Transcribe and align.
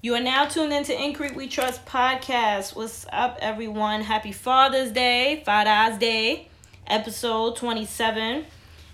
You 0.00 0.14
are 0.14 0.20
now 0.20 0.44
tuned 0.46 0.72
into 0.72 0.96
In 0.96 1.12
Creep 1.12 1.34
We 1.34 1.48
Trust 1.48 1.84
podcast. 1.84 2.76
What's 2.76 3.04
up, 3.12 3.36
everyone? 3.40 4.02
Happy 4.02 4.30
Father's 4.30 4.92
Day, 4.92 5.42
Father's 5.44 5.98
Day, 5.98 6.46
episode 6.86 7.56
27. 7.56 8.44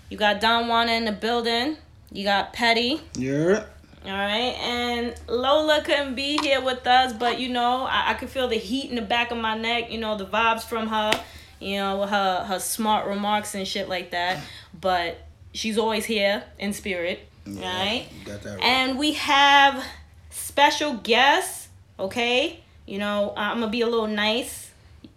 You 0.09 0.17
got 0.17 0.41
Don 0.41 0.67
Juana 0.67 0.93
in 0.93 1.05
the 1.05 1.11
building. 1.11 1.77
You 2.11 2.23
got 2.23 2.53
Petty. 2.53 3.01
Yeah. 3.13 3.65
All 4.03 4.11
right, 4.11 4.55
and 4.59 5.13
Lola 5.27 5.83
couldn't 5.83 6.15
be 6.15 6.39
here 6.41 6.59
with 6.59 6.87
us, 6.87 7.13
but 7.13 7.39
you 7.39 7.49
know, 7.49 7.83
I, 7.83 8.09
I 8.09 8.13
could 8.15 8.29
feel 8.29 8.47
the 8.47 8.57
heat 8.57 8.89
in 8.89 8.95
the 8.95 9.03
back 9.03 9.29
of 9.29 9.37
my 9.37 9.55
neck. 9.55 9.91
You 9.91 9.99
know, 9.99 10.17
the 10.17 10.25
vibes 10.25 10.63
from 10.63 10.87
her. 10.87 11.11
You 11.59 11.77
know, 11.77 12.07
her 12.07 12.45
her 12.45 12.57
smart 12.57 13.05
remarks 13.05 13.53
and 13.53 13.67
shit 13.67 13.87
like 13.87 14.09
that. 14.09 14.41
But 14.81 15.19
she's 15.53 15.77
always 15.77 16.05
here 16.05 16.43
in 16.57 16.73
spirit. 16.73 17.19
Yeah, 17.45 17.77
right? 17.77 18.07
you 18.19 18.25
got 18.25 18.41
that 18.41 18.55
right. 18.55 18.63
And 18.63 18.97
we 18.97 19.13
have 19.13 19.85
special 20.35 20.97
guest. 20.97 21.69
Okay, 21.97 22.59
you 22.85 22.99
know, 22.99 23.29
uh, 23.37 23.39
I'm 23.39 23.59
gonna 23.59 23.71
be 23.71 23.81
a 23.81 23.87
little 23.87 24.07
nice. 24.07 24.64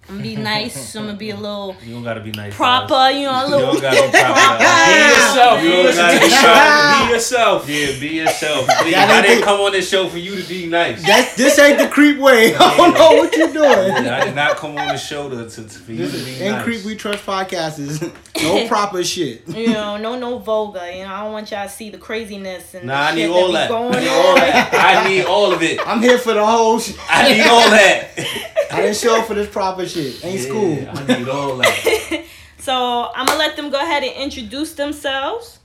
I'm 0.08 0.16
gonna 0.16 0.22
be 0.22 0.36
nice. 0.36 0.96
I'm 0.96 1.04
gonna 1.06 1.18
be 1.18 1.30
a 1.30 1.36
little 1.46 1.76
You 1.84 1.92
don't 1.94 2.02
gotta 2.02 2.20
be 2.20 2.30
nice. 2.32 2.54
proper. 2.54 3.10
You 3.10 3.24
know, 3.26 3.32
a 3.32 3.44
You 3.44 3.56
little. 3.56 3.72
don't 3.74 3.82
gotta 3.82 4.06
be 4.06 4.18
proper. 4.18 4.64
Be 4.88 4.94
yourself. 5.12 5.62
You 5.62 5.68
You 5.68 5.82
don't 5.82 5.96
gotta 5.96 6.18
be 6.20 6.30
show. 6.30 6.40
proper. 6.42 7.04
Be 7.08 7.12
yourself. 7.12 7.68
Yeah, 7.68 8.00
be 8.00 8.08
yourself. 8.16 8.66
Please. 8.80 8.94
I 8.94 9.06
didn't 9.06 9.22
didn't 9.30 9.44
come 9.44 9.60
on 9.60 9.72
this 9.72 9.88
show 9.88 10.08
for 10.08 10.16
you 10.18 10.40
to 10.40 10.48
be 10.48 10.66
nice. 10.66 11.02
That 11.06 11.34
this 11.36 11.58
ain't 11.58 11.78
the 11.78 11.88
creep 11.88 12.18
way. 12.18 12.54
I 12.54 12.76
don't 12.76 12.94
know 12.94 13.12
what 13.22 13.36
you're 13.36 13.52
doing. 13.52 14.04
Yeah, 14.04 14.18
I 14.20 14.24
did 14.24 14.34
not 14.34 14.56
come 14.56 14.78
on 14.78 14.88
the 14.88 14.96
show 14.96 15.28
to, 15.28 15.48
to, 15.48 15.62
to 15.62 15.68
for 15.68 15.92
you 15.92 16.06
to 16.06 16.10
This 16.12 16.24
be 16.24 16.30
is 16.32 16.40
in 16.40 16.52
nice. 16.52 16.64
creep 16.64 16.84
we 16.84 16.96
trust 16.96 17.24
podcast 17.26 17.78
is 17.78 18.00
no 18.42 18.66
proper 18.66 19.04
shit. 19.04 19.46
You 19.48 19.72
know, 19.74 19.96
no, 19.98 20.18
no 20.18 20.38
vulgar. 20.38 20.90
You 20.90 21.04
know, 21.04 21.12
I 21.12 21.22
don't 21.24 21.32
want 21.32 21.50
y'all 21.50 21.66
to 21.66 21.70
see 21.72 21.90
the 21.90 21.98
craziness 21.98 22.74
and 22.74 22.86
Nah, 22.86 22.94
the 22.94 23.08
I 23.12 23.14
need 23.14 23.20
shit 23.22 23.30
all 23.30 23.46
be 23.48 23.52
that. 23.52 23.68
going 23.68 23.94
I 23.94 24.00
need 24.00 24.08
on. 24.08 24.16
all 24.26 24.34
that. 24.36 24.74
I 25.04 25.08
need 25.08 25.24
all 25.26 25.52
of 25.52 25.62
it. 25.62 25.86
I'm 25.86 26.00
here 26.00 26.18
for 26.18 26.32
the 26.32 26.44
whole. 26.46 26.78
Sh- 26.78 26.94
I 27.10 27.30
need 27.32 27.42
all 27.46 27.68
that. 27.70 28.57
I 28.72 28.82
didn't 28.82 28.96
show 28.96 29.18
up 29.18 29.26
for 29.26 29.34
this 29.34 29.48
proper 29.48 29.86
shit. 29.86 30.24
Ain't 30.24 30.40
school. 30.40 30.78
I 30.90 31.18
need 31.18 31.28
all 31.28 31.56
that. 31.58 32.24
So 32.60 32.74
I'm 33.14 33.24
gonna 33.24 33.38
let 33.38 33.56
them 33.56 33.70
go 33.70 33.80
ahead 33.80 34.02
and 34.02 34.14
introduce 34.14 34.74
themselves. 34.74 35.58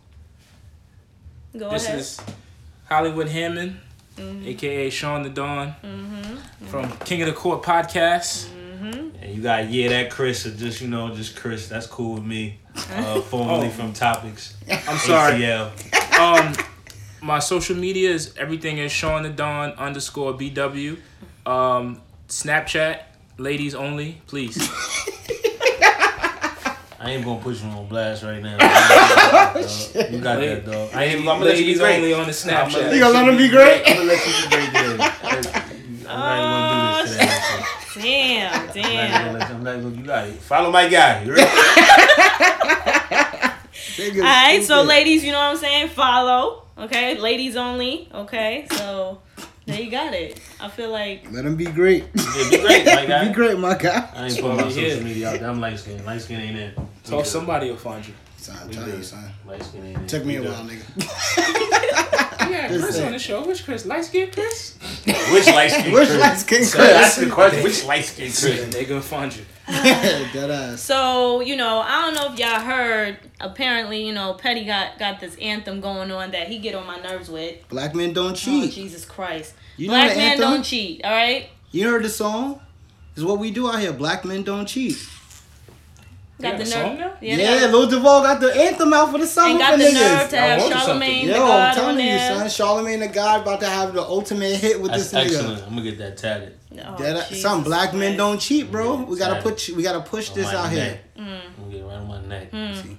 Go 1.58 1.70
This 1.72 1.86
ahead. 1.86 2.00
is 2.00 2.22
Hollywood 2.90 3.28
Hammond, 3.28 3.80
Mm-hmm. 4.16 4.48
aka 4.48 4.90
Sean 4.92 5.24
the 5.24 5.30
Dawn, 5.30 5.74
from 6.68 6.90
King 7.00 7.24
of 7.24 7.28
the 7.28 7.34
Court 7.34 7.62
podcast. 7.64 8.48
And 8.80 9.36
you 9.36 9.42
got 9.42 9.70
yeah, 9.70 9.90
that 9.90 10.12
Chris 10.12 10.46
or 10.46 10.52
just 10.52 10.82
you 10.82 10.88
know 10.88 11.14
just 11.16 11.36
Chris. 11.36 11.68
That's 11.68 11.88
cool 11.88 12.14
with 12.16 12.24
me. 12.24 12.60
Uh, 12.92 13.20
formerly 13.32 13.68
Oh. 13.68 13.72
from 13.72 13.92
Topics. 13.94 14.56
I'm 14.70 14.98
sorry. 14.98 15.40
ATL. 15.42 16.20
um, 16.20 16.54
my 17.22 17.40
social 17.40 17.76
media 17.76 18.12
is 18.12 18.34
everything 18.38 18.78
is 18.78 18.92
Sean 18.92 19.24
the 19.24 19.30
Dawn 19.30 19.72
underscore 19.72 20.34
BW. 20.36 20.98
Um, 21.46 22.02
Snapchat, 22.34 23.00
ladies 23.38 23.76
only, 23.76 24.20
please. 24.26 24.58
I 27.00 27.12
ain't 27.12 27.24
gonna 27.24 27.40
put 27.40 27.62
you 27.62 27.70
on 27.70 27.88
blast 27.88 28.24
right 28.24 28.42
now. 28.42 28.54
you 28.54 30.20
got 30.20 30.40
that, 30.40 30.66
dog. 30.66 30.90
I 30.96 31.04
ain't. 31.04 31.24
Gonna 31.24 31.46
let 31.46 31.58
you 31.58 31.64
be 31.64 31.76
ladies 31.76 31.80
great. 31.80 31.96
only 31.98 32.14
on 32.14 32.22
the 32.22 32.26
I'm 32.26 32.32
Snapchat. 32.32 32.92
You 32.92 33.00
gonna 33.02 33.14
let 33.14 33.30
him 33.30 33.38
be 33.38 33.50
great? 33.50 33.84
I'm 33.86 33.98
gonna 33.98 34.08
let 34.08 34.26
you 34.26 34.34
be 34.34 34.50
great. 34.50 34.74
Then. 34.74 35.00
I'm 36.10 36.20
not 36.20 36.40
even 36.40 36.50
gonna 36.50 36.70
do 36.74 36.78
this 36.88 36.98
oh, 36.98 37.14
today. 37.14 37.30
so 37.94 38.00
Damn, 38.02 38.54
I'm 38.54 38.66
not 38.66 38.78
even 38.78 38.82
damn. 38.82 39.22
gonna 39.22 39.38
you. 39.38 39.54
I'm 39.54 39.64
not 39.64 39.76
gonna. 39.76 39.96
You 39.96 40.04
got 40.04 40.28
it. 40.28 40.34
Follow 40.42 40.72
my 40.72 40.90
guy. 40.90 41.24
You 41.24 41.36
ready? 41.36 41.52
All 44.16 44.24
right, 44.24 44.64
so 44.64 44.82
ladies, 44.82 45.24
you 45.24 45.32
know 45.32 45.38
what 45.38 45.52
I'm 45.52 45.58
saying? 45.58 45.90
Follow, 45.90 46.64
okay? 46.80 47.16
Ladies 47.16 47.56
only, 47.56 48.10
okay? 48.12 48.66
So 48.72 49.22
there 49.66 49.82
you 49.82 49.90
got 49.92 50.14
it. 50.14 50.40
I 50.60 50.68
feel 50.70 50.92
like 50.92 51.32
Let 51.32 51.46
him 51.46 51.56
be 51.56 51.66
great. 51.66 52.06
Yeah, 52.16 52.50
be 52.50 52.58
great, 52.60 52.86
my 52.86 53.06
guy. 53.08 53.28
be 53.28 53.34
great, 53.34 53.58
my 53.60 53.76
guy. 53.76 54.10
I 54.16 54.26
ain't 54.26 54.36
putting 54.36 54.58
my 54.58 54.64
why 54.64 54.70
here. 54.72 54.90
social 54.92 55.04
media 55.06 55.30
out 55.32 55.40
there. 55.40 55.50
I'm 55.50 55.60
light 55.62 55.80
skin. 55.80 56.04
Light 56.06 56.22
skin 56.22 56.40
ain't 56.42 56.58
in. 56.58 56.88
So 57.04 57.24
somebody 57.24 57.70
will 57.70 57.78
find 57.78 58.06
you. 58.08 58.14
Son, 58.38 58.58
I'm 58.62 58.68
We 58.68 58.74
telling 58.74 58.90
you, 58.90 58.96
good. 58.98 59.06
son. 59.06 59.24
Light 59.48 59.64
skin 59.64 59.86
ain't 59.86 59.98
in. 60.00 60.08
Took 60.08 60.26
me 60.26 60.36
a 60.38 60.42
We 60.42 60.48
while, 60.50 60.64
good. 60.66 60.80
nigga. 60.80 62.20
Yeah, 62.54 62.68
Chris 62.68 63.00
on 63.00 63.14
the 63.14 63.20
show. 63.20 63.42
Which 63.48 63.64
Chris? 63.64 63.86
Light 63.86 64.04
skin 64.06 64.30
Chris? 64.30 64.78
Which 65.32 65.48
light 65.48 65.70
skin? 65.72 65.92
Which 65.94 66.10
light 66.10 66.36
skin 66.38 66.66
So 66.66 66.78
That's 66.78 67.16
the 67.16 67.30
question. 67.30 67.64
Which 67.64 67.86
light 67.86 68.04
skin 68.04 68.26
And 68.26 68.36
Chris? 68.36 68.74
they 68.74 68.86
gonna 68.86 69.02
find 69.02 69.34
you. 69.36 69.44
So, 70.78 71.40
you 71.42 71.56
know, 71.56 71.80
I 71.80 72.02
don't 72.02 72.16
know 72.16 72.34
if 72.34 72.40
y'all 72.40 72.60
heard, 72.60 73.18
apparently, 73.40 74.06
you 74.06 74.14
know, 74.14 74.34
Petty 74.34 74.66
got 74.66 75.00
got 75.00 75.20
this 75.20 75.36
anthem 75.38 75.80
going 75.82 76.12
on 76.12 76.32
that 76.32 76.48
he 76.48 76.60
get 76.60 76.76
on 76.76 76.86
my 76.86 76.98
nerves 76.98 77.30
with. 77.30 77.68
Black 77.70 77.96
men 77.96 78.14
don't 78.14 78.32
Oh, 78.32 78.36
cheat. 78.36 78.74
Jesus 78.74 79.06
Christ. 79.06 79.54
You 79.78 79.88
Black 79.88 80.16
men 80.18 80.32
anthem? 80.34 80.52
don't 80.52 80.64
cheat, 80.64 81.04
all 81.04 81.12
right? 81.12 81.50
You 81.72 81.88
heard 81.90 82.04
the 82.04 82.10
song? 82.10 82.60
Is 83.16 83.24
what 83.24 83.40
we 83.40 83.52
do 83.52 83.70
out 83.70 83.80
here. 83.80 83.94
Black 83.94 84.26
men 84.26 84.44
don't 84.44 84.66
cheat. 84.66 84.98
Got 86.44 86.58
got 86.60 86.66
the 86.68 86.76
nerve. 87.00 87.18
Yeah, 87.22 87.36
Yeah, 87.62 87.66
Lil 87.72 87.88
Duval 87.90 88.22
got 88.22 88.40
the 88.40 88.54
anthem 88.56 88.94
out 88.94 89.12
for 89.12 89.18
the 89.18 89.26
summer 89.26 89.50
and 89.50 89.60
got 89.60 89.72
for 89.72 89.78
the 89.80 89.84
niggas. 89.86 89.94
nerve 89.94 90.30
to 90.30 90.40
I 90.40 90.42
have 90.46 90.60
Charlemagne 90.62 90.86
something. 91.12 91.28
the 91.28 91.34
Yo, 91.34 91.40
God 91.40 91.70
I'm 91.70 91.76
telling 91.76 91.96
on 91.96 92.02
you, 92.02 92.08
there. 92.12 92.38
son. 92.40 92.50
Charlemagne 92.50 93.00
the 93.00 93.08
God 93.08 93.42
about 93.42 93.60
to 93.62 93.66
have 93.70 93.94
the 93.94 94.02
ultimate 94.04 94.56
hit 94.58 94.82
with 94.82 94.92
That's 94.92 95.10
this 95.10 95.14
nigga. 95.14 95.26
excellent. 95.38 95.64
I'm 95.64 95.70
gonna 95.70 95.82
get 95.82 95.98
that 96.00 96.18
tatted. 96.18 96.58
Oh, 96.86 96.96
That, 96.98 97.28
Jesus 97.30 97.42
some 97.42 97.64
black 97.64 97.94
men 97.94 98.00
Christ. 98.12 98.18
don't 98.18 98.40
cheat, 98.40 98.72
bro. 98.72 98.98
Yeah, 99.00 99.04
We 99.06 99.18
gotta 99.18 99.36
exactly. 99.38 99.52
put 99.52 99.78
we 99.78 99.84
gotta 99.84 100.02
push 100.02 100.30
On 100.30 100.36
this 100.36 100.46
my 100.48 100.56
out 100.56 100.70
here. 100.72 100.84
neck. 100.86 101.00
I'm 101.18 101.26
gonna 101.26 101.72
get 101.72 101.80
it 101.82 101.84
right 101.86 101.96
on 101.98 102.08
my 102.08 102.22
neck. 102.22 102.52
Mm. 102.52 102.98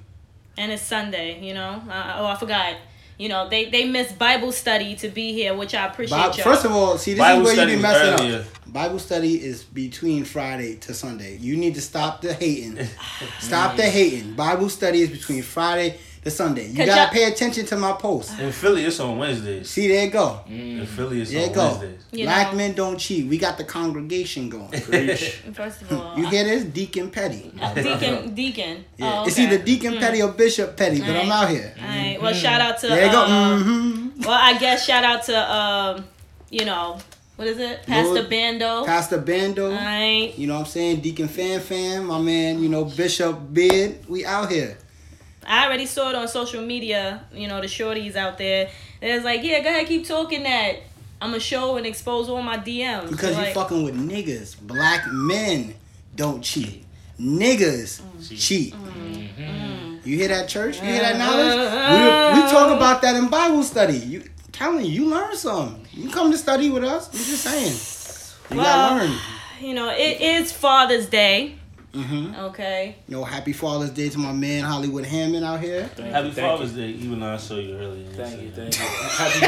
and 0.56 0.72
it's 0.72 0.82
Sunday, 0.82 1.40
you 1.40 1.54
know. 1.54 1.82
Uh, 1.90 2.14
oh, 2.18 2.26
I 2.26 2.36
forgot. 2.36 2.74
You 3.18 3.28
know, 3.28 3.48
they 3.48 3.66
they 3.66 3.84
miss 3.84 4.10
Bible 4.12 4.50
study 4.52 4.96
to 4.96 5.08
be 5.08 5.32
here, 5.32 5.54
which 5.54 5.74
I 5.74 5.86
appreciate. 5.86 6.18
Bi- 6.18 6.32
First 6.32 6.64
of 6.64 6.72
all, 6.72 6.98
see 6.98 7.12
this 7.12 7.20
Bible 7.20 7.46
is 7.46 7.56
where 7.56 7.68
you 7.68 7.76
be 7.76 7.82
messing 7.82 8.26
earlier. 8.26 8.40
up. 8.40 8.72
Bible 8.72 8.98
study 8.98 9.34
is 9.42 9.62
between 9.62 10.24
Friday 10.24 10.76
to 10.76 10.94
Sunday. 10.94 11.36
You 11.36 11.56
need 11.56 11.76
to 11.76 11.80
stop 11.80 12.20
the 12.22 12.34
hating. 12.34 12.84
stop 13.38 13.76
the 13.76 13.84
hating. 13.84 14.34
Bible 14.34 14.68
study 14.68 15.02
is 15.02 15.10
between 15.10 15.42
Friday 15.42 15.98
to 16.24 16.30
Sunday. 16.30 16.68
You 16.68 16.86
gotta 16.86 17.12
pay 17.12 17.24
attention 17.24 17.66
to 17.66 17.76
my 17.76 17.92
posts. 17.92 18.38
In 18.38 18.50
Philly, 18.50 18.84
it's 18.84 18.98
on 19.00 19.18
Wednesdays. 19.18 19.68
See, 19.70 19.88
there 19.88 20.04
you 20.06 20.10
go. 20.10 20.40
In 20.48 20.86
Philly, 20.86 21.20
it's 21.22 21.30
There 21.30 21.48
on 21.48 21.54
go. 21.54 21.68
Wednesdays. 21.68 22.00
You 22.12 22.24
Black 22.26 22.52
know. 22.52 22.56
men 22.58 22.72
don't 22.74 22.98
cheat. 22.98 23.26
We 23.26 23.38
got 23.38 23.58
the 23.58 23.64
congregation 23.64 24.48
going. 24.48 24.68
First 25.52 25.82
of 25.82 25.92
all, 25.92 26.18
You 26.18 26.26
hear 26.26 26.44
this? 26.44 26.64
Deacon 26.64 27.10
Petty. 27.10 27.52
Deacon, 27.74 28.34
Deacon. 28.34 28.84
Yeah. 28.96 29.20
Oh, 29.22 29.26
It's 29.26 29.38
either 29.38 29.58
Deacon 29.58 29.98
Petty 29.98 30.22
or 30.22 30.32
Bishop 30.32 30.76
Petty, 30.76 31.00
but 31.00 31.10
I'm 31.16 31.30
out 31.30 31.50
here. 31.50 31.74
All 31.80 31.86
right. 31.86 32.18
Well, 32.20 32.32
shout 32.34 32.60
out 32.60 32.78
to. 32.80 32.88
There 32.88 33.06
you 33.06 33.12
go. 33.12 33.22
uh, 33.22 33.58
hmm 33.60 34.08
Well, 34.20 34.30
I 34.40 34.58
guess 34.58 34.84
shout 34.86 35.04
out 35.04 35.22
to 35.24 35.52
um, 35.52 36.04
you 36.50 36.64
know, 36.64 36.98
what 37.36 37.48
is 37.48 37.58
it? 37.58 37.82
Pastor 37.84 38.14
Lord- 38.14 38.30
Bando. 38.30 38.84
Pastor 38.86 39.18
Bando. 39.18 39.70
All 39.70 39.76
right. 39.76 40.32
You 40.36 40.46
know 40.46 40.54
what 40.54 40.60
I'm 40.60 40.66
saying? 40.66 41.00
Deacon 41.00 41.28
Fan 41.28 41.60
Fan, 41.60 42.04
my 42.06 42.20
man, 42.20 42.62
you 42.62 42.68
know, 42.68 42.84
Bishop 42.84 43.38
Bid. 43.52 44.08
We 44.08 44.24
out 44.24 44.50
here. 44.50 44.78
I 45.46 45.66
already 45.66 45.86
saw 45.86 46.10
it 46.10 46.14
on 46.14 46.28
social 46.28 46.62
media. 46.62 47.24
You 47.32 47.48
know, 47.48 47.60
the 47.60 47.66
shorties 47.66 48.16
out 48.16 48.38
there. 48.38 48.70
It's 49.00 49.24
like, 49.24 49.42
yeah, 49.42 49.60
go 49.60 49.68
ahead, 49.68 49.86
keep 49.86 50.06
talking 50.06 50.42
that. 50.44 50.76
I'm 51.20 51.30
gonna 51.30 51.40
show 51.40 51.76
and 51.76 51.86
expose 51.86 52.28
all 52.28 52.42
my 52.42 52.58
DMs. 52.58 53.10
Because 53.10 53.36
like, 53.36 53.48
you 53.48 53.54
fucking 53.54 53.82
with 53.82 53.94
niggas. 53.94 54.60
Black 54.60 55.10
men 55.10 55.74
don't 56.16 56.42
cheat. 56.42 56.84
Niggas 57.18 58.02
cheat. 58.36 58.74
Mm-hmm. 58.74 59.42
Mm-hmm. 59.42 60.08
You 60.08 60.18
hear 60.18 60.28
that 60.28 60.48
church? 60.48 60.80
You 60.80 60.84
hear 60.84 61.00
that 61.00 61.16
uh-huh. 61.16 61.30
knowledge? 61.30 62.36
We, 62.36 62.42
we 62.42 62.50
talk 62.50 62.76
about 62.76 63.00
that 63.02 63.16
in 63.16 63.28
Bible 63.28 63.62
study. 63.62 63.98
You 63.98 64.24
telling 64.52 64.84
you, 64.84 64.90
you 64.90 65.06
learn 65.06 65.34
something. 65.36 65.86
You 65.92 66.10
come 66.10 66.30
to 66.30 66.38
study 66.38 66.70
with 66.70 66.84
us. 66.84 67.08
I'm 67.08 67.18
just 67.18 67.42
saying. 67.42 68.50
You 68.50 68.56
Well, 68.58 68.66
gotta 68.66 69.06
learn. 69.06 69.18
you 69.60 69.74
know, 69.74 69.90
it 69.90 70.20
is 70.20 70.52
Father's 70.52 71.06
Day. 71.06 71.56
Hmm 71.94 72.34
Okay. 72.36 72.96
You 73.08 73.16
know, 73.16 73.24
happy 73.24 73.52
Father's 73.52 73.90
Day 73.90 74.08
to 74.08 74.18
my 74.18 74.32
man 74.32 74.64
Hollywood 74.64 75.04
Hammond 75.04 75.44
out 75.44 75.60
here. 75.60 75.84
Thank 75.94 76.10
Happy 76.12 76.26
you, 76.28 76.32
Father's 76.34 76.76
you. 76.76 76.82
Day, 76.82 76.88
even 76.98 77.20
though 77.20 77.32
I 77.32 77.36
saw 77.36 77.54
you 77.56 77.76
earlier. 77.76 78.06
Thank 78.10 78.42
you, 78.42 78.50
thank 78.50 78.74
you. 78.76 78.84
Happy, 78.84 79.46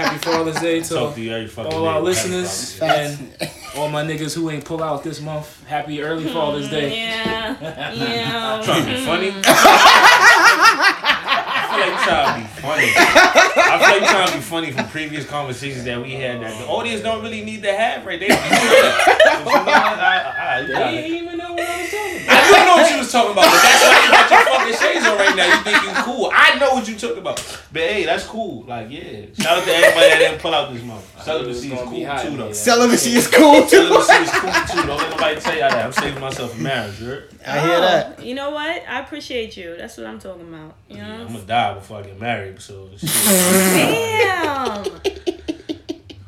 happy 0.00 0.18
Father's 0.18 0.58
Day 0.60 0.80
to 0.82 0.88
Talk 0.94 1.14
to 1.14 1.20
you 1.20 1.48
fucking 1.48 1.72
all 1.72 1.82
day. 1.82 1.88
our 1.88 2.00
listeners 2.00 2.74
Father's 2.78 3.18
Day. 3.18 3.26
Facts. 3.38 3.52
and 3.74 3.78
all 3.78 3.88
my 3.90 4.02
niggas 4.02 4.34
who 4.34 4.48
ain't 4.50 4.64
pull 4.64 4.82
out 4.82 5.02
this 5.04 5.20
month. 5.20 5.62
Happy 5.66 6.00
early 6.02 6.24
Father's 6.32 6.68
Day. 6.70 6.96
Yeah. 6.96 7.92
Yeah. 7.94 8.62
Trying 8.64 8.84
to 8.84 8.90
be 8.90 9.04
funny. 9.04 9.30
I 11.70 11.72
feel 11.76 11.80
like 11.80 11.92
you 11.92 11.98
trying 12.06 12.34
to 12.34 12.40
be 12.40 12.46
funny. 12.62 12.88
I 12.96 12.98
feel 13.78 13.88
like 13.92 14.00
you 14.00 14.06
trying 14.08 14.28
to 14.28 14.34
be 14.34 14.40
funny 14.40 14.72
from 14.72 14.88
previous 14.88 15.24
conversations 15.26 15.84
that 15.84 16.00
we 16.02 16.12
had 16.12 16.40
that 16.42 16.58
the 16.58 16.66
audience 16.66 17.02
don't 17.02 17.22
really 17.22 17.44
need 17.44 17.62
to 17.62 17.70
have 17.72 18.04
right 18.06 18.18
there. 18.18 18.30
I, 18.32 20.64
They 20.66 21.04
ain't 21.04 21.14
even 21.22 21.38
know 21.38 21.52
what 21.52 21.68
I 21.68 21.82
was 21.82 21.90
talking 21.90 22.22
about. 22.24 22.28
I 22.28 22.30
do 22.48 22.52
know 22.64 22.76
what 22.82 22.90
you 22.92 22.98
was 22.98 23.12
talking 23.12 23.32
about, 23.32 23.44
but 23.44 23.62
that's 23.62 23.82
why 23.84 24.00
you 24.04 24.10
got 24.10 24.30
your 24.30 24.44
fucking 24.44 24.76
shades 24.78 25.06
on 25.06 25.18
right 25.18 25.36
now. 25.36 25.46
You 25.46 25.58
think 25.64 25.82
you 25.82 25.90
cool. 26.02 26.30
I 26.34 26.58
know 26.58 26.74
what 26.74 26.88
you 26.88 26.96
talking 26.96 27.18
about. 27.18 27.36
But 27.72 27.82
hey, 27.82 28.04
that's 28.04 28.24
cool. 28.24 28.62
Like, 28.64 28.90
yeah. 28.90 29.26
Shout 29.38 29.58
out 29.58 29.64
to 29.64 29.70
everybody 29.74 30.08
that 30.08 30.18
didn't 30.18 30.40
pull 30.40 30.54
out 30.54 30.72
this 30.72 30.82
month. 30.82 31.04
Celibacy 31.22 31.72
is 31.72 31.80
cool 31.82 32.06
hot 32.06 32.22
too, 32.24 32.36
though. 32.36 32.44
here. 32.46 32.54
Celibacy 32.54 33.10
is 33.16 33.26
cool 33.28 33.62
too. 33.62 33.68
Celibacy 33.68 34.12
is 34.14 34.30
cool 34.30 34.50
too. 34.50 34.86
Don't 34.86 34.98
let 34.98 35.10
nobody 35.10 35.40
tell 35.40 35.56
y'all 35.58 35.70
that. 35.70 35.84
I'm 35.86 35.92
saving 35.92 36.20
myself 36.20 36.52
for 36.54 36.60
marriage, 36.60 37.00
you 37.00 37.06
heard? 37.06 37.30
I 37.46 37.60
hear 37.60 37.80
that. 37.80 38.16
Oh, 38.18 38.22
You 38.22 38.34
know 38.34 38.50
what? 38.50 38.82
I 38.88 38.98
appreciate 39.00 39.56
you. 39.56 39.76
That's 39.76 39.96
what 39.96 40.06
I'm 40.06 40.18
talking 40.18 40.48
about. 40.48 40.74
You 40.88 40.96
Yeah, 40.96 41.16
know? 41.18 41.22
I'm 41.24 41.32
gonna 41.32 41.44
die 41.58 41.74
before 41.74 41.98
I 41.98 42.02
get 42.02 42.20
married, 42.20 42.60
so 42.60 42.88
shit. 42.96 43.10
Damn. 43.24 44.84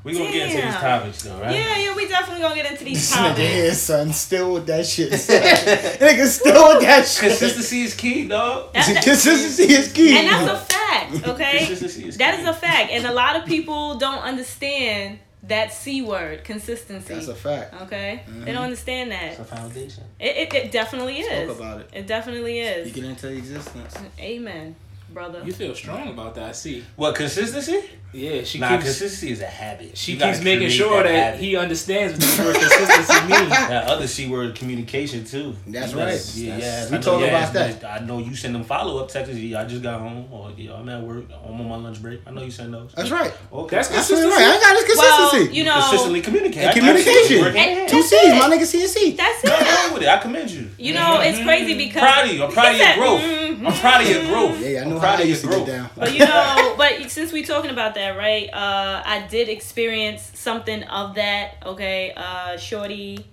we 0.05 0.13
We 0.13 0.13
gonna 0.19 0.33
get 0.33 0.43
into 0.49 0.57
these 0.57 0.65
Damn. 0.65 0.81
topics 0.81 1.23
though, 1.23 1.41
right? 1.41 1.55
Yeah, 1.55 1.79
yeah, 1.79 1.95
we 1.97 2.09
definitely 2.09 2.43
gonna 2.43 2.55
get 2.55 2.71
into 2.71 2.85
these 2.85 3.11
This 3.11 3.13
nigga 3.17 3.29
topics. 3.31 3.53
here, 3.53 3.75
son, 3.75 4.13
still 4.13 4.55
with 4.55 4.67
that 4.67 4.87
shit. 4.87 5.13
son. 5.13 5.43
nigga 5.43 6.27
still 6.27 6.69
with 6.75 6.83
that 6.83 7.07
shit. 7.07 7.29
Consistency 7.29 7.83
is 7.83 7.95
key, 7.95 8.29
dog. 8.29 8.73
That- 8.73 8.87
that- 8.87 9.05
Consistency 9.05 9.73
is 9.73 9.93
key. 9.93 10.19
and 10.19 10.27
that's 10.29 10.51
a 10.51 10.75
fact, 10.75 11.29
okay? 11.29 11.59
Consistency 11.59 12.09
is 12.09 12.17
That 12.17 12.35
key. 12.37 12.43
is 12.43 12.49
a 12.49 12.55
fact, 12.55 12.91
and 12.93 13.07
a 13.07 13.13
lot 13.13 13.37
of 13.37 13.45
people 13.47 13.99
don't 13.99 14.23
understand 14.23 15.19
that 15.45 15.73
c 15.73 16.03
word, 16.03 16.45
consistency. 16.45 17.15
That's 17.15 17.29
a 17.29 17.35
fact. 17.35 17.75
okay, 17.83 18.23
they 18.27 18.33
mm-hmm. 18.33 18.45
don't 18.45 18.57
understand 18.65 19.11
that. 19.11 19.31
It's 19.33 19.41
a 19.41 19.45
foundation. 19.45 20.05
It, 20.19 20.37
it, 20.37 20.55
it 20.55 20.71
definitely 20.73 21.21
is. 21.21 21.49
Talk 21.49 21.57
about 21.57 21.81
it. 21.81 21.91
It 21.95 22.07
definitely 22.07 22.61
is. 22.61 22.91
Speak 22.91 23.03
it 23.05 23.09
into 23.09 23.29
existence. 23.33 23.95
Amen, 24.19 24.77
brother. 25.13 25.43
You 25.45 25.53
feel 25.53 25.75
strong 25.75 26.09
about 26.09 26.35
that, 26.37 26.51
I 26.51 26.53
see. 26.53 26.85
What 26.97 27.15
consistency? 27.15 27.83
Yeah, 28.13 28.43
she 28.43 28.59
Nah, 28.59 28.71
keeps 28.71 28.85
consistency 28.85 29.33
is 29.33 29.41
a 29.41 29.47
habit. 29.47 29.97
she 29.97 30.13
You 30.13 30.19
keeps 30.19 30.43
making 30.43 30.69
sure 30.71 31.03
that, 31.03 31.13
habit. 31.15 31.41
he 31.41 31.57
understands 31.57 32.13
what 32.15 32.37
the 32.37 32.43
word 32.45 32.57
consistency 32.57 33.21
means. 33.29 33.49
That 33.51 33.85
other 33.87 34.07
c 34.07 34.29
word 34.29 34.55
communication 34.55 35.25
too. 35.25 35.55
That's 35.67 35.93
You 35.93 35.99
better- 35.99 36.11
right. 36.11 36.33
Yeah, 36.35 36.57
That's- 36.59 36.91
yeah. 36.91 36.91
we 36.91 36.97
I 36.97 37.01
know 37.01 37.25
about 37.25 37.43
ass 37.43 37.51
that. 37.51 37.85
I 37.85 38.05
know 38.05 38.19
you 38.19 38.35
send 38.35 38.55
them 38.55 38.65
follow 38.65 38.99
up 39.03 39.09
texts. 39.09 39.35
Yeah, 39.37 39.61
I 39.61 39.65
just 39.65 39.83
got 39.83 40.01
home, 40.01 40.27
or 40.33 40.51
yeah, 40.57 40.75
I'm 40.75 40.89
at 40.89 41.03
work. 41.03 41.25
I'm 41.47 41.61
on 41.61 41.69
my 41.69 41.77
lunch 41.77 42.03
break. 42.03 42.21
I 42.27 42.31
know 42.33 42.43
you 42.43 42.51
send 42.51 42.75
those. 42.75 42.93
That's 42.97 43.11
right. 43.11 43.33
Okay. 43.53 43.77
That's 43.77 43.89
That's 43.89 44.09
consistency. 44.09 44.37
right. 44.37 44.57
I 44.57 44.61
got 44.61 44.87
this 44.87 44.97
Well, 44.99 45.31
consistency. 45.31 45.57
you 45.59 45.65
know, 45.65 45.75
consistently 45.81 46.21
communicate. 46.23 46.63
And 46.63 46.67
I- 46.67 46.71
I- 46.71 46.75
communication. 46.75 47.41
work 47.43 47.55
hand 47.55 47.71
in 47.71 47.77
hand. 47.79 47.89
Two 47.91 47.97
That's 47.97 48.09
C's, 48.11 48.25
it. 48.25 48.39
my 48.39 48.57
nigga 48.57 48.67
C 48.67 48.81
and 48.83 48.91
C. 48.91 49.11
That's 49.13 49.45
Nothing 49.45 49.67
it. 49.67 49.71
wrong 49.71 49.95
with 49.95 50.03
it. 50.03 50.09
I 50.09 50.17
commend 50.19 50.51
you. 50.51 50.71
You 50.79 50.95
know, 50.95 51.21
it's 51.21 51.39
mm-hmm. 51.39 51.47
crazy 51.47 51.73
mm-hmm. 51.73 51.79
because 51.79 52.03
I'm 52.03 52.13
proud 52.13 52.27
of 52.27 52.33
you. 52.35 52.45
I'm 52.45 52.53
proud 52.53 52.73
of 52.73 52.79
your 52.81 52.95
growth. 52.97 53.23
I'm 53.61 53.73
proud 53.81 54.01
of 54.03 54.09
your 54.09 54.21
mm-hmm. 54.21 54.33
growth. 54.33 54.61
Yeah, 54.61 54.81
I 54.81 54.85
know 54.85 54.91
I'm 54.91 54.93
how 54.93 54.99
proud 55.01 55.21
of 55.21 55.29
used 55.29 55.43
your 55.45 55.53
to 55.53 55.59
get 55.59 55.67
growth. 55.67 55.77
down. 55.77 55.91
But 55.97 56.13
you 56.15 56.21
know, 56.21 56.75
but 56.77 57.11
since 57.11 57.31
we 57.33 57.43
talking 57.43 57.71
about 57.71 57.95
that, 57.95 58.00
right? 58.09 58.49
Uh, 58.53 59.03
I 59.05 59.27
did 59.29 59.49
experience 59.49 60.33
something 60.35 60.83
of 60.85 61.15
that. 61.17 61.55
Okay, 61.65 62.13
uh, 62.17 62.57
shorty. 62.57 63.25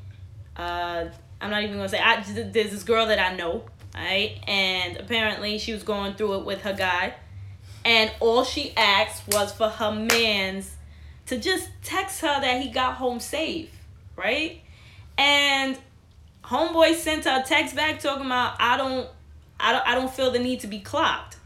Uh, 0.56 1.06
I'm 1.40 1.50
not 1.50 1.64
even 1.64 1.78
gonna 1.78 1.90
say. 1.90 2.00
I 2.00 2.22
there's 2.22 2.72
this 2.72 2.84
girl 2.84 3.08
that 3.08 3.20
I 3.20 3.36
know, 3.36 3.64
right? 3.96 4.38
And 4.48 4.98
apparently 4.98 5.58
she 5.58 5.74
was 5.74 5.84
going 5.84 6.16
through 6.16 6.40
it 6.40 6.46
with 6.46 6.62
her 6.62 6.74
guy, 6.74 7.14
and 7.86 8.12
all 8.20 8.44
she 8.44 8.76
asked 8.76 9.24
was 9.30 9.52
for 9.52 9.70
her 9.70 9.92
man's 9.92 10.76
to 11.28 11.38
just 11.38 11.70
text 11.84 12.22
her 12.22 12.42
that 12.42 12.62
he 12.62 12.70
got 12.70 12.96
home 12.96 13.20
safe, 13.20 13.70
right? 14.16 14.62
And 15.18 15.78
homeboy 16.44 16.96
sent 16.96 17.26
her 17.26 17.42
a 17.42 17.44
text 17.44 17.76
back 17.76 18.00
talking 18.00 18.26
about 18.26 18.56
I 18.60 18.78
don't, 18.78 19.10
I 19.60 19.74
don't, 19.74 19.88
I 19.88 19.96
don't 19.96 20.12
feel 20.12 20.32
the 20.32 20.40
need 20.40 20.62
to 20.62 20.68
be 20.68 20.80
clocked 20.80 21.38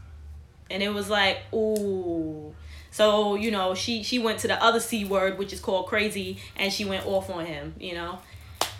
and 0.72 0.82
it 0.82 0.88
was 0.88 1.08
like 1.10 1.38
ooh 1.54 2.54
so 2.92 3.34
you 3.34 3.50
know 3.50 3.74
she 3.74 4.04
she 4.04 4.18
went 4.20 4.38
to 4.38 4.46
the 4.46 4.62
other 4.62 4.78
c 4.78 5.04
word 5.04 5.36
which 5.38 5.52
is 5.52 5.58
called 5.58 5.86
crazy 5.86 6.36
and 6.56 6.72
she 6.72 6.84
went 6.84 7.04
off 7.06 7.28
on 7.30 7.44
him 7.46 7.74
you 7.80 7.94
know 7.94 8.18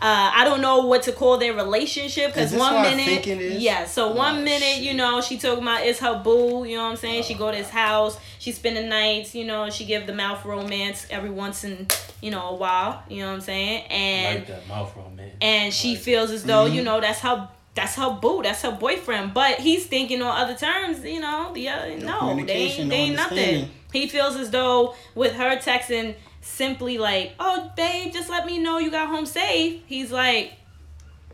uh, 0.00 0.32
I 0.34 0.44
don't 0.44 0.60
know 0.60 0.86
what 0.86 1.04
to 1.04 1.12
call 1.12 1.38
their 1.38 1.54
relationship 1.54 2.34
because 2.34 2.50
one 2.52 2.74
what 2.74 2.86
I 2.86 2.90
minute, 2.90 3.04
think 3.06 3.26
it 3.28 3.40
is? 3.40 3.62
yeah. 3.62 3.84
So 3.84 4.10
one 4.12 4.38
Oh, 4.38 4.42
minute, 4.42 4.82
you 4.82 4.94
know, 4.94 5.20
she 5.20 5.38
talking 5.38 5.62
about 5.62 5.86
it's 5.86 6.00
her 6.00 6.20
boo. 6.20 6.64
You 6.64 6.76
know 6.78 6.82
what 6.84 6.90
I'm 6.90 6.96
saying? 6.96 7.22
she 7.22 7.34
go 7.34 7.52
to 7.52 7.56
his 7.56 7.70
house. 7.70 8.18
She 8.40 8.50
spend 8.50 8.76
the 8.76 8.82
nights. 8.82 9.32
You 9.32 9.44
know, 9.44 9.70
she 9.70 9.84
give 9.84 10.08
the 10.08 10.12
mouth 10.12 10.44
romance 10.44 11.06
every 11.08 11.30
once 11.30 11.62
in 11.62 11.86
you 12.20 12.32
know 12.32 12.48
a 12.48 12.54
while. 12.56 13.04
You 13.08 13.20
know 13.22 13.28
what 13.28 13.34
I'm 13.34 13.40
saying? 13.42 13.84
And 13.92 14.38
like 14.40 14.48
that 14.48 14.66
mouth 14.66 14.92
roll, 14.96 15.08
man. 15.10 15.30
and 15.40 15.72
she 15.72 15.94
Like- 15.94 16.02
feels 16.02 16.30
as 16.32 16.42
though 16.42 16.64
Mm-hmm. 16.66 16.74
you 16.74 16.82
know 16.82 17.00
that's 17.00 17.20
her 17.20 17.48
that's 17.76 17.94
her 17.94 18.10
boo 18.20 18.42
that's 18.42 18.62
her 18.62 18.72
boyfriend 18.72 19.32
but 19.32 19.60
he's 19.60 19.86
thinking 19.86 20.20
on 20.20 20.36
other 20.36 20.54
terms 20.54 21.04
you 21.04 21.20
know 21.20 21.52
the 21.54 21.68
other 21.68 21.96
no, 21.96 22.34
they 22.44 22.52
ain't, 22.54 22.90
they 22.90 22.96
ain't 22.96 23.16
nothing 23.16 23.38
understanding. 23.38 23.70
He 23.92 24.08
feels 24.08 24.36
as 24.36 24.50
though 24.50 24.94
with 25.14 25.32
her 25.34 25.56
texting 25.56 26.14
simply 26.40 26.98
like 26.98 27.32
oh 27.38 27.70
babe 27.76 28.12
just 28.12 28.28
let 28.30 28.44
me 28.46 28.58
know 28.58 28.78
you 28.78 28.90
got 28.90 29.08
home 29.08 29.26
safe 29.26 29.80
he's 29.86 30.10
like 30.10 30.52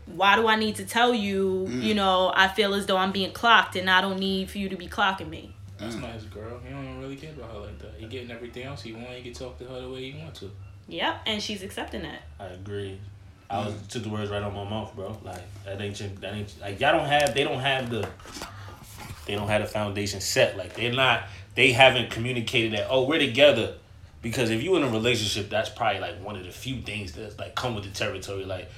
why 0.05 0.35
do 0.35 0.47
i 0.47 0.55
need 0.55 0.75
to 0.75 0.85
tell 0.85 1.13
you 1.13 1.65
Mm. 1.69 1.83
you 1.83 1.93
know 1.95 2.31
i 2.35 2.47
feel 2.47 2.73
as 2.73 2.85
though 2.85 2.97
i'm 2.97 3.11
being 3.11 3.31
clocked 3.31 3.75
and 3.75 3.89
i 3.89 4.01
don't 4.01 4.19
need 4.19 4.49
for 4.49 4.57
you 4.59 4.69
to 4.69 4.75
be 4.75 4.87
clocking 4.87 5.29
me 5.29 5.53
That's 5.79 5.95
nice, 5.95 6.23
girl. 6.23 6.59
He 6.65 6.69
don't 6.73 6.99
really 6.99 7.15
care 7.15 7.31
about 7.31 7.51
her 7.53 7.59
like 7.59 7.79
that. 7.79 7.93
He 7.97 8.05
getting 8.07 8.29
everything 8.31 8.63
else 8.63 8.81
he 8.81 8.91
want. 8.91 9.07
He 9.11 9.21
can 9.23 9.31
talk 9.33 9.57
to 9.59 9.63
her 9.65 9.79
the 9.81 9.89
way 9.89 10.11
he 10.11 10.19
want 10.21 10.35
to. 10.35 10.51
yep 10.89 11.21
and 11.25 11.41
she's 11.41 11.63
accepting 11.63 12.01
that 12.03 12.21
I 12.39 12.47
agree. 12.47 12.99
I 13.49 13.65
was 13.65 13.73
took 13.87 14.03
the 14.03 14.09
words 14.09 14.29
right 14.29 14.43
on 14.43 14.53
my 14.53 14.63
mouth, 14.65 14.93
bro. 14.95 15.17
Like 15.23 15.41
that 15.65 15.79
ain't 15.81 15.97
your- 15.99 16.09
that 16.21 16.33
ain't 16.35 16.53
like 16.61 16.79
y'all 16.81 16.97
don't 16.97 17.07
have 17.07 17.33
they 17.33 17.43
don't 17.45 17.61
have 17.61 17.89
the 17.89 18.07
they 19.25 19.35
don't 19.35 19.47
have 19.47 19.61
the 19.61 19.67
foundation 19.67 20.19
set. 20.21 20.57
Like 20.57 20.73
they're 20.75 20.91
not 20.93 21.23
they 21.59 21.73
haven't 21.73 22.09
communicated 22.09 22.71
that 22.71 22.87
oh 22.89 23.03
we're 23.03 23.19
together. 23.19 23.73
Because 24.21 24.49
if 24.49 24.63
you 24.63 24.77
in 24.77 24.83
a 24.83 24.89
relationship, 24.89 25.49
that's 25.49 25.69
probably 25.69 25.99
like 25.99 26.23
one 26.23 26.37
of 26.37 26.45
the 26.45 26.51
few 26.51 26.81
things 26.81 27.11
that's 27.11 27.37
like 27.37 27.53
come 27.53 27.75
with 27.75 27.83
the 27.83 27.89
territory. 27.89 28.45
Like 28.45 28.69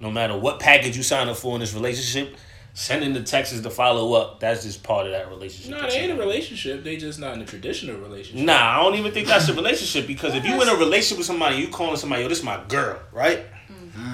no 0.00 0.10
matter 0.10 0.36
what 0.36 0.58
package 0.58 0.96
you 0.96 1.04
sign 1.04 1.28
up 1.28 1.36
for 1.36 1.54
in 1.54 1.60
this 1.60 1.74
relationship, 1.74 2.36
sending 2.72 3.12
the 3.12 3.22
texts 3.22 3.60
to 3.60 3.70
follow 3.70 4.14
up, 4.14 4.40
that's 4.40 4.64
just 4.64 4.82
part 4.82 5.06
of 5.06 5.12
that 5.12 5.28
relationship. 5.28 5.70
No, 5.70 5.80
that 5.82 5.90
they 5.90 5.98
ain't 5.98 6.10
a 6.10 6.16
relationship. 6.16 6.82
They 6.82 6.96
just 6.96 7.20
not 7.20 7.34
in 7.34 7.40
a 7.40 7.46
traditional 7.46 7.98
relationship. 7.98 8.44
Nah, 8.44 8.80
I 8.80 8.82
don't 8.82 8.96
even 8.96 9.12
think 9.12 9.28
that's 9.28 9.48
a 9.48 9.54
relationship 9.54 10.08
because 10.08 10.34
if 10.34 10.44
you 10.44 10.60
in 10.60 10.68
a 10.68 10.74
relationship 10.74 11.18
with 11.18 11.28
somebody, 11.28 11.58
you 11.58 11.68
calling 11.68 11.96
somebody, 11.96 12.22
yo, 12.22 12.28
this 12.28 12.38
is 12.38 12.44
my 12.44 12.60
girl, 12.66 12.98
right? 13.12 13.46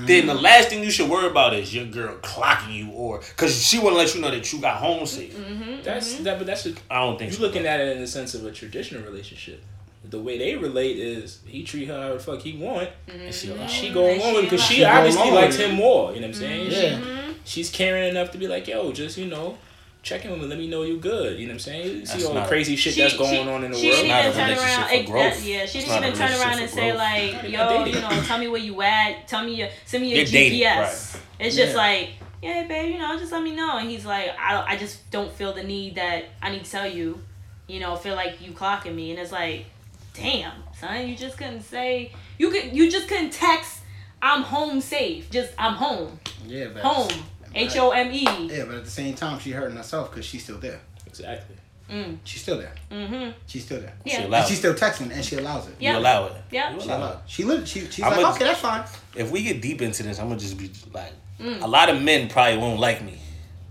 Then 0.06 0.26
the 0.26 0.34
last 0.34 0.69
thing 0.69 0.82
you 0.82 0.90
should 0.90 1.08
worry 1.08 1.28
about 1.28 1.54
is 1.54 1.75
your 1.75 1.87
girl 1.87 2.16
clocking 2.16 2.75
you, 2.75 2.90
or 2.92 3.20
because 3.20 3.62
she 3.62 3.78
want 3.78 3.94
to 3.94 3.98
let 3.98 4.14
you 4.14 4.20
know 4.20 4.31
that 4.31 4.52
you 4.52 4.60
got 4.60 4.76
home 4.76 5.06
safe. 5.06 5.34
Mm-hmm, 5.37 5.82
that's 5.82 6.14
mm-hmm. 6.14 6.25
that, 6.25 6.38
but 6.38 6.46
that's 6.46 6.66
a, 6.66 6.75
I 6.90 7.00
don't 7.00 7.19
think 7.19 7.32
you 7.32 7.37
so. 7.38 7.42
looking 7.42 7.66
at 7.66 7.81
it 7.81 7.96
in 7.96 8.00
the 8.00 8.06
sense 8.06 8.34
of 8.34 8.44
a 8.44 8.52
traditional 8.52 9.02
relationship. 9.02 9.62
The 10.02 10.19
way 10.19 10.38
they 10.38 10.56
relate 10.56 10.98
is 10.98 11.40
he 11.46 11.62
treat 11.62 11.87
her 11.88 12.00
how 12.00 12.14
the 12.14 12.19
fuck 12.19 12.40
he 12.40 12.56
want. 12.56 12.88
And 13.06 13.32
she 13.34 13.50
And 13.50 13.58
allowed 13.58 13.70
she 13.70 13.92
go 13.92 14.06
And 14.06 14.20
along 14.20 14.34
with 14.34 14.44
because 14.44 14.62
she 14.62 14.76
she 14.76 14.84
obviously 14.84 15.22
She 15.22 15.28
go 15.28 15.34
along 15.34 15.42
likes 15.44 15.56
him 15.56 15.75
more. 15.75 16.14
You 16.14 16.20
know 16.20 16.28
what 16.28 16.37
I'm 16.37 16.40
saying? 16.40 16.70
Yeah. 16.70 17.00
She, 17.44 17.62
she's 17.62 17.70
caring 17.70 18.08
enough 18.08 18.31
to 18.32 18.38
be 18.38 18.48
like, 18.48 18.66
yo, 18.66 18.92
just 18.92 19.19
you 19.19 19.26
know, 19.26 19.58
check 20.02 20.25
in 20.25 20.31
with 20.31 20.41
me, 20.41 20.47
let 20.47 20.58
me 20.58 20.67
know 20.69 20.82
you 20.82 20.99
good. 20.99 21.38
You 21.38 21.47
know 21.47 21.50
what 21.50 21.55
I'm 21.55 21.58
saying? 21.61 21.97
You 21.99 22.06
see 22.06 22.25
all 22.25 22.35
the 22.35 22.44
crazy 22.44 22.75
shit 22.76 22.94
She- 22.94 23.00
that's 23.02 23.17
going 23.17 23.31
she- 23.35 23.38
on 23.49 23.64
in 23.64 23.70
the 23.70 23.76
she 23.79 23.88
world. 23.91 24.00
didn't 24.02 24.19
even 24.20 24.32
turn 24.32 24.50
around. 24.50 24.88
for 25.06 25.12
that- 25.12 25.43
yeah, 25.43 25.67
she 25.67 25.79
It's 25.79 25.88
didn't 25.88 26.05
even 26.05 26.12
turn 26.19 26.32
around 26.41 26.58
and 26.61 26.70
say 26.70 26.87
growth. 26.91 26.99
like, 26.99 27.43
"Yo, 27.50 27.85
you 27.85 28.00
know, 28.00 28.23
tell 28.26 28.38
me 28.38 28.49
where 28.49 28.61
you 28.61 28.81
at. 28.82 29.29
Tell 29.29 29.44
me 29.44 29.55
your, 29.55 29.69
send 29.85 30.02
me 30.02 30.08
your 30.11 30.19
You're 30.19 30.26
GPS." 30.26 30.32
dating, 30.32 30.62
right. 30.62 31.23
It's 31.38 31.56
just 31.56 31.73
Yeah. 31.73 31.76
like, 31.76 32.08
"Yeah, 32.43 32.62
babe, 32.67 32.93
you 32.94 32.99
know, 32.99 33.19
just 33.19 33.32
let 33.32 33.43
me 33.43 33.52
know." 33.55 33.76
And 33.79 33.91
he's 33.91 34.05
like, 34.06 34.31
"I, 34.38 34.52
don't, 34.52 34.69
I 34.69 34.76
just 34.76 35.11
don't 35.11 35.32
feel 35.32 35.52
the 35.52 35.62
need 35.62 35.97
that 35.97 36.25
I 36.43 36.50
need 36.50 36.64
to 36.64 36.70
tell 36.70 36.87
you. 36.87 37.20
You 37.67 37.81
know, 37.81 37.94
feel 37.97 38.14
like 38.14 38.41
you 38.41 38.52
clocking 38.52 38.94
me." 38.94 39.11
And 39.11 39.19
it's 39.20 39.32
like, 39.32 39.67
"Damn, 40.14 40.52
son, 40.81 41.06
you 41.08 41.14
just 41.17 41.37
couldn't 41.37 41.62
say 41.62 42.12
you 42.38 42.50
could. 42.50 42.75
You 42.75 42.91
just 42.91 43.06
couldn't 43.08 43.31
text. 43.31 43.78
I'm 44.23 44.42
home 44.42 44.80
safe. 44.80 45.30
Just 45.30 45.52
I'm 45.59 45.75
home. 45.75 46.19
Yeah, 46.47 46.66
but 46.75 46.83
Home. 46.83 47.09
H 47.54 47.76
O 47.76 47.90
M 47.90 48.11
E. 48.12 48.25
Yeah, 48.25 48.64
but 48.64 48.76
at 48.76 48.85
the 48.85 48.90
same 48.90 49.14
time, 49.14 49.38
she 49.38 49.50
hurting 49.50 49.76
herself 49.76 50.11
because 50.11 50.25
she's 50.26 50.42
still 50.45 50.59
there. 50.59 50.80
Exactly. 51.07 51.57
Mm. 51.90 52.19
She's 52.23 52.42
still 52.42 52.59
there. 52.59 52.73
Mhm. 52.92 53.35
She's 53.47 53.64
still 53.64 53.80
there. 53.80 53.92
She 54.07 54.12
Yeah. 54.12 54.26
allows 54.26 54.40
And 54.42 54.49
she's 54.49 54.59
still 54.59 54.75
texting, 54.75 55.11
and 55.12 55.25
she 55.25 55.37
allows 55.37 55.66
it. 55.66 55.75
Yeah. 55.80 55.95
You 55.95 55.99
allow 55.99 56.26
it. 56.26 56.33
Yeah. 56.52 56.78
She 56.78 56.88
allow 56.88 57.11
it. 57.12 57.19
She 57.26 57.42
li- 57.45 57.66
she 57.66 57.80
she's 57.90 58.04
I'm 58.04 58.12
like, 58.12 58.21
a- 58.25 58.28
okay, 58.37 58.45
that's 58.45 58.61
fine. 58.61 58.85
If 59.16 59.30
we 59.33 59.42
get 59.42 59.61
deep 59.61 59.83
into 59.83 60.04
this, 60.04 60.21
I'm 60.21 60.28
gonna 60.28 60.38
just 60.38 60.57
be 60.57 60.71
like, 60.95 61.12
Mm. 61.40 61.62
a 61.62 61.66
lot 61.66 61.88
of 61.88 62.00
men 62.00 62.28
probably 62.28 62.59
won't 62.59 62.78
like 62.78 63.02
me 63.02 63.19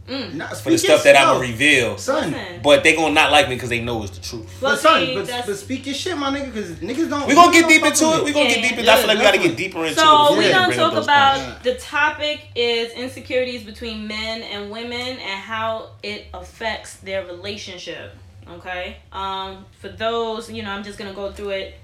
Nah, 0.09 0.47
for 0.47 0.71
the 0.71 0.77
stuff 0.77 1.03
that 1.03 1.15
I'm 1.15 1.35
gonna 1.35 1.39
reveal, 1.39 1.97
son. 1.97 2.35
But 2.63 2.83
they 2.83 2.95
gonna 2.95 3.13
not 3.13 3.31
like 3.31 3.47
me 3.47 3.55
because 3.55 3.69
they 3.69 3.81
know 3.81 4.03
it's 4.03 4.17
the 4.17 4.23
truth. 4.23 4.61
Well, 4.61 4.71
But 4.73 4.79
son, 4.79 5.05
see, 5.05 5.15
but, 5.15 5.43
but 5.45 5.55
speak 5.55 5.85
your 5.85 5.95
shit, 5.95 6.17
my 6.17 6.31
nigga, 6.35 6.45
because 6.53 6.71
niggas 6.75 7.09
don't. 7.09 7.27
We 7.27 7.35
gonna 7.35 7.51
get 7.51 7.67
deep 7.67 7.83
into 7.83 8.05
it. 8.05 8.17
me. 8.17 8.23
We 8.23 8.33
gonna 8.33 8.49
get 8.49 8.63
deep 8.63 8.79
into. 8.79 8.91
I 8.91 8.97
feel 8.97 9.07
like 9.07 9.17
we 9.17 9.23
gotta 9.23 9.37
get 9.37 9.55
deeper 9.55 9.79
into 9.79 9.91
it. 9.91 9.95
So 9.95 10.03
before 10.23 10.37
we're 10.37 10.43
we 10.47 10.51
gonna 10.51 10.75
talk 10.75 11.03
about 11.03 11.63
the 11.63 11.75
topic 11.75 12.47
is 12.55 12.91
insecurities 12.93 13.63
between 13.63 14.07
men 14.07 14.41
and 14.41 14.71
women 14.71 14.91
and 15.19 15.39
how 15.39 15.91
it 16.03 16.27
affects 16.33 16.95
their 16.97 17.25
relationship. 17.25 18.13
Okay. 18.49 18.97
Um, 19.11 19.65
for 19.79 19.89
those, 19.89 20.51
you 20.51 20.63
know, 20.63 20.71
I'm 20.71 20.83
just 20.83 20.97
gonna 20.97 21.13
go 21.13 21.31
through 21.31 21.49
it. 21.51 21.75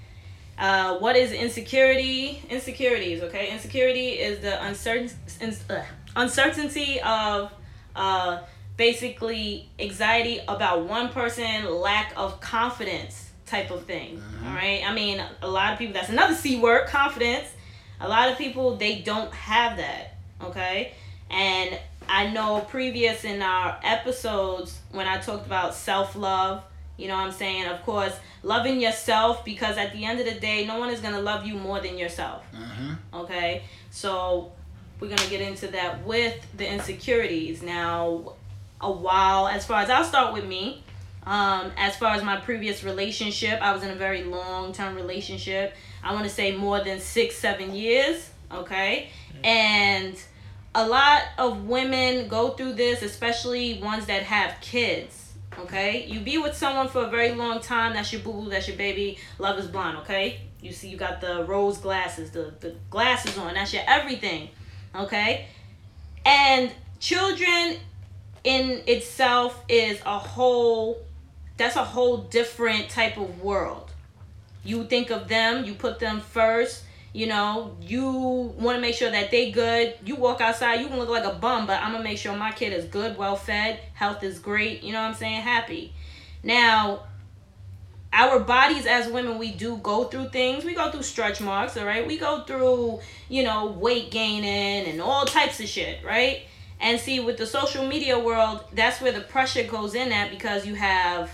Uh, 0.58 0.98
what 0.98 1.16
is 1.16 1.32
insecurity? 1.32 2.42
Insecurities. 2.50 3.22
Okay. 3.22 3.52
Insecurity 3.52 4.10
is 4.10 4.40
the 4.40 4.62
uncertain 4.64 5.10
uh, 5.70 5.82
uncertainty 6.16 7.00
of 7.02 7.52
uh, 7.96 8.38
basically 8.76 9.68
anxiety 9.78 10.40
about 10.46 10.84
one 10.84 11.08
person, 11.08 11.64
lack 11.70 12.12
of 12.16 12.40
confidence 12.40 13.30
type 13.46 13.70
of 13.70 13.84
thing. 13.84 14.22
All 14.44 14.54
right. 14.54 14.82
I 14.86 14.92
mean, 14.92 15.22
a 15.42 15.48
lot 15.48 15.72
of 15.72 15.78
people. 15.78 15.94
That's 15.94 16.08
another 16.10 16.34
c 16.34 16.60
word. 16.60 16.86
Confidence. 16.86 17.48
A 18.00 18.08
lot 18.08 18.30
of 18.30 18.36
people 18.38 18.76
they 18.76 19.00
don't 19.00 19.32
have 19.32 19.78
that. 19.78 20.14
Okay. 20.42 20.92
And 21.30 21.78
I 22.08 22.28
know 22.28 22.60
previous 22.60 23.24
in 23.24 23.42
our 23.42 23.78
episodes 23.82 24.78
when 24.92 25.06
I 25.08 25.18
talked 25.18 25.46
about 25.46 25.74
self 25.74 26.14
love, 26.14 26.62
you 26.96 27.08
know 27.08 27.14
what 27.16 27.26
I'm 27.26 27.32
saying? 27.32 27.66
Of 27.66 27.82
course, 27.82 28.14
loving 28.42 28.80
yourself 28.80 29.44
because 29.44 29.76
at 29.76 29.92
the 29.92 30.04
end 30.04 30.20
of 30.20 30.26
the 30.26 30.38
day, 30.38 30.66
no 30.66 30.78
one 30.78 30.90
is 30.90 31.00
going 31.00 31.14
to 31.14 31.20
love 31.20 31.46
you 31.46 31.54
more 31.54 31.80
than 31.80 31.98
yourself. 31.98 32.44
Mhm. 32.54 32.98
Okay? 33.14 33.62
So 33.90 34.52
we're 35.00 35.08
going 35.08 35.18
to 35.18 35.30
get 35.30 35.40
into 35.40 35.68
that 35.68 36.04
with 36.04 36.34
the 36.56 36.66
insecurities. 36.66 37.62
Now, 37.62 38.34
a 38.80 38.90
while, 38.90 39.48
as 39.48 39.66
far 39.66 39.80
as 39.82 39.90
I'll 39.90 40.04
start 40.04 40.32
with 40.32 40.44
me, 40.44 40.82
Um, 41.26 41.72
as 41.76 41.96
far 41.96 42.14
as 42.14 42.22
my 42.22 42.36
previous 42.36 42.84
relationship, 42.84 43.60
I 43.60 43.72
was 43.72 43.82
in 43.82 43.90
a 43.90 43.96
very 43.96 44.22
long 44.22 44.72
term 44.72 44.94
relationship. 44.94 45.74
I 46.04 46.12
want 46.12 46.22
to 46.22 46.30
say 46.30 46.56
more 46.56 46.84
than 46.84 47.00
six, 47.00 47.34
seven 47.36 47.74
years. 47.74 48.30
Okay. 48.52 49.10
And 49.42 50.14
a 50.72 50.86
lot 50.86 51.22
of 51.36 51.64
women 51.64 52.28
go 52.28 52.50
through 52.50 52.74
this, 52.74 53.02
especially 53.02 53.82
ones 53.82 54.06
that 54.06 54.22
have 54.22 54.60
kids. 54.60 55.32
Okay. 55.58 56.06
You 56.06 56.20
be 56.20 56.38
with 56.38 56.56
someone 56.56 56.88
for 56.88 57.02
a 57.06 57.10
very 57.10 57.32
long 57.32 57.60
time. 57.60 57.94
That's 57.94 58.12
your 58.12 58.22
boo, 58.22 58.32
boo. 58.32 58.48
that's 58.48 58.68
your 58.68 58.76
baby. 58.76 59.18
Love 59.40 59.58
is 59.58 59.66
blind. 59.66 59.98
Okay. 59.98 60.42
You 60.62 60.72
see, 60.72 60.88
you 60.88 60.96
got 60.96 61.20
the 61.20 61.44
rose 61.44 61.78
glasses, 61.78 62.30
the, 62.30 62.54
the 62.60 62.76
glasses 62.88 63.36
on. 63.36 63.54
That's 63.54 63.72
your 63.72 63.82
everything. 63.88 64.50
Okay. 64.98 65.46
And 66.24 66.72
children 66.98 67.76
in 68.44 68.82
itself 68.86 69.62
is 69.68 70.00
a 70.06 70.18
whole 70.18 70.98
that's 71.56 71.76
a 71.76 71.84
whole 71.84 72.18
different 72.18 72.88
type 72.90 73.16
of 73.16 73.40
world. 73.40 73.90
You 74.64 74.84
think 74.84 75.10
of 75.10 75.28
them, 75.28 75.64
you 75.64 75.74
put 75.74 75.98
them 75.98 76.20
first, 76.20 76.84
you 77.14 77.26
know, 77.26 77.74
you 77.80 78.04
want 78.58 78.76
to 78.76 78.80
make 78.80 78.94
sure 78.94 79.10
that 79.10 79.30
they 79.30 79.50
good. 79.50 79.94
You 80.04 80.16
walk 80.16 80.42
outside, 80.42 80.80
you 80.80 80.88
can 80.88 80.98
look 80.98 81.08
like 81.08 81.24
a 81.24 81.32
bum, 81.32 81.66
but 81.66 81.80
I'm 81.80 81.92
going 81.92 82.02
to 82.02 82.08
make 82.08 82.18
sure 82.18 82.36
my 82.36 82.52
kid 82.52 82.74
is 82.74 82.84
good, 82.84 83.16
well 83.16 83.36
fed, 83.36 83.80
health 83.94 84.22
is 84.22 84.38
great, 84.38 84.82
you 84.82 84.92
know 84.92 85.00
what 85.00 85.08
I'm 85.08 85.14
saying? 85.14 85.40
Happy. 85.40 85.94
Now, 86.42 87.04
our 88.12 88.40
bodies 88.40 88.86
as 88.86 89.08
women, 89.08 89.38
we 89.38 89.52
do 89.52 89.76
go 89.78 90.04
through 90.04 90.30
things. 90.30 90.64
We 90.64 90.74
go 90.74 90.90
through 90.90 91.02
stretch 91.02 91.40
marks, 91.40 91.76
all 91.76 91.84
right? 91.84 92.06
We 92.06 92.18
go 92.18 92.44
through, 92.44 93.00
you 93.28 93.42
know, 93.42 93.66
weight 93.66 94.10
gaining 94.10 94.86
and 94.86 95.00
all 95.00 95.26
types 95.26 95.60
of 95.60 95.66
shit, 95.66 96.04
right? 96.04 96.42
And 96.80 97.00
see, 97.00 97.20
with 97.20 97.36
the 97.38 97.46
social 97.46 97.86
media 97.86 98.18
world, 98.18 98.64
that's 98.72 99.00
where 99.00 99.12
the 99.12 99.20
pressure 99.20 99.64
goes 99.64 99.94
in 99.94 100.12
at 100.12 100.30
because 100.30 100.66
you 100.66 100.74
have 100.74 101.30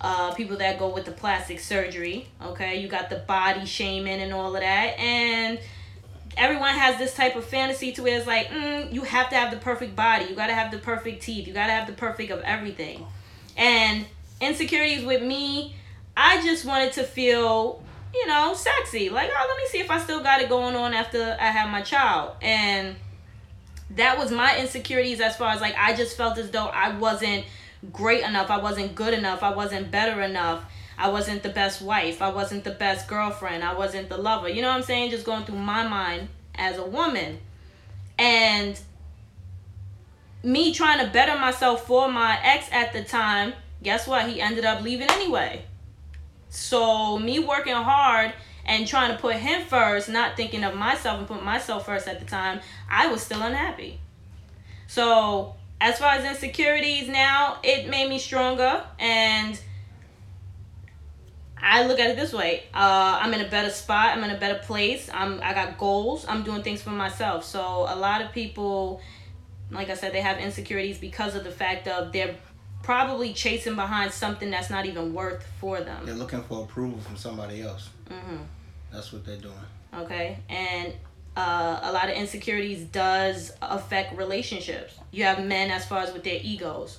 uh, 0.00 0.32
people 0.34 0.56
that 0.56 0.78
go 0.78 0.88
with 0.88 1.04
the 1.04 1.12
plastic 1.12 1.60
surgery. 1.60 2.28
Okay, 2.42 2.80
you 2.80 2.88
got 2.88 3.10
the 3.10 3.16
body 3.16 3.66
shaming 3.66 4.20
and 4.20 4.32
all 4.32 4.54
of 4.54 4.62
that, 4.62 4.98
and 4.98 5.60
everyone 6.36 6.74
has 6.74 6.98
this 6.98 7.14
type 7.14 7.36
of 7.36 7.44
fantasy 7.44 7.92
to 7.92 8.02
where 8.02 8.16
it's 8.16 8.26
like, 8.26 8.48
mm, 8.48 8.92
you 8.92 9.02
have 9.02 9.28
to 9.30 9.36
have 9.36 9.50
the 9.50 9.58
perfect 9.58 9.94
body, 9.94 10.26
you 10.26 10.34
gotta 10.34 10.54
have 10.54 10.70
the 10.70 10.78
perfect 10.78 11.22
teeth, 11.22 11.46
you 11.46 11.52
gotta 11.52 11.72
have 11.72 11.86
the 11.86 11.92
perfect 11.92 12.30
of 12.30 12.40
everything, 12.40 13.06
and 13.56 14.06
insecurities 14.40 15.04
with 15.04 15.22
me. 15.22 15.76
I 16.22 16.42
just 16.42 16.66
wanted 16.66 16.92
to 16.92 17.04
feel, 17.04 17.82
you 18.14 18.26
know, 18.26 18.52
sexy. 18.52 19.08
Like, 19.08 19.30
oh, 19.34 19.46
let 19.48 19.56
me 19.56 19.66
see 19.68 19.78
if 19.78 19.90
I 19.90 19.98
still 19.98 20.22
got 20.22 20.42
it 20.42 20.50
going 20.50 20.76
on 20.76 20.92
after 20.92 21.34
I 21.40 21.46
have 21.46 21.70
my 21.70 21.80
child, 21.80 22.36
and 22.42 22.96
that 23.96 24.18
was 24.18 24.30
my 24.30 24.58
insecurities 24.58 25.20
as 25.22 25.36
far 25.36 25.52
as 25.52 25.62
like 25.62 25.74
I 25.78 25.94
just 25.96 26.18
felt 26.18 26.36
as 26.36 26.50
though 26.50 26.66
I 26.66 26.94
wasn't 26.96 27.46
great 27.90 28.22
enough, 28.22 28.50
I 28.50 28.58
wasn't 28.58 28.94
good 28.94 29.14
enough, 29.14 29.42
I 29.42 29.54
wasn't 29.54 29.90
better 29.90 30.20
enough. 30.20 30.64
I 30.98 31.08
wasn't 31.08 31.42
the 31.42 31.48
best 31.48 31.80
wife, 31.80 32.20
I 32.20 32.28
wasn't 32.28 32.64
the 32.64 32.72
best 32.72 33.08
girlfriend, 33.08 33.64
I 33.64 33.72
wasn't 33.72 34.10
the 34.10 34.18
lover. 34.18 34.50
You 34.50 34.60
know 34.60 34.68
what 34.68 34.76
I'm 34.76 34.82
saying? 34.82 35.10
Just 35.10 35.24
going 35.24 35.46
through 35.46 35.56
my 35.56 35.88
mind 35.88 36.28
as 36.54 36.76
a 36.76 36.84
woman. 36.84 37.38
And 38.18 38.78
me 40.42 40.74
trying 40.74 41.02
to 41.02 41.10
better 41.10 41.40
myself 41.40 41.86
for 41.86 42.12
my 42.12 42.38
ex 42.42 42.66
at 42.70 42.92
the 42.92 43.02
time, 43.02 43.54
guess 43.82 44.06
what? 44.06 44.28
He 44.28 44.42
ended 44.42 44.66
up 44.66 44.82
leaving 44.82 45.10
anyway. 45.10 45.64
So 46.50 47.18
me 47.18 47.38
working 47.38 47.74
hard 47.74 48.34
and 48.64 48.86
trying 48.86 49.12
to 49.12 49.18
put 49.18 49.36
him 49.36 49.66
first, 49.66 50.08
not 50.08 50.36
thinking 50.36 50.64
of 50.64 50.74
myself 50.74 51.18
and 51.18 51.26
put 51.26 51.42
myself 51.42 51.86
first 51.86 52.06
at 52.06 52.20
the 52.20 52.26
time, 52.26 52.60
I 52.90 53.06
was 53.06 53.22
still 53.22 53.40
unhappy. 53.42 54.00
So, 54.86 55.54
as 55.80 55.98
far 55.98 56.14
as 56.14 56.24
insecurities 56.24 57.08
now, 57.08 57.58
it 57.62 57.88
made 57.88 58.08
me 58.10 58.18
stronger 58.18 58.84
and 58.98 59.58
I 61.62 61.86
look 61.86 61.98
at 61.98 62.10
it 62.10 62.16
this 62.16 62.32
way. 62.32 62.64
Uh, 62.74 63.18
I'm 63.20 63.32
in 63.34 63.40
a 63.40 63.48
better 63.48 63.70
spot. 63.70 64.16
I'm 64.16 64.24
in 64.24 64.30
a 64.30 64.38
better 64.38 64.58
place. 64.58 65.10
I'm 65.12 65.40
I 65.42 65.52
got 65.52 65.78
goals. 65.78 66.24
I'm 66.28 66.42
doing 66.42 66.62
things 66.62 66.82
for 66.82 66.90
myself. 66.90 67.44
So 67.44 67.86
a 67.88 67.96
lot 67.96 68.22
of 68.22 68.32
people, 68.32 69.00
like 69.70 69.90
I 69.90 69.94
said, 69.94 70.12
they 70.12 70.22
have 70.22 70.38
insecurities 70.38 70.98
because 70.98 71.34
of 71.34 71.44
the 71.44 71.50
fact 71.50 71.86
of 71.86 72.12
they're 72.12 72.34
probably 72.90 73.32
chasing 73.32 73.76
behind 73.76 74.10
something 74.10 74.50
that's 74.50 74.68
not 74.68 74.84
even 74.84 75.14
worth 75.14 75.46
for 75.60 75.80
them. 75.80 76.04
They're 76.04 76.12
looking 76.12 76.42
for 76.42 76.64
approval 76.64 76.98
from 76.98 77.16
somebody 77.16 77.62
else. 77.62 77.88
Mm-hmm. 78.08 78.38
That's 78.92 79.12
what 79.12 79.24
they're 79.24 79.36
doing. 79.36 79.54
Okay, 79.94 80.40
and 80.48 80.92
uh, 81.36 81.78
a 81.84 81.92
lot 81.92 82.10
of 82.10 82.16
insecurities 82.16 82.82
does 82.82 83.52
affect 83.62 84.18
relationships. 84.18 84.98
You 85.12 85.22
have 85.22 85.44
men 85.44 85.70
as 85.70 85.86
far 85.86 86.00
as 86.00 86.12
with 86.12 86.24
their 86.24 86.40
egos. 86.42 86.98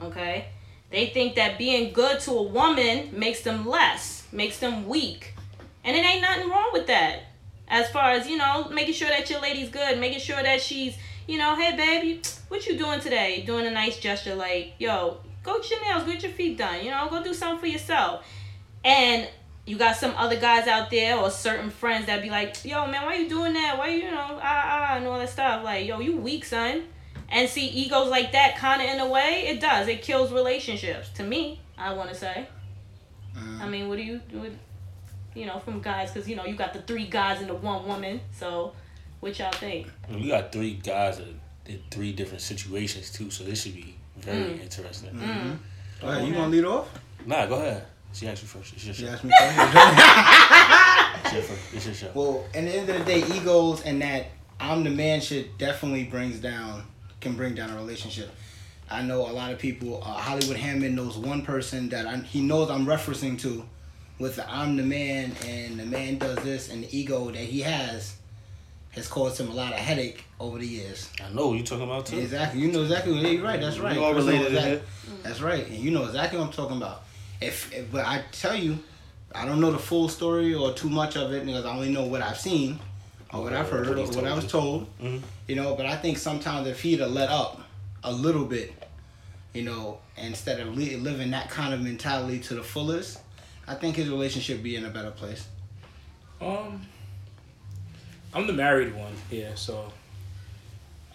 Okay, 0.00 0.44
they 0.90 1.06
think 1.06 1.34
that 1.34 1.58
being 1.58 1.92
good 1.92 2.20
to 2.20 2.30
a 2.30 2.42
woman 2.44 3.10
makes 3.12 3.40
them 3.40 3.66
less, 3.66 4.28
makes 4.30 4.60
them 4.60 4.86
weak, 4.86 5.34
and 5.82 5.96
it 5.96 6.04
ain't 6.04 6.22
nothing 6.22 6.48
wrong 6.48 6.70
with 6.72 6.86
that. 6.86 7.22
As 7.66 7.90
far 7.90 8.12
as 8.12 8.28
you 8.28 8.36
know, 8.36 8.68
making 8.68 8.94
sure 8.94 9.08
that 9.08 9.28
your 9.28 9.40
lady's 9.40 9.70
good, 9.70 9.98
making 9.98 10.20
sure 10.20 10.40
that 10.40 10.60
she's, 10.62 10.96
you 11.30 11.38
know, 11.38 11.54
hey 11.54 11.76
baby, 11.76 12.20
what 12.48 12.66
you 12.66 12.76
doing 12.76 12.98
today? 12.98 13.44
Doing 13.46 13.64
a 13.64 13.70
nice 13.70 13.98
gesture 14.00 14.34
like, 14.34 14.74
yo, 14.80 15.18
go 15.44 15.60
get 15.60 15.70
your 15.70 15.80
nails, 15.84 16.02
go 16.02 16.10
get 16.10 16.24
your 16.24 16.32
feet 16.32 16.58
done. 16.58 16.84
You 16.84 16.90
know, 16.90 17.06
go 17.08 17.22
do 17.22 17.32
something 17.32 17.60
for 17.60 17.66
yourself. 17.68 18.26
And 18.84 19.28
you 19.64 19.78
got 19.78 19.94
some 19.94 20.12
other 20.16 20.34
guys 20.40 20.66
out 20.66 20.90
there 20.90 21.16
or 21.16 21.30
certain 21.30 21.70
friends 21.70 22.06
that 22.06 22.20
be 22.20 22.30
like, 22.30 22.64
yo, 22.64 22.84
man, 22.88 23.06
why 23.06 23.14
you 23.14 23.28
doing 23.28 23.52
that? 23.52 23.78
Why 23.78 23.90
you, 23.90 24.02
you 24.02 24.10
know, 24.10 24.40
ah, 24.42 24.88
ah, 24.92 24.96
and 24.96 25.06
all 25.06 25.20
that 25.20 25.28
stuff. 25.28 25.62
Like, 25.62 25.86
yo, 25.86 26.00
you 26.00 26.16
weak, 26.16 26.44
son. 26.44 26.82
And 27.28 27.48
see, 27.48 27.68
egos 27.68 28.08
like 28.08 28.32
that, 28.32 28.56
kind 28.56 28.82
of 28.82 28.88
in 28.88 28.98
a 28.98 29.06
way, 29.06 29.44
it 29.46 29.60
does. 29.60 29.86
It 29.86 30.02
kills 30.02 30.32
relationships. 30.32 31.10
To 31.10 31.22
me, 31.22 31.60
I 31.78 31.92
want 31.92 32.08
to 32.08 32.16
say. 32.16 32.48
Uh, 33.36 33.62
I 33.62 33.68
mean, 33.68 33.88
what 33.88 33.98
do 33.98 34.02
you 34.02 34.20
do? 34.28 34.50
You 35.36 35.46
know, 35.46 35.60
from 35.60 35.80
guys, 35.80 36.10
because, 36.10 36.28
you 36.28 36.34
know, 36.34 36.44
you 36.44 36.56
got 36.56 36.72
the 36.72 36.82
three 36.82 37.06
guys 37.06 37.40
and 37.40 37.48
the 37.48 37.54
one 37.54 37.86
woman. 37.86 38.20
So, 38.32 38.72
what 39.20 39.38
y'all 39.38 39.52
think? 39.52 39.86
We 40.10 40.28
got 40.28 40.52
three 40.52 40.74
guys 40.74 41.18
that 41.18 41.26
did 41.64 41.90
three 41.90 42.12
different 42.12 42.40
situations 42.42 43.10
too, 43.12 43.30
so 43.30 43.44
this 43.44 43.62
should 43.62 43.74
be 43.74 43.94
very 44.18 44.54
Mm. 44.54 44.62
interesting. 44.62 45.10
Mm. 45.10 45.58
all 46.02 46.08
right, 46.10 46.26
you 46.26 46.34
want 46.34 46.50
to 46.52 46.56
lead 46.56 46.64
off? 46.64 46.88
Nah, 47.26 47.46
go 47.46 47.54
ahead. 47.56 47.84
She 48.12 48.26
asked 48.26 48.42
you 48.42 48.48
first. 48.48 48.72
It's 48.74 48.84
your 48.84 48.94
She 48.94 49.02
show. 49.04 49.10
asked 49.12 49.24
me 49.24 49.30
first. 49.38 49.56
It's 51.24 51.32
your, 51.34 51.42
first. 51.42 51.74
It's 51.74 51.86
your 51.86 51.94
show. 51.94 52.10
well, 52.14 52.44
at 52.54 52.64
the 52.64 52.70
end 52.76 52.88
of 52.88 52.98
the 52.98 53.04
day, 53.04 53.22
egos 53.36 53.82
and 53.82 54.00
that 54.02 54.26
I'm 54.58 54.82
the 54.84 54.90
man 54.90 55.20
shit 55.20 55.56
definitely 55.58 56.04
brings 56.04 56.38
down, 56.40 56.82
can 57.20 57.34
bring 57.34 57.54
down 57.54 57.70
a 57.70 57.76
relationship. 57.76 58.30
I 58.90 59.02
know 59.02 59.20
a 59.20 59.32
lot 59.32 59.52
of 59.52 59.58
people. 59.60 60.02
Uh, 60.02 60.06
Hollywood 60.14 60.56
Hammond 60.56 60.96
knows 60.96 61.16
one 61.16 61.42
person 61.42 61.88
that 61.90 62.06
I, 62.06 62.16
he 62.16 62.40
knows 62.40 62.68
I'm 62.70 62.84
referencing 62.86 63.38
to, 63.42 63.64
with 64.18 64.36
the 64.36 64.50
I'm 64.52 64.76
the 64.76 64.82
man 64.82 65.32
and 65.46 65.78
the 65.78 65.86
man 65.86 66.18
does 66.18 66.38
this 66.38 66.68
and 66.70 66.82
the 66.84 66.96
ego 66.98 67.26
that 67.30 67.36
he 67.36 67.60
has, 67.60 68.16
has 68.90 69.06
caused 69.08 69.40
him 69.40 69.48
a 69.50 69.54
lot 69.54 69.72
of 69.72 69.78
headache 69.78 70.24
over 70.40 70.58
the 70.58 70.66
years. 70.66 71.08
I 71.24 71.32
know 71.32 71.48
what 71.48 71.58
you 71.58 71.64
talking 71.64 71.84
about 71.84 72.06
too. 72.06 72.18
Exactly. 72.18 72.60
You 72.60 72.72
know 72.72 72.82
exactly 72.82 73.12
what 73.12 73.22
you're 73.30 73.42
right. 73.42 73.60
That's 73.60 73.78
right. 73.78 73.96
We 73.96 74.02
all 74.02 74.12
Chris 74.12 74.24
knows 74.26 74.34
related 74.34 74.50
to 74.50 74.56
exactly- 74.56 74.76
that. 75.14 75.22
That's 75.22 75.40
right. 75.40 75.66
And 75.66 75.76
you 75.78 75.90
know 75.92 76.04
exactly 76.04 76.38
what 76.38 76.46
I'm 76.48 76.52
talking 76.52 76.76
about. 76.76 77.02
If, 77.40 77.72
if 77.72 77.90
but 77.92 78.04
I 78.04 78.22
tell 78.32 78.54
you, 78.56 78.78
I 79.34 79.46
don't 79.46 79.60
know 79.60 79.70
the 79.70 79.78
full 79.78 80.08
story 80.08 80.54
or 80.54 80.72
too 80.72 80.88
much 80.90 81.16
of 81.16 81.32
it 81.32 81.46
because 81.46 81.64
I 81.64 81.72
only 81.72 81.90
know 81.90 82.04
what 82.06 82.20
I've 82.20 82.38
seen 82.38 82.80
or 83.32 83.42
what 83.42 83.52
Okay, 83.52 83.60
I've 83.60 83.70
heard 83.70 83.88
what 83.88 83.98
or 83.98 84.06
what 84.16 84.24
I 84.26 84.34
was 84.34 84.44
you. 84.44 84.50
told. 84.50 84.98
Mhm. 85.00 85.22
You 85.46 85.54
know, 85.56 85.76
but 85.76 85.86
I 85.86 85.96
think 85.96 86.18
sometimes 86.18 86.66
if 86.66 86.80
he'd 86.82 86.98
have 87.00 87.12
let 87.12 87.28
up 87.28 87.60
a 88.02 88.10
little 88.12 88.44
bit, 88.44 88.72
you 89.54 89.62
know, 89.62 89.98
instead 90.16 90.58
of 90.58 90.76
li- 90.76 90.96
living 90.96 91.30
that 91.30 91.48
kind 91.48 91.72
of 91.72 91.80
mentality 91.80 92.40
to 92.40 92.54
the 92.54 92.62
fullest, 92.62 93.20
I 93.68 93.74
think 93.74 93.94
his 93.96 94.08
relationship 94.08 94.56
would 94.56 94.64
be 94.64 94.74
in 94.74 94.84
a 94.84 94.90
better 94.90 95.12
place. 95.12 95.46
Um, 96.40 96.86
I'm 98.34 98.46
the 98.46 98.52
married 98.52 98.94
one 98.94 99.12
here, 99.28 99.52
so 99.56 99.92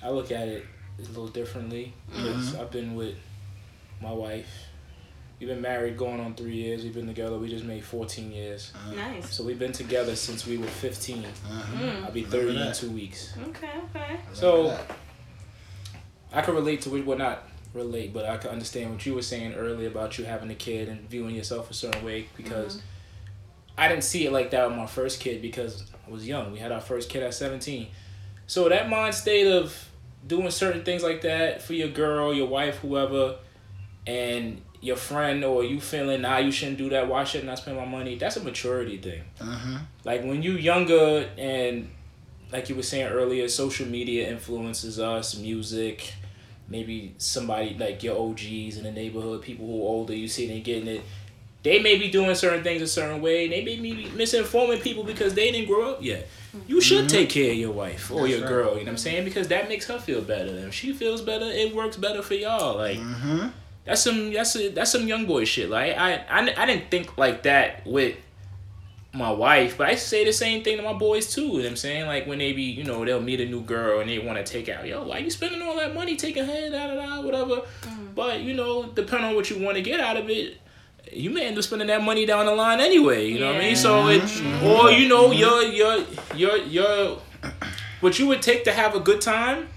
I 0.03 0.09
look 0.09 0.31
at 0.31 0.47
it 0.47 0.65
a 0.99 1.01
little 1.03 1.27
differently. 1.27 1.93
'cause 2.13 2.55
I've 2.55 2.71
been 2.71 2.95
with 2.95 3.15
my 4.01 4.11
wife. 4.11 4.47
We've 5.39 5.49
been 5.49 5.61
married 5.61 5.97
going 5.97 6.19
on 6.21 6.33
three 6.35 6.55
years. 6.55 6.83
We've 6.83 6.93
been 6.93 7.07
together. 7.07 7.37
We 7.37 7.49
just 7.49 7.65
made 7.65 7.83
14 7.83 8.31
years. 8.31 8.71
Nice. 8.95 9.33
So 9.33 9.43
we've 9.43 9.59
been 9.59 9.73
together 9.73 10.15
since 10.15 10.45
we 10.45 10.57
were 10.57 10.67
15. 10.67 11.25
Uh-huh. 11.25 11.77
Mm. 11.77 12.05
I'll 12.05 12.11
be 12.11 12.23
Remember 12.23 12.53
30 12.53 12.67
in 12.67 12.73
two 12.73 12.91
weeks. 12.91 13.33
Okay, 13.49 13.69
okay. 13.93 14.17
So- 14.33 14.69
that. 14.69 14.91
I 16.31 16.41
can 16.41 16.53
relate 16.55 16.81
to 16.83 16.95
it. 16.97 17.05
Well, 17.05 17.17
not 17.17 17.47
relate, 17.73 18.13
but 18.13 18.25
I 18.25 18.37
can 18.37 18.49
understand 18.51 18.91
what 18.91 19.05
you 19.05 19.13
were 19.13 19.21
saying 19.21 19.53
earlier 19.55 19.87
about 19.87 20.17
you 20.17 20.23
having 20.25 20.49
a 20.51 20.55
kid 20.55 20.87
and 20.89 21.09
viewing 21.09 21.35
yourself 21.35 21.69
a 21.69 21.73
certain 21.73 22.03
way 22.05 22.27
because 22.37 22.81
I 23.77 23.87
didn't 23.87 24.03
see 24.03 24.25
it 24.25 24.31
like 24.31 24.51
that 24.51 24.67
with 24.67 24.77
my 24.77 24.85
first 24.85 25.19
kid 25.19 25.41
because 25.41 25.83
I 26.07 26.11
was 26.11 26.27
young. 26.27 26.51
We 26.51 26.59
had 26.59 26.71
our 26.71 26.81
first 26.81 27.09
kid 27.09 27.23
at 27.23 27.33
17. 27.33 27.87
So 28.47 28.69
that 28.69 28.89
mind 28.89 29.15
state 29.15 29.47
of 29.47 29.89
doing 30.25 30.49
certain 30.51 30.83
things 30.83 31.03
like 31.03 31.21
that 31.21 31.61
for 31.61 31.73
your 31.73 31.89
girl, 31.89 32.33
your 32.33 32.47
wife, 32.47 32.77
whoever, 32.77 33.37
and 34.07 34.61
your 34.81 34.95
friend 34.95 35.43
or 35.43 35.63
you 35.63 35.81
feeling, 35.81 36.21
nah, 36.21 36.37
you 36.37 36.51
shouldn't 36.51 36.77
do 36.77 36.89
that. 36.89 37.07
Why 37.07 37.23
shouldn't 37.23 37.49
I 37.49 37.55
spend 37.55 37.77
my 37.77 37.85
money? 37.85 38.15
That's 38.15 38.37
a 38.37 38.43
maturity 38.43 38.97
thing. 38.97 39.23
Uh-huh. 39.41 39.79
Like 40.03 40.23
when 40.23 40.43
you 40.43 40.53
younger 40.53 41.29
and 41.37 41.89
like 42.51 42.69
you 42.69 42.75
were 42.75 42.83
saying 42.83 43.07
earlier, 43.07 43.47
social 43.49 43.87
media 43.87 44.29
influences 44.29 44.99
us, 44.99 45.35
music, 45.37 46.13
maybe 46.69 47.15
somebody 47.17 47.75
like 47.77 48.03
your 48.03 48.17
OGs 48.17 48.77
in 48.77 48.83
the 48.83 48.91
neighborhood, 48.91 49.41
people 49.41 49.65
who 49.65 49.81
are 49.81 49.89
older, 49.89 50.13
you 50.13 50.27
see 50.27 50.47
them 50.47 50.61
getting 50.61 50.87
it. 50.87 51.01
They 51.65 51.79
may 51.79 51.97
be 51.97 52.09
doing 52.09 52.33
certain 52.35 52.63
things 52.63 52.81
a 52.81 52.87
certain 52.87 53.21
way. 53.21 53.47
They 53.49 53.63
may 53.65 53.75
be 53.75 54.05
misinforming 54.15 54.81
people 54.81 55.03
because 55.03 55.33
they 55.33 55.51
didn't 55.51 55.67
grow 55.67 55.91
up 55.93 56.03
yet. 56.03 56.27
You 56.67 56.79
should 56.79 57.09
take 57.09 57.29
care 57.29 57.51
of 57.51 57.57
your 57.57 57.71
wife 57.71 58.09
or 58.11 58.19
That's 58.21 58.29
your 58.31 58.41
right. 58.41 58.47
girl. 58.47 58.69
You 58.69 58.75
know 58.75 58.83
what 58.83 58.87
I'm 58.91 58.97
saying? 58.97 59.25
Because 59.25 59.47
that 59.49 59.67
makes 59.67 59.87
her 59.87 59.99
feel 59.99 60.21
better. 60.21 60.49
And 60.51 60.65
if 60.69 60.73
she 60.73 60.93
feels 60.93 61.21
better, 61.21 61.45
it 61.45 61.75
works 61.75 61.97
better 61.97 62.21
for 62.21 62.35
y'all. 62.35 62.77
Like 62.77 62.97
Mm-hmm. 62.99 63.47
that's 63.83 64.01
some 64.03 64.31
that's 64.31 64.55
a, 64.55 64.69
that's 64.69 64.91
some 64.91 65.07
young 65.07 65.25
boy 65.25 65.43
shit. 65.45 65.69
Like 65.69 65.97
I, 65.97 66.13
I 66.29 66.53
I 66.55 66.65
didn't 66.65 66.89
think 66.91 67.17
like 67.17 67.43
that 67.43 67.85
with 67.85 68.15
my 69.13 69.31
wife, 69.31 69.77
but 69.77 69.87
I 69.87 69.95
say 69.95 70.23
the 70.25 70.33
same 70.33 70.61
thing 70.63 70.77
to 70.77 70.83
my 70.83 70.93
boys 70.93 71.33
too. 71.33 71.41
You 71.43 71.47
know 71.47 71.55
what 71.59 71.65
I'm 71.71 71.75
saying? 71.77 72.05
Like 72.05 72.27
when 72.27 72.37
they 72.37 72.53
be, 72.53 72.63
you 72.63 72.83
know, 72.83 73.03
they'll 73.05 73.21
meet 73.21 73.39
a 73.41 73.45
new 73.45 73.61
girl 73.61 74.01
and 74.01 74.09
they 74.09 74.19
want 74.19 74.37
to 74.37 74.43
take 74.43 74.67
out, 74.69 74.85
yo, 74.85 75.03
why 75.07 75.17
you 75.19 75.29
spending 75.31 75.61
all 75.61 75.75
that 75.77 75.93
money 75.95 76.15
taking 76.15 76.45
her, 76.45 76.69
da 76.69 76.87
da 76.87 76.95
da, 76.95 77.21
whatever. 77.21 77.61
But 78.13 78.41
you 78.41 78.53
know, 78.53 78.83
depending 78.87 79.29
on 79.29 79.35
what 79.35 79.49
you 79.49 79.57
want 79.63 79.75
to 79.77 79.81
get 79.81 79.99
out 79.99 80.17
of 80.17 80.29
it, 80.29 80.57
you 81.11 81.29
may 81.29 81.45
end 81.47 81.57
up 81.57 81.63
spending 81.63 81.87
that 81.87 82.01
money 82.03 82.25
down 82.25 82.45
the 82.45 82.55
line 82.55 82.79
anyway. 82.79 83.27
You 83.29 83.39
know 83.39 83.47
what 83.53 83.55
I 83.61 83.65
mean? 83.65 83.75
So 83.75 84.07
it, 84.07 84.21
or 84.63 84.91
you 84.91 85.07
know, 85.07 85.31
your 85.31 85.63
your 85.63 86.03
your 86.35 86.57
your, 86.57 87.17
what 88.01 88.19
you 88.19 88.27
would 88.27 88.41
take 88.41 88.63
to 88.65 88.71
have 88.71 88.95
a 88.95 88.99
good 88.99 89.21
time. 89.21 89.67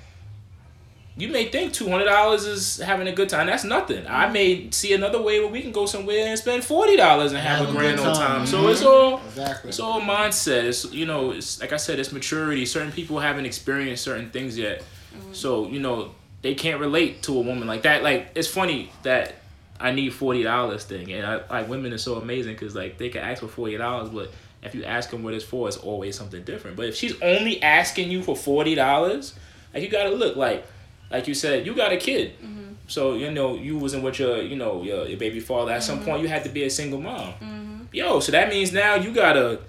You 1.16 1.26
may 1.28 1.46
think 1.46 1.72
two 1.72 1.88
hundred 1.88 2.04
dollars 2.04 2.44
is 2.46 2.76
having 2.78 3.08
a 3.08 3.12
good 3.12 3.28
time. 3.28 3.48
That's 3.48 3.64
nothing. 3.64 4.06
I 4.06 4.28
may 4.28 4.70
see 4.70 4.92
another 4.92 5.20
way 5.20 5.40
where 5.40 5.48
we 5.48 5.60
can 5.62 5.72
go 5.72 5.84
somewhere 5.84 6.28
and 6.28 6.38
spend 6.38 6.62
forty 6.62 6.96
dollars 6.96 7.32
and 7.32 7.40
have, 7.40 7.58
Have 7.58 7.68
a 7.68 7.70
a 7.72 7.74
grand 7.74 7.98
old 7.98 8.14
time. 8.14 8.38
time. 8.38 8.46
So 8.46 8.62
Mhm. 8.62 8.70
it's 8.72 8.82
all 8.82 9.20
Exactly. 9.26 9.68
it's 9.70 9.80
all 9.80 10.00
mindset. 10.00 10.62
It's 10.64 10.92
you 10.92 11.06
know, 11.06 11.32
it's 11.32 11.60
like 11.60 11.72
I 11.72 11.76
said, 11.76 11.98
it's 11.98 12.12
maturity. 12.12 12.64
Certain 12.66 12.92
people 12.92 13.18
haven't 13.18 13.46
experienced 13.46 14.04
certain 14.04 14.30
things 14.30 14.56
yet, 14.56 14.84
so 15.32 15.66
you 15.66 15.80
know 15.80 16.12
they 16.42 16.54
can't 16.54 16.78
relate 16.78 17.20
to 17.24 17.36
a 17.36 17.40
woman 17.40 17.66
like 17.66 17.82
that. 17.82 18.04
Like 18.04 18.30
it's 18.36 18.46
funny 18.46 18.92
that 19.02 19.34
I 19.80 19.92
need 19.92 20.12
forty 20.12 20.42
dollars 20.42 20.84
thing, 20.84 21.12
and 21.12 21.24
I, 21.26 21.60
like 21.60 21.68
women 21.68 21.92
are 21.92 21.98
so 21.98 22.16
amazing 22.16 22.54
because 22.54 22.74
like 22.74 22.98
they 22.98 23.08
can 23.08 23.22
ask 23.22 23.40
for 23.40 23.48
forty 23.48 23.76
dollars, 23.76 24.08
but 24.08 24.30
if 24.62 24.74
you 24.74 24.84
ask 24.84 25.10
them 25.10 25.22
what 25.22 25.34
it's 25.34 25.44
for, 25.44 25.68
it's 25.68 25.76
always 25.76 26.16
something 26.16 26.42
different. 26.42 26.76
But 26.76 26.86
if 26.86 26.96
she's 26.96 27.20
only 27.22 27.62
asking 27.62 28.10
you 28.10 28.22
for 28.22 28.36
forty 28.36 28.74
dollars, 28.74 29.34
like 29.72 29.82
you 29.82 29.88
gotta 29.88 30.10
look 30.10 30.36
like, 30.36 30.66
like 31.10 31.28
you 31.28 31.34
said, 31.34 31.64
you 31.64 31.74
got 31.74 31.92
a 31.92 31.96
kid. 31.96 32.34
Mm-hmm. 32.40 32.72
So 32.88 33.14
you 33.14 33.30
know 33.30 33.54
you 33.54 33.78
wasn't 33.78 34.02
with 34.02 34.18
your 34.18 34.42
you 34.42 34.56
know 34.56 34.82
your, 34.82 35.06
your 35.06 35.18
baby 35.18 35.40
father. 35.40 35.72
At 35.72 35.84
some 35.84 35.98
mm-hmm. 35.98 36.08
point, 36.08 36.22
you 36.22 36.28
had 36.28 36.42
to 36.44 36.50
be 36.50 36.64
a 36.64 36.70
single 36.70 37.00
mom. 37.00 37.34
Mm-hmm. 37.34 37.76
Yo, 37.92 38.20
so 38.20 38.32
that 38.32 38.48
means 38.48 38.72
now 38.72 38.96
you 38.96 39.12
gotta 39.12 39.60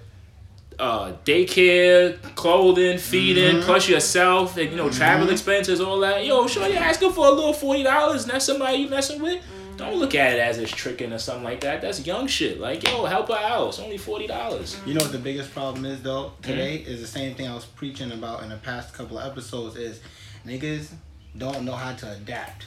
uh, 0.80 1.12
daycare, 1.24 2.20
clothing, 2.34 2.98
feeding, 2.98 3.62
plus 3.62 3.88
yourself, 3.88 4.56
and 4.56 4.70
you 4.70 4.76
know 4.76 4.90
travel 4.90 5.30
expenses, 5.30 5.80
all 5.80 6.00
that. 6.00 6.26
Yo, 6.26 6.46
sure 6.46 6.66
you 6.66 6.74
asking 6.74 7.12
for 7.12 7.26
a 7.26 7.30
little 7.30 7.52
forty 7.52 7.82
dollars, 7.82 8.24
and 8.24 8.32
that's 8.32 8.46
somebody 8.46 8.78
you 8.78 8.88
messing 8.88 9.22
with. 9.22 9.42
Don't 9.80 9.98
look 9.98 10.14
at 10.14 10.34
it 10.34 10.38
as 10.40 10.58
it's 10.58 10.70
tricking 10.70 11.12
or 11.12 11.18
something 11.18 11.44
like 11.44 11.60
that. 11.62 11.80
That's 11.82 12.06
young 12.06 12.26
shit. 12.26 12.60
Like 12.60 12.86
yo, 12.86 13.04
help 13.06 13.28
her 13.28 13.34
out. 13.34 13.68
It's 13.68 13.78
only 13.80 13.98
forty 13.98 14.26
dollars. 14.26 14.78
You 14.86 14.94
know 14.94 15.00
what 15.02 15.12
the 15.12 15.18
biggest 15.18 15.52
problem 15.52 15.84
is 15.84 16.02
though 16.02 16.32
today 16.42 16.76
is 16.76 17.00
the 17.00 17.06
same 17.06 17.34
thing 17.34 17.48
I 17.48 17.54
was 17.54 17.64
preaching 17.64 18.12
about 18.12 18.42
in 18.42 18.50
the 18.50 18.56
past 18.56 18.94
couple 18.94 19.18
of 19.18 19.30
episodes 19.30 19.76
is 19.76 20.00
niggas 20.46 20.90
don't 21.36 21.64
know 21.64 21.72
how 21.74 21.94
to 21.94 22.12
adapt. 22.12 22.66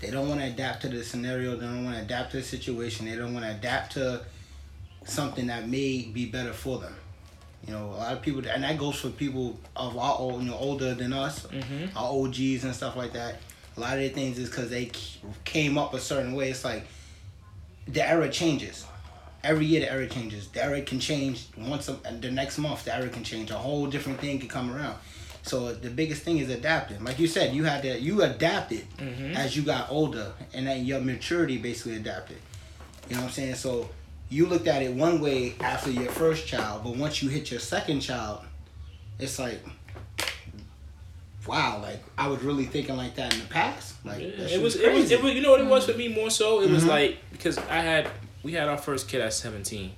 They 0.00 0.10
don't 0.10 0.28
want 0.28 0.40
to 0.40 0.46
adapt 0.46 0.82
to 0.82 0.88
the 0.88 1.02
scenario. 1.02 1.56
They 1.56 1.64
don't 1.66 1.84
want 1.84 1.96
to 1.96 2.02
adapt 2.02 2.32
to 2.32 2.36
the 2.38 2.42
situation. 2.42 3.06
They 3.06 3.16
don't 3.16 3.32
want 3.32 3.46
to 3.46 3.52
adapt 3.52 3.92
to 3.92 4.22
something 5.04 5.46
that 5.46 5.68
may 5.68 6.02
be 6.12 6.26
better 6.26 6.52
for 6.52 6.78
them. 6.78 6.94
You 7.66 7.72
know, 7.72 7.86
a 7.86 7.96
lot 7.96 8.12
of 8.12 8.22
people, 8.22 8.42
and 8.46 8.62
that 8.62 8.78
goes 8.78 8.96
for 9.00 9.08
people 9.08 9.58
of 9.74 9.96
our 9.98 10.18
old, 10.18 10.42
you 10.42 10.50
know, 10.50 10.56
older 10.56 10.94
than 10.94 11.12
us, 11.12 11.46
Mm-hmm. 11.46 11.96
our 11.96 12.12
OGs 12.26 12.64
and 12.64 12.74
stuff 12.74 12.94
like 12.96 13.12
that. 13.14 13.36
A 13.76 13.80
lot 13.80 13.94
of 13.94 14.00
the 14.00 14.08
things 14.08 14.38
is 14.38 14.48
because 14.48 14.70
they 14.70 14.90
came 15.44 15.76
up 15.76 15.92
a 15.94 16.00
certain 16.00 16.34
way. 16.34 16.50
It's 16.50 16.64
like 16.64 16.86
the 17.86 18.06
era 18.06 18.28
changes. 18.30 18.86
Every 19.44 19.66
year 19.66 19.80
the 19.80 19.92
era 19.92 20.08
changes. 20.08 20.48
The 20.48 20.64
era 20.64 20.80
can 20.82 20.98
change 20.98 21.46
once 21.56 21.88
a, 21.88 21.92
the 22.20 22.30
next 22.30 22.58
month. 22.58 22.84
The 22.84 22.94
era 22.96 23.08
can 23.08 23.22
change. 23.22 23.50
A 23.50 23.54
whole 23.54 23.86
different 23.86 24.18
thing 24.20 24.38
can 24.38 24.48
come 24.48 24.74
around. 24.74 24.96
So 25.42 25.72
the 25.72 25.90
biggest 25.90 26.22
thing 26.22 26.38
is 26.38 26.50
adapting. 26.50 27.04
Like 27.04 27.18
you 27.20 27.28
said, 27.28 27.54
you 27.54 27.64
had 27.64 27.82
to 27.82 28.00
you 28.00 28.22
adapted 28.22 28.84
Mm-hmm. 28.98 29.36
as 29.36 29.56
you 29.56 29.62
got 29.62 29.90
older, 29.90 30.32
and 30.54 30.66
then 30.66 30.84
your 30.84 31.00
maturity 31.00 31.58
basically 31.58 31.96
adapted. 31.96 32.38
You 33.08 33.14
know 33.14 33.22
what 33.22 33.28
I'm 33.28 33.32
saying? 33.34 33.54
So 33.54 33.88
you 34.28 34.46
looked 34.46 34.66
at 34.66 34.82
it 34.82 34.92
one 34.92 35.20
way 35.20 35.54
after 35.60 35.90
your 35.90 36.10
first 36.10 36.48
child, 36.48 36.82
but 36.82 36.96
once 36.96 37.22
you 37.22 37.28
hit 37.28 37.50
your 37.52 37.60
second 37.60 38.00
child, 38.00 38.40
it's 39.20 39.38
like, 39.38 39.60
wow, 41.46 41.80
like 41.82 42.02
I 42.18 42.28
was 42.28 42.42
really 42.42 42.64
thinking 42.64 42.96
like 42.96 43.14
that 43.16 43.32
in 43.34 43.40
the 43.40 43.46
past. 43.46 43.94
Like 44.04 44.18
that 44.18 44.24
it 44.44 44.50
shit 44.50 44.62
was, 44.62 44.76
it 44.76 44.92
was 44.92 45.10
it 45.10 45.22
was 45.22 45.32
you 45.34 45.42
know 45.42 45.50
what 45.52 45.60
it 45.60 45.66
was 45.66 45.86
for 45.86 45.96
me 45.96 46.08
more 46.08 46.30
so 46.30 46.60
it 46.62 46.70
was 46.70 46.84
Mhm. 46.84 46.88
like 46.88 47.18
because 47.32 47.58
I 47.58 47.80
had 47.80 48.08
we 48.42 48.52
had 48.52 48.68
our 48.68 48.78
first 48.78 49.08
kid 49.08 49.20
at 49.20 49.32
17 49.32 49.92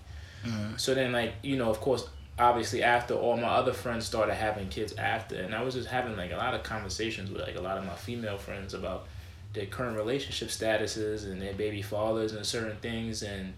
Mhm. 0.46 0.80
so 0.80 0.94
then 0.94 1.12
like 1.12 1.34
you 1.42 1.56
know 1.56 1.68
of 1.70 1.80
course 1.80 2.08
obviously 2.38 2.82
after 2.82 3.14
all 3.14 3.36
my 3.36 3.48
other 3.48 3.72
friends 3.72 4.06
started 4.06 4.34
having 4.34 4.68
kids 4.68 4.92
after 4.96 5.36
and 5.36 5.54
I 5.54 5.62
was 5.62 5.74
just 5.74 5.88
having 5.88 6.16
like 6.16 6.30
a 6.32 6.36
lot 6.36 6.54
of 6.54 6.62
conversations 6.62 7.30
with 7.30 7.42
like 7.42 7.56
a 7.56 7.60
lot 7.60 7.76
of 7.78 7.84
my 7.84 7.94
female 7.94 8.38
friends 8.38 8.72
about 8.74 9.06
their 9.54 9.66
current 9.66 9.96
relationship 9.96 10.48
statuses 10.48 11.24
and 11.24 11.42
their 11.42 11.54
baby 11.54 11.82
fathers 11.82 12.32
and 12.32 12.46
certain 12.46 12.76
things 12.78 13.22
and 13.22 13.52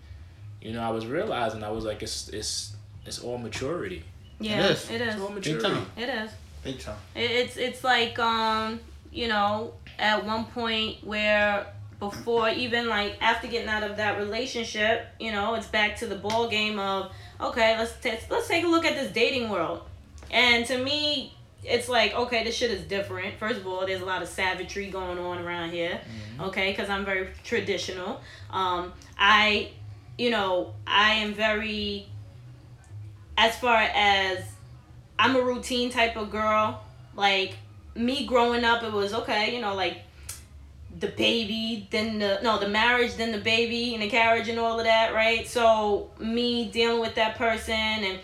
you 0.62 0.72
know 0.72 0.80
I 0.82 0.90
was 0.90 1.06
realizing 1.06 1.62
I 1.62 1.70
was 1.70 1.84
like 1.84 2.02
it's 2.02 2.28
it's 2.30 2.72
it's 3.06 3.18
all 3.18 3.38
maturity 3.38 4.02
Yeah, 4.40 4.68
is. 4.68 4.90
it 4.90 5.00
is. 5.02 5.14
it's 5.14 5.20
all 5.22 5.28
Big 5.28 5.36
maturity 5.36 5.64
time. 5.66 5.86
It 5.96 6.08
is. 6.08 6.30
Big 6.62 6.78
time. 6.78 6.96
It's 7.14 7.56
it's 7.56 7.82
like 7.82 8.18
um 8.18 8.80
you 9.12 9.28
know 9.28 9.74
at 9.98 10.24
one 10.24 10.44
point 10.46 11.02
where 11.04 11.66
before 11.98 12.48
even 12.48 12.88
like 12.88 13.16
after 13.20 13.46
getting 13.46 13.68
out 13.68 13.82
of 13.82 13.98
that 13.98 14.18
relationship 14.18 15.06
you 15.18 15.30
know 15.32 15.54
it's 15.54 15.66
back 15.66 15.96
to 15.96 16.06
the 16.06 16.14
ball 16.14 16.48
game 16.48 16.78
of 16.78 17.12
okay 17.40 17.76
let's 17.78 17.92
t- 18.00 18.12
let's 18.30 18.48
take 18.48 18.64
a 18.64 18.68
look 18.68 18.84
at 18.84 18.94
this 18.94 19.12
dating 19.12 19.48
world. 19.48 19.82
And 20.30 20.66
to 20.66 20.82
me 20.82 21.34
it's 21.64 21.88
like 21.88 22.14
okay 22.14 22.44
this 22.44 22.54
shit 22.54 22.70
is 22.70 22.82
different. 22.82 23.38
First 23.38 23.60
of 23.60 23.66
all 23.66 23.86
there's 23.86 24.02
a 24.02 24.06
lot 24.06 24.22
of 24.22 24.28
savagery 24.28 24.90
going 24.90 25.18
on 25.18 25.38
around 25.38 25.70
here 25.70 26.00
okay 26.40 26.72
because 26.72 26.90
i'm 26.90 27.04
very 27.04 27.28
traditional. 27.44 28.20
Um 28.50 28.92
i 29.18 29.70
you 30.18 30.30
know 30.30 30.74
i 30.86 31.12
am 31.14 31.32
very 31.32 32.06
as 33.38 33.56
far 33.56 33.80
as 33.94 34.44
I'm 35.20 35.36
a 35.36 35.42
routine 35.42 35.90
type 35.90 36.16
of 36.16 36.30
girl. 36.30 36.82
Like 37.14 37.54
me 37.94 38.26
growing 38.26 38.64
up, 38.64 38.82
it 38.82 38.92
was 38.92 39.12
okay, 39.12 39.54
you 39.54 39.60
know, 39.60 39.74
like 39.74 39.98
the 40.98 41.08
baby, 41.08 41.86
then 41.90 42.18
the 42.18 42.40
no, 42.42 42.58
the 42.58 42.68
marriage, 42.68 43.14
then 43.16 43.30
the 43.30 43.38
baby, 43.38 43.94
and 43.94 44.02
the 44.02 44.08
carriage, 44.08 44.48
and 44.48 44.58
all 44.58 44.78
of 44.78 44.86
that, 44.86 45.14
right? 45.14 45.46
So 45.46 46.10
me 46.18 46.70
dealing 46.70 47.00
with 47.00 47.16
that 47.16 47.36
person, 47.36 47.74
and 47.74 48.18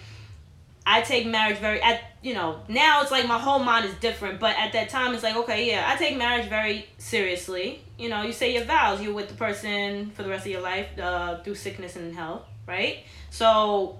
I 0.86 1.02
take 1.02 1.26
marriage 1.26 1.58
very 1.58 1.82
at 1.82 2.00
you 2.22 2.32
know 2.32 2.60
now 2.68 3.02
it's 3.02 3.10
like 3.10 3.28
my 3.28 3.38
whole 3.38 3.58
mind 3.58 3.84
is 3.84 3.94
different, 3.96 4.40
but 4.40 4.56
at 4.56 4.72
that 4.72 4.88
time 4.88 5.12
it's 5.12 5.22
like 5.22 5.36
okay, 5.36 5.68
yeah, 5.68 5.84
I 5.92 5.96
take 5.96 6.16
marriage 6.16 6.48
very 6.48 6.86
seriously. 6.96 7.82
You 7.98 8.08
know, 8.08 8.22
you 8.22 8.32
say 8.32 8.54
your 8.54 8.64
vows, 8.64 9.02
you're 9.02 9.14
with 9.14 9.28
the 9.28 9.34
person 9.34 10.10
for 10.10 10.22
the 10.22 10.30
rest 10.30 10.46
of 10.46 10.52
your 10.52 10.62
life 10.62 10.88
uh, 10.98 11.42
through 11.42 11.56
sickness 11.56 11.96
and 11.96 12.14
health, 12.14 12.42
right? 12.66 13.04
So 13.30 13.98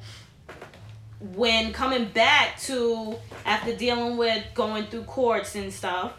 when 1.20 1.72
coming 1.72 2.07
back 2.07 2.61
to 2.61 3.16
after 3.44 3.74
dealing 3.74 4.16
with 4.16 4.44
going 4.55 4.87
through 4.87 5.05
courts 5.05 5.55
and 5.55 5.72
stuff, 5.72 6.12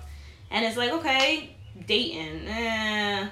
and 0.49 0.65
it's 0.65 0.77
like 0.77 0.91
okay, 0.91 1.55
dating, 1.85 2.47
eh. 2.47 3.27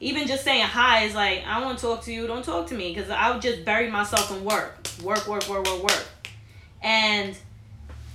even 0.00 0.26
just 0.26 0.44
saying 0.44 0.62
hi 0.62 1.04
is 1.04 1.14
like 1.14 1.44
I 1.46 1.60
want 1.62 1.78
to 1.78 1.84
talk 1.84 2.02
to 2.04 2.12
you, 2.12 2.26
don't 2.26 2.44
talk 2.44 2.68
to 2.68 2.74
me, 2.74 2.94
because 2.94 3.10
I 3.10 3.30
would 3.30 3.42
just 3.42 3.64
bury 3.64 3.90
myself 3.90 4.30
in 4.30 4.44
work, 4.44 4.86
work, 5.02 5.26
work, 5.26 5.48
work, 5.48 5.66
work, 5.66 5.82
work, 5.82 6.06
and. 6.82 7.36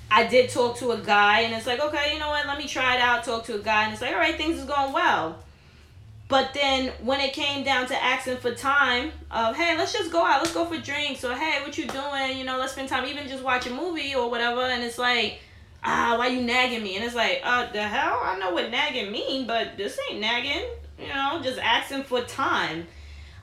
I 0.09 0.25
did 0.25 0.49
talk 0.49 0.77
to 0.77 0.91
a 0.91 0.97
guy, 0.97 1.41
and 1.41 1.53
it's 1.53 1.67
like, 1.67 1.81
okay, 1.81 2.13
you 2.13 2.19
know 2.19 2.29
what? 2.29 2.47
Let 2.47 2.57
me 2.57 2.65
try 2.65 2.95
it 2.95 3.01
out. 3.01 3.25
Talk 3.25 3.43
to 3.47 3.55
a 3.55 3.59
guy, 3.59 3.83
and 3.83 3.91
it's 3.91 4.01
like, 4.01 4.13
all 4.13 4.19
right, 4.19 4.37
things 4.37 4.57
is 4.57 4.63
going 4.63 4.93
well. 4.93 5.43
But 6.27 6.53
then 6.53 6.91
when 7.01 7.21
it 7.21 7.31
came 7.31 7.63
down 7.63 7.87
to 7.87 8.03
asking 8.03 8.37
for 8.37 8.53
time, 8.53 9.11
of 9.31 9.55
hey, 9.55 9.77
let's 9.77 9.93
just 9.93 10.11
go 10.11 10.25
out, 10.25 10.41
let's 10.41 10.53
go 10.53 10.65
for 10.65 10.77
drinks, 10.77 11.23
or 11.23 11.33
hey, 11.33 11.61
what 11.63 11.77
you 11.77 11.87
doing? 11.87 12.37
You 12.37 12.43
know, 12.43 12.57
let's 12.57 12.73
spend 12.73 12.89
time, 12.89 13.05
even 13.05 13.27
just 13.29 13.43
watch 13.43 13.65
a 13.65 13.69
movie 13.69 14.13
or 14.13 14.29
whatever. 14.29 14.61
And 14.61 14.83
it's 14.83 14.97
like, 14.97 15.39
ah, 15.83 16.15
why 16.17 16.27
you 16.27 16.41
nagging 16.41 16.83
me? 16.83 16.97
And 16.97 17.05
it's 17.05 17.15
like, 17.15 17.39
uh, 17.43 17.71
the 17.71 17.81
hell, 17.81 18.19
I 18.21 18.37
know 18.39 18.51
what 18.51 18.69
nagging 18.69 19.11
mean, 19.11 19.47
but 19.47 19.77
this 19.77 19.97
ain't 20.09 20.19
nagging. 20.19 20.65
You 20.99 21.07
know, 21.07 21.39
just 21.41 21.59
asking 21.59 22.03
for 22.03 22.21
time. 22.23 22.87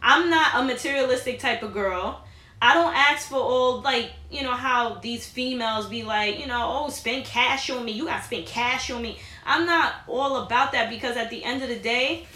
I'm 0.02 0.28
not 0.28 0.54
a 0.56 0.64
materialistic 0.64 1.38
type 1.38 1.62
of 1.62 1.72
girl. 1.72 2.22
I 2.60 2.74
don't 2.74 2.94
ask 2.94 3.28
for 3.28 3.36
all 3.36 3.80
like 3.82 4.10
you 4.30 4.42
know 4.42 4.54
how 4.54 4.94
these 4.94 5.26
females 5.26 5.86
be 5.86 6.02
like 6.02 6.40
you 6.40 6.46
know 6.46 6.86
oh 6.86 6.88
spend 6.88 7.26
cash 7.26 7.68
on 7.68 7.84
me 7.84 7.92
you 7.92 8.06
got 8.06 8.20
to 8.20 8.24
spend 8.24 8.46
cash 8.46 8.90
on 8.90 9.02
me 9.02 9.18
I'm 9.44 9.66
not 9.66 9.92
all 10.08 10.44
about 10.44 10.72
that 10.72 10.88
because 10.88 11.18
at 11.18 11.28
the 11.28 11.44
end 11.44 11.62
of 11.62 11.68
the 11.68 11.78
day 11.78 12.26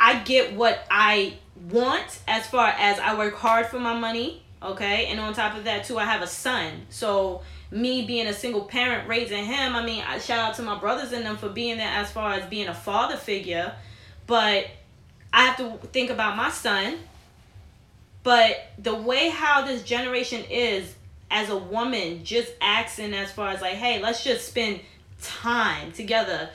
I 0.00 0.18
get 0.20 0.54
what 0.54 0.84
I 0.90 1.34
want 1.70 2.20
as 2.26 2.46
far 2.48 2.68
as 2.68 2.98
I 2.98 3.16
work 3.16 3.36
hard 3.36 3.66
for 3.66 3.78
my 3.78 3.96
money 3.96 4.42
Okay, 4.62 5.06
and 5.06 5.18
on 5.18 5.32
top 5.32 5.56
of 5.56 5.64
that 5.64 5.84
too, 5.84 5.98
I 5.98 6.04
have 6.04 6.20
a 6.20 6.26
son. 6.26 6.86
So 6.90 7.42
me 7.70 8.04
being 8.04 8.26
a 8.26 8.34
single 8.34 8.62
parent 8.62 9.08
raising 9.08 9.44
him, 9.44 9.74
I 9.74 9.84
mean, 9.84 10.04
I 10.06 10.18
shout 10.18 10.38
out 10.38 10.54
to 10.56 10.62
my 10.62 10.78
brothers 10.78 11.12
and 11.12 11.24
them 11.24 11.38
for 11.38 11.48
being 11.48 11.78
there 11.78 11.88
as 11.88 12.10
far 12.10 12.34
as 12.34 12.44
being 12.50 12.68
a 12.68 12.74
father 12.74 13.16
figure, 13.16 13.74
but 14.26 14.66
I 15.32 15.46
have 15.46 15.56
to 15.58 15.86
think 15.88 16.10
about 16.10 16.36
my 16.36 16.50
son. 16.50 16.98
But 18.22 18.72
the 18.76 18.94
way 18.94 19.30
how 19.30 19.64
this 19.64 19.82
generation 19.82 20.44
is 20.50 20.94
as 21.30 21.48
a 21.48 21.56
woman, 21.56 22.22
just 22.22 22.52
asking 22.60 23.14
as 23.14 23.32
far 23.32 23.48
as 23.48 23.62
like, 23.62 23.76
hey, 23.76 24.02
let's 24.02 24.22
just 24.22 24.46
spend 24.46 24.80
time 25.22 25.92
together. 25.92 26.50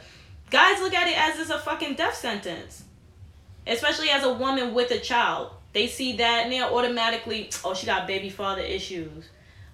Guys 0.52 0.80
look 0.80 0.94
at 0.94 1.08
it 1.08 1.18
as 1.18 1.40
it's 1.40 1.50
a 1.50 1.58
fucking 1.58 1.96
death 1.96 2.16
sentence. 2.16 2.85
Especially 3.68 4.10
as 4.10 4.24
a 4.24 4.34
woman 4.34 4.74
with 4.74 4.92
a 4.92 5.00
child. 5.00 5.52
They 5.74 5.88
see 5.88 6.16
that 6.18 6.44
and 6.44 6.52
they're 6.52 6.72
automatically, 6.72 7.50
oh, 7.64 7.74
she 7.74 7.86
got 7.86 8.08
baby 8.08 8.30
father 8.30 8.62
issues. 8.62 9.26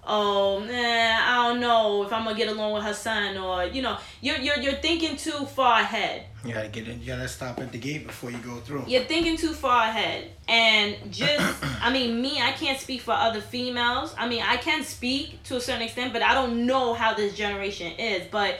Oh 0.04 0.58
man, 0.58 1.22
I 1.22 1.48
don't 1.48 1.60
know 1.60 2.02
if 2.02 2.12
I'm 2.12 2.24
gonna 2.24 2.36
get 2.36 2.48
along 2.48 2.72
with 2.72 2.82
her 2.82 2.94
son, 2.94 3.38
or 3.38 3.64
you 3.66 3.82
know, 3.82 3.98
you're 4.20 4.38
you're 4.38 4.58
you're 4.58 4.72
thinking 4.72 5.16
too 5.16 5.46
far 5.46 5.78
ahead. 5.78 6.24
You 6.44 6.54
gotta 6.54 6.70
get 6.70 6.88
in. 6.88 7.00
You 7.00 7.06
gotta 7.06 7.28
stop 7.28 7.60
at 7.60 7.70
the 7.70 7.78
gate 7.78 8.04
before 8.08 8.32
you 8.32 8.38
go 8.38 8.56
through. 8.56 8.84
You're 8.88 9.04
thinking 9.04 9.36
too 9.36 9.52
far 9.52 9.84
ahead, 9.84 10.32
and 10.48 10.96
just 11.12 11.64
I 11.80 11.92
mean, 11.92 12.20
me, 12.20 12.40
I 12.42 12.50
can't 12.50 12.80
speak 12.80 13.02
for 13.02 13.12
other 13.12 13.40
females. 13.40 14.12
I 14.18 14.28
mean, 14.28 14.42
I 14.42 14.56
can 14.56 14.82
speak 14.82 15.40
to 15.44 15.56
a 15.56 15.60
certain 15.60 15.82
extent, 15.82 16.12
but 16.12 16.22
I 16.22 16.34
don't 16.34 16.66
know 16.66 16.94
how 16.94 17.14
this 17.14 17.36
generation 17.36 17.92
is. 17.92 18.26
But 18.28 18.58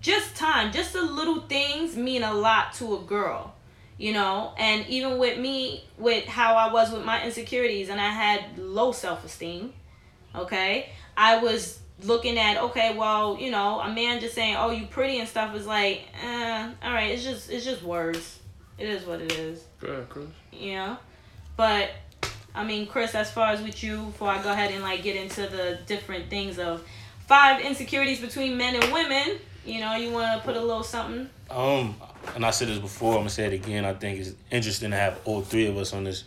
just 0.00 0.36
time, 0.36 0.70
just 0.70 0.92
the 0.92 1.02
little 1.02 1.40
things 1.40 1.96
mean 1.96 2.22
a 2.22 2.32
lot 2.32 2.72
to 2.74 2.94
a 2.98 3.00
girl 3.00 3.53
you 3.98 4.12
know? 4.12 4.52
And 4.58 4.86
even 4.88 5.18
with 5.18 5.38
me 5.38 5.84
with 5.98 6.24
how 6.24 6.54
i 6.54 6.72
was 6.72 6.90
with 6.92 7.04
my 7.04 7.24
insecurities 7.24 7.88
and 7.88 8.00
i 8.00 8.10
had 8.10 8.58
low 8.58 8.92
self-esteem 8.92 9.72
okay? 10.34 10.90
I 11.16 11.38
was 11.38 11.78
looking 12.02 12.38
at 12.38 12.56
okay 12.60 12.96
well 12.96 13.38
you 13.38 13.52
know 13.52 13.78
a 13.80 13.88
man 13.88 14.18
just 14.20 14.34
saying 14.34 14.56
oh 14.56 14.70
you 14.70 14.84
pretty 14.86 15.20
and 15.20 15.28
stuff 15.28 15.54
is 15.54 15.64
like 15.64 16.02
eh, 16.20 16.70
all 16.82 16.92
right 16.92 17.12
it's 17.12 17.22
just 17.22 17.50
it's 17.50 17.64
just 17.64 17.82
words. 17.82 18.40
It 18.76 18.88
is 18.88 19.06
what 19.06 19.20
it 19.20 19.32
is. 19.32 19.62
Yeah 19.82 20.00
Chris. 20.08 20.26
you 20.52 20.96
but 21.56 21.90
i 22.52 22.64
mean 22.64 22.86
chris 22.88 23.14
as 23.14 23.30
far 23.30 23.52
as 23.52 23.62
with 23.62 23.82
you 23.82 24.06
before 24.06 24.28
i 24.28 24.42
go 24.42 24.50
ahead 24.50 24.72
and 24.72 24.82
like 24.82 25.04
get 25.04 25.14
into 25.14 25.42
the 25.42 25.78
different 25.86 26.28
things 26.28 26.58
of 26.58 26.84
five 27.28 27.60
insecurities 27.60 28.20
between 28.20 28.56
men 28.56 28.74
and 28.74 28.92
women 28.92 29.38
you 29.64 29.80
know 29.80 29.94
you 29.94 30.10
want 30.10 30.40
to 30.40 30.44
put 30.44 30.56
a 30.56 30.60
little 30.60 30.82
something? 30.82 31.28
Um, 31.50 31.94
and 32.34 32.44
I 32.44 32.50
said 32.50 32.68
this 32.68 32.78
before. 32.78 33.12
I'm 33.12 33.20
gonna 33.20 33.30
say 33.30 33.46
it 33.46 33.52
again. 33.52 33.84
I 33.84 33.94
think 33.94 34.20
it's 34.20 34.32
interesting 34.50 34.90
to 34.90 34.96
have 34.96 35.20
all 35.24 35.42
three 35.42 35.66
of 35.66 35.76
us 35.76 35.92
on 35.92 36.04
this 36.04 36.24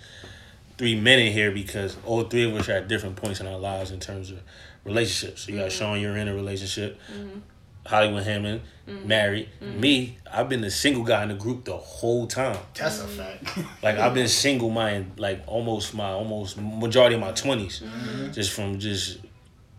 three 0.77 0.99
men 0.99 1.19
in 1.19 1.33
here 1.33 1.51
because 1.51 1.97
all 2.05 2.23
three 2.23 2.49
of 2.49 2.55
us 2.55 2.69
are 2.69 2.73
at 2.73 2.87
different 2.87 3.15
points 3.15 3.39
in 3.39 3.47
our 3.47 3.57
lives 3.57 3.91
in 3.91 3.99
terms 3.99 4.31
of 4.31 4.39
relationships. 4.83 5.43
So 5.43 5.51
you 5.51 5.57
got 5.57 5.69
mm-hmm. 5.69 5.77
Sean, 5.77 5.99
you're 5.99 6.15
in 6.17 6.27
a 6.27 6.33
relationship. 6.33 6.99
Mm-hmm. 7.11 7.39
Hollywood 7.85 8.23
Hammond, 8.23 8.61
mm-hmm. 8.87 9.07
married. 9.07 9.49
Me, 9.61 10.17
I've 10.31 10.49
been 10.49 10.61
the 10.61 10.69
single 10.69 11.03
guy 11.03 11.23
in 11.23 11.29
the 11.29 11.35
group 11.35 11.63
the 11.63 11.77
whole 11.77 12.27
time. 12.27 12.57
That's 12.73 12.99
a 12.99 13.07
fact. 13.07 13.57
Like 13.81 13.97
I've 13.97 14.13
been 14.13 14.27
single 14.27 14.69
my 14.69 15.05
like 15.15 15.43
almost 15.47 15.93
my 15.93 16.09
almost 16.09 16.57
majority 16.57 17.15
of 17.15 17.21
my 17.21 17.31
20s 17.31 18.33
just 18.33 18.51
from 18.51 18.79
just 18.79 19.19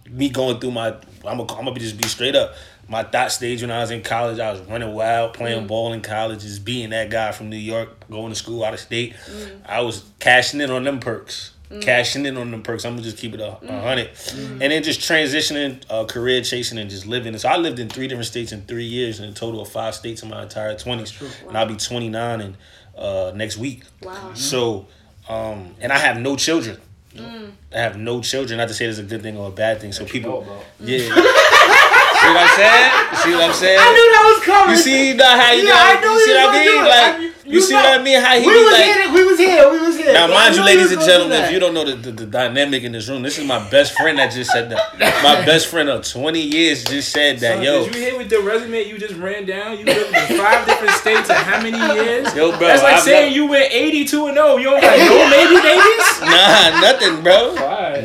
me 0.09 0.31
going 0.31 0.59
through 0.59 0.71
my 0.71 0.89
I'm 1.27 1.37
gonna 1.39 1.55
I'm 1.55 1.65
gonna 1.67 1.79
just 1.79 2.01
be 2.01 2.09
straight 2.09 2.35
up. 2.35 2.55
My 2.89 3.03
thought 3.03 3.33
stage 3.33 3.61
when 3.61 3.71
I 3.71 3.81
was 3.81 3.91
in 3.91 4.03
college, 4.03 4.39
I 4.39 4.51
was 4.51 4.63
running 4.63 4.93
wild, 4.93 5.35
playing 5.35 5.65
mm. 5.65 5.69
ball 5.69 5.93
in 5.93 6.01
college, 6.01 6.41
just 6.41 6.65
being 6.65 6.91
that 6.91 7.11
guy 7.11 7.33
from 7.33 7.51
New 7.51 7.57
York, 7.57 8.09
going 8.09 8.31
to 8.31 8.35
school 8.35 8.65
out 8.65 8.73
of 8.73 8.81
state. 8.81 9.15
Mm. 9.15 9.61
I 9.67 9.83
was 9.83 10.05
cashing 10.19 10.61
in 10.61 10.71
on 10.71 10.85
them 10.85 10.99
perks. 10.99 11.53
Mm. 11.71 11.83
Cashing 11.83 12.25
in 12.25 12.39
on 12.39 12.51
them 12.51 12.63
perks. 12.63 12.87
I'm 12.87 12.93
gonna 12.93 13.03
just 13.03 13.19
keep 13.19 13.35
it 13.35 13.41
a, 13.41 13.59
a 13.63 13.83
100 13.83 14.11
and 14.35 14.61
then 14.61 14.83
just 14.83 15.01
transitioning, 15.01 15.83
uh, 15.91 16.07
career 16.07 16.41
chasing, 16.43 16.79
and 16.79 16.89
just 16.89 17.07
living. 17.07 17.37
So 17.37 17.49
I 17.49 17.59
lived 17.59 17.79
in 17.79 17.91
three 17.91 18.09
different 18.09 18.27
states 18.27 18.53
in 18.53 18.63
three 18.63 18.87
years, 18.87 19.21
in 19.21 19.29
a 19.29 19.33
total 19.33 19.61
of 19.61 19.69
five 19.69 19.95
states 19.95 20.23
in 20.23 20.31
my 20.31 20.43
entire 20.45 20.77
twenties, 20.79 21.21
and 21.47 21.57
I'll 21.59 21.67
be 21.67 21.77
29 21.77 22.41
and 22.41 22.57
uh, 22.97 23.33
next 23.35 23.59
week. 23.59 23.83
wow 24.03 24.33
So, 24.33 24.87
um, 25.29 25.75
and 25.81 25.93
I 25.93 25.99
have 25.99 26.19
no 26.19 26.37
children. 26.37 26.81
I 27.21 27.79
have 27.79 27.97
no 27.97 28.21
children. 28.23 28.59
Not 28.59 28.69
to 28.69 28.75
say 28.75 28.87
it's 28.87 28.99
a 28.99 29.03
good 29.03 29.23
thing 29.23 29.37
or 29.37 29.49
a 29.49 29.53
bad 29.53 29.81
thing. 29.81 29.93
So 29.93 30.05
people, 30.05 30.47
yeah. 30.81 31.01
see 32.19 32.29
what 32.35 32.43
I'm 32.43 32.55
saying? 32.59 32.91
See 33.23 33.33
what 33.35 33.45
I'm 33.49 33.55
saying? 33.55 33.79
I 33.81 33.89
knew 33.95 34.07
that 34.15 34.25
was 34.35 34.45
coming. 34.45 34.71
You 34.71 34.83
see 34.83 35.13
that 35.15 35.35
how 35.41 35.53
you 35.53 35.65
Yeah, 35.65 35.71
got- 35.73 35.97
I 35.97 36.01
knew 36.01 36.11
you 36.11 36.21
see 36.21 36.31
he 36.31 36.37
what 36.37 36.49
I 36.49 36.53
mean? 36.53 36.67
gonna 36.67 36.79
do 36.79 36.79
it. 36.79 36.89
Like 36.89 37.15
I 37.15 37.19
mean, 37.19 37.33
you 37.49 37.61
see 37.63 37.73
know, 37.73 37.81
what 37.81 38.01
I 38.01 38.03
mean? 38.03 38.21
How 38.21 38.39
he 38.39 38.47
we 38.47 38.53
was 38.65 38.73
like. 38.73 38.85
here. 38.85 39.13
We 39.13 39.25
was 39.25 39.39
here. 39.39 39.71
We 39.73 39.79
was 39.81 39.97
here. 39.97 40.13
Now, 40.13 40.27
mind 40.29 40.57
you, 40.57 40.65
ladies 40.65 40.93
and 40.93 41.01
gentlemen, 41.01 41.45
if 41.45 41.51
you 41.53 41.59
don't 41.59 41.73
know 41.73 41.85
the, 41.85 41.97
the, 41.97 42.13
the 42.13 42.27
dynamic 42.27 42.83
in 42.85 42.93
this 42.93 43.09
room, 43.09 43.23
this 43.23 43.39
is 43.39 43.47
my 43.47 43.59
best 43.71 43.95
friend 43.95 44.19
that 44.19 44.33
just 44.33 44.51
said 44.51 44.69
that. 44.71 45.23
My 45.23 45.45
best 45.49 45.69
friend 45.69 45.89
of 45.89 46.05
20 46.05 46.41
years 46.41 46.85
just 46.85 47.11
said 47.11 47.39
that, 47.41 47.57
Son, 47.57 47.63
yo. 47.65 47.85
Did 47.87 47.95
you 47.95 48.01
hear 48.03 48.19
with 48.19 48.29
the 48.29 48.41
resume 48.41 48.85
you 48.85 48.99
just 48.99 49.15
ran 49.17 49.47
down? 49.47 49.79
You 49.79 49.85
lived 49.87 50.15
in 50.15 50.37
five 50.39 50.67
different 50.67 50.93
states 50.93 51.29
in 51.31 51.37
how 51.37 51.63
many 51.63 51.79
years? 51.95 52.35
Yo, 52.35 52.51
bro, 52.57 52.69
That's 52.69 52.83
like 52.83 52.97
I've 52.97 53.03
saying 53.03 53.33
never- 53.33 53.35
you 53.37 53.47
went 53.49 53.73
82 53.73 54.27
and 54.27 54.37
0. 54.37 54.57
You 54.57 54.65
don't 54.65 54.81
got 54.83 54.99
no 54.99 55.31
baby 55.33 55.57
babies? 55.57 56.21
Nah, 56.21 56.81
nothing, 56.85 57.23
bro. 57.23 57.55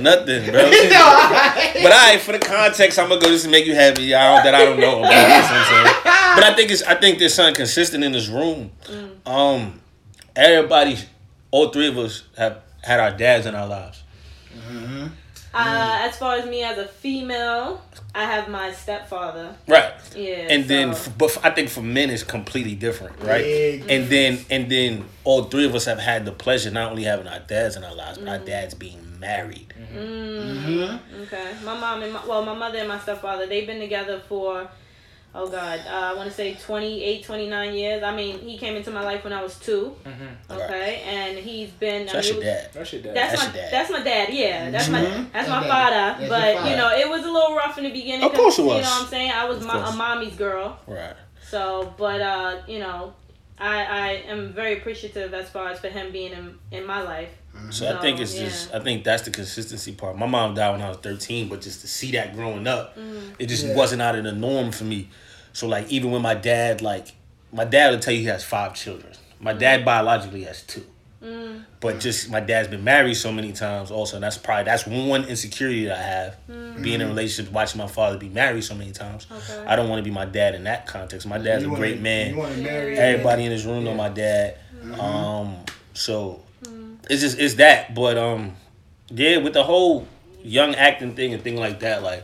Nothing, 0.01 0.49
bro. 0.51 0.61
No, 0.69 0.69
I- 0.71 1.71
But 1.81 1.91
I, 1.91 2.17
for 2.17 2.31
the 2.33 2.39
context, 2.39 2.97
I'm 2.99 3.09
gonna 3.09 3.21
go 3.21 3.27
just 3.27 3.45
to 3.45 3.49
make 3.51 3.65
you 3.65 3.75
happy, 3.75 4.03
y'all, 4.03 4.43
that 4.43 4.53
I 4.55 4.65
don't 4.65 4.79
know 4.79 4.99
about. 4.99 5.11
You 5.11 5.17
know 5.17 5.39
what 5.39 6.05
I'm? 6.05 6.35
But 6.35 6.43
I 6.45 6.53
think 6.55 6.71
it's, 6.71 6.81
I 6.83 6.95
think 6.95 7.19
there's 7.19 7.33
something 7.35 7.53
consistent 7.55 8.03
in 8.03 8.11
this 8.11 8.27
room. 8.27 8.71
Um, 9.25 9.79
everybody, 10.35 10.97
all 11.51 11.69
three 11.69 11.87
of 11.89 11.97
us 11.99 12.23
have 12.37 12.61
had 12.81 12.99
our 12.99 13.11
dads 13.15 13.45
in 13.45 13.53
our 13.53 13.67
lives. 13.67 14.01
Mm. 15.53 15.59
uh, 15.59 16.07
as 16.07 16.17
far 16.17 16.35
as 16.35 16.45
me 16.45 16.63
as 16.63 16.77
a 16.79 16.87
female 16.87 17.81
i 18.15 18.23
have 18.25 18.47
my 18.49 18.71
stepfather 18.71 19.55
Right. 19.67 19.93
yeah 20.15 20.47
And 20.53 20.65
then, 20.65 20.93
so- 20.93 21.11
f- 21.11 21.17
but 21.17 21.37
I 21.43 21.49
think 21.51 21.69
for 21.69 21.81
men 21.81 22.09
it's 22.09 22.23
completely 22.23 22.75
different, 22.75 23.19
right? 23.21 23.43
Big 23.43 23.85
And 23.89 24.09
then, 24.09 24.31
and 24.49 24.69
then, 24.71 25.05
all 25.23 25.43
three 25.43 25.65
of 25.65 25.73
us 25.75 25.85
have 25.85 25.99
had 25.99 26.25
the 26.25 26.31
pleasure 26.31 26.71
not 26.71 26.91
only 26.91 27.03
having 27.03 27.27
our 27.27 27.39
dads 27.39 27.75
in 27.75 27.83
our 27.83 27.95
lives, 27.95 28.17
but 28.17 28.27
our 28.27 28.39
mm. 28.39 28.45
dads 28.45 28.73
being 28.73 28.99
married. 29.19 29.73
Mm-hmm. 29.79 29.97
Mm-hmm. 29.97 31.21
Okay. 31.23 31.47
My 31.63 31.79
mom 31.79 32.03
and 32.03 32.13
my, 32.13 32.25
well, 32.27 32.43
my 32.43 32.53
mother 32.55 32.77
and 32.79 32.87
my 32.87 32.99
stepfather, 32.99 33.45
they've 33.47 33.65
been 33.67 33.79
together 33.79 34.19
for, 34.27 34.67
oh 35.35 35.47
God, 35.49 35.79
uh, 35.87 35.91
I 35.91 36.13
want 36.13 36.29
to 36.29 36.35
say 36.35 36.53
28, 36.55 37.23
29 37.23 37.73
years. 37.73 38.03
I 38.03 38.15
mean, 38.15 38.39
he 38.39 38.57
came 38.57 38.75
into 38.75 38.91
my 38.91 39.03
life 39.03 39.23
when 39.23 39.33
I 39.33 39.41
was 39.41 39.57
2 39.59 39.95
Okay. 40.51 41.01
And 41.05 41.37
he's 41.37 41.69
been. 41.71 42.07
So 42.07 42.13
that's 42.13 42.27
I 42.27 42.29
your 42.31 42.39
mean, 42.39 42.45
dad. 42.45 42.69
That's 42.73 42.93
your 42.93 43.01
dad. 43.01 43.15
That's, 43.15 43.31
That's 43.31 43.41
my 43.41 43.53
your 43.53 43.63
dad. 43.63 43.73
that's 43.73 43.91
my 43.91 44.03
dad. 44.03 44.33
Yeah, 44.33 44.69
that's 44.71 44.89
my 44.89 45.01
Mhm. 45.01 45.31
that's 45.33 45.47
Your 45.47 45.57
my 45.57 45.63
dad. 45.63 45.69
father. 45.69 46.19
That's 46.19 46.29
but 46.29 46.53
father. 46.55 46.69
you 46.69 46.75
know, 46.77 46.89
it 46.95 47.09
was 47.09 47.23
a 47.25 47.31
little 47.31 47.55
rough 47.55 47.77
in 47.77 47.83
the 47.85 47.91
beginning. 47.91 48.25
Of 48.25 48.33
course 48.33 48.59
it 48.59 48.61
'cause, 48.61 48.67
was. 48.67 48.77
You 48.77 48.83
know 48.83 48.89
what 48.89 49.01
I'm 49.03 49.07
saying? 49.07 49.31
I 49.31 49.45
was 49.45 49.57
Of 49.57 49.65
my, 49.65 49.89
a 49.89 49.91
mommy's 49.91 50.35
girl. 50.35 50.79
Right. 50.87 51.15
So, 51.49 51.93
but 51.97 52.21
uh, 52.21 52.61
you 52.67 52.79
know, 52.79 53.13
I 53.59 53.83
I 53.85 54.07
am 54.27 54.53
very 54.53 54.77
appreciative 54.79 55.33
as 55.33 55.49
far 55.49 55.69
as 55.69 55.79
for 55.79 55.87
him 55.89 56.11
being 56.11 56.31
in 56.33 56.57
in 56.71 56.85
my 56.85 57.01
life. 57.01 57.29
Mm-hmm. 57.55 57.71
So 57.71 57.95
I 57.95 58.01
think 58.01 58.19
it's 58.19 58.31
So, 58.33 58.39
just. 58.39 58.73
I 58.73 58.79
think 58.79 59.03
that's 59.03 59.23
the 59.23 59.31
consistency 59.31 59.91
part. 59.93 60.17
My 60.17 60.25
mom 60.25 60.55
died 60.55 60.71
when 60.71 60.81
I 60.81 60.89
was 60.89 60.97
thirteen, 60.97 61.49
but 61.49 61.61
just 61.61 61.81
to 61.81 61.87
see 61.87 62.11
that 62.11 62.35
growing 62.35 62.67
up, 62.67 62.97
mm-hmm. 62.97 63.33
it 63.39 63.47
just 63.47 63.65
Yeah. 63.65 63.75
wasn't 63.75 64.01
out 64.01 64.15
of 64.15 64.23
the 64.23 64.31
norm 64.31 64.71
for 64.71 64.83
me. 64.85 65.09
So 65.53 65.67
like 65.67 65.89
even 65.91 66.11
when 66.11 66.21
my 66.21 66.33
dad 66.35 66.81
like 66.81 67.09
my 67.51 67.65
dad 67.65 67.91
will 67.91 67.99
tell 67.99 68.13
you 68.13 68.21
he 68.21 68.25
has 68.27 68.43
five 68.43 68.73
children. 68.73 69.13
My 69.39 69.51
mm-hmm. 69.51 69.59
dad 69.59 69.85
biologically 69.85 70.43
has 70.43 70.61
two. 70.63 70.85
But 71.79 72.01
just 72.01 72.29
my 72.29 72.41
dad's 72.41 72.67
been 72.67 72.83
married 72.83 73.13
so 73.15 73.31
many 73.31 73.53
times 73.53 73.91
also. 73.91 74.17
And 74.17 74.23
that's 74.23 74.37
probably 74.37 74.65
that's 74.65 74.85
one 74.85 75.23
insecurity 75.25 75.85
that 75.85 75.97
I 75.97 76.01
have. 76.01 76.37
Being 76.81 76.95
in 76.95 77.01
a 77.01 77.07
relationship, 77.07 77.53
watching 77.53 77.77
my 77.79 77.87
father 77.87 78.17
be 78.17 78.27
married 78.27 78.63
so 78.65 78.75
many 78.75 78.91
times. 78.91 79.27
Okay. 79.31 79.65
I 79.65 79.77
don't 79.77 79.87
want 79.87 79.99
to 79.99 80.03
be 80.03 80.11
my 80.13 80.25
dad 80.25 80.53
in 80.53 80.65
that 80.65 80.85
context. 80.85 81.25
My 81.27 81.37
dad's 81.37 81.63
You 81.63 81.69
a 81.69 81.71
wanna- 81.71 81.81
great 81.81 82.01
man. 82.01 82.35
You 82.35 82.63
marry 82.63 82.97
Everybody 82.97 83.45
in 83.45 83.51
this 83.51 83.63
room 83.63 83.85
know 83.85 83.93
my 83.93 84.09
dad. 84.09 84.57
Um, 84.99 85.55
so 85.93 86.42
it's 87.09 87.21
just 87.21 87.39
it's 87.39 87.55
that. 87.55 87.93
But 87.95 88.17
um, 88.17 88.53
yeah, 89.09 89.37
with 89.37 89.53
the 89.53 89.63
whole 89.63 90.07
young 90.43 90.75
acting 90.75 91.15
thing 91.15 91.33
and 91.33 91.43
thing 91.43 91.57
like 91.57 91.79
that, 91.81 92.03
like 92.03 92.23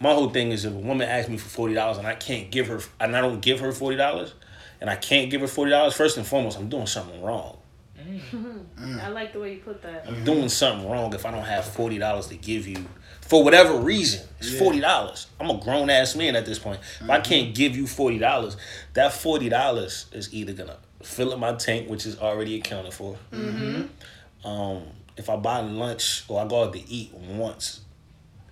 my 0.00 0.12
whole 0.12 0.30
thing 0.30 0.52
is 0.52 0.64
if 0.64 0.72
a 0.72 0.76
woman 0.76 1.08
asks 1.08 1.30
me 1.30 1.36
for 1.36 1.48
forty 1.48 1.74
dollars 1.74 1.98
and 1.98 2.06
I 2.06 2.14
can't 2.14 2.50
give 2.50 2.68
her 2.68 2.80
and 3.00 3.16
I 3.16 3.20
don't 3.20 3.40
give 3.40 3.60
her 3.60 3.72
forty 3.72 3.96
dollars 3.96 4.34
and 4.80 4.90
I 4.90 4.96
can't 4.96 5.30
give 5.30 5.40
her 5.40 5.46
forty 5.46 5.70
dollars, 5.70 5.94
first 5.94 6.16
and 6.16 6.26
foremost, 6.26 6.58
I'm 6.58 6.68
doing 6.68 6.86
something 6.86 7.22
wrong. 7.22 7.58
Mm. 7.98 9.00
I 9.02 9.08
like 9.08 9.32
the 9.32 9.40
way 9.40 9.54
you 9.54 9.60
put 9.60 9.82
that. 9.82 10.04
I'm 10.06 10.24
doing 10.24 10.48
something 10.48 10.88
wrong 10.90 11.14
if 11.14 11.24
I 11.24 11.30
don't 11.30 11.44
have 11.44 11.64
forty 11.64 11.98
dollars 11.98 12.26
to 12.28 12.36
give 12.36 12.66
you 12.66 12.84
for 13.20 13.42
whatever 13.42 13.78
reason. 13.78 14.26
It's 14.38 14.52
Yeah. 14.52 14.58
forty 14.58 14.80
dollars. 14.80 15.26
I'm 15.40 15.50
a 15.50 15.58
grown 15.58 15.90
ass 15.90 16.14
man 16.14 16.36
at 16.36 16.44
this 16.44 16.58
point. 16.58 16.80
If 17.00 17.08
I 17.08 17.20
can't 17.20 17.46
mm-hmm. 17.46 17.52
give 17.54 17.76
you 17.76 17.86
forty 17.86 18.18
dollars, 18.18 18.56
that 18.94 19.12
forty 19.12 19.48
dollars 19.48 20.06
is 20.12 20.32
either 20.34 20.52
gonna 20.52 20.76
fill 21.02 21.32
up 21.32 21.38
my 21.38 21.54
tank, 21.54 21.88
which 21.88 22.04
is 22.06 22.18
already 22.18 22.56
accounted 22.58 22.92
for. 22.92 23.16
Mm-hmm. 23.32 23.84
Um, 24.44 24.82
if 25.16 25.30
I 25.30 25.36
buy 25.36 25.60
lunch 25.60 26.24
or 26.28 26.40
I 26.40 26.46
go 26.46 26.64
out 26.64 26.72
to 26.72 26.88
eat 26.90 27.12
once, 27.14 27.80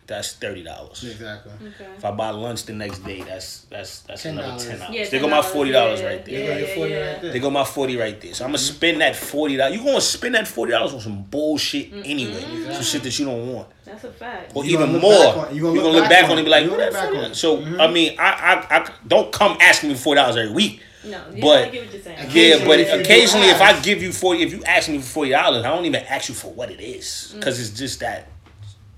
that's 0.07 0.35
thirty 0.35 0.62
dollars. 0.62 1.05
Exactly. 1.05 1.52
Okay. 1.68 1.90
If 1.96 2.05
I 2.05 2.11
buy 2.11 2.31
lunch 2.31 2.64
the 2.64 2.72
next 2.72 3.00
day, 3.00 3.22
that's 3.22 3.61
that's 3.70 4.00
that's 4.00 4.24
another 4.24 4.52
$10. 4.62 4.68
ten 4.68 4.78
dollars. 4.81 4.94
Yeah, 4.94 5.09
they 5.09 5.18
go 5.20 5.28
my 5.28 5.42
forty 5.42 5.70
dollars 5.72 6.00
yeah, 6.00 6.07
right 6.07 6.24
there. 6.24 6.35
yeah, 6.40 6.46
There 6.46 6.55
go 6.55 6.59
your 6.59 6.68
yeah, 6.68 6.74
40 6.74 6.90
yeah. 6.92 7.12
right 7.12 7.22
there. 7.22 7.33
They 7.33 7.38
go 7.38 7.50
my 7.50 7.64
forty 7.64 7.96
right 7.96 8.20
there. 8.20 8.35
So 8.35 8.44
I'm 8.44 8.48
gonna 8.50 8.59
spend 8.59 9.00
that 9.00 9.16
forty 9.16 9.57
dollars. 9.57 9.76
You 9.78 9.85
gonna 9.85 10.00
spend 10.00 10.35
that 10.35 10.48
forty 10.48 10.72
dollars 10.72 10.92
on 10.94 11.00
some 11.00 11.22
bullshit 11.22 11.92
anyway. 11.92 12.72
Some 12.72 12.83
shit 12.83 13.02
that 13.05 13.18
you 13.18 13.26
don't 13.26 13.52
want. 13.55 13.68
That's 13.85 14.05
a 14.05 14.12
fact. 14.12 14.52
Or 14.55 14.64
You 14.64 14.78
gonna 14.78 14.90
even 14.90 15.00
more. 15.02 15.11
back 15.35 15.37
on- 15.50 15.57
you 15.57 15.62
gonna, 15.62 15.81
look 15.81 16.09
back 16.09 16.24
on 16.24 16.31
it 16.33 16.37
and 16.38 16.44
be 16.46 16.50
like, 16.50 16.64
You 16.64 16.70
what 16.70 16.78
gonna 16.81 16.90
that 16.90 17.02
look 17.05 17.12
back 17.14 17.22
$40? 17.22 17.24
on 17.26 17.31
it. 17.33 17.35
So 17.37 17.57
Mhm. 17.59 17.81
I 17.81 17.87
mean, 17.92 18.16
I, 18.18 18.24
I 18.70 18.76
I 18.81 18.90
don't 19.07 19.33
come 19.33 19.57
asking 19.61 19.90
me 19.90 19.94
for 19.94 20.02
forty 20.02 20.20
dollars 20.20 20.37
every 20.37 20.52
week. 20.52 20.81
No, 21.05 21.11
yeah, 21.11 21.41
But- 21.41 21.65
I 21.65 21.69
get 21.69 21.85
what 21.85 21.93
you're 21.95 22.03
saying. 22.03 22.31
Yeah, 22.31 22.65
but 22.65 22.81
Occasionally, 22.81 22.83
if 22.83 23.01
occasionally 23.01 23.47
if 23.49 23.61
I 23.61 23.81
give 23.81 24.03
you 24.03 24.12
forty, 24.12 24.43
if 24.43 24.53
you 24.53 24.62
ask 24.65 24.88
me 24.88 24.99
for 24.99 25.05
forty 25.05 25.31
dollars, 25.31 25.65
I 25.65 25.69
don't 25.69 25.85
even 25.85 26.03
ask 26.03 26.29
you 26.29 26.35
for 26.35 26.53
what 26.53 26.71
it 26.71 26.81
is 26.81 27.33
mm. 27.33 27.38
because 27.38 27.61
it's 27.61 27.71
just 27.71 28.01
that 28.01 28.29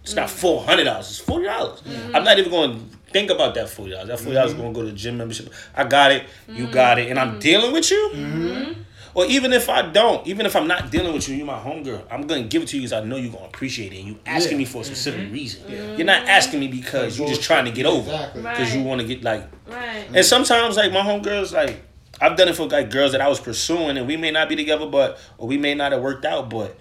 it's 0.03 0.15
not 0.15 0.29
mm. 0.29 0.33
four 0.33 0.63
hundred 0.63 0.85
dollars. 0.85 1.11
It's 1.11 1.19
forty 1.19 1.47
dollars. 1.47 1.81
Mm. 1.83 2.15
I'm 2.15 2.25
not 2.25 2.39
even 2.39 2.51
going 2.51 2.79
to 2.79 2.97
think 3.11 3.31
about 3.31 3.55
that 3.55 3.71
forty 3.71 3.93
dollars. 3.93 4.09
That 4.09 4.19
forty 4.21 4.35
dollars 4.35 4.51
is 4.51 4.55
mm-hmm. 4.55 4.63
going 4.63 4.75
to 4.75 4.81
go 4.83 4.87
to 4.87 4.93
gym 4.93 5.17
membership. 5.17 5.53
I 5.75 5.85
got 5.85 6.13
it. 6.13 6.25
You 6.49 6.67
got 6.67 6.99
it, 6.99 7.09
and 7.09 7.19
I'm 7.19 7.39
dealing 7.39 7.73
with 7.73 7.91
you. 7.91 8.11
Mm-hmm. 8.15 8.47
Mm-hmm. 8.47 8.81
Or 9.15 9.25
even 9.27 9.53
if 9.53 9.69
I 9.69 9.83
don't, 9.83 10.27
even 10.27 10.45
if 10.45 10.57
I'm 10.57 10.67
not 10.67 10.91
dealing 10.91 11.13
with 11.13 11.29
you, 11.29 11.37
you're 11.37 11.47
my 11.47 11.59
homegirl. 11.59 12.03
I'm 12.11 12.27
gonna 12.27 12.43
give 12.43 12.63
it 12.63 12.69
to 12.69 12.77
you 12.77 12.83
because 12.83 12.93
I 12.93 13.05
know 13.05 13.17
you're 13.17 13.33
gonna 13.33 13.45
appreciate 13.45 13.93
it. 13.93 13.99
And 14.01 14.09
you 14.09 14.19
asking 14.27 14.53
Yeah. 14.53 14.59
me 14.59 14.65
for 14.65 14.83
a 14.83 14.85
specific 14.85 15.33
reason. 15.33 15.63
You're 15.97 16.05
not 16.05 16.29
asking 16.29 16.61
me 16.61 16.69
because 16.69 17.17
you're 17.17 17.29
just 17.29 17.43
trying 17.43 17.65
to 17.65 17.71
get 17.71 17.87
over. 17.87 18.11
Exactly. 18.11 18.43
Because 18.43 18.75
you 18.75 18.83
want 18.83 19.01
to 19.01 19.07
get 19.07 19.23
like 19.23 19.49
Right. 19.69 20.05
and 20.13 20.27
sometimes, 20.27 20.77
like 20.77 20.93
my 20.93 21.01
homegirls, 21.01 21.53
like 21.53 21.81
I've 22.25 22.39
done 22.39 22.49
it 22.49 22.57
for 22.57 22.67
like 22.67 22.91
girls 22.91 23.13
that 23.13 23.21
I 23.21 23.29
was 23.29 23.39
pursuing, 23.39 23.99
and 23.99 24.07
we 24.07 24.17
may 24.17 24.31
not 24.31 24.49
be 24.49 24.57
together, 24.57 24.87
but 24.87 25.19
or 25.37 25.47
we 25.47 25.59
may 25.59 25.75
not 25.75 25.93
have 25.93 26.01
worked 26.01 26.25
out, 26.25 26.49
but 26.49 26.75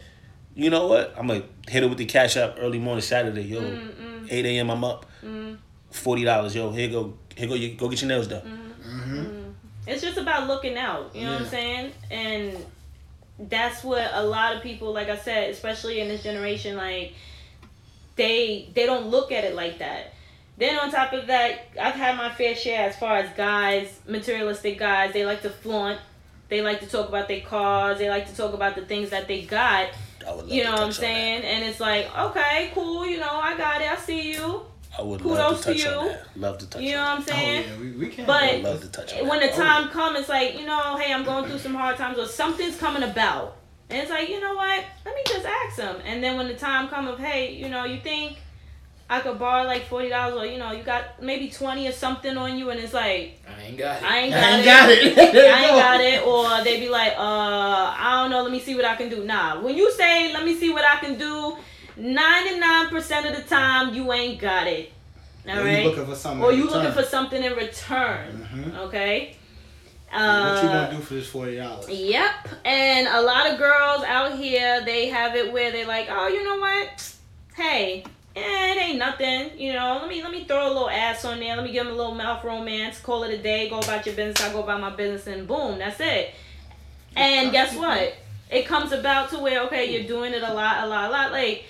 you 0.55 0.69
know 0.69 0.87
what? 0.87 1.13
I'm 1.17 1.27
gonna 1.27 1.43
hit 1.67 1.83
it 1.83 1.89
with 1.89 1.97
the 1.97 2.05
cash 2.05 2.37
up 2.37 2.55
early 2.59 2.79
morning 2.79 3.01
Saturday, 3.01 3.41
yo, 3.43 3.59
mm-hmm. 3.59 4.27
eight 4.29 4.45
a.m. 4.45 4.69
I'm 4.69 4.85
up, 4.85 5.05
mm-hmm. 5.21 5.55
forty 5.91 6.23
dollars, 6.23 6.55
yo. 6.55 6.71
Here 6.71 6.87
go, 6.87 7.17
here 7.35 7.49
go, 7.49 7.55
you 7.55 7.75
go 7.75 7.89
get 7.89 8.01
your 8.01 8.07
nails 8.07 8.27
done. 8.27 8.41
Mm-hmm. 8.41 9.51
It's 9.85 10.01
just 10.01 10.17
about 10.17 10.47
looking 10.47 10.77
out. 10.77 11.13
You 11.13 11.25
know 11.25 11.33
what 11.33 11.41
I'm 11.41 11.47
saying? 11.47 11.91
And 12.09 12.65
that's 13.37 13.83
what 13.83 14.09
a 14.13 14.23
lot 14.23 14.55
of 14.55 14.63
people, 14.63 14.93
like 14.93 15.09
I 15.09 15.17
said, 15.17 15.49
especially 15.49 15.99
in 15.99 16.07
this 16.07 16.23
generation, 16.23 16.77
like 16.77 17.15
they 18.15 18.69
they 18.73 18.85
don't 18.85 19.07
look 19.07 19.33
at 19.33 19.43
it 19.43 19.55
like 19.55 19.79
that. 19.79 20.13
Then 20.57 20.77
on 20.77 20.91
top 20.91 21.13
of 21.13 21.27
that, 21.27 21.67
I've 21.81 21.95
had 21.95 22.15
my 22.15 22.31
fair 22.33 22.55
share 22.55 22.87
as 22.89 22.95
far 22.95 23.17
as 23.17 23.29
guys, 23.35 23.99
materialistic 24.07 24.77
guys. 24.77 25.11
They 25.13 25.25
like 25.25 25.41
to 25.41 25.49
flaunt. 25.49 25.99
They 26.49 26.61
like 26.61 26.79
to 26.81 26.87
talk 26.87 27.09
about 27.09 27.27
their 27.27 27.41
cars. 27.41 27.97
They 27.97 28.09
like 28.09 28.27
to 28.29 28.35
talk 28.35 28.53
about 28.53 28.75
the 28.75 28.81
things 28.85 29.09
that 29.09 29.27
they 29.27 29.41
got. 29.43 29.89
I 30.27 30.33
would 30.35 30.47
You 30.49 30.61
to 30.63 30.67
know 30.69 30.71
what 30.73 30.81
I'm 30.81 30.87
touch 30.89 30.97
that. 30.97 31.01
saying? 31.01 31.43
And 31.43 31.63
it's 31.63 31.79
like, 31.79 32.15
okay, 32.17 32.71
cool. 32.75 33.05
You 33.05 33.19
know, 33.19 33.29
I 33.31 33.57
got 33.57 33.81
it. 33.81 33.91
I 33.91 33.95
see 33.97 34.33
you. 34.33 34.61
I 34.97 35.01
would 35.01 35.21
Kudos 35.21 35.37
love 35.39 35.61
to 35.63 35.73
to 35.73 35.79
touch 35.79 35.87
on 35.93 36.03
you. 36.05 36.09
that. 36.11 36.37
Love 36.37 36.57
to 36.59 36.69
touch 36.69 36.81
You 36.83 36.91
know 36.93 37.01
what. 37.01 37.09
I'm 37.09 37.19
Oh 37.21 37.23
saying? 37.25 37.67
yeah, 37.67 37.77
we, 37.79 37.91
we 37.93 38.07
can. 38.09 38.25
But- 38.25 38.43
I 38.43 38.53
would 38.57 38.63
love 38.63 38.81
to 38.81 38.87
touch 38.89 39.13
on 39.19 39.27
when 39.27 39.39
that. 39.39 39.51
the 39.55 39.57
time 39.57 39.89
comes, 39.89 40.19
it's 40.19 40.29
like, 40.29 40.59
you 40.59 40.67
know, 40.67 40.97
hey, 40.97 41.11
I'm 41.11 41.23
going 41.25 41.45
through 41.49 41.57
some 41.57 41.73
hard 41.73 41.97
times 41.97 42.19
or 42.19 42.27
something's 42.27 42.77
coming 42.77 43.01
about. 43.01 43.57
And 43.89 43.99
it's 43.99 44.11
like, 44.11 44.29
you 44.29 44.39
know 44.39 44.53
what? 44.53 44.83
Let 45.03 45.15
me 45.15 45.21
just 45.25 45.45
ask 45.47 45.77
them. 45.77 45.97
And 46.05 46.23
then 46.23 46.37
when 46.37 46.47
the 46.47 46.53
time 46.53 46.87
comes 46.89 47.09
of, 47.09 47.17
hey, 47.19 47.53
you 47.55 47.69
know, 47.69 47.85
you 47.85 47.99
think 48.01 48.37
I 49.09 49.19
could 49.19 49.37
borrow 49.37 49.63
like 49.65 49.83
forty 49.85 50.09
dollars 50.09 50.35
or 50.35 50.45
you 50.45 50.57
know, 50.57 50.71
you 50.71 50.81
got 50.83 51.21
maybe 51.21 51.49
twenty 51.49 51.87
or 51.87 51.91
something 51.91 52.35
on 52.37 52.57
you 52.57 52.69
and 52.71 52.79
it's 52.79 52.93
like 52.93 53.39
I 53.47 53.61
ain't 53.63 53.77
got 53.77 54.01
it. 54.01 54.11
I 54.11 54.17
ain't 54.19 54.33
I 54.33 54.39
got 54.41 54.51
ain't 54.53 54.61
it. 54.61 55.15
got 55.15 55.35
it. 55.35 55.35
I 55.53 55.63
ain't 55.65 55.75
got 55.85 56.01
it, 56.01 56.25
or 56.25 56.63
they 56.63 56.79
be 56.79 56.89
like, 56.89 57.13
uh, 57.13 57.95
I 57.97 58.21
don't 58.21 58.31
know, 58.31 58.41
let 58.43 58.51
me 58.51 58.59
see 58.59 58.75
what 58.75 58.85
I 58.85 58.95
can 58.95 59.09
do. 59.09 59.23
Nah, 59.23 59.61
when 59.61 59.75
you 59.75 59.91
say, 59.91 60.33
let 60.33 60.43
me 60.45 60.55
see 60.55 60.71
what 60.71 60.83
I 60.85 60.97
can 60.97 61.17
do, 61.19 61.57
99% 61.97 63.29
of 63.29 63.35
the 63.35 63.43
time, 63.47 63.93
you 63.93 64.11
ain't 64.13 64.39
got 64.39 64.67
it. 64.67 64.91
All 65.47 65.59
Or 65.59 65.63
right? 65.63 65.83
you 65.83 65.89
looking 65.89 66.05
for 66.05 66.15
something. 66.15 66.43
or 66.43 66.51
in 66.51 66.57
you 66.59 66.65
return. 66.65 66.79
looking 66.83 67.03
for 67.03 67.07
something 67.07 67.43
in 67.43 67.53
return. 67.53 68.47
Mhm. 68.53 68.77
Okay? 68.87 69.35
what 70.11 70.19
you 70.19 70.19
Uh, 70.19 70.85
gonna 70.85 70.91
do 70.95 71.01
for 71.01 71.15
this 71.15 71.27
forty 71.27 71.55
dollars? 71.57 71.89
Yep. 71.89 72.31
And 72.65 73.07
a 73.07 73.19
lot 73.21 73.49
of 73.51 73.57
girls 73.57 74.03
out 74.03 74.37
here, 74.37 74.81
they 74.85 75.07
have 75.09 75.35
it 75.35 75.51
where 75.51 75.71
they're 75.71 75.87
like, 75.87 76.07
oh, 76.09 76.27
you 76.27 76.43
know 76.43 76.57
what? 76.57 77.13
Hey, 77.55 78.05
eh, 78.35 78.73
it 78.73 78.81
ain't 78.81 78.97
nothing. 78.97 79.59
You 79.59 79.73
know, 79.73 79.99
let 80.01 80.09
me 80.09 80.21
let 80.23 80.31
me 80.31 80.45
throw 80.45 80.67
a 80.67 80.69
little 80.69 80.89
ass 80.89 81.25
on 81.25 81.39
there. 81.39 81.55
Let 81.55 81.65
me 81.65 81.71
give 81.71 81.85
them 81.85 81.93
a 81.93 81.97
little 81.97 82.15
mouth 82.15 82.43
romance. 82.43 82.99
Call 82.99 83.23
it 83.23 83.33
a 83.33 83.41
day. 83.41 83.69
Go 83.69 83.79
about 83.79 84.05
your 84.05 84.15
business. 84.15 84.41
I 84.47 84.51
go 84.51 84.63
about 84.63 84.81
my 84.81 84.95
business, 84.95 85.27
and 85.27 85.47
boom, 85.47 85.79
that's 85.79 85.99
it. 85.99 86.33
And 87.15 87.51
guess 87.51 87.75
what? 87.75 88.15
It 88.49 88.65
comes 88.65 88.91
about 88.91 89.29
to 89.31 89.39
where 89.39 89.61
okay, 89.63 89.93
you're 89.93 90.07
doing 90.07 90.33
it 90.33 90.43
a 90.43 90.53
lot, 90.53 90.83
a 90.83 90.87
lot, 90.87 91.09
a 91.09 91.11
lot. 91.11 91.31
Like 91.31 91.65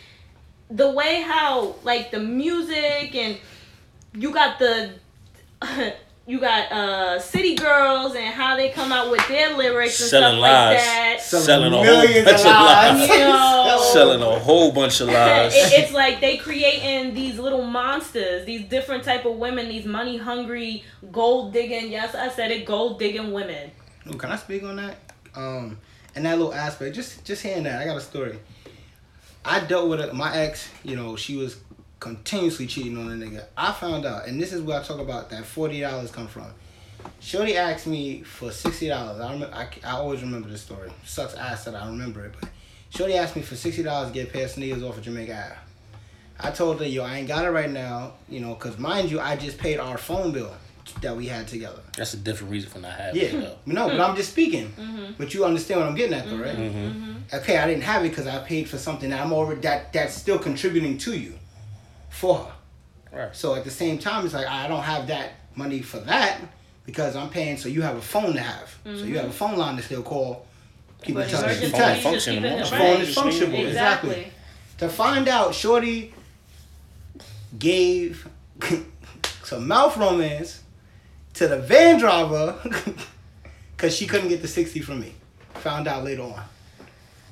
the 0.70 0.90
way 0.90 1.22
how 1.22 1.76
like 1.84 2.12
the 2.12 2.20
music 2.20 3.14
and 3.16 3.38
you 4.14 4.34
got 4.34 4.60
the 4.60 4.92
you 6.26 6.40
got 6.40 6.72
uh 6.72 7.20
city 7.20 7.54
girls 7.56 8.16
and 8.16 8.34
how 8.34 8.56
they 8.56 8.70
come 8.70 8.92
out 8.94 9.12
with 9.12 9.28
their 9.28 9.58
lyrics 9.58 10.00
and 10.00 10.10
Selling 10.10 10.36
stuff 10.36 10.42
lies. 10.42 10.76
like 10.78 10.86
that. 10.86 11.22
Selling 11.22 11.74
a 11.74 11.78
whole 11.78 11.84
bunch 12.24 12.40
of 12.40 12.46
of 12.46 12.46
lies. 12.46 13.00
lies. 13.00 13.10
You 13.10 13.18
know, 13.20 13.90
Selling 13.94 14.22
a 14.22 14.40
whole 14.40 14.72
bunch 14.72 15.02
of 15.02 15.08
lies. 15.08 15.54
it, 15.54 15.74
it's 15.74 15.92
like 15.94 16.22
they 16.22 16.38
creating 16.38 17.14
these 17.14 17.38
little 17.40 17.64
monsters, 17.66 18.46
these 18.46 18.64
different 18.70 19.04
type 19.04 19.26
of 19.26 19.36
women, 19.36 19.68
these 19.68 19.86
money 19.86 20.18
hungry, 20.18 20.84
gold 21.12 21.52
digging. 21.54 21.92
Yes, 21.92 22.16
I 22.16 22.30
said 22.30 22.52
it, 22.52 22.66
gold 22.66 23.00
digging 23.00 23.34
women. 23.34 23.72
Ooh, 24.08 24.18
can 24.18 24.32
I 24.32 24.38
speak 24.38 24.64
on 24.64 24.78
that? 24.78 24.96
Um, 25.36 25.78
and 26.16 26.26
that 26.26 26.38
little 26.38 26.54
aspect, 26.54 26.96
just 26.96 27.26
just 27.26 27.42
hearing 27.44 27.64
that, 27.64 27.82
I 27.82 27.86
got 27.86 27.98
a 27.98 28.02
story. 28.02 28.40
I 29.46 29.60
dealt 29.60 29.90
with 29.90 30.00
a, 30.00 30.14
my 30.14 30.34
ex. 30.38 30.70
You 30.84 30.96
know, 30.96 31.16
she 31.18 31.36
was 31.36 31.58
continuously 32.04 32.68
cheating 32.68 32.98
on 32.98 33.08
a 33.08 33.16
nigga. 33.26 33.46
I 33.56 33.72
found 33.72 34.06
out, 34.06 34.28
and 34.28 34.40
this 34.40 34.52
is 34.52 34.62
where 34.62 34.80
I 34.80 34.84
talk 34.84 35.00
about 35.00 35.30
that 35.30 35.46
forty 35.46 35.80
dollars 35.80 36.12
come 36.12 36.28
from. 36.28 36.48
Shorty 37.22 37.56
asked 37.58 37.88
me 37.88 38.22
for 38.24 38.52
sixty 38.52 38.90
dollars. 38.90 39.22
I 39.22 39.32
remember. 39.32 39.56
I, 39.56 39.68
I 39.86 39.92
always 39.94 40.22
remember 40.22 40.50
this 40.50 40.62
story. 40.62 40.92
Sucks 41.06 41.34
ass 41.36 41.64
that 41.64 41.76
I 41.76 41.88
remember 41.88 42.26
it, 42.26 42.34
but 42.40 42.50
Shorty 42.90 43.14
asked 43.16 43.36
me 43.38 43.42
for 43.42 43.56
sixty 43.56 43.84
dollars 43.84 44.10
to 44.10 44.14
get 44.14 44.28
a 44.28 44.32
pair 44.32 44.46
of 44.46 44.52
sneakers 44.52 44.84
off 44.84 44.98
of 44.98 45.04
Jamaica 45.04 45.34
Ave. 45.34 45.56
I 46.48 46.52
told 46.52 46.80
her, 46.82 46.86
yo, 46.86 47.04
I 47.04 47.20
ain't 47.20 47.28
got 47.28 47.46
it 47.46 47.52
right 47.52 47.70
now, 47.70 48.14
you 48.28 48.40
know, 48.42 48.54
cause 48.56 48.78
mind 48.78 49.10
you, 49.10 49.20
I 49.22 49.36
just 49.38 49.58
paid 49.58 49.80
our 49.80 49.98
phone 49.98 50.34
bill 50.34 50.54
that 51.02 51.16
we 51.16 51.28
had 51.28 51.48
together. 51.48 51.80
That's 51.96 52.14
a 52.16 52.18
different 52.18 52.52
reason 52.52 52.70
for 52.70 52.80
not 52.80 52.94
having 52.94 53.22
Yeah, 53.22 53.28
it 53.28 53.42
though. 53.42 53.58
no, 53.74 53.88
but 53.88 54.02
I'm 54.02 54.16
just 54.16 54.32
speaking. 54.32 54.68
Mm-hmm. 54.72 55.14
But 55.18 55.34
you 55.34 55.46
understand 55.46 55.80
what 55.80 55.90
I'm 55.90 55.96
getting 55.96 56.16
at, 56.16 56.28
though, 56.28 56.38
right? 56.38 56.58
Okay, 57.42 57.58
I 57.58 57.68
didn't 57.68 57.84
have 57.84 58.04
it 58.04 58.10
because 58.10 58.28
I 58.28 58.40
paid 58.40 58.68
for 58.68 58.78
something 58.78 59.10
that 59.12 59.22
I'm 59.22 59.32
already 59.32 59.62
that 59.62 59.94
that's 59.94 60.16
still 60.16 60.40
contributing 60.40 60.98
to 61.00 61.18
you, 61.18 61.36
for 62.14 62.38
her. 62.38 62.54
Right. 63.12 63.36
So 63.36 63.56
at 63.56 63.64
the 63.64 63.72
same 63.72 63.98
time, 63.98 64.26
it's 64.26 64.34
like 64.34 64.48
I 64.48 64.68
don't 64.68 64.84
have 64.84 65.08
that 65.08 65.32
money 65.56 65.82
for 65.82 66.00
that 66.00 66.40
because 66.86 67.16
I'm 67.16 67.30
paying. 67.30 67.58
So 67.58 67.70
you 67.70 67.82
have 67.82 67.98
a 67.98 68.02
phone 68.02 68.34
to 68.34 68.40
have. 68.40 68.76
So 68.84 68.92
you 68.92 69.16
have 69.18 69.26
a 69.26 69.28
mm-hmm. 69.28 69.32
phone 69.32 69.58
line 69.58 69.76
to 69.78 69.84
still 69.84 70.04
call. 70.04 70.46
Keep 71.02 71.10
in 71.10 71.22
But 71.22 71.30
touch. 71.30 71.44
emergency, 71.44 71.66
Keep 71.66 71.76
phone 71.76 72.14
touch. 72.14 72.26
keep 72.26 72.38
it 72.38 72.50
more. 72.50 72.60
right. 72.60 72.68
Phone 72.70 73.02
is 73.02 73.16
functional. 73.16 73.66
Exactly. 73.66 74.10
Exactly. 74.12 74.32
To 74.80 74.90
find 74.90 75.28
out, 75.28 75.54
Shorty 75.54 76.14
gave 77.58 78.28
some 79.44 79.68
mouth 79.68 79.96
romance 79.98 80.64
to 81.36 81.48
the 81.48 81.60
van 81.60 82.00
driver 82.00 82.58
because 83.76 83.96
she 83.96 84.08
couldn't 84.08 84.30
get 84.30 84.42
the 84.42 84.48
60 84.48 84.80
from 84.82 85.02
me. 85.02 85.14
Found 85.56 85.88
out 85.88 86.04
later 86.04 86.24
on. 86.24 86.42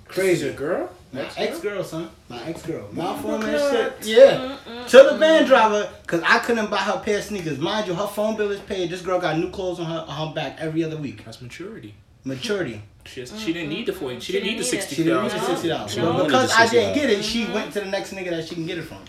Crazy 0.07 0.51
girl. 0.53 0.89
My 1.13 1.27
ex 1.37 1.59
girl, 1.59 1.83
son. 1.83 2.09
My 2.29 2.41
ex 2.45 2.61
girl. 2.65 2.87
Mouth 2.93 3.19
Okay. 3.25 3.31
romance 3.31 3.71
shit. 4.05 4.17
Yeah. 4.17 4.57
To 4.87 4.97
the 5.11 5.17
van 5.17 5.45
driver 5.45 5.89
because 6.03 6.21
I 6.25 6.39
couldn't 6.39 6.69
buy 6.69 6.77
her 6.77 6.93
a 6.93 6.99
pair 6.99 7.17
of 7.17 7.23
sneakers. 7.25 7.57
Mind 7.59 7.87
you, 7.87 7.93
her 7.95 8.07
phone 8.07 8.37
bill 8.37 8.49
is 8.51 8.59
paid. 8.61 8.89
This 8.89 9.01
girl 9.01 9.19
got 9.19 9.37
new 9.37 9.49
clothes 9.49 9.79
on 9.79 9.87
her, 9.87 10.05
on 10.07 10.27
her 10.29 10.33
back 10.33 10.57
every 10.59 10.83
other 10.83 10.97
week. 10.97 11.25
That's 11.25 11.41
maturity. 11.41 11.95
Maturity. 12.23 12.81
She, 13.03 13.25
she 13.25 13.51
didn't 13.51 13.69
need 13.69 13.87
the 13.87 13.93
forty. 13.93 14.19
She, 14.19 14.25
She 14.27 14.33
didn't 14.33 14.45
need 14.49 14.53
the 14.59 14.61
need 14.61 14.63
sixty 14.67 14.95
She 14.97 15.03
didn't 15.05 15.23
need 15.23 15.31
the 15.31 15.39
sixty 15.39 15.67
dollars. 15.69 15.91
She 15.91 16.01
But 16.01 16.23
because 16.23 16.51
I 16.53 16.67
didn't 16.67 16.93
get 16.93 17.09
it, 17.09 17.25
she 17.25 17.45
went 17.45 17.73
to 17.73 17.79
the 17.79 17.87
next 17.87 18.13
nigga 18.13 18.29
that 18.29 18.47
she 18.47 18.53
can 18.53 18.67
get 18.67 18.77
it 18.77 18.83
from. 18.83 18.99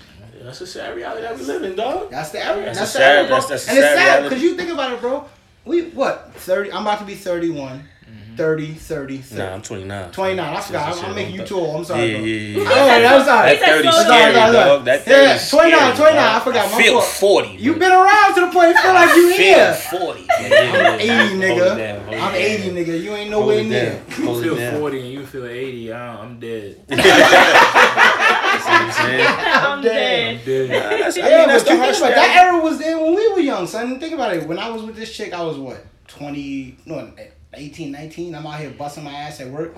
That's 0.42 0.62
a 0.62 0.66
sad 0.66 0.96
reality 0.96 1.20
that 1.20 1.36
we 1.36 1.44
live 1.44 1.62
in, 1.62 1.76
dog. 1.76 2.10
That's 2.10 2.30
the 2.30 2.42
area. 2.42 2.64
That's 2.64 2.78
That's, 2.78 2.92
the 2.94 2.98
sad- 3.00 3.16
area, 3.16 3.28
bro. 3.28 3.36
that's- 3.40 3.48
that's 3.50 3.66
a 3.66 3.70
and 3.70 3.78
it's 3.78 3.86
sad 3.88 3.98
sad 3.98 4.22
because 4.22 4.42
you 4.42 4.56
think 4.56 4.70
about 4.70 4.92
it, 4.94 5.00
bro. 5.02 5.26
We 5.66 5.90
what? 5.90 6.32
Thirty. 6.36 6.72
I'm 6.72 6.82
about 6.82 7.00
to 7.00 7.04
be 7.04 7.14
31. 7.14 7.86
30, 8.36 8.74
30, 8.74 9.18
30. 9.18 9.38
Nah, 9.42 9.54
I'm 9.54 9.62
29. 9.62 10.10
29. 10.12 10.54
I 10.56 10.60
forgot. 10.60 10.96
I'm, 10.98 11.04
I'm 11.06 11.14
making 11.14 11.34
you 11.34 11.44
too 11.44 11.56
old. 11.56 11.76
I'm 11.76 11.84
sorry, 11.84 12.12
yeah, 12.12 12.16
bro. 12.18 12.62
yeah. 12.64 12.68
Oh, 12.72 12.88
I'm 13.18 13.24
sorry. 13.24 13.50
He 13.50 13.56
said 13.56 13.66
That 13.66 13.76
30 13.76 13.90
slow 13.92 14.02
scary, 14.02 14.32
down. 14.34 14.52
dog. 14.52 14.84
That 14.84 15.04
30 15.04 15.10
Yeah, 15.10 15.34
is 15.34 15.50
29, 15.50 15.78
scary, 15.80 15.96
29, 15.96 16.14
dog. 16.14 16.40
I 16.40 16.44
forgot, 16.44 16.70
my 16.72 16.82
feel 16.82 16.92
fault. 17.00 17.04
40. 17.44 17.48
You've 17.58 17.78
been 17.78 17.92
around 17.92 18.34
to 18.34 18.40
the 18.42 18.46
point 18.52 18.68
you 18.70 18.78
feel 18.82 18.92
like 18.94 19.16
you 19.16 19.28
feel 19.34 19.44
here. 19.44 19.74
40. 19.74 20.26
I'm 20.30 21.00
80, 21.00 21.10
nigga. 21.36 21.58
Hold 21.68 21.78
down, 21.78 22.04
hold 22.04 22.16
I'm 22.20 22.32
down. 22.32 22.34
80, 22.34 22.70
nigga. 22.70 23.02
You 23.02 23.14
ain't 23.14 23.30
nowhere 23.30 23.64
near. 23.64 23.90
down. 23.92 24.02
You 24.22 24.42
feel 24.42 24.56
down. 24.56 24.80
forty 24.80 25.00
and 25.00 25.08
you 25.12 25.26
feel 25.26 25.46
eighty. 25.46 25.92
I, 25.92 26.22
I'm 26.22 26.38
dead. 26.40 26.84
I'm 26.90 26.98
saying? 28.90 29.26
I'm 29.26 29.82
dead. 29.82 30.38
I'm 30.38 30.44
dead. 30.44 30.68
Nah, 30.70 30.96
that's, 30.98 31.16
I 31.18 31.20
Yeah, 31.28 31.38
mean, 31.38 31.48
that's 31.48 31.64
but 31.64 31.70
the 31.72 31.76
harsh 31.78 31.96
think 31.98 32.12
about 32.12 32.14
that 32.16 32.46
era 32.52 32.62
was 32.62 32.78
there 32.78 32.98
when 32.98 33.14
we 33.14 33.32
were 33.32 33.40
young, 33.40 33.66
son. 33.66 33.98
Think 34.00 34.14
about 34.14 34.34
it. 34.36 34.46
When 34.46 34.58
I 34.58 34.68
was 34.70 34.82
with 34.82 34.96
this 34.96 35.14
chick, 35.14 35.32
I 35.32 35.42
was 35.42 35.56
what, 35.58 35.84
20, 36.08 36.76
no, 36.86 37.12
18, 37.54 37.92
19. 37.92 38.34
I'm 38.34 38.46
out 38.46 38.60
here 38.60 38.70
busting 38.70 39.04
my 39.04 39.12
ass 39.12 39.40
at 39.40 39.48
work. 39.48 39.74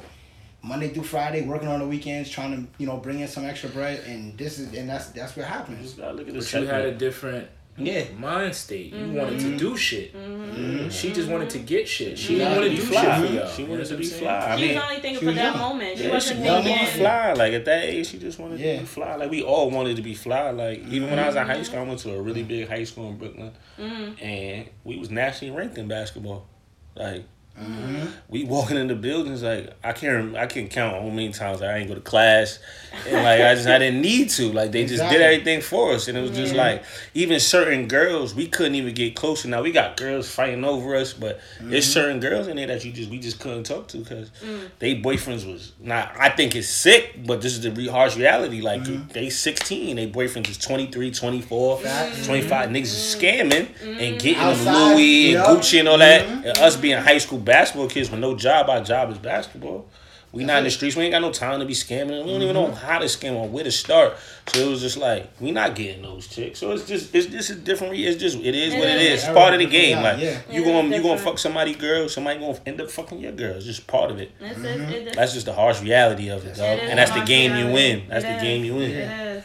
Monday 0.63 0.89
through 0.89 1.03
Friday, 1.05 1.43
working 1.43 1.69
on 1.69 1.79
the 1.81 1.87
weekends, 1.87 2.31
trying 2.31 2.57
to 2.57 2.73
you 2.79 2.87
know 2.87 2.97
bring 2.97 3.21
in 3.21 3.29
some 3.29 3.45
extra 3.45 3.69
bread, 3.69 4.01
and 4.07 4.37
this 4.39 4.59
is 4.59 4.73
and 4.73 4.89
that's 4.89 5.09
that's 5.09 5.37
what 5.37 5.45
happens. 5.45 5.83
Just 5.83 5.99
gotta 5.99 6.13
look 6.15 6.27
at 6.27 6.33
the 6.33 6.41
But 6.41 6.53
you 6.55 6.67
had 6.67 6.87
a 6.87 6.95
different 6.95 7.49
Yeah. 7.77 8.05
mind 8.19 8.55
state. 8.55 8.95
You 8.95 8.99
Mm-hmm. 9.01 9.15
wanted 9.15 9.41
to 9.41 9.59
do 9.59 9.67
mm-hmm. 9.71 9.77
shit. 9.77 10.15
Mm-hmm. 10.17 10.89
She 10.89 11.13
just 11.13 11.29
wanted 11.29 11.51
to 11.51 11.59
get 11.59 11.87
shit. 11.87 12.19
She 12.19 12.29
She 12.29 12.35
didn't 12.37 12.55
wanted 12.57 12.69
want 12.69 12.71
to 12.71 12.77
to 12.81 12.87
do 12.87 12.93
fly. 12.95 13.03
shit 13.21 13.29
for 13.29 13.35
y'all. 13.35 13.49
She 13.51 13.65
wanted 13.65 13.87
to 13.89 13.97
be 13.99 14.05
saying? 14.05 14.23
fly. 14.23 14.33
I 14.39 14.57
She 14.57 14.63
was 14.63 14.71
mean, 14.71 14.79
only 14.79 15.01
thinking 15.01 15.29
for 15.29 15.35
that 15.35 15.45
young. 15.45 15.59
moment. 15.59 15.99
She 15.99 16.03
Yeah, 16.05 16.09
she 16.09 16.15
wasn't 16.15 16.41
wanted 16.41 16.57
to 16.57 16.63
be 16.63 16.75
thinking. 16.77 16.99
fly. 17.01 17.33
Like 17.35 17.53
at 17.53 17.65
that 17.67 17.85
age, 17.85 18.07
she 18.07 18.19
just 18.19 18.39
wanted 18.39 18.57
to 18.59 18.79
be 18.79 18.85
fly. 18.87 19.17
Like 19.17 19.31
we 19.31 19.43
all 19.43 19.71
wanted 19.71 19.97
to 19.97 20.03
be 20.03 20.15
fly. 20.15 20.51
Like 20.51 20.79
even 20.89 21.11
when 21.11 21.19
I 21.19 21.27
was 21.27 21.37
in 21.37 21.47
high 21.47 21.63
school, 21.63 21.81
I 21.81 21.83
went 21.83 21.99
to 22.01 22.15
a 22.15 22.23
really 22.23 22.43
big 22.43 22.69
high 22.71 22.85
school 22.85 23.11
in 23.11 23.19
Brooklyn, 23.19 23.53
and 23.77 24.67
we 24.85 24.97
was 24.97 25.11
nationally 25.11 25.55
ranked 25.55 25.77
in 25.77 25.89
basketball. 25.89 26.47
Like 26.95 27.25
Mm-hmm. 27.61 28.07
we 28.29 28.45
walking 28.45 28.77
in 28.77 28.89
the 28.89 28.97
buildings, 28.97 29.45
like 29.45 29.73
I 29.85 29.93
can't, 29.93 30.37
I 30.37 30.47
can't 30.47 30.69
count 30.69 30.97
how 31.01 31.09
many 31.09 31.33
times 31.33 31.63
I 31.63 31.79
ain't 31.79 31.89
go 31.89 31.95
to 31.95 32.01
class, 32.01 32.59
and 33.07 33.23
like 33.23 33.41
I 33.41 33.55
just 33.55 33.69
I 33.69 33.79
didn't 33.79 34.01
need 34.01 34.31
to. 34.31 34.53
Like 34.53 34.73
they 34.73 34.83
just 34.83 34.95
Exactly. 34.95 35.19
did 35.19 35.25
everything 35.25 35.61
for 35.61 35.93
us, 35.93 36.09
and 36.09 36.19
it 36.19 36.21
was 36.21 36.33
just 36.33 36.53
like 36.55 36.83
even 37.15 37.39
certain 37.39 37.87
girls 37.87 38.35
we 38.35 38.49
couldn't 38.49 38.75
even 38.75 38.93
get 38.93 39.15
closer. 39.15 39.47
Now 39.47 39.63
we 39.63 39.71
got 39.71 39.97
girls 39.97 40.29
fighting 40.29 40.65
over 40.65 40.97
us, 40.97 41.13
but 41.13 41.41
there's 41.61 41.85
mm-hmm. 41.85 41.93
certain 41.93 42.21
girls 42.21 42.49
in 42.49 42.57
there 42.57 42.67
that 42.67 42.85
you 42.85 42.91
just 42.91 43.09
we 43.09 43.21
just 43.21 43.39
couldn't 43.39 43.65
talk 43.65 43.87
to 43.89 43.99
because 43.99 44.31
mm. 44.45 44.69
they 44.81 45.01
boyfriends 45.01 45.47
was 45.47 45.73
not. 45.79 46.13
I 46.19 46.31
think 46.31 46.57
it's 46.57 46.69
sick, 46.69 47.25
but 47.25 47.41
this 47.41 47.53
is 47.53 47.61
the 47.61 47.71
re- 47.71 47.87
harsh 47.87 48.17
reality. 48.17 48.63
Like 48.63 48.83
mm-hmm. 48.83 49.13
they 49.13 49.31
16, 49.31 49.95
they 49.95 50.11
boyfriends 50.11 50.51
is 50.51 50.59
23, 50.59 51.13
24, 51.13 51.79
Facts. 51.79 52.27
25. 52.27 52.71
Niggas 52.71 52.83
is 52.83 53.17
scamming 53.17 53.69
and 53.83 54.21
getting 54.21 54.37
Outside, 54.37 54.95
Louis 54.95 55.37
and. 55.37 55.45
Gucci 55.45 55.79
and 55.79 55.89
all 55.89 55.99
that. 55.99 56.27
And 56.27 56.59
us 56.59 56.77
being 56.77 56.99
high 56.99 57.19
school 57.19 57.44
basketball 57.45 57.89
kids 57.89 58.11
with 58.11 58.21
no 58.21 58.35
job, 58.35 58.69
our 58.71 58.83
job 58.83 59.11
is 59.11 59.19
basketball. 59.19 59.87
We 60.33 60.43
not 60.45 60.59
in 60.59 60.65
the 60.65 60.71
streets. 60.73 60.97
We 60.97 61.05
ain't 61.05 61.13
got 61.13 61.23
no 61.23 61.31
time 61.31 61.61
to 61.61 61.65
be 61.65 61.75
scamming. 61.75 62.25
We 62.25 62.33
don't 62.33 62.43
even 62.43 62.55
know 62.55 62.73
how 62.73 62.99
to 62.99 63.05
scam 63.05 63.35
or 63.37 63.49
where 63.49 63.63
to 63.63 63.71
start. 63.71 64.17
So 64.49 64.67
it 64.67 64.69
was 64.69 64.81
just 64.81 64.97
like 64.97 65.31
we 65.41 65.53
not 65.53 65.77
getting 65.77 66.03
those 66.03 66.27
chicks. 66.27 66.59
So 66.59 66.73
it's 66.73 66.89
just 66.89 67.15
it's 67.15 67.29
just 67.29 67.51
a 67.51 67.55
different. 67.55 67.95
It's 67.95 68.21
just 68.21 68.39
it 68.39 68.53
is 68.53 68.75
what 68.75 68.89
it 68.89 69.01
Yeah. 69.01 69.11
is. 69.13 69.23
It's 69.25 69.33
part 69.33 69.55
of 69.55 69.61
the 69.61 69.67
game. 69.67 70.03
Like 70.03 70.19
yeah. 70.19 70.41
you 70.51 70.63
It 70.63 70.65
going 70.65 70.93
is 70.93 70.97
you 70.97 71.03
gonna 71.05 71.21
fuck 71.21 71.39
somebody 71.39 71.73
girl. 71.77 72.09
Somebody 72.09 72.41
gonna 72.41 72.59
end 72.67 72.81
up 72.81 72.91
fucking 72.91 73.21
your 73.21 73.31
girl. 73.31 73.55
It's 73.55 73.65
just 73.65 73.87
part 73.87 74.11
of 74.11 74.19
it. 74.19 74.33
That's 74.41 74.59
it. 74.59 74.65
It 74.81 75.07
is- 75.07 75.15
That's 75.15 75.35
just 75.35 75.47
the 75.47 75.53
harsh 75.53 75.81
reality 75.83 76.31
of 76.31 76.45
it, 76.45 76.57
dog. 76.57 76.79
It 76.79 76.83
is 76.83 76.91
And 76.91 76.99
that's 76.99 77.11
the 77.13 77.19
harsh 77.19 77.29
game 77.29 77.55
you 77.57 77.73
win. 77.73 78.03
That's 78.09 78.25
It 78.25 78.29
the 78.29 78.37
is. 78.39 78.43
game 78.43 78.65
you 78.65 78.75
win. 78.75 78.91
It 78.91 78.97
is. 78.97 79.45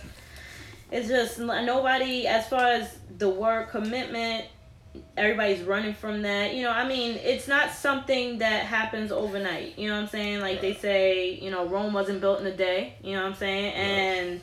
It's 0.92 1.08
just 1.08 1.38
nobody, 1.38 2.26
as 2.26 2.48
far 2.48 2.66
as 2.66 2.90
the 3.16 3.30
word 3.30 3.70
commitment, 3.70 4.46
everybody's 5.18 5.62
running 5.62 5.94
from 5.94 6.22
that. 6.24 6.54
You 6.56 6.64
know, 6.64 6.72
I 6.72 6.88
mean, 6.88 7.18
it's 7.18 7.48
not 7.48 7.72
something 7.72 8.40
that 8.40 8.66
happens 8.66 9.12
overnight. 9.12 9.78
You 9.78 9.90
know 9.90 9.96
what 9.96 10.04
I'm 10.04 10.08
saying? 10.08 10.40
Like 10.40 10.62
they 10.62 10.74
say, 10.74 11.32
you 11.34 11.52
know, 11.52 11.68
Rome 11.68 11.94
wasn't 11.94 12.22
built 12.22 12.40
in 12.42 12.48
a 12.48 12.56
day. 12.56 12.96
You 13.04 13.16
know 13.16 13.24
what 13.24 13.30
I'm 13.30 13.36
saying? 13.36 13.74
And 13.74 14.42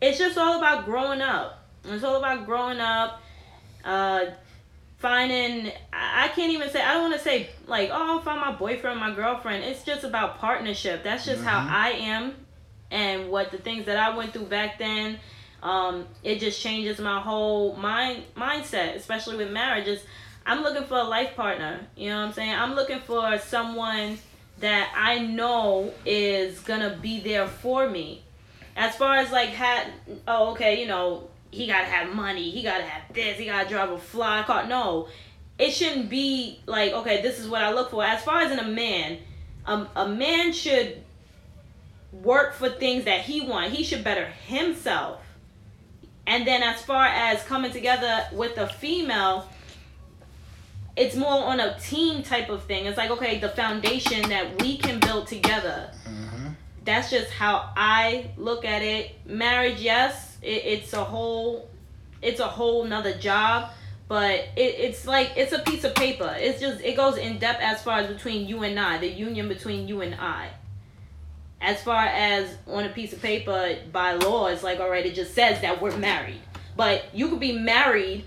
it's 0.00 0.18
just 0.18 0.38
all 0.38 0.58
about 0.58 0.84
growing 0.84 1.20
up. 1.20 1.64
It's 1.84 2.04
all 2.04 2.16
about 2.16 2.46
growing 2.46 2.80
up. 2.80 3.22
Uh, 3.84 4.26
finding 4.98 5.70
I 5.92 6.28
can't 6.34 6.52
even 6.52 6.68
say 6.70 6.82
I 6.82 6.94
don't 6.94 7.10
want 7.10 7.14
to 7.14 7.20
say 7.20 7.50
like 7.68 7.90
oh 7.90 8.16
I'll 8.16 8.20
find 8.20 8.40
my 8.40 8.52
boyfriend 8.52 8.98
my 8.98 9.14
girlfriend 9.14 9.62
it's 9.62 9.84
just 9.84 10.02
about 10.02 10.38
partnership 10.38 11.04
that's 11.04 11.24
just 11.24 11.42
how 11.44 11.58
I 11.58 11.90
am 11.90 12.34
and 12.90 13.30
what 13.30 13.52
the 13.52 13.58
things 13.58 13.86
that 13.86 13.96
I 13.96 14.16
went 14.16 14.32
through 14.32 14.46
back 14.46 14.78
then 14.78 15.20
um 15.62 16.06
it 16.22 16.38
just 16.38 16.60
changes 16.60 16.98
my 17.00 17.20
whole 17.20 17.74
mind 17.76 18.22
mindset 18.36 18.94
especially 18.96 19.36
with 19.36 19.50
marriages. 19.50 20.00
I'm 20.46 20.62
looking 20.62 20.84
for 20.84 20.98
a 20.98 21.04
life 21.04 21.34
partner 21.36 21.80
you 21.96 22.08
know 22.10 22.20
what 22.20 22.28
I'm 22.28 22.32
saying? 22.32 22.54
I'm 22.54 22.74
looking 22.74 23.00
for 23.00 23.38
someone 23.38 24.18
that 24.60 24.92
I 24.96 25.18
know 25.18 25.92
is 26.04 26.60
gonna 26.60 26.98
be 27.00 27.20
there 27.20 27.46
for 27.46 27.88
me. 27.88 28.22
As 28.76 28.96
far 28.96 29.16
as 29.16 29.30
like 29.32 29.50
had 29.50 29.92
oh 30.26 30.52
okay 30.52 30.80
you 30.80 30.86
know 30.86 31.28
he 31.50 31.66
gotta 31.66 31.86
have 31.86 32.14
money 32.14 32.50
he 32.50 32.62
gotta 32.62 32.84
have 32.84 33.12
this 33.14 33.38
he 33.38 33.46
gotta 33.46 33.68
drive 33.68 33.90
a 33.90 33.98
fly 33.98 34.42
car. 34.44 34.66
No 34.66 35.08
it 35.58 35.72
shouldn't 35.72 36.08
be 36.08 36.60
like 36.66 36.92
okay 36.92 37.20
this 37.20 37.40
is 37.40 37.48
what 37.48 37.62
i 37.62 37.72
look 37.72 37.90
for. 37.90 38.04
As 38.04 38.22
far 38.22 38.40
as 38.42 38.52
in 38.52 38.58
a 38.58 38.68
man 38.68 39.18
um, 39.66 39.88
a 39.96 40.08
man 40.08 40.52
should 40.52 41.02
work 42.12 42.54
for 42.54 42.70
things 42.70 43.04
that 43.04 43.20
he 43.20 43.40
wants 43.42 43.76
he 43.76 43.84
should 43.84 44.02
better 44.02 44.26
himself 44.46 45.20
and 46.28 46.46
then 46.46 46.62
as 46.62 46.80
far 46.82 47.06
as 47.06 47.42
coming 47.42 47.72
together 47.72 48.26
with 48.32 48.56
a 48.58 48.68
female 48.68 49.48
it's 50.96 51.16
more 51.16 51.44
on 51.44 51.58
a 51.60 51.78
team 51.80 52.22
type 52.22 52.48
of 52.48 52.62
thing 52.64 52.86
it's 52.86 52.98
like 52.98 53.10
okay 53.10 53.38
the 53.38 53.48
foundation 53.48 54.28
that 54.28 54.60
we 54.62 54.76
can 54.76 55.00
build 55.00 55.26
together 55.26 55.90
mm-hmm. 56.06 56.48
that's 56.84 57.10
just 57.10 57.30
how 57.30 57.72
I 57.76 58.30
look 58.36 58.64
at 58.64 58.82
it. 58.82 59.14
Marriage, 59.26 59.80
yes, 59.80 60.38
it, 60.42 60.64
it's 60.64 60.92
a 60.92 61.04
whole, 61.04 61.68
it's 62.22 62.40
a 62.40 62.46
whole 62.46 62.84
nother 62.84 63.16
job, 63.16 63.70
but 64.08 64.32
it, 64.56 64.74
it's 64.78 65.06
like 65.06 65.32
it's 65.36 65.52
a 65.52 65.58
piece 65.60 65.84
of 65.84 65.94
paper. 65.94 66.34
It's 66.38 66.60
just 66.60 66.80
it 66.80 66.96
goes 66.96 67.16
in 67.16 67.38
depth 67.38 67.60
as 67.60 67.82
far 67.82 67.98
as 67.98 68.06
between 68.06 68.48
you 68.48 68.62
and 68.62 68.78
I, 68.78 68.98
the 68.98 69.08
union 69.08 69.48
between 69.48 69.86
you 69.86 70.00
and 70.00 70.14
I. 70.14 70.50
As 71.60 71.82
far 71.82 72.04
as 72.06 72.56
on 72.66 72.84
a 72.84 72.88
piece 72.88 73.12
of 73.12 73.20
paper 73.20 73.76
by 73.92 74.12
law, 74.12 74.46
it's 74.46 74.62
like 74.62 74.80
all 74.80 74.90
right, 74.90 75.04
it 75.04 75.14
just 75.14 75.34
says 75.34 75.60
that 75.62 75.82
we're 75.82 75.96
married, 75.96 76.40
but 76.76 77.04
you 77.12 77.28
could 77.28 77.40
be 77.40 77.58
married 77.58 78.24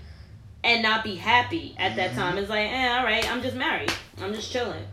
and 0.64 0.82
not 0.82 1.02
be 1.02 1.16
happy 1.16 1.74
at 1.78 1.96
that 1.96 2.14
time. 2.14 2.38
It's 2.38 2.50
like, 2.50 2.68
eh, 2.70 2.96
all 2.96 3.04
right, 3.04 3.28
I'm 3.30 3.42
just 3.42 3.56
married. 3.56 3.92
I'm 4.20 4.32
just 4.32 4.52
chilling 4.52 4.84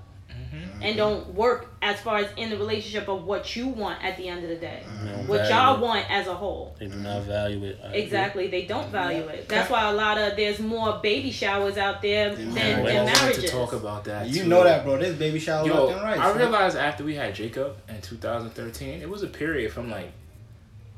and 0.82 0.96
don't 0.98 1.34
work 1.34 1.68
as 1.82 2.00
far 2.02 2.18
as 2.18 2.28
in 2.38 2.50
the 2.50 2.58
relationship 2.58 3.08
of 3.08 3.24
what 3.26 3.56
you 3.56 3.68
want 3.68 4.04
at 4.04 4.18
the 4.18 4.28
end 4.28 4.44
of 4.44 4.50
the 4.50 4.56
day. 4.56 4.84
They 5.04 5.12
don't 5.12 5.28
What 5.28 5.50
y'all 5.50 5.76
it. 5.76 5.82
want 5.82 6.10
as 6.10 6.28
a 6.28 6.34
whole. 6.34 6.76
They 6.80 6.88
do 6.88 6.96
not 6.96 7.24
value 7.24 7.64
it. 7.66 7.80
I 7.84 7.88
agree. 7.88 8.00
Exactly, 8.02 8.48
they 8.48 8.66
don't 8.66 8.90
value 8.90 9.24
it. 9.28 9.48
That's 9.50 9.70
why 9.70 9.90
a 9.90 9.94
lot 9.94 10.18
of 10.18 10.36
there's 10.36 10.60
more 10.60 11.00
baby 11.02 11.32
showers 11.32 11.78
out 11.78 12.02
there 12.02 12.36
than, 12.36 12.54
Yeah, 12.56 12.76
than 12.76 12.84
well, 12.84 12.94
I 12.94 13.04
wanted 13.04 13.22
marriages. 13.22 13.44
to 13.46 13.50
talk 13.52 13.74
about 13.74 14.04
that. 14.06 14.28
You 14.28 14.44
too. 14.44 14.48
know 14.50 14.64
that, 14.64 14.84
bro. 14.84 14.98
This 14.98 15.18
baby 15.18 15.40
shower 15.40 15.66
Yo, 15.68 15.86
left 15.86 15.98
and 16.00 16.04
right. 16.10 16.20
I 16.20 16.32
realized 16.38 16.78
after 16.78 17.04
we 17.04 17.16
had 17.16 17.36
Jacob 17.36 17.78
in 17.88 18.02
2013, 18.02 19.02
it 19.02 19.10
was 19.10 19.24
a 19.24 19.28
period 19.28 19.72
from 19.72 19.90
like 19.90 20.12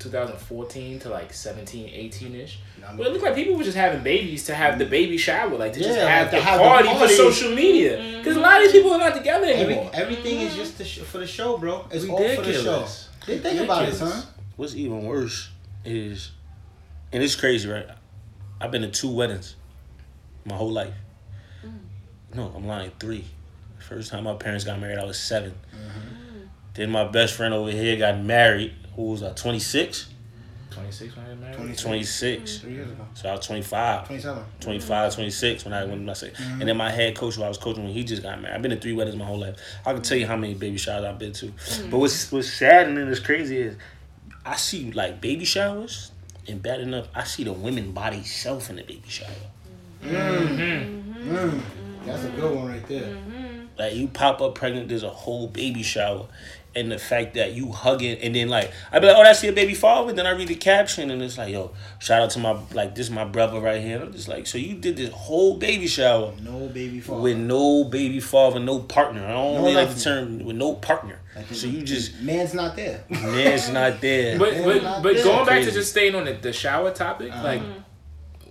2014 0.01 0.99
to 0.99 1.09
like 1.09 1.33
17, 1.33 1.89
18 1.89 2.35
ish. 2.35 2.59
Nah, 2.79 2.95
But 2.95 3.07
it 3.07 3.13
looked 3.13 3.23
like 3.23 3.35
people 3.35 3.55
were 3.55 3.63
just 3.63 3.77
having 3.77 4.03
babies 4.03 4.45
to 4.45 4.55
have 4.55 4.79
the 4.79 4.85
mm. 4.85 4.89
baby 4.89 5.17
shower, 5.17 5.49
like 5.57 5.73
to 5.73 5.79
just 5.79 5.99
have 5.99 6.27
like 6.27 6.29
to 6.31 6.35
the 6.37 6.41
have 6.41 6.59
the 6.59 6.65
party 6.65 6.99
for 6.99 7.07
social 7.07 7.55
media. 7.55 7.97
Mm-hmm. 7.97 8.17
Because 8.17 8.37
a 8.37 8.39
lot 8.39 8.57
of 8.57 8.63
these 8.63 8.71
people 8.71 8.93
are 8.93 8.99
not 8.99 9.15
together 9.15 9.45
Every, 9.47 9.75
anymore. 9.75 9.91
everything 9.93 10.41
is 10.41 10.51
mm-hmm. 10.51 10.59
just 10.59 10.77
the 10.77 10.85
sh- 10.85 10.99
for 10.99 11.19
the 11.19 11.27
show, 11.27 11.57
bro. 11.57 11.85
It's 11.91 12.07
all 12.07 12.17
for 12.17 12.41
the 12.41 12.53
show. 12.53 12.79
Ridiculous. 12.81 13.09
Think 13.25 13.61
about 13.61 13.87
it, 13.87 13.95
son. 13.95 14.23
What's 14.55 14.75
even 14.75 15.03
worse 15.03 15.49
is, 15.85 16.31
and 17.11 17.23
it's 17.23 17.35
crazy, 17.35 17.69
right? 17.69 17.87
I've 18.59 18.71
been 18.71 18.81
to 18.81 18.89
two 18.89 19.11
weddings 19.11 19.55
my 20.45 20.55
whole 20.55 20.71
life. 20.71 20.93
Mm. 21.65 22.35
No, 22.35 22.51
I'm 22.55 22.65
lying. 22.65 22.91
Three. 22.99 23.25
First 23.79 24.11
time 24.11 24.23
my 24.23 24.35
parents 24.35 24.63
got 24.63 24.79
married, 24.79 24.97
I 24.97 25.03
was 25.03 25.19
7 25.19 25.51
mm-hmm. 25.51 26.37
mm. 26.37 26.47
Then 26.73 26.91
my 26.91 27.07
best 27.07 27.33
friend 27.33 27.53
over 27.53 27.71
here 27.71 27.97
got 27.97 28.19
married, 28.19 28.73
who 28.95 29.03
was 29.03 29.21
like 29.21 29.35
26. 29.35 30.09
26 30.71 31.15
when 31.15 31.25
I 31.25 31.29
got 31.29 31.39
married. 31.39 31.55
26. 31.57 31.83
26. 31.83 32.57
Three 32.59 32.73
years 32.73 32.91
ago. 32.91 33.05
So 33.13 33.29
I 33.29 33.31
was 33.33 33.45
25. 33.45 34.07
27. 34.07 34.43
25, 34.61 35.15
26 35.15 35.65
when 35.65 35.73
I 35.73 35.85
when 35.85 36.09
I 36.09 36.13
say, 36.13 36.27
and 36.27 36.35
mm-hmm. 36.37 36.59
then 36.65 36.77
my 36.77 36.89
head 36.89 37.15
coach 37.15 37.35
who 37.35 37.43
I 37.43 37.49
was 37.49 37.57
coaching 37.57 37.83
when 37.83 37.93
he 37.93 38.03
just 38.03 38.23
got 38.23 38.41
married. 38.41 38.55
I've 38.55 38.61
been 38.61 38.71
to 38.71 38.77
three 38.77 38.93
weddings 38.93 39.17
my 39.17 39.25
whole 39.25 39.39
life. 39.39 39.57
I 39.85 39.93
can 39.93 40.01
tell 40.01 40.17
you 40.17 40.27
how 40.27 40.37
many 40.37 40.53
baby 40.53 40.77
showers 40.77 41.03
I've 41.03 41.19
been 41.19 41.33
to. 41.33 41.47
Mm-hmm. 41.47 41.89
But 41.89 41.97
what's 41.97 42.31
what's 42.31 42.51
sad 42.51 42.87
and 42.87 42.97
then 42.97 43.07
it's 43.09 43.19
crazy 43.19 43.57
is 43.57 43.75
I 44.45 44.55
see 44.55 44.91
like 44.91 45.21
baby 45.21 45.45
showers, 45.45 46.11
and 46.47 46.61
bad 46.61 46.79
enough, 46.79 47.07
I 47.13 47.23
see 47.25 47.43
the 47.43 47.53
women 47.53 47.91
by 47.91 48.11
themselves 48.11 48.69
in 48.69 48.77
the 48.77 48.83
baby 48.83 49.03
shower. 49.07 49.29
Mm. 50.03 51.61
That's 52.05 52.23
a 52.23 52.29
good 52.29 52.55
one 52.55 52.67
right 52.67 52.87
there. 52.87 53.15
Like 53.77 53.93
you 53.93 54.07
pop 54.07 54.41
up 54.41 54.55
pregnant, 54.55 54.89
there's 54.89 55.03
a 55.03 55.09
whole 55.09 55.47
baby 55.47 55.83
shower. 55.83 56.27
And 56.73 56.89
the 56.89 56.97
fact 56.97 57.33
that 57.33 57.51
you 57.53 57.69
hugging 57.73 58.17
and 58.19 58.33
then 58.33 58.47
like 58.47 58.71
I'd 58.93 59.01
be 59.01 59.07
like, 59.07 59.17
oh 59.17 59.23
that's 59.23 59.43
your 59.43 59.51
baby 59.51 59.73
father. 59.73 60.13
Then 60.13 60.25
I 60.25 60.31
read 60.31 60.47
the 60.47 60.55
caption 60.55 61.11
and 61.11 61.21
it's 61.21 61.37
like, 61.37 61.51
yo, 61.51 61.71
shout 61.99 62.21
out 62.21 62.29
to 62.31 62.39
my 62.39 62.57
like 62.71 62.95
this 62.95 63.07
is 63.07 63.11
my 63.11 63.25
brother 63.25 63.59
right 63.59 63.81
here. 63.81 64.01
I'm 64.01 64.13
just 64.13 64.29
like, 64.29 64.47
so 64.47 64.57
you 64.57 64.75
did 64.75 64.95
this 64.95 65.11
whole 65.11 65.57
baby 65.57 65.85
shower 65.87 66.33
No 66.41 66.67
baby 66.69 67.01
father. 67.01 67.21
with 67.21 67.37
no 67.37 67.83
baby 67.83 68.21
father, 68.21 68.59
no 68.61 68.79
partner. 68.79 69.25
I 69.25 69.31
don't 69.31 69.55
No 69.55 69.61
really 69.63 69.75
like 69.75 69.93
the 69.93 69.99
term 69.99 70.45
with 70.45 70.55
no 70.55 70.75
partner. 70.75 71.19
I 71.35 71.43
So 71.53 71.67
you 71.67 71.81
just 71.83 72.19
man's 72.21 72.53
not 72.53 72.77
there. 72.77 73.03
man's 73.09 73.69
not 73.69 73.99
there. 73.99 74.39
But 74.39 74.53
Yeah, 74.53 74.63
but 74.63 74.83
not 74.83 75.03
but 75.03 75.13
there. 75.15 75.23
going 75.25 75.45
back 75.45 75.63
to 75.65 75.71
just 75.71 75.91
staying 75.91 76.15
on 76.15 76.23
the, 76.23 76.33
the 76.33 76.53
shower 76.53 76.91
topic, 76.91 77.31
Uh-huh. 77.33 77.43
like 77.43 77.61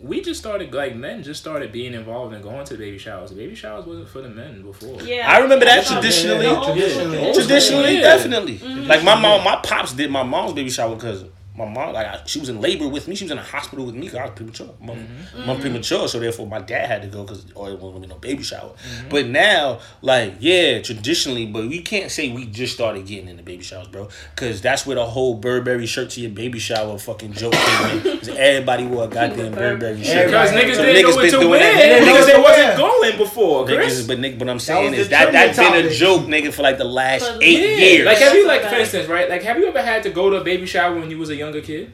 we 0.02 0.20
just 0.20 0.40
started 0.40 0.72
like 0.72 0.96
men 0.96 1.22
just 1.22 1.40
started 1.40 1.72
being 1.72 1.94
involved 1.94 2.34
and 2.34 2.42
going 2.42 2.64
to 2.66 2.76
baby 2.76 2.98
showers. 2.98 3.30
The 3.30 3.36
baby 3.36 3.54
showers 3.54 3.86
wasn't 3.86 4.08
for 4.08 4.22
the 4.22 4.28
men 4.28 4.62
before. 4.62 5.00
Yeah, 5.02 5.30
I 5.30 5.38
remember 5.38 5.64
that 5.66 5.86
traditionally. 5.86 6.46
Traditionally. 6.46 7.16
school. 7.16 7.26
Old 7.26 7.34
school. 7.34 7.46
Traditionally, 7.46 7.96
definitely. 8.00 8.58
Mm-hmm. 8.58 8.86
Like 8.86 9.04
my 9.04 9.20
mom, 9.20 9.44
my 9.44 9.56
pops 9.62 9.92
did 9.92 10.10
my 10.10 10.22
mom's 10.22 10.52
baby 10.54 10.70
shower 10.70 10.94
because 10.94 11.24
my 11.66 11.72
mom, 11.72 11.94
like 11.94 12.06
I, 12.06 12.20
she 12.26 12.40
was 12.40 12.48
in 12.48 12.60
labor 12.60 12.88
with 12.88 13.06
me. 13.08 13.14
She 13.14 13.24
was 13.24 13.30
in 13.32 13.38
a 13.38 13.42
hospital 13.42 13.86
with 13.86 13.94
me 13.94 14.02
because 14.02 14.16
I 14.18 14.22
was 14.24 14.32
premature. 14.34 14.70
Mom, 14.80 14.96
Mm-hmm. 14.96 15.46
mom 15.46 15.60
premature, 15.60 16.08
so 16.08 16.18
therefore 16.18 16.46
my 16.46 16.60
dad 16.60 16.86
had 16.88 17.02
to 17.02 17.08
go 17.08 17.22
because 17.22 17.44
or 17.54 17.68
it 17.70 17.74
wasn't 17.78 17.92
gonna 17.92 18.00
be 18.00 18.06
no 18.08 18.16
baby 18.18 18.42
shower. 18.42 18.70
Mm-hmm. 18.70 19.08
But 19.08 19.26
now, 19.26 19.80
like 20.02 20.34
yeah, 20.40 20.80
traditionally, 20.82 21.46
but 21.46 21.68
we 21.68 21.80
can't 21.82 22.10
say 22.10 22.30
we 22.32 22.46
just 22.46 22.74
started 22.74 23.06
getting 23.06 23.28
into 23.28 23.42
baby 23.42 23.62
showers, 23.62 23.88
bro, 23.88 24.08
because 24.34 24.60
that's 24.60 24.86
where 24.86 24.96
the 24.96 25.04
whole 25.06 25.34
Burberry 25.34 25.86
shirt 25.86 26.10
to 26.10 26.20
your 26.20 26.30
baby 26.30 26.58
shower 26.58 26.98
fucking 26.98 27.32
joke 27.34 27.52
came 27.52 27.90
in. 28.06 28.18
'Cause 28.18 28.28
everybody 28.28 28.84
wore 28.86 29.04
a 29.04 29.08
goddamn 29.08 29.52
Burberry 29.52 30.02
shirt. 30.02 30.26
Because 30.26 30.50
niggas 30.50 30.76
So 30.76 30.84
didn't 30.84 31.02
know 31.02 31.08
niggas 31.10 31.14
what 31.16 31.22
been 31.22 31.30
to 31.32 31.36
doing 31.38 31.50
wear 31.50 31.58
that. 31.60 32.02
Niggas 32.02 32.04
because 32.06 32.26
they 32.26 32.40
wasn't 32.40 32.44
wearing. 32.58 32.78
going 32.78 33.16
before, 33.18 33.64
Chris. 33.66 34.02
Niggas, 34.02 34.08
but 34.08 34.18
nigga, 34.18 34.38
but 34.38 34.48
I'm 34.48 34.58
saying 34.58 34.90
was 34.90 35.00
is 35.00 35.06
the 35.08 35.10
that 35.10 35.32
that's 35.32 35.58
been 35.58 35.86
a 35.86 35.90
joke, 35.90 36.22
nigga, 36.22 36.52
for 36.52 36.62
like 36.62 36.78
the 36.78 36.84
last 36.84 37.26
For- 37.26 37.38
eight 37.42 37.58
Yeah. 37.60 37.76
years. 37.86 38.06
Like, 38.06 38.18
have 38.18 38.34
you 38.34 38.46
like, 38.46 38.62
That's 38.62 38.74
for 38.74 38.80
instance, 38.80 39.08
right? 39.08 39.28
Like, 39.28 39.42
have 39.42 39.58
you 39.58 39.66
ever 39.68 39.82
had 39.82 40.02
to 40.04 40.10
go 40.10 40.30
to 40.30 40.36
a 40.36 40.44
baby 40.44 40.66
shower 40.66 40.94
when 40.98 41.10
you 41.10 41.18
was 41.18 41.30
a 41.30 41.36
younger 41.52 41.66
kid? 41.66 41.92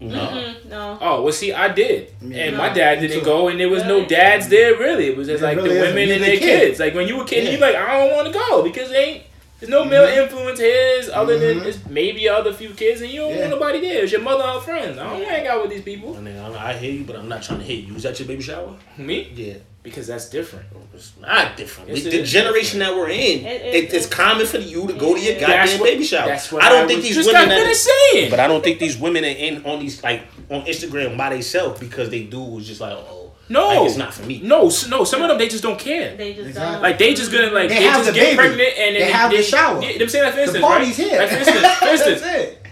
no. 0.00 0.54
No. 0.68 0.98
Oh, 1.00 1.22
well, 1.22 1.32
see, 1.32 1.52
I 1.52 1.68
did, 1.68 2.12
Yeah. 2.20 2.44
and 2.46 2.56
my 2.56 2.70
dad 2.70 3.00
didn't 3.00 3.24
go, 3.24 3.46
and 3.48 3.60
there 3.60 3.68
was 3.68 3.84
no 3.84 4.04
dads 4.04 4.48
there. 4.48 4.76
Really, 4.76 5.06
it 5.08 5.16
was 5.16 5.28
just 5.28 5.40
There 5.42 5.54
like 5.54 5.62
really 5.62 5.76
the 5.76 5.80
women 5.80 6.10
and 6.10 6.22
the 6.22 6.26
their 6.26 6.36
kid. 6.38 6.60
kids. 6.60 6.80
Like 6.80 6.94
when 6.94 7.06
you 7.06 7.16
were 7.18 7.22
a 7.22 7.26
kid, 7.26 7.44
Yeah. 7.44 7.50
you 7.52 7.58
like, 7.58 7.76
I 7.76 7.98
don't 7.98 8.12
want 8.16 8.26
to 8.32 8.32
go 8.32 8.62
because 8.62 8.90
they 8.90 9.04
ain't. 9.04 9.22
There's 9.60 9.70
no 9.70 9.84
male 9.84 10.02
influence 10.22 10.58
here 10.58 11.02
other 11.14 11.38
than 11.38 11.60
Mhm. 11.60 11.66
it's 11.66 11.78
maybe 11.88 12.28
other 12.28 12.52
few 12.52 12.70
kids, 12.70 13.00
and 13.00 13.10
you 13.12 13.20
don't 13.20 13.30
Yeah. 13.30 13.38
want 13.46 13.50
nobody 13.50 13.80
there. 13.80 14.02
It's 14.02 14.10
your 14.10 14.22
mother 14.22 14.42
and 14.42 14.60
friends. 14.60 14.98
I 14.98 15.04
don't 15.04 15.22
hang 15.24 15.46
out 15.46 15.62
with 15.62 15.70
these 15.70 15.82
people. 15.82 16.16
I, 16.16 16.20
mean, 16.20 16.36
I 16.36 16.70
I 16.70 16.72
hear 16.72 16.90
you, 16.90 17.04
but 17.04 17.14
I'm 17.14 17.28
not 17.28 17.44
trying 17.44 17.60
to 17.60 17.64
hit 17.64 17.84
you. 17.84 17.94
Was 17.94 18.02
that 18.02 18.18
your 18.18 18.26
baby 18.26 18.42
shower? 18.42 18.74
Me, 18.98 19.28
Yeah. 19.36 19.54
Because 19.82 20.06
that's 20.06 20.28
different. 20.30 20.66
Oh, 20.74 20.78
it's 20.94 21.12
not 21.20 21.56
different. 21.56 21.90
Yes, 21.90 22.04
We- 22.04 22.10
the 22.10 22.20
is 22.20 22.30
generation 22.30 22.78
that 22.80 22.94
we're 22.94 23.08
in, 23.08 23.44
It- 23.44 23.46
it, 23.46 23.74
it- 23.74 23.94
it's 23.94 24.06
it- 24.06 24.10
common 24.10 24.46
for 24.46 24.58
you 24.58 24.86
to 24.86 24.92
go 24.92 25.14
to 25.14 25.20
your 25.20 25.40
goddamn 25.40 25.80
what- 25.80 25.86
baby 25.90 26.04
shower. 26.04 26.28
That's 26.28 26.52
what 26.52 26.62
I 26.62 26.68
don't 26.68 26.86
think 26.86 27.02
these 27.02 27.14
just 27.16 27.26
women 27.28 27.42
got 27.42 27.48
that, 27.50 27.60
finished 27.62 27.88
saying. 28.12 28.30
but 28.30 28.38
I 28.40 28.46
don't 28.46 28.62
think 28.62 28.78
these 28.78 28.96
women 28.96 29.24
are 29.24 29.28
in 29.28 29.64
on 29.64 29.80
these 29.80 30.02
like 30.02 30.22
on 30.50 30.64
Instagram 30.66 31.16
by 31.16 31.30
themselves 31.30 31.80
because 31.80 32.10
they 32.10 32.22
do 32.24 32.40
was 32.40 32.66
just 32.66 32.80
like, 32.80 32.92
oh, 32.92 33.32
no, 33.48 33.66
like, 33.68 33.88
it's 33.88 33.96
not 33.96 34.14
for 34.14 34.22
me. 34.24 34.40
No, 34.42 34.70
no. 34.88 35.04
Some 35.04 35.20
of 35.22 35.28
them 35.28 35.36
they 35.38 35.48
just 35.48 35.62
don't 35.64 35.78
care. 35.78 36.16
They 36.16 36.32
just 36.32 36.48
Exactly. 36.50 36.72
don't. 36.74 36.82
Like 36.82 36.98
they 36.98 37.12
just 37.14 37.32
gonna 37.32 37.50
like 37.50 37.68
They 37.68 37.74
they, 37.80 37.82
have 37.82 37.96
just 37.96 38.06
the 38.08 38.14
get 38.14 38.24
baby. 38.24 38.36
pregnant 38.36 38.68
and 38.78 38.94
then 38.96 39.02
They 39.02 39.10
have 39.12 39.30
the 39.30 39.42
shower. 39.42 39.82
Yeah, 39.82 40.00
I'm 40.00 40.08
saying 40.08 40.24
like 40.24 40.32
for 40.32 40.36
The 40.36 40.42
instance, 40.44 40.64
party's 40.64 40.98
right? 40.98 41.08
here. 41.10 41.18
Like 41.18 41.28
for 41.28 41.36
instance, 41.38 41.58
for 41.78 41.86
instance, 41.88 42.20
That's 42.22 42.36
it. 42.44 42.66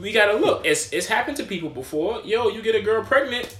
we 0.00 0.12
gotta 0.12 0.34
look. 0.38 0.64
It's 0.64 0.92
it's 0.92 1.06
happened 1.08 1.36
to 1.38 1.42
people 1.42 1.68
before. 1.68 2.22
Yo, 2.24 2.48
you 2.48 2.62
get 2.62 2.74
a 2.76 2.80
girl 2.80 3.02
pregnant, 3.04 3.54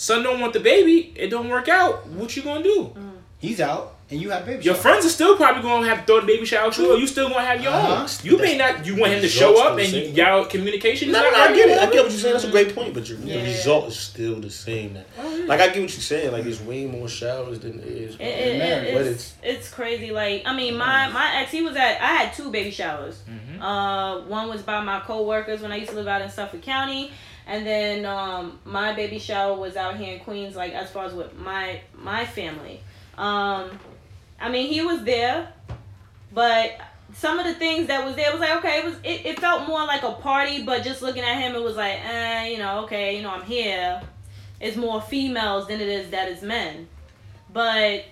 son 0.00 0.22
don't 0.22 0.40
want 0.40 0.52
the 0.52 0.60
baby, 0.60 1.12
it 1.16 1.28
don't 1.28 1.48
work 1.48 1.68
out. 1.68 2.06
What 2.06 2.34
you 2.36 2.42
gonna 2.42 2.62
do? 2.62 2.92
He's 3.38 3.58
out, 3.58 3.94
and 4.10 4.20
you 4.20 4.28
have 4.30 4.44
baby. 4.44 4.62
Your 4.62 4.74
shower. 4.74 4.82
friends 4.82 5.06
are 5.06 5.08
still 5.08 5.34
probably 5.34 5.62
gonna 5.62 5.86
have 5.88 6.00
to 6.00 6.04
throw 6.06 6.20
the 6.20 6.26
baby 6.26 6.44
shower 6.44 6.70
too, 6.70 6.90
or 6.90 6.96
you 6.98 7.06
still 7.06 7.30
gonna 7.30 7.40
have 7.42 7.62
your 7.62 7.72
Uh-huh. 7.72 8.02
own. 8.02 8.08
You 8.22 8.36
may 8.36 8.54
not. 8.58 8.84
You 8.84 8.96
want 8.96 9.12
him 9.14 9.22
to 9.22 9.28
show 9.28 9.52
up 9.66 9.78
and 9.78 9.88
you, 9.88 10.00
the 10.00 10.06
same. 10.08 10.14
y'all 10.14 10.44
communication 10.44 11.08
is 11.08 11.14
No, 11.14 11.22
no, 11.22 11.30
I 11.38 11.54
get 11.54 11.70
it. 11.70 11.78
I 11.78 11.86
get 11.86 12.02
what 12.02 12.10
you're 12.12 12.20
saying. 12.20 12.34
That's 12.34 12.44
a 12.44 12.50
great 12.50 12.74
point, 12.74 12.92
but 12.92 13.08
your, 13.08 13.18
Yeah. 13.20 13.38
the 13.38 13.44
result 13.44 13.88
is 13.88 13.96
still 13.98 14.38
the 14.40 14.50
same. 14.50 14.98
Like 15.46 15.60
I 15.60 15.68
get 15.68 15.80
what 15.80 15.92
you're 15.96 16.10
saying. 16.12 16.32
Like 16.32 16.44
it's 16.44 16.60
way 16.60 16.84
more 16.84 17.08
showers 17.08 17.60
than 17.60 17.78
it 17.80 17.86
is. 17.86 18.14
It, 18.16 18.20
it, 18.20 18.58
married, 18.58 18.88
it- 18.88 18.94
but 18.94 19.06
it's, 19.06 19.32
it's 19.42 19.70
crazy. 19.70 20.10
Like 20.10 20.42
I 20.44 20.54
mean, 20.54 20.76
my 20.76 21.08
my 21.08 21.36
ex 21.40 21.50
he 21.50 21.62
was 21.62 21.76
at. 21.76 21.98
I 22.02 22.12
had 22.18 22.34
two 22.34 22.50
baby 22.50 22.70
showers. 22.72 23.20
Mm-hmm. 23.26 23.62
Uh, 23.62 24.20
one 24.26 24.48
was 24.50 24.60
by 24.60 24.82
my 24.82 25.00
coworkers 25.00 25.62
when 25.62 25.72
I 25.72 25.76
used 25.76 25.92
to 25.92 25.96
live 25.96 26.08
out 26.08 26.20
in 26.20 26.28
Suffolk 26.28 26.60
County, 26.60 27.10
and 27.50 27.66
then 27.66 28.06
um, 28.06 28.60
my 28.64 28.92
baby 28.92 29.18
shower 29.18 29.58
was 29.58 29.74
out 29.74 29.96
here 29.96 30.14
in 30.14 30.20
Queens. 30.20 30.54
Like 30.54 30.72
as 30.72 30.88
far 30.88 31.04
as 31.04 31.12
with 31.12 31.36
my 31.36 31.80
my 31.98 32.24
family. 32.24 32.80
Um, 33.18 33.70
I 34.40 34.48
mean, 34.48 34.72
he 34.72 34.80
was 34.80 35.02
there, 35.02 35.52
but 36.32 36.80
some 37.12 37.40
of 37.40 37.44
the 37.44 37.54
things 37.54 37.88
that 37.88 38.06
was 38.06 38.14
there 38.14 38.30
was 38.30 38.40
like 38.40 38.56
okay, 38.58 38.78
it 38.78 38.84
was 38.84 38.94
it, 39.02 39.26
it 39.26 39.40
felt 39.40 39.66
more 39.66 39.84
like 39.84 40.04
a 40.04 40.12
party. 40.12 40.62
But 40.62 40.84
just 40.84 41.02
looking 41.02 41.24
at 41.24 41.40
him, 41.40 41.56
it 41.56 41.62
was 41.62 41.74
like, 41.74 41.98
eh, 42.04 42.50
you 42.50 42.58
know, 42.58 42.84
okay, 42.84 43.16
you 43.16 43.22
know, 43.22 43.30
I'm 43.30 43.42
here. 43.42 44.00
It's 44.60 44.76
more 44.76 45.02
females 45.02 45.66
than 45.66 45.80
it 45.80 45.88
is 45.88 46.10
that 46.10 46.28
is 46.28 46.42
men, 46.42 46.86
but 47.52 48.04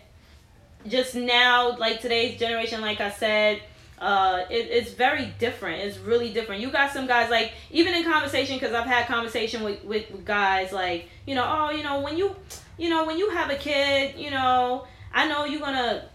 just 0.88 1.14
now, 1.14 1.76
like 1.76 2.00
today's 2.00 2.40
generation, 2.40 2.80
like 2.80 3.00
I 3.00 3.10
said, 3.10 3.62
uh, 4.00 4.44
it, 4.50 4.68
it's 4.70 4.92
very 4.92 5.32
different. 5.38 5.82
It's 5.82 5.98
really 5.98 6.32
different. 6.32 6.60
You 6.60 6.70
got 6.70 6.92
some 6.92 7.06
guys 7.06 7.30
like 7.30 7.52
even 7.70 7.94
in 7.94 8.04
conversation 8.04 8.56
because 8.56 8.74
I've 8.74 8.86
had 8.86 9.06
conversation 9.06 9.62
with, 9.62 9.82
with 9.84 10.24
guys 10.24 10.72
like 10.72 11.08
you 11.26 11.34
know 11.34 11.44
oh 11.46 11.70
you 11.70 11.82
know 11.82 12.00
when 12.00 12.16
you 12.16 12.34
you 12.76 12.90
know 12.90 13.04
when 13.04 13.18
you 13.18 13.30
have 13.30 13.50
a 13.50 13.56
kid 13.56 14.16
you 14.16 14.30
know 14.30 14.86
I 15.12 15.26
know 15.28 15.44
you're 15.44 15.60
gonna 15.60 16.08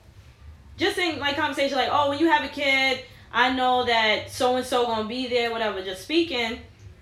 just 0.77 0.97
in 0.97 1.19
like 1.19 1.35
conversation 1.35 1.77
like 1.77 1.89
oh 1.91 2.09
when 2.09 2.19
you 2.19 2.27
have 2.27 2.43
a 2.43 2.49
kid 2.49 3.01
I 3.31 3.53
know 3.53 3.85
that 3.85 4.31
so 4.31 4.55
and 4.55 4.65
so 4.65 4.85
gonna 4.85 5.07
be 5.07 5.27
there 5.27 5.51
whatever 5.51 5.83
just 5.83 6.03
speaking 6.03 6.59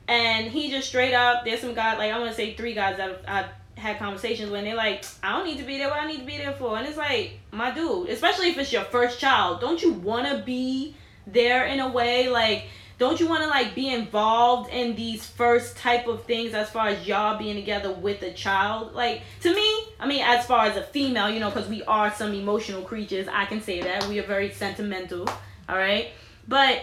and 0.08 0.48
he 0.48 0.70
just 0.70 0.88
straight 0.88 1.14
up 1.14 1.46
there's 1.46 1.62
some 1.62 1.74
guys 1.74 1.98
like 1.98 2.12
I 2.12 2.20
want 2.20 2.32
to 2.32 2.36
say 2.36 2.56
three 2.56 2.74
guys 2.74 2.98
that 2.98 3.10
I've, 3.10 3.46
I've 3.46 3.52
had 3.76 3.97
conversations 3.97 4.51
when 4.51 4.63
they're 4.63 4.76
like 4.76 5.03
I 5.24 5.38
don't 5.38 5.45
need 5.45 5.57
to 5.57 5.63
be 5.63 5.78
there 5.78 5.89
what 5.89 5.99
I 5.99 6.07
need 6.07 6.19
to 6.19 6.26
be 6.26 6.38
there 6.38 6.53
for. 6.53 6.78
And 6.78 6.88
it's 6.88 6.97
like 6.97 7.39
my 7.51 7.72
dude 7.72 8.09
especially 8.09 8.49
if 8.49 8.57
it's 8.57 8.72
your 8.72 8.84
first 8.86 9.19
child 9.19 9.61
don't 9.61 9.82
you 9.82 9.93
want 9.93 10.28
to 10.28 10.43
be 10.43 10.95
there 11.28 11.65
in 11.65 11.80
a 11.80 11.89
way? 11.89 12.30
Like 12.30 12.65
don't 12.97 13.19
you 13.19 13.28
want 13.28 13.41
to 13.41 13.49
like 13.49 13.74
be 13.74 13.91
involved 13.91 14.72
in 14.72 14.95
these 14.95 15.26
first 15.26 15.76
type 15.76 16.07
of 16.07 16.24
things 16.26 16.53
as 16.53 16.69
far 16.69 16.89
as 16.89 17.07
y'all 17.07 17.39
being 17.39 17.55
together 17.55 17.91
with 17.91 18.22
a 18.22 18.32
child? 18.32 18.93
Like 18.93 19.22
to 19.41 19.53
me 19.53 19.86
i 19.99 20.07
mean 20.07 20.24
as 20.24 20.45
far 20.45 20.65
as 20.65 20.78
a 20.78 20.84
female 20.84 21.30
you 21.30 21.39
know 21.39 21.49
because 21.49 21.69
we 21.69 21.84
are 21.84 22.13
some 22.13 22.34
emotional 22.34 22.82
creatures 22.82 23.28
i 23.32 23.45
can 23.45 23.61
say 23.61 23.82
that. 23.82 24.07
We 24.07 24.19
are 24.19 24.28
very 24.28 24.51
sentimental 24.51 25.28
all 25.72 25.78
right? 25.78 26.09
But 26.47 26.82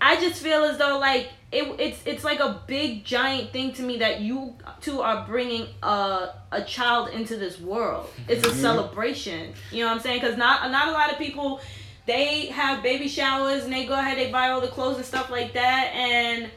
i 0.00 0.16
just 0.16 0.42
feel 0.42 0.64
as 0.64 0.78
though 0.78 0.98
like 0.98 1.30
it, 1.50 1.80
it's 1.80 2.00
it's 2.04 2.24
like 2.24 2.40
a 2.40 2.62
big 2.66 3.04
giant 3.04 3.52
thing 3.52 3.72
to 3.72 3.82
me 3.82 3.98
that 3.98 4.20
you 4.20 4.54
two 4.80 5.00
are 5.00 5.26
bringing 5.26 5.66
a 5.82 6.34
a 6.52 6.62
child 6.62 7.08
into 7.10 7.36
this 7.36 7.58
world. 7.58 8.10
It's 8.28 8.44
a 8.44 8.50
mm-hmm. 8.50 8.60
celebration. 8.60 9.54
You 9.72 9.80
know 9.80 9.86
what 9.86 9.96
i'm 9.96 10.00
saying? 10.00 10.20
Because 10.20 10.36
not 10.36 10.70
not 10.70 10.88
a 10.88 10.92
lot 10.92 11.10
of 11.10 11.18
people 11.18 11.60
they 12.04 12.46
have 12.46 12.82
baby 12.82 13.08
showers 13.08 13.64
and 13.64 13.72
they 13.72 13.86
go 13.86 13.94
ahead 13.94 14.18
they 14.18 14.30
buy 14.30 14.50
all 14.50 14.60
the 14.60 14.68
clothes 14.68 14.96
and 14.96 15.06
stuff 15.06 15.30
like 15.30 15.54
that. 15.54 15.92
And 15.94 16.50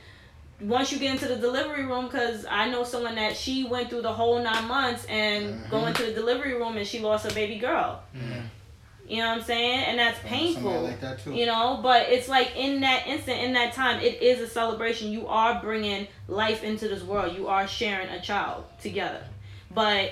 once 0.59 0.91
you 0.91 0.99
get 0.99 1.11
into 1.11 1.27
the 1.27 1.37
delivery 1.37 1.85
room 1.85 2.05
because 2.05 2.45
i 2.45 2.69
know 2.69 2.83
someone 2.83 3.15
that 3.15 3.35
she 3.35 3.63
went 3.63 3.89
through 3.89 4.03
the 4.03 4.13
whole 4.13 4.39
nine 4.43 4.67
months 4.67 5.05
and 5.05 5.55
mm-hmm. 5.55 5.71
going 5.71 5.91
to 5.91 6.03
the 6.03 6.13
delivery 6.13 6.53
room 6.53 6.77
and 6.77 6.85
she 6.85 6.99
lost 6.99 7.25
a 7.25 7.33
baby 7.33 7.57
girl 7.57 8.03
mm-hmm. 8.15 8.41
You 9.07 9.17
know 9.17 9.29
what 9.29 9.39
i'm 9.39 9.43
saying? 9.43 9.79
And 9.85 9.99
that's 9.99 10.19
painful 10.19 10.81
like 10.81 11.01
that 11.01 11.19
too. 11.23 11.33
you 11.33 11.45
know? 11.45 11.79
But 11.81 12.09
it's 12.09 12.27
like 12.29 12.55
in 12.55 12.81
that 12.81 13.07
instant 13.07 13.39
in 13.39 13.53
that 13.53 13.73
time 13.73 13.99
it 14.01 14.21
is 14.21 14.39
a 14.39 14.47
celebration. 14.47 15.11
You 15.11 15.27
are 15.27 15.61
bringing 15.61 16.07
life 16.27 16.63
into 16.63 16.87
this 16.87 17.03
world. 17.03 17.35
You 17.35 17.47
are 17.47 17.67
sharing 17.67 18.07
a 18.09 18.21
child 18.21 18.65
together. 18.81 19.23
But 19.73 20.11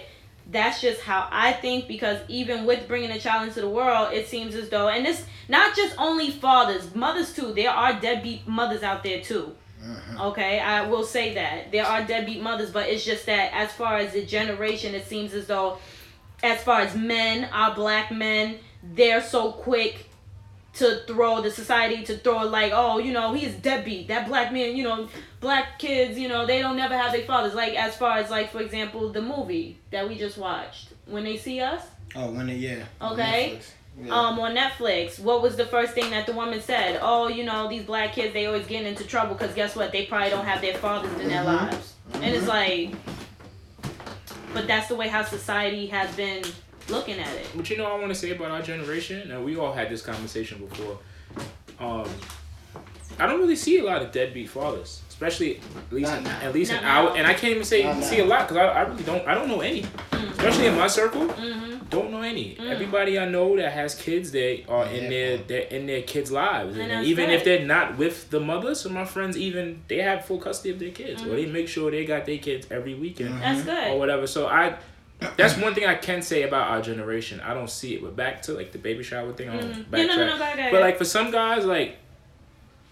that's 0.51 0.81
just 0.81 1.01
how 1.01 1.27
I 1.31 1.53
think 1.53 1.87
because 1.87 2.19
even 2.27 2.65
with 2.65 2.87
bringing 2.87 3.11
a 3.11 3.19
child 3.19 3.47
into 3.47 3.61
the 3.61 3.69
world, 3.69 4.13
it 4.13 4.27
seems 4.27 4.55
as 4.55 4.69
though, 4.69 4.89
and 4.89 5.05
it's 5.05 5.23
not 5.47 5.75
just 5.75 5.95
only 5.97 6.31
fathers, 6.31 6.95
mothers 6.95 7.33
too. 7.33 7.53
There 7.53 7.69
are 7.69 7.99
deadbeat 7.99 8.47
mothers 8.47 8.81
out 8.83 9.03
there 9.03 9.21
too. 9.21 9.55
Mm-hmm. 9.83 10.21
Okay, 10.21 10.59
I 10.59 10.87
will 10.87 11.03
say 11.05 11.35
that. 11.35 11.71
There 11.71 11.85
are 11.85 12.03
deadbeat 12.03 12.41
mothers, 12.41 12.71
but 12.71 12.89
it's 12.89 13.05
just 13.05 13.25
that 13.27 13.53
as 13.53 13.71
far 13.71 13.97
as 13.97 14.13
the 14.13 14.25
generation, 14.25 14.93
it 14.93 15.05
seems 15.07 15.33
as 15.33 15.47
though, 15.47 15.77
as 16.43 16.61
far 16.63 16.81
as 16.81 16.95
men, 16.95 17.47
our 17.53 17.73
black 17.75 18.11
men, 18.11 18.57
they're 18.83 19.21
so 19.21 19.51
quick 19.51 20.05
to 20.73 21.01
throw 21.07 21.41
the 21.41 21.49
society 21.51 22.03
to 22.03 22.15
throw 22.17 22.45
like 22.45 22.71
oh 22.73 22.99
you 22.99 23.11
know 23.11 23.33
he's 23.33 23.53
deadbeat. 23.55 24.07
That 24.07 24.27
black 24.27 24.53
man 24.53 24.75
you 24.77 24.83
know 24.83 25.09
black 25.41 25.79
kids 25.79 26.17
you 26.17 26.27
know 26.29 26.45
they 26.45 26.59
don't 26.61 26.77
never 26.77 26.95
have 26.97 27.11
their 27.11 27.23
fathers. 27.23 27.53
Like 27.55 27.73
as 27.75 27.95
far 27.97 28.17
as 28.19 28.29
like 28.29 28.51
for 28.51 28.61
example 28.61 29.11
the 29.11 29.21
movie 29.21 29.77
that 29.91 30.07
we 30.07 30.17
just 30.17 30.37
watched. 30.37 30.89
When 31.05 31.23
they 31.23 31.37
see 31.37 31.59
us? 31.59 31.81
Oh, 32.15 32.31
when 32.31 32.47
it 32.49 32.57
yeah. 32.57 32.83
Okay. 33.01 33.59
Yeah. 34.01 34.13
um 34.13 34.39
on 34.39 34.55
Netflix 34.55 35.19
what 35.19 35.41
was 35.41 35.57
the 35.57 35.65
first 35.65 35.93
thing 35.93 36.11
that 36.11 36.25
the 36.27 36.33
woman 36.33 36.61
said? 36.61 36.99
Oh 37.01 37.27
you 37.27 37.43
know 37.43 37.67
these 37.67 37.83
black 37.83 38.13
kids 38.13 38.33
they 38.33 38.45
always 38.45 38.65
get 38.67 38.85
into 38.85 39.03
trouble 39.05 39.33
because 39.35 39.53
guess 39.55 39.75
what? 39.75 39.91
They 39.91 40.05
probably 40.05 40.29
don't 40.29 40.45
have 40.45 40.61
their 40.61 40.75
fathers 40.75 41.11
in 41.19 41.27
their 41.29 41.41
Mhm. 41.43 41.45
lives. 41.45 41.93
And 42.13 42.23
it's 42.35 42.47
like 42.47 42.91
but 44.53 44.67
that's 44.67 44.87
the 44.87 44.95
way 44.95 45.07
how 45.07 45.23
society 45.23 45.87
has 45.87 46.15
been 46.15 46.43
looking 46.89 47.19
at 47.19 47.33
it 47.35 47.47
But 47.55 47.69
you 47.69 47.77
know, 47.77 47.83
what 47.85 47.93
I 47.93 47.95
want 47.99 48.09
to 48.09 48.15
say 48.15 48.31
about 48.31 48.51
our 48.51 48.61
generation, 48.61 49.31
and 49.31 49.43
we 49.45 49.57
all 49.57 49.73
had 49.73 49.89
this 49.89 50.01
conversation 50.01 50.65
before. 50.65 50.97
Um, 51.79 52.07
I 53.19 53.25
don't 53.27 53.39
really 53.39 53.55
see 53.55 53.79
a 53.79 53.83
lot 53.83 54.01
of 54.01 54.11
deadbeat 54.11 54.49
fathers, 54.49 55.01
especially 55.09 55.57
at 55.57 55.91
least 55.93 56.11
Not 56.11 56.23
now. 56.23 56.39
at 56.41 56.53
least 56.53 56.71
Not 56.71 56.81
in 56.83 56.87
our. 56.87 57.17
And 57.17 57.27
I 57.27 57.33
can't 57.33 57.51
even 57.51 57.63
say 57.65 57.83
Not 57.83 58.03
see 58.03 58.17
now. 58.17 58.23
a 58.23 58.27
lot 58.27 58.47
because 58.47 58.57
I, 58.57 58.65
I 58.67 58.81
really 58.83 59.03
don't. 59.03 59.27
I 59.27 59.33
don't 59.33 59.47
know 59.49 59.61
any, 59.61 59.85
especially 60.31 60.67
in 60.67 60.75
my 60.77 60.87
circle. 60.87 61.25
mm-hmm. 61.27 61.77
Don't 61.89 62.11
know 62.11 62.21
any. 62.21 62.55
Mm. 62.55 62.69
Everybody 62.69 63.17
I 63.17 63.25
know 63.27 63.57
that 63.57 63.73
has 63.73 63.95
kids, 63.95 64.31
they 64.31 64.63
are 64.69 64.85
in 64.85 65.03
Yeah. 65.05 65.09
their 65.09 65.37
they're 65.39 65.61
in 65.67 65.87
their 65.87 66.03
kids' 66.03 66.31
lives, 66.31 66.77
And 66.77 66.91
and, 66.91 67.05
even 67.05 67.25
good. 67.25 67.33
if 67.35 67.43
they're 67.43 67.65
not 67.65 67.97
with 67.97 68.29
the 68.29 68.39
mother, 68.39 68.75
so 68.75 68.89
my 68.89 69.05
friends 69.05 69.35
even 69.37 69.81
they 69.87 69.97
have 69.97 70.23
full 70.25 70.37
custody 70.37 70.69
of 70.69 70.79
their 70.79 70.91
kids, 70.91 71.23
or 71.23 71.29
they 71.29 71.47
make 71.47 71.67
sure 71.67 71.89
they 71.91 72.05
got 72.05 72.25
their 72.27 72.37
kids 72.37 72.67
every 72.69 72.93
weekend 72.93 73.31
Mhm. 73.33 73.39
that's 73.41 73.63
good 73.63 73.87
or 73.91 73.97
whatever. 73.99 74.27
So 74.27 74.45
I, 74.47 74.75
that's 75.37 75.57
one 75.57 75.73
thing 75.75 75.85
I 75.85 75.95
can 75.95 76.21
say 76.21 76.43
about 76.43 76.69
our 76.69 76.81
generation. 76.81 77.41
I 77.41 77.53
don't 77.53 77.69
see 77.69 77.95
it. 77.95 78.01
But 78.01 78.15
back 78.15 78.41
to 78.43 78.53
like 78.53 78.71
the 78.71 78.77
baby 78.77 79.03
shower 79.03 79.31
thing. 79.33 79.49
I 79.49 79.57
Mhm. 79.57 79.61
don't 79.61 79.69
yeah 79.69 79.83
backtrack. 80.05 80.07
no 80.07 80.15
no 80.15 80.25
no 80.27 80.37
go 80.37 80.43
ahead. 80.43 80.71
But 80.71 80.81
like 80.81 80.97
for 80.97 81.05
some 81.05 81.31
guys, 81.31 81.65
like 81.65 81.97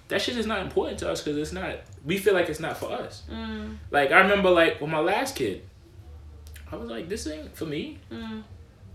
that 0.09 0.21
shit 0.21 0.37
is 0.37 0.45
not 0.45 0.61
important 0.61 0.99
to 0.99 1.09
us 1.11 1.21
because 1.21 1.37
it's 1.37 1.51
not. 1.51 1.75
We 2.05 2.17
feel 2.17 2.33
like 2.33 2.49
it's 2.49 2.59
not 2.59 2.77
for 2.77 2.91
us. 2.91 3.23
Mm, 3.31 3.77
Like 3.91 4.11
I 4.11 4.19
remember, 4.21 4.49
like 4.49 4.79
with 4.81 4.89
my 4.89 4.99
last 4.99 5.35
kid, 5.35 5.63
I 6.71 6.75
was 6.75 6.89
like, 6.89 7.07
this 7.09 7.27
ain't 7.27 7.55
for 7.55 7.65
me. 7.65 7.99
mm. 8.11 8.43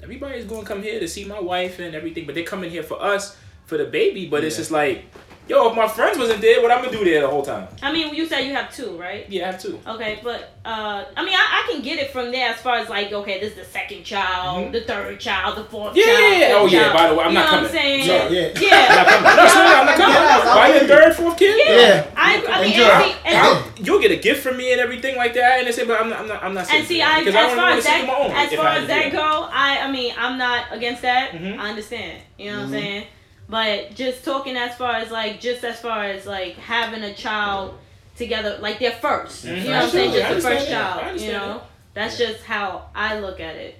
Everybody's 0.03 0.45
gonna 0.47 0.67
come 0.67 0.83
here 0.83 0.99
to 1.01 1.07
see 1.09 1.25
my 1.25 1.39
wife 1.41 1.79
and 1.79 1.95
everything, 1.95 2.27
but 2.27 2.35
they 2.35 2.43
come 2.43 2.65
in 2.65 2.71
here 2.71 2.83
for 2.83 3.01
us, 3.03 3.37
for 3.67 3.77
the 3.79 3.85
baby. 3.85 4.27
But 4.27 4.43
it's 4.45 4.57
just 4.57 4.71
like, 4.71 5.05
yo, 5.49 5.69
if 5.71 5.77
my 5.77 5.89
friends 5.89 6.19
wasn't 6.19 6.41
there, 6.41 6.63
what 6.63 6.71
I'm 6.71 6.85
gonna 6.85 6.97
do 6.97 7.05
there 7.05 7.21
the 7.23 7.29
whole 7.29 7.43
time? 7.43 7.69
I 7.83 7.93
mean, 7.93 8.15
you 8.15 8.27
said 8.27 8.41
you 8.41 8.55
have 8.55 8.75
two, 8.75 8.97
right? 8.99 9.29
Yeah, 9.29 9.49
I 9.49 9.53
have 9.53 9.61
to. 9.63 9.79
Okay, 9.87 10.21
but 10.23 10.53
uh, 10.65 11.05
I 11.17 11.25
mean, 11.25 11.35
I, 11.35 11.65
I 11.67 11.73
can 11.73 11.83
get 11.83 11.99
it 11.99 12.11
from 12.11 12.31
there 12.31 12.49
as 12.51 12.57
far 12.61 12.77
as 12.77 12.89
like, 12.89 13.13
okay, 13.13 13.41
this 13.41 13.51
is 13.53 13.59
the 13.59 13.65
second 13.65 14.05
child, 14.05 14.69
Mhm. 14.69 14.73
the 14.73 14.81
third 14.83 15.19
child, 15.21 15.57
the 15.59 15.65
fourth 15.65 15.97
Yeah, 15.97 16.05
child. 16.05 16.19
yeah, 16.21 16.31
yeah. 16.31 16.47
fifth 16.49 16.57
Oh, 16.57 16.67
yeah, 16.67 16.81
child. 16.85 16.95
by 16.95 17.09
the 17.09 17.15
way, 17.15 17.25
I'm 17.25 17.31
you 17.33 17.39
not 17.39 17.45
know 17.45 17.51
coming. 17.51 17.63
What 17.63 17.71
I'm 17.71 17.77
saying? 17.77 18.07
Sorry, 18.07 18.37
yeah. 18.37 18.49
I'm 18.57 18.63
Yeah. 18.63 18.95
not 18.95 19.07
coming. 19.07 19.37
No, 19.37 19.47
seriously, 19.49 19.75
I'm 19.75 19.87
not 19.87 19.97
coming. 19.97 20.15
No, 20.15 20.57
Why 20.57 20.69
your 20.75 20.87
third, 20.87 21.17
fourth 21.17 21.37
kid? 21.39 21.57
Yeah. 21.59 21.77
Yeah. 21.77 22.07
I, 22.17 22.33
I 22.37 22.63
mean, 22.63 22.81
and 22.81 23.05
see, 23.05 23.15
and, 23.27 23.37
I'll, 23.39 23.65
you'll 23.79 24.01
get 24.01 24.11
a 24.13 24.17
gift 24.17 24.43
from 24.43 24.57
me 24.57 24.73
and 24.73 24.81
everything 24.81 25.17
like 25.17 25.35
that, 25.35 25.59
and 25.59 25.67
they 25.67 25.73
say, 25.73 25.85
but 25.85 26.01
I'm 26.01 26.09
not, 26.09 26.21
I'm 26.21 26.29
not, 26.29 26.43
I'm 26.45 26.55
not. 26.55 26.73
and 26.73 26.87
see, 26.87 26.99
that 26.99 27.17
I, 27.17 27.19
as 27.21 27.35
don't 27.35 27.57
far 27.57 27.71
as 27.71 27.85
that, 27.85 28.01
on 28.03 28.07
my 28.07 28.15
own 28.15 28.31
as 28.31 28.53
far 28.55 28.67
as 28.69 28.87
that 28.87 29.13
go, 29.13 29.49
I, 29.53 29.79
I 29.83 29.91
mean, 29.91 30.15
I'm 30.17 30.39
not 30.39 30.67
against 30.71 31.03
that. 31.03 31.33
Mhm. 31.33 31.59
I 31.59 31.71
understand. 31.71 32.23
You 32.39 32.53
know 32.53 32.59
what 32.59 32.65
I'm 32.67 32.69
Mhm. 32.71 32.73
saying? 32.81 33.07
But 33.53 33.95
just 33.95 34.25
talking 34.25 34.57
as 34.57 34.75
far 34.79 34.93
as 34.93 35.11
like, 35.11 35.39
just 35.39 35.63
as 35.63 35.79
far 35.79 36.05
as 36.05 36.25
like 36.25 36.55
having 36.55 37.03
a 37.03 37.13
child 37.13 37.79
together, 38.17 38.57
like 38.63 38.79
they're 38.79 38.93
1st 38.93 39.45
You 39.45 39.65
know 39.65 39.71
what 39.73 39.85
I'm 39.85 39.91
saying? 39.91 40.13
Just 40.13 40.35
the 40.35 40.41
first. 40.41 40.69
Child. 40.69 41.21
You 41.21 41.33
know, 41.33 41.59
that. 41.59 41.67
that's 41.93 42.17
just 42.17 42.45
how 42.45 42.89
I 42.95 43.19
look 43.21 43.41
at 43.41 43.57
it. 43.57 43.77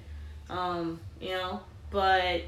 Um, 0.47 0.99
you 1.19 1.31
know, 1.31 1.59
but 1.89 2.43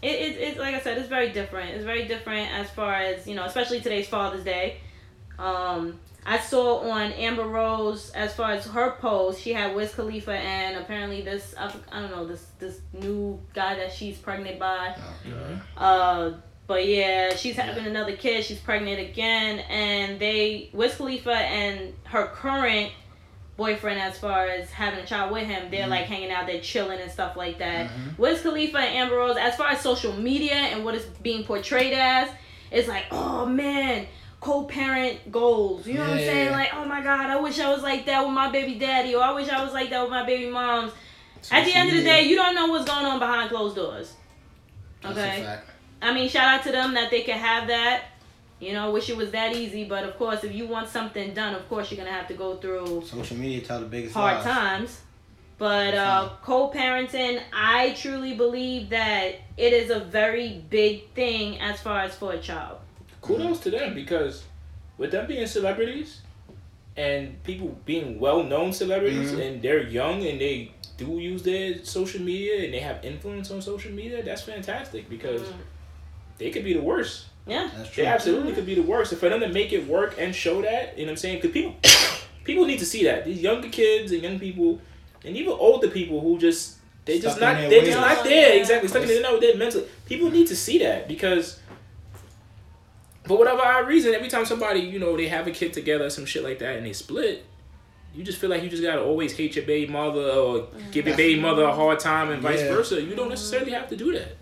it, 0.00 0.06
it, 0.06 0.38
it's 0.38 0.58
like 0.58 0.74
I 0.74 0.80
said, 0.80 0.96
it's 0.96 1.10
very 1.10 1.28
different. 1.28 1.74
It's 1.74 1.84
very 1.84 2.08
different 2.08 2.50
as 2.52 2.70
far 2.70 2.94
as 2.94 3.26
you 3.26 3.34
know, 3.34 3.44
especially 3.44 3.82
today's 3.82 4.08
Father's 4.08 4.42
Day. 4.42 4.78
Um, 5.38 6.00
I 6.26 6.38
saw 6.38 6.90
on 6.90 7.12
Amber 7.12 7.46
Rose 7.46 8.10
as 8.10 8.34
far 8.34 8.52
as 8.52 8.66
her 8.66 8.92
post, 9.00 9.40
she 9.40 9.52
had 9.52 9.74
Wiz 9.74 9.94
Khalifa 9.94 10.32
and 10.34 10.76
apparently 10.76 11.22
this 11.22 11.54
I, 11.58 11.72
I 11.90 12.00
don't 12.00 12.10
know 12.10 12.26
this 12.26 12.46
this 12.58 12.80
new 12.92 13.40
guy 13.54 13.76
that 13.76 13.92
she's 13.92 14.18
pregnant 14.18 14.58
by. 14.58 14.96
Uh, 15.76 16.32
but 16.66 16.86
yeah, 16.86 17.34
she's 17.34 17.56
having 17.56 17.86
another 17.86 18.16
kid. 18.16 18.44
She's 18.44 18.60
pregnant 18.60 19.00
again, 19.00 19.58
and 19.68 20.20
they 20.20 20.70
Wiz 20.72 20.94
Khalifa 20.94 21.32
and 21.34 21.94
her 22.04 22.26
current 22.28 22.92
boyfriend, 23.56 24.00
as 24.00 24.18
far 24.18 24.46
as 24.46 24.70
having 24.70 25.00
a 25.00 25.06
child 25.06 25.32
with 25.32 25.46
him, 25.46 25.70
they're 25.70 25.86
like 25.86 26.06
hanging 26.06 26.30
out, 26.30 26.46
they're 26.46 26.60
chilling 26.62 26.98
and 26.98 27.10
stuff 27.10 27.36
like 27.36 27.58
that. 27.58 27.90
Wiz 28.18 28.40
Khalifa 28.40 28.78
and 28.78 28.96
Amber 28.96 29.16
Rose, 29.16 29.36
as 29.36 29.54
far 29.56 29.68
as 29.68 29.80
social 29.80 30.12
media 30.14 30.54
and 30.54 30.84
what 30.84 30.94
it's 30.94 31.04
being 31.22 31.44
portrayed 31.44 31.92
as, 31.92 32.30
it's 32.70 32.88
like, 32.88 33.04
oh 33.10 33.44
man, 33.46 34.06
co-parent 34.40 35.30
goals. 35.30 35.86
You 35.86 35.94
know 35.94 36.04
what 36.04 36.12
I'm 36.14 36.18
saying? 36.18 36.46
yeah. 36.46 36.52
Like, 36.56 36.70
oh 36.74 36.84
my 36.84 37.02
god, 37.02 37.30
I 37.30 37.38
wish 37.40 37.58
I 37.60 37.70
was 37.70 37.82
like 37.82 38.06
that 38.06 38.24
with 38.24 38.34
my 38.34 38.50
baby 38.50 38.78
daddy, 38.78 39.14
or 39.14 39.22
I 39.22 39.32
wish 39.32 39.48
I 39.48 39.62
was 39.62 39.72
like 39.72 39.90
that 39.90 40.02
with 40.02 40.10
my 40.10 40.24
baby 40.24 40.50
moms. 40.50 40.92
At 41.50 41.64
the 41.64 41.74
end 41.74 41.90
of 41.90 41.96
the 41.96 42.02
day, 42.02 42.22
you 42.22 42.36
don't 42.36 42.54
know 42.54 42.66
what's 42.68 42.84
going 42.90 43.04
on 43.06 43.18
behind 43.18 43.50
closed 43.50 43.76
doors. 43.76 44.14
That's 45.02 45.16
a 45.16 45.20
Okay. 45.20 45.42
fact. 45.42 45.70
I 46.02 46.14
mean, 46.14 46.28
shout 46.28 46.46
out 46.58 46.64
to 46.64 46.72
them 46.72 46.94
that 46.94 47.10
they 47.10 47.22
can 47.22 47.38
have 47.38 47.68
that. 47.68 48.04
You 48.58 48.74
know, 48.74 48.90
wish 48.90 49.08
it 49.08 49.16
was 49.16 49.30
that 49.30 49.54
easy, 49.56 49.84
but 49.84 50.04
of 50.04 50.18
course, 50.18 50.44
if 50.44 50.54
you 50.54 50.66
want 50.66 50.88
something 50.88 51.32
done, 51.32 51.54
of 51.54 51.66
course, 51.68 51.90
you're 51.90 51.96
gonna 51.98 52.14
have 52.14 52.28
to 52.28 52.34
go 52.34 52.56
through 52.56 53.02
Social 53.06 53.36
media 53.36 53.62
tell 53.62 53.80
the 53.80 53.86
biggest 53.86 54.14
hard 54.14 54.36
lies. 54.36 54.44
times. 54.44 55.00
But 55.56 55.94
uh, 55.94 56.30
co-parenting, 56.42 57.40
I 57.52 57.92
truly 57.92 58.34
believe 58.34 58.90
that 58.90 59.36
it 59.56 59.72
is 59.72 59.90
a 59.90 60.00
very 60.00 60.64
big 60.70 61.12
thing 61.14 61.58
as 61.60 61.80
far 61.80 62.00
as 62.00 62.14
for 62.14 62.32
a 62.32 62.38
child. 62.38 62.79
Kudos 63.20 63.60
to 63.60 63.70
them 63.70 63.94
because 63.94 64.44
with 64.98 65.10
them 65.10 65.26
being 65.26 65.46
celebrities 65.46 66.20
and 66.96 67.42
people 67.44 67.76
being 67.84 68.18
well-known 68.18 68.72
celebrities 68.72 69.32
Mhm. 69.32 69.40
and 69.46 69.62
they're 69.62 69.82
young 69.86 70.26
and 70.26 70.40
they 70.40 70.72
do 70.96 71.18
use 71.18 71.42
their 71.42 71.82
social 71.84 72.20
media 72.20 72.64
and 72.64 72.74
they 72.74 72.80
have 72.80 73.02
influence 73.04 73.50
on 73.50 73.62
social 73.62 73.92
media 73.92 74.22
that's 74.22 74.42
fantastic 74.42 75.08
because 75.08 75.40
Mm. 75.42 75.52
they 76.38 76.50
could 76.50 76.64
be 76.64 76.74
the 76.74 76.80
worst 76.82 77.26
Yeah. 77.46 77.70
That's 77.76 77.90
true. 77.90 78.02
they 78.04 78.08
true. 78.08 78.14
absolutely 78.14 78.52
could 78.52 78.66
be 78.66 78.74
the 78.74 78.82
worst 78.82 79.12
and 79.12 79.20
for 79.20 79.28
them 79.28 79.40
to 79.40 79.48
make 79.48 79.72
it 79.72 79.86
work 79.86 80.14
and 80.18 80.34
show 80.34 80.60
that 80.62 80.98
you 80.98 81.06
know 81.06 81.12
what 81.12 81.12
i'm 81.12 81.16
saying 81.16 81.36
because 81.36 81.52
people 81.52 81.74
people 82.44 82.64
need 82.66 82.78
to 82.80 82.86
see 82.86 83.04
that 83.04 83.24
these 83.24 83.40
younger 83.40 83.68
kids 83.68 84.12
and 84.12 84.22
young 84.22 84.38
people 84.38 84.80
and 85.24 85.36
even 85.36 85.52
older 85.52 85.88
people 85.88 86.20
who 86.20 86.38
just 86.38 86.76
they 87.06 87.18
just 87.18 87.36
Stuck 87.36 87.48
in 87.48 87.54
not 87.54 87.60
their 87.60 87.70
they're 87.70 87.86
just 87.90 87.98
ways. 87.98 88.16
not 88.16 88.24
there 88.24 88.58
exactly 88.58 88.88
stuck 88.88 89.02
in 89.02 89.08
their, 89.08 89.22
no, 89.22 89.40
they're 89.40 89.56
mentally 89.56 89.84
people 90.06 90.30
need 90.30 90.46
to 90.48 90.56
see 90.56 90.78
that 90.78 91.08
because 91.08 91.58
for 93.30 93.38
whatever 93.38 93.62
odd 93.62 93.86
reason 93.86 94.12
every 94.12 94.26
time 94.26 94.44
somebody 94.44 94.80
you 94.80 94.98
know 94.98 95.16
they 95.16 95.28
have 95.28 95.46
a 95.46 95.52
kid 95.52 95.72
together 95.72 96.10
some 96.10 96.26
shit 96.26 96.42
like 96.42 96.58
that 96.58 96.74
and 96.76 96.84
they 96.84 96.92
split 96.92 97.46
you 98.12 98.24
just 98.24 98.38
feel 98.38 98.50
like 98.50 98.60
you 98.60 98.68
just 98.68 98.82
gotta 98.82 99.00
always 99.00 99.36
hate 99.36 99.54
your 99.54 99.64
baby 99.64 99.90
mother 99.90 100.30
or 100.30 100.58
mm-hmm. 100.58 100.90
give 100.90 101.06
your 101.06 101.16
baby 101.16 101.40
mother 101.40 101.62
a 101.62 101.72
hard 101.72 102.00
time 102.00 102.30
and 102.30 102.42
vice 102.42 102.58
Yeah. 102.58 102.74
versa 102.74 103.00
you 103.00 103.14
don't 103.14 103.28
necessarily 103.28 103.70
have 103.70 103.88
to 103.90 103.96
do 103.96 104.12
that 104.14 104.36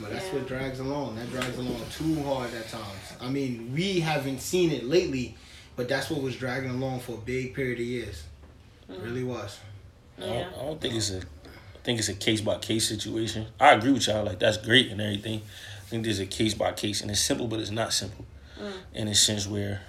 But 0.00 0.10
that's 0.10 0.26
Yeah. 0.26 0.34
what 0.34 0.48
drags 0.48 0.80
along. 0.80 1.14
That 1.14 1.30
drags 1.30 1.56
along 1.58 1.80
too 1.96 2.20
hard 2.22 2.52
at 2.54 2.68
times. 2.68 3.06
I 3.20 3.28
mean, 3.28 3.72
we 3.74 4.00
haven't 4.00 4.40
seen 4.40 4.70
it 4.70 4.84
lately, 4.84 5.36
but 5.76 5.88
that's 5.88 6.08
what 6.10 6.22
was 6.22 6.36
dragging 6.36 6.70
along 6.70 7.00
for 7.00 7.12
a 7.12 7.22
big 7.34 7.54
period 7.54 7.78
of 7.80 7.84
years. 7.84 8.22
It 8.88 8.92
mm-hmm. 8.92 9.04
really 9.04 9.24
was. 9.24 9.58
I 10.18 10.20
don't, 10.20 10.54
I 10.54 10.62
don't 10.66 10.80
think 10.80 10.94
it's 10.94 11.10
a. 11.10 11.18
I 11.18 11.80
think 11.82 11.98
it's 11.98 12.08
a 12.08 12.14
case 12.14 12.40
by 12.40 12.58
case 12.58 12.88
situation. 12.88 13.46
I 13.58 13.72
agree 13.72 13.92
with 13.92 14.06
y'all. 14.06 14.24
Like 14.24 14.38
that's 14.38 14.56
great 14.56 14.90
and 14.90 15.00
everything. 15.00 15.42
I 15.88 15.90
think 15.90 16.04
there's 16.04 16.20
a 16.20 16.26
case 16.26 16.52
by 16.52 16.72
case, 16.72 17.00
and 17.00 17.10
it's 17.10 17.18
simple, 17.18 17.46
but 17.46 17.60
it's 17.60 17.70
not 17.70 17.94
simple. 17.94 18.26
Mm. 18.60 18.72
In 18.92 19.08
a 19.08 19.14
sense 19.14 19.46
where 19.46 19.80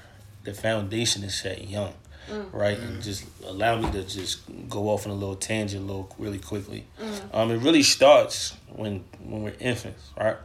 the 0.46 0.54
foundation 0.54 1.26
is 1.26 1.36
set 1.36 1.68
young, 1.68 1.94
mm. 2.30 2.54
right? 2.54 2.80
And 2.80 3.00
mm. 3.00 3.04
just 3.04 3.26
allow 3.46 3.82
me 3.82 3.92
to 3.92 4.04
just 4.06 4.40
go 4.70 4.88
off 4.88 5.06
on 5.06 5.12
a 5.12 5.16
little 5.16 5.36
tangent, 5.36 5.84
a 5.84 5.86
little 5.86 6.16
really 6.18 6.40
quickly. 6.40 6.86
Um, 7.34 7.52
it 7.52 7.58
really 7.58 7.84
starts 7.84 8.56
when 8.70 9.04
when 9.22 9.44
we're 9.44 9.56
infants, 9.60 10.12
right? 10.18 10.38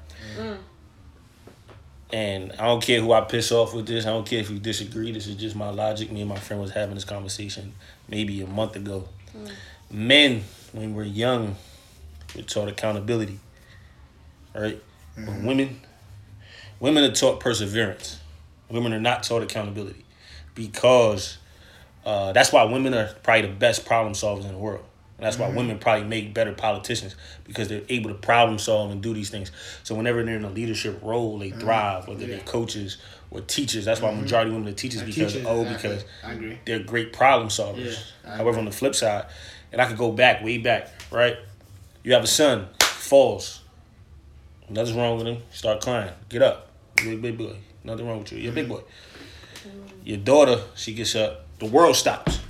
And 2.13 2.51
I 2.55 2.67
don't 2.67 2.83
care 2.83 3.01
who 3.01 3.13
I 3.13 3.21
piss 3.21 3.53
off 3.53 3.75
with 3.75 3.87
this. 3.87 4.07
I 4.07 4.11
don't 4.11 4.27
care 4.27 4.41
if 4.41 4.51
you 4.51 4.59
disagree. 4.59 5.13
This 5.13 5.29
is 5.29 5.37
just 5.37 5.55
my 5.55 5.71
logic. 5.71 6.11
Me 6.11 6.23
and 6.23 6.29
my 6.29 6.39
friend 6.39 6.61
was 6.61 6.73
having 6.73 6.97
this 6.97 7.05
conversation 7.05 7.75
maybe 8.09 8.43
a 8.43 8.47
month 8.49 8.75
ago. 8.75 9.09
Men, 9.89 10.43
when 10.73 10.95
we're 10.95 11.05
young, 11.05 11.55
we're 12.35 12.43
taught 12.43 12.69
accountability, 12.69 13.39
right? 14.53 14.83
But 15.17 15.43
women, 15.43 15.81
women 16.81 17.05
are 17.05 17.13
taught 17.13 17.41
perseverance. 17.41 18.21
Women 18.69 18.93
are 18.93 19.01
not 19.01 19.23
taught 19.23 19.43
accountability 19.43 20.05
because 20.55 21.39
uh, 22.05 22.33
that's 22.33 22.53
why 22.53 22.65
women 22.65 22.95
are 22.95 23.11
probably 23.23 23.43
the 23.43 23.55
best 23.55 23.87
problem 23.87 24.15
solvers 24.15 24.45
in 24.45 24.53
the 24.53 24.59
world. 24.59 24.85
And 25.17 25.25
that's 25.25 25.39
why 25.39 25.49
women 25.49 25.79
probably 25.79 26.05
make 26.09 26.35
better 26.35 26.53
politicians 26.53 27.15
because 27.45 27.69
they're 27.69 27.83
able 27.89 28.11
to 28.11 28.17
problem 28.17 28.59
solve 28.59 28.91
and 28.91 29.01
do 29.01 29.15
these 29.15 29.31
things. 29.31 29.53
So 29.85 29.95
whenever 29.95 30.25
they're 30.25 30.37
in 30.37 30.45
a 30.45 30.51
leadership 30.51 31.01
role, 31.03 31.39
they 31.39 31.51
thrive. 31.51 32.09
Whether 32.09 32.27
they're 32.27 32.41
coaches 32.41 32.99
or 33.31 33.41
teachers, 33.41 33.85
that's 33.85 34.01
why 34.01 34.13
majority 34.13 34.51
of 34.51 34.57
women 34.57 34.73
are 34.73 34.77
teachers 34.77 35.03
because 35.03 35.35
teachers, 35.35 35.47
oh 35.47 35.65
because 35.65 36.05
they're 36.67 36.81
great 36.81 37.13
problem 37.13 37.49
solvers. 37.49 37.97
Yeah, 38.25 38.37
However, 38.37 38.59
on 38.59 38.65
the 38.65 38.73
flip 38.73 38.97
side, 38.97 39.27
and 39.71 39.81
I 39.81 39.87
could 39.87 39.99
go 39.99 40.11
back, 40.11 40.43
way 40.43 40.59
back, 40.59 40.91
right? 41.13 41.37
You 42.03 42.15
have 42.15 42.25
a 42.25 42.29
son, 42.29 42.67
falls. 42.81 43.61
Nothing's 44.69 44.97
wrong 44.97 45.19
with 45.19 45.27
him. 45.27 45.43
Start 45.51 45.83
crying. 45.83 46.13
Get 46.29 46.43
up. 46.43 46.71
You're 47.03 47.15
a 47.15 47.17
big 47.17 47.37
boy. 47.37 47.57
Nothing 47.83 48.07
wrong 48.07 48.21
with 48.21 48.33
you. 48.33 48.39
You're 48.39 48.53
a 48.53 48.55
big 48.55 48.69
boy. 48.69 48.81
Your 50.05 50.19
daughter, 50.19 50.63
she 50.75 50.95
gets 50.95 51.15
up. 51.15 51.47
The 51.59 51.67
world 51.67 51.97
stops. 51.97 52.41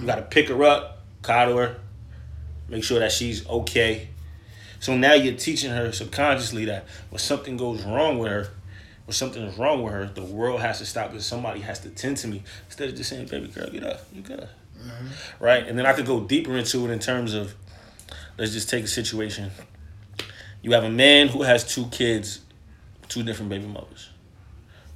You 0.00 0.06
got 0.06 0.16
to 0.16 0.22
pick 0.22 0.48
her 0.48 0.64
up, 0.64 1.00
coddle 1.22 1.58
her, 1.58 1.76
make 2.68 2.84
sure 2.84 3.00
that 3.00 3.12
she's 3.12 3.46
okay. 3.48 4.08
So 4.78 4.96
now 4.96 5.12
you're 5.12 5.36
teaching 5.36 5.70
her 5.70 5.92
subconsciously 5.92 6.64
that 6.66 6.86
when 7.10 7.18
something 7.18 7.58
goes 7.58 7.84
wrong 7.84 8.18
with 8.18 8.30
her, 8.30 8.48
when 9.04 9.12
something 9.12 9.42
is 9.42 9.58
wrong 9.58 9.82
with 9.82 9.92
her, 9.92 10.06
the 10.06 10.24
world 10.24 10.60
has 10.60 10.78
to 10.78 10.86
stop 10.86 11.10
because 11.10 11.26
somebody 11.26 11.60
has 11.60 11.80
to 11.80 11.90
tend 11.90 12.16
to 12.18 12.28
me 12.28 12.42
instead 12.66 12.88
of 12.88 12.96
just 12.96 13.10
saying, 13.10 13.26
"Baby 13.26 13.48
girl, 13.48 13.68
get 13.68 13.84
up, 13.84 14.06
you 14.12 14.22
good," 14.22 14.48
mm-hmm. 14.78 15.44
right? 15.44 15.66
And 15.66 15.78
then 15.78 15.84
I 15.84 15.92
could 15.92 16.06
go 16.06 16.20
deeper 16.20 16.56
into 16.56 16.86
it 16.86 16.90
in 16.90 16.98
terms 16.98 17.34
of, 17.34 17.54
let's 18.38 18.52
just 18.52 18.70
take 18.70 18.84
a 18.84 18.88
situation. 18.88 19.50
You 20.62 20.72
have 20.72 20.84
a 20.84 20.90
man 20.90 21.28
who 21.28 21.42
has 21.42 21.64
two 21.64 21.86
kids, 21.86 22.40
two 23.08 23.22
different 23.22 23.50
baby 23.50 23.66
mothers. 23.66 24.10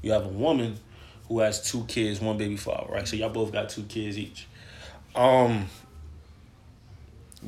You 0.02 0.12
have 0.12 0.26
a 0.26 0.28
woman 0.28 0.78
who 1.28 1.38
has 1.40 1.62
two 1.62 1.84
kids, 1.84 2.20
one 2.20 2.36
baby 2.36 2.56
father, 2.56 2.92
right? 2.92 3.08
So 3.08 3.16
y'all 3.16 3.30
both 3.30 3.52
got 3.52 3.70
two 3.70 3.84
kids 3.84 4.18
each. 4.18 4.46
Um, 5.14 5.66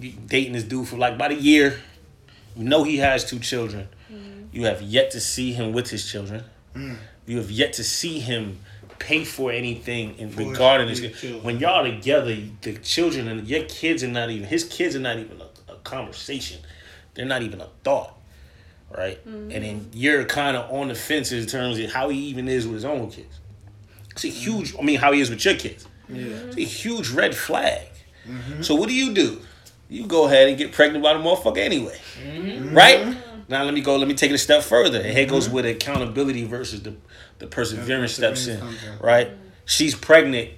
you 0.00 0.12
dating 0.26 0.54
this 0.54 0.64
dude 0.64 0.88
for 0.88 0.96
like 0.96 1.14
about 1.14 1.32
a 1.32 1.34
year. 1.34 1.78
You 2.56 2.64
know 2.64 2.84
he 2.84 2.98
has 2.98 3.24
two 3.24 3.38
children. 3.38 3.88
You 4.52 4.64
have 4.64 4.80
yet 4.80 5.10
to 5.10 5.20
see 5.20 5.52
him 5.52 5.72
with 5.72 5.90
his 5.90 6.10
children. 6.10 6.44
You 7.26 7.36
have 7.38 7.50
yet 7.50 7.74
to 7.74 7.84
see 7.84 8.20
him 8.20 8.60
pay 8.98 9.24
for 9.24 9.52
anything 9.52 10.16
in 10.18 10.30
For 10.30 10.40
his 10.40 10.50
regarding 10.50 10.88
his 10.88 11.00
three 11.00 11.10
children. 11.10 11.42
When 11.42 11.58
y'all 11.58 11.84
together, 11.84 12.36
the 12.62 12.74
children 12.78 13.28
and 13.28 13.46
your 13.46 13.64
kids 13.64 14.02
are 14.02 14.08
not 14.08 14.30
even 14.30 14.48
his 14.48 14.64
kids 14.64 14.96
are 14.96 15.00
not 15.00 15.18
even 15.18 15.40
a, 15.40 15.72
a 15.72 15.76
conversation. 15.76 16.60
They're 17.16 17.26
not 17.26 17.42
even 17.42 17.60
a 17.60 17.68
thought. 17.82 18.16
right? 18.96 19.18
Mm-hmm. 19.26 19.50
And 19.50 19.64
then 19.64 19.90
you're 19.92 20.24
kind 20.24 20.56
of 20.56 20.70
on 20.70 20.88
the 20.88 20.94
fence 20.94 21.32
in 21.32 21.46
terms 21.46 21.78
of 21.78 21.90
how 21.90 22.08
he 22.10 22.18
even 22.28 22.48
is 22.48 22.66
with 22.66 22.74
his 22.74 22.84
own 22.84 23.10
kids. 23.10 23.40
It's 24.12 24.24
a 24.24 24.28
huge. 24.28 24.74
I 24.78 24.82
mean, 24.82 24.98
how 24.98 25.12
he 25.12 25.20
is 25.20 25.30
with 25.30 25.44
your 25.44 25.54
kids. 25.54 25.86
Yeah. 26.08 26.24
It's 26.26 26.56
a 26.56 26.60
huge 26.60 27.10
red 27.10 27.34
flag. 27.34 27.88
Mm-hmm. 28.26 28.62
So 28.62 28.74
what 28.74 28.88
do 28.88 28.94
you 28.94 29.12
do? 29.12 29.40
You 29.88 30.06
go 30.06 30.26
ahead 30.26 30.48
and 30.48 30.56
get 30.58 30.72
pregnant 30.72 31.02
by 31.02 31.12
the 31.12 31.20
motherfucker 31.20 31.58
anyway, 31.58 31.98
mm-hmm. 32.24 32.74
right? 32.74 33.16
Now 33.48 33.62
let 33.64 33.74
me 33.74 33.80
go. 33.80 33.96
Let 33.96 34.08
me 34.08 34.14
take 34.14 34.30
it 34.30 34.34
a 34.34 34.38
step 34.38 34.62
further. 34.62 35.00
And 35.00 35.16
here 35.16 35.26
goes 35.26 35.48
where 35.48 35.62
the 35.62 35.70
accountability 35.70 36.44
versus 36.44 36.82
the 36.82 36.96
the 37.38 37.46
perseverance 37.46 38.14
steps 38.14 38.46
in, 38.46 38.58
perseverance 38.58 38.82
comes 38.82 39.00
in. 39.00 39.06
right? 39.06 39.30
She's 39.64 39.94
pregnant. 39.94 40.50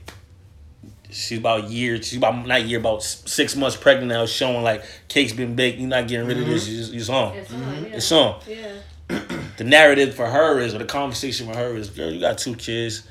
She's 1.10 1.38
about 1.38 1.64
a 1.64 1.68
year. 1.68 1.96
She's 2.02 2.18
about 2.18 2.46
not 2.46 2.60
a 2.60 2.62
year, 2.62 2.78
about 2.78 3.02
six 3.02 3.56
months 3.56 3.76
pregnant 3.76 4.08
now. 4.08 4.26
Showing 4.26 4.62
like 4.62 4.84
cake's 5.08 5.32
been 5.32 5.54
baked. 5.54 5.78
You're 5.78 5.88
not 5.88 6.06
getting 6.06 6.26
rid 6.26 6.38
of 6.38 6.46
this. 6.46 6.68
Mm-hmm. 6.68 6.80
It's, 6.80 6.90
it's 6.90 7.08
on. 7.08 7.34
It's 7.36 7.52
on, 7.52 7.60
mm-hmm. 7.60 7.84
yeah. 7.84 7.96
It's 7.96 8.12
on. 8.12 8.40
Yeah. 8.46 9.38
The 9.58 9.64
narrative 9.64 10.14
for 10.14 10.26
her 10.26 10.60
is, 10.60 10.72
or 10.72 10.78
the 10.78 10.84
conversation 10.84 11.48
for 11.48 11.58
her 11.58 11.74
is, 11.74 11.90
girl, 11.90 12.12
you 12.12 12.20
got 12.20 12.38
two 12.38 12.54
kids, 12.54 13.02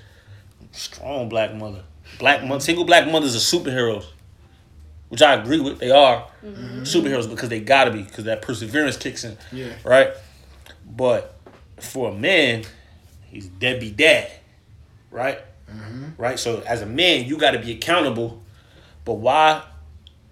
strong 0.72 1.28
black 1.28 1.54
mother. 1.54 1.84
Black 2.20 2.40
mother, 2.42 2.54
mm-hmm. 2.54 2.62
single 2.62 2.86
black 2.86 3.12
mothers 3.12 3.36
are 3.36 3.58
superheroes, 3.58 4.06
which 5.10 5.22
I 5.22 5.34
agree 5.34 5.60
with. 5.60 5.80
They 5.80 5.92
are 5.92 6.26
superheroes 6.84 7.30
because 7.30 7.50
they 7.50 7.60
gotta 7.60 7.92
be 7.92 8.04
because 8.04 8.24
that 8.24 8.42
perseverance 8.42 8.96
kicks 8.96 9.26
in, 9.26 9.38
Yeah. 9.52 9.74
right? 9.84 10.12
But 10.90 11.38
for 11.82 12.12
a 12.12 12.14
man, 12.14 12.64
he's 13.26 13.48
deadbeat 13.48 13.98
dad, 13.98 14.32
right? 15.12 15.40
Mm-hmm. 15.70 16.22
Right. 16.22 16.40
So 16.40 16.62
as 16.68 16.82
a 16.82 16.86
man, 16.86 17.26
you 17.26 17.38
got 17.38 17.52
to 17.52 17.60
be 17.60 17.72
accountable. 17.72 18.42
But 19.06 19.16
why 19.16 19.64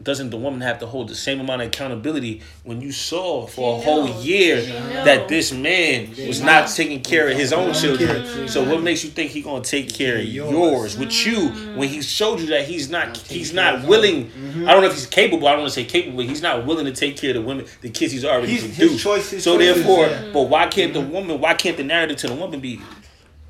doesn't 0.04 0.30
the 0.30 0.38
woman 0.38 0.60
have 0.62 0.80
to 0.80 0.86
hold 0.86 1.08
the 1.08 1.16
same 1.16 1.40
amount 1.40 1.62
of 1.62 1.70
accountability 1.70 2.42
when 2.64 2.82
you 2.82 2.92
saw 2.92 3.48
for 3.48 3.78
a 3.78 3.80
She 3.80 3.86
whole 3.86 4.10
year 4.22 4.62
that 5.06 5.30
this 5.30 5.54
man 5.54 6.10
was 6.28 6.42
not 6.42 6.68
taking 6.68 7.02
care 7.02 7.30
of 7.30 7.38
his 7.38 7.54
own 7.54 7.74
children? 7.74 8.22
kids, 8.24 8.54
So 8.54 8.64
what 8.70 8.84
makes 8.84 9.04
you 9.06 9.10
think 9.10 9.32
he 9.32 9.42
gonna 9.42 9.64
take 9.64 9.92
care 9.94 10.18
of 10.18 10.26
Yours. 10.26 10.52
yours 10.52 10.98
with 10.98 11.26
you 11.26 11.48
when 11.78 11.88
he 11.88 12.02
showed 12.02 12.42
you 12.42 12.48
that 12.48 12.68
he's 12.68 12.90
not 12.90 13.16
he's 13.18 13.54
not 13.54 13.88
willing? 13.88 14.26
Mm-hmm. 14.30 14.68
I 14.68 14.74
don't 14.74 14.82
know 14.82 14.90
if 14.90 14.94
he's 14.96 15.08
capable. 15.08 15.48
I 15.48 15.52
don't 15.52 15.62
want 15.62 15.74
to 15.74 15.80
say 15.80 15.86
capable. 15.86 16.18
But 16.18 16.26
he's 16.26 16.42
not 16.42 16.66
willing 16.66 16.86
to 16.86 16.92
take 16.92 17.16
care 17.18 17.30
of 17.30 17.38
the 17.38 17.42
women, 17.42 17.66
the 17.82 17.90
kids 17.90 18.12
he's 18.12 18.26
already 18.26 18.48
He's- 18.48 18.64
his 18.64 18.78
produced. 18.78 19.04
choices- 19.04 19.44
so 19.46 19.58
choices, 19.58 19.76
therefore, 19.76 20.08
yeah. 20.08 20.32
but 20.34 20.44
why 20.44 20.68
can't 20.68 20.94
the 20.94 21.00
mm-hmm. 21.02 21.12
woman? 21.12 21.40
Why 21.40 21.54
can't 21.54 21.78
the 21.78 21.84
narrative 21.84 22.18
to 22.18 22.28
the 22.28 22.36
woman 22.36 22.60
be? 22.60 22.82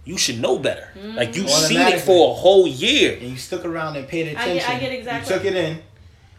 You 0.05 0.17
should 0.17 0.39
know 0.39 0.59
better. 0.59 0.87
Like 0.95 1.35
you've 1.35 1.49
seen 1.49 1.79
it 1.81 1.99
for 2.01 2.31
a 2.31 2.33
whole 2.35 2.67
year. 2.67 3.13
and 3.19 3.29
you 3.31 3.37
stuck 3.37 3.65
around 3.65 3.95
and 3.97 4.07
paid 4.07 4.27
I 4.27 4.31
attention. 4.31 4.55
get- 4.55 4.69
I 4.69 4.79
get 4.79 4.91
exactly- 4.93 5.33
You 5.33 5.39
took 5.41 5.45
it 5.51 5.55
in. 5.55 5.81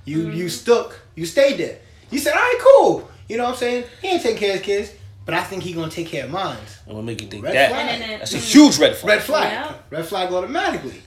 You 0.04 0.18
mm-hmm. 0.18 0.36
you 0.36 0.48
stuck. 0.48 0.98
You 1.16 1.26
stayed 1.26 1.58
there. 1.58 1.78
You 2.10 2.18
said, 2.20 2.32
all 2.34 2.38
right, 2.38 2.58
cool. 2.60 3.10
You 3.28 3.36
know 3.38 3.44
what 3.44 3.50
I'm 3.54 3.56
saying? 3.56 3.84
He 4.00 4.08
ain't 4.08 4.22
taking 4.22 4.38
care 4.38 4.50
of 4.50 4.56
his 4.58 4.64
kids, 4.64 4.92
but 5.24 5.34
I 5.34 5.42
think 5.42 5.64
he 5.64 5.72
gonna 5.72 5.90
take 5.90 6.06
care 6.06 6.24
of 6.24 6.30
mine. 6.30 6.56
I'm 6.86 6.92
gonna 6.92 7.02
make 7.02 7.20
you 7.20 7.26
think 7.26 7.44
Red 7.44 7.54
that. 7.56 7.70
flag. 7.70 7.88
And 7.88 8.02
then 8.02 8.10
it- 8.10 8.18
That's 8.20 8.34
a 8.34 8.38
huge 8.38 8.78
red 8.78 8.96
flag. 8.96 9.16
Red 9.16 9.22
flag. 9.24 9.52
Yeah. 9.52 9.74
Red 9.90 10.06
flag 10.06 10.32
automatically. 10.32 11.02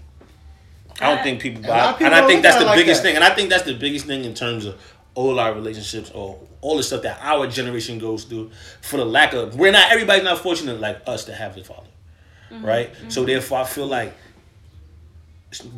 I 1.01 1.16
don't 1.16 1.24
think 1.24 1.39
people 1.41 1.62
A 1.62 1.68
lot 1.68 1.80
of 1.80 1.86
buy, 1.86 1.91
people 1.93 2.05
and 2.07 2.16
I 2.16 2.28
think 2.28 2.43
that's 2.43 2.57
the 2.60 2.66
like 2.66 2.78
biggest 2.78 3.01
that. 3.03 3.07
thing. 3.07 3.16
And 3.16 3.24
I 3.24 3.34
think 3.34 3.49
that's 3.49 3.64
the 3.64 3.74
biggest 3.74 4.05
thing 4.05 4.26
in 4.26 4.34
terms 4.34 4.66
of 4.66 4.76
all 5.16 5.39
our 5.39 5.53
relationships 5.53 6.12
or 6.14 6.38
all 6.60 6.76
the 6.76 6.84
stuff 6.84 7.03
that 7.03 7.20
our 7.22 7.47
generation 7.47 7.99
goes 7.99 8.26
through 8.26 8.51
for 8.82 8.97
the 8.97 9.05
lack 9.05 9.32
of. 9.34 9.55
We're 9.57 9.72
not 9.72 9.93
everybody's 9.93 10.26
not 10.26 10.39
fortunate 10.39 10.82
like 10.82 11.01
us 11.07 11.24
to 11.26 11.34
have 11.34 11.55
a 11.55 11.64
father, 11.64 11.88
Mm-hmm. 12.52 12.66
right? 12.66 12.91
So 13.08 13.22
mm-hmm. 13.22 13.28
therefore, 13.28 13.60
I 13.60 13.64
feel 13.66 13.88
like 13.88 14.14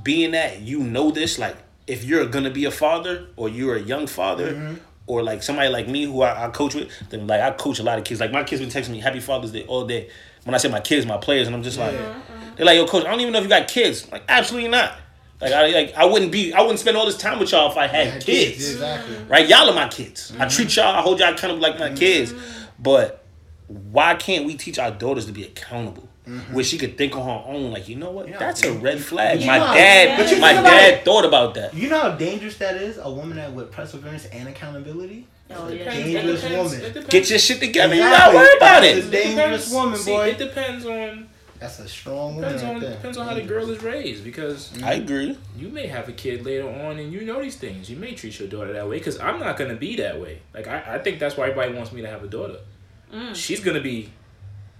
being 0.03 0.31
that 0.31 0.61
you 0.61 0.79
know 0.79 1.11
this, 1.11 1.39
like 1.39 1.55
if 1.87 2.03
you're 2.03 2.25
gonna 2.25 2.49
be 2.49 2.65
a 2.65 2.71
father 2.71 3.27
or 3.35 3.49
you're 3.49 3.75
a 3.75 3.81
young 3.81 4.07
father. 4.07 4.53
Mm-hmm. 4.53 4.75
Or 5.07 5.23
like 5.23 5.43
somebody 5.43 5.67
like 5.67 5.89
me 5.89 6.05
who 6.05 6.21
I, 6.21 6.45
I 6.45 6.49
coach 6.51 6.73
with, 6.73 6.89
then 7.09 7.27
like 7.27 7.41
I 7.41 7.51
coach 7.51 7.79
a 7.79 7.83
lot 7.83 7.97
of 7.97 8.05
kids. 8.05 8.21
Like 8.21 8.31
my 8.31 8.43
kids 8.43 8.61
been 8.61 8.69
texting 8.69 8.91
me 8.91 8.99
Happy 8.99 9.19
Father's 9.19 9.51
Day 9.51 9.65
all 9.65 9.85
day. 9.85 10.09
When 10.45 10.55
I 10.55 10.57
say 10.57 10.69
my 10.69 10.79
kids, 10.79 11.05
my 11.05 11.17
players, 11.17 11.47
and 11.47 11.55
I'm 11.55 11.63
just 11.63 11.77
like, 11.77 11.93
mm-hmm. 11.93 12.19
Mm-hmm. 12.19 12.55
they're 12.55 12.65
like, 12.65 12.77
yo, 12.77 12.85
coach, 12.85 13.03
I 13.03 13.11
don't 13.11 13.19
even 13.19 13.33
know 13.33 13.39
if 13.39 13.43
you 13.43 13.49
got 13.49 13.67
kids. 13.67 14.05
I'm 14.05 14.11
like, 14.11 14.23
absolutely 14.29 14.69
not. 14.69 14.95
Like 15.41 15.53
I 15.53 15.67
like 15.67 15.93
I 15.95 16.05
wouldn't 16.05 16.31
be 16.31 16.53
I 16.53 16.61
wouldn't 16.61 16.79
spend 16.79 16.95
all 16.95 17.05
this 17.05 17.17
time 17.17 17.39
with 17.39 17.51
y'all 17.51 17.71
if 17.71 17.77
I 17.77 17.87
had 17.87 18.23
kids. 18.23 18.73
Exactly. 18.73 19.17
Right? 19.27 19.49
Y'all 19.49 19.67
are 19.67 19.73
my 19.73 19.87
kids. 19.87 20.31
I 20.39 20.47
treat 20.47 20.75
y'all, 20.75 20.95
I 20.95 21.01
hold 21.01 21.19
y'all 21.19 21.35
kind 21.35 21.51
of 21.51 21.59
like 21.59 21.79
my 21.79 21.91
kids. 21.93 22.33
But 22.77 23.25
why 23.67 24.15
can't 24.15 24.45
we 24.45 24.55
teach 24.55 24.77
our 24.77 24.91
daughters 24.91 25.25
to 25.25 25.31
be 25.31 25.43
accountable? 25.43 26.07
Mm-hmm. 26.31 26.53
Where 26.53 26.63
she 26.63 26.77
could 26.77 26.97
think 26.97 27.15
on 27.17 27.23
her 27.25 27.43
own, 27.51 27.71
like, 27.71 27.89
you 27.89 27.97
know 27.97 28.11
what? 28.11 28.29
Yeah. 28.29 28.37
That's 28.39 28.63
a 28.63 28.71
red 28.71 28.99
flag. 29.03 29.41
You 29.41 29.47
my 29.47 29.57
know, 29.57 29.73
dad 29.73 30.17
but 30.17 30.31
you 30.31 30.39
my 30.39 30.53
think 30.53 30.65
dad 30.65 30.93
it. 30.93 31.03
thought 31.05 31.25
about 31.25 31.55
that. 31.55 31.73
You 31.73 31.89
know 31.89 31.99
how 31.99 32.11
dangerous 32.11 32.57
that 32.57 32.75
is? 32.77 32.97
A 32.97 33.11
woman 33.11 33.35
that 33.37 33.51
with 33.51 33.71
perseverance 33.71 34.25
and 34.27 34.47
accountability? 34.47 35.27
Oh, 35.49 35.67
It's 35.67 35.73
a 35.73 35.77
yeah. 35.77 35.91
dangerous 35.91 36.43
It 36.43 36.47
depends- 36.49 36.73
woman. 36.73 36.97
it. 36.97 37.09
Get 37.09 37.29
your 37.29 37.39
shit 37.39 37.59
together. 37.59 37.95
You 37.95 38.01
Exactly. 38.03 38.33
gotta 38.33 38.37
worry 38.37 38.57
about 38.57 38.81
That's 38.81 38.97
it. 38.97 39.05
a 39.05 39.11
dangerous 39.11 39.35
depends- 39.65 39.71
woman, 39.73 39.99
see, 39.99 40.11
boy. 40.11 40.27
It 40.29 40.37
depends 40.37 40.85
on 40.85 41.27
That's 41.59 41.79
a 41.79 41.87
strong 41.89 42.35
woman 42.35 42.41
depends 42.53 42.63
right 42.63 42.75
on 42.75 42.79
there. 42.81 42.91
depends 42.91 43.17
on 43.17 43.27
how 43.27 43.33
the 43.33 43.41
girl 43.41 43.69
is 43.69 43.83
raised 43.83 44.23
because 44.23 44.71
I 44.81 44.93
agree. 44.93 45.37
you 45.57 45.67
may 45.67 45.87
have 45.87 46.07
a 46.07 46.13
kid 46.13 46.45
later 46.45 46.69
on 46.69 46.97
and 46.97 47.11
you 47.11 47.21
know 47.21 47.41
these 47.41 47.57
things. 47.57 47.89
You 47.89 47.97
may 47.97 48.13
treat 48.13 48.39
your 48.39 48.47
daughter 48.47 48.71
that 48.73 48.87
way 48.87 48.97
because 48.99 49.19
I'm 49.19 49.39
not 49.39 49.57
gonna 49.57 49.75
be 49.75 49.97
that 49.97 50.19
way. 50.21 50.39
Like 50.53 50.67
I, 50.67 50.95
I 50.95 50.97
think 50.99 51.19
that's 51.19 51.35
why 51.35 51.49
everybody 51.49 51.73
wants 51.73 51.91
me 51.91 52.01
to 52.01 52.07
have 52.07 52.23
a 52.23 52.27
daughter. 52.27 52.57
Mm. 53.13 53.35
She's 53.35 53.59
gonna 53.59 53.81
be. 53.81 54.09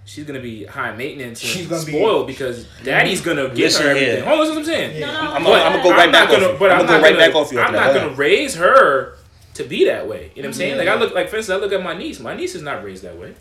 She's 0.04 0.24
gonna 0.24 0.40
be 0.40 0.64
high 0.64 0.94
maintenance 0.96 1.40
and 1.42 1.48
She's 1.50 1.66
gonna 1.68 1.84
be- 1.84 1.92
spoiled 1.92 2.26
because 2.26 2.66
daddy's 2.82 3.20
mm. 3.20 3.26
gonna 3.26 3.48
get 3.48 3.56
Listen 3.58 3.82
her 3.84 3.88
everything. 3.90 4.16
here. 4.16 4.24
Hold 4.24 4.40
on, 4.40 4.48
what 4.48 4.58
I'm 4.58 4.64
saying. 4.64 4.96
Yeah. 5.00 5.06
No, 5.06 5.12
no, 5.12 5.18
I'm, 5.20 5.44
but- 5.44 5.50
gonna, 5.50 5.62
I'm 5.62 5.72
gonna 5.72 5.82
go 5.84 5.90
right 5.90 6.06
I'm 6.06 6.12
back 6.12 6.28
off 6.28 6.30
gonna, 6.40 6.52
you. 6.52 6.58
But 6.58 6.70
I'm 6.72 6.80
I'm, 6.80 6.86
gonna 6.86 6.92
not 6.92 6.98
go 6.98 7.02
right 7.02 7.12
gonna, 7.14 7.26
back 7.26 7.34
off 7.36 7.52
you. 7.52 7.60
I'm 7.60 7.72
not 7.72 7.94
gonna 7.94 8.12
uh, 8.12 8.16
raise 8.16 8.54
her 8.56 9.16
to 9.54 9.64
be 9.64 9.84
that 9.86 10.08
way. 10.08 10.32
You 10.34 10.42
know 10.42 10.48
what 10.48 10.54
I'm 10.54 10.58
saying? 10.58 10.78
Like 10.78 10.88
I 10.88 10.92
mm-hmm. 10.92 11.00
look, 11.02 11.14
like 11.14 11.28
for 11.28 11.36
instance, 11.36 11.56
I 11.56 11.60
look 11.62 11.72
at 11.72 11.82
my 11.82 11.96
niece. 11.96 12.18
My 12.20 12.34
niece 12.34 12.54
is 12.54 12.62
not 12.62 12.82
raised 12.82 13.04
that 13.04 13.16
way. 13.16 13.34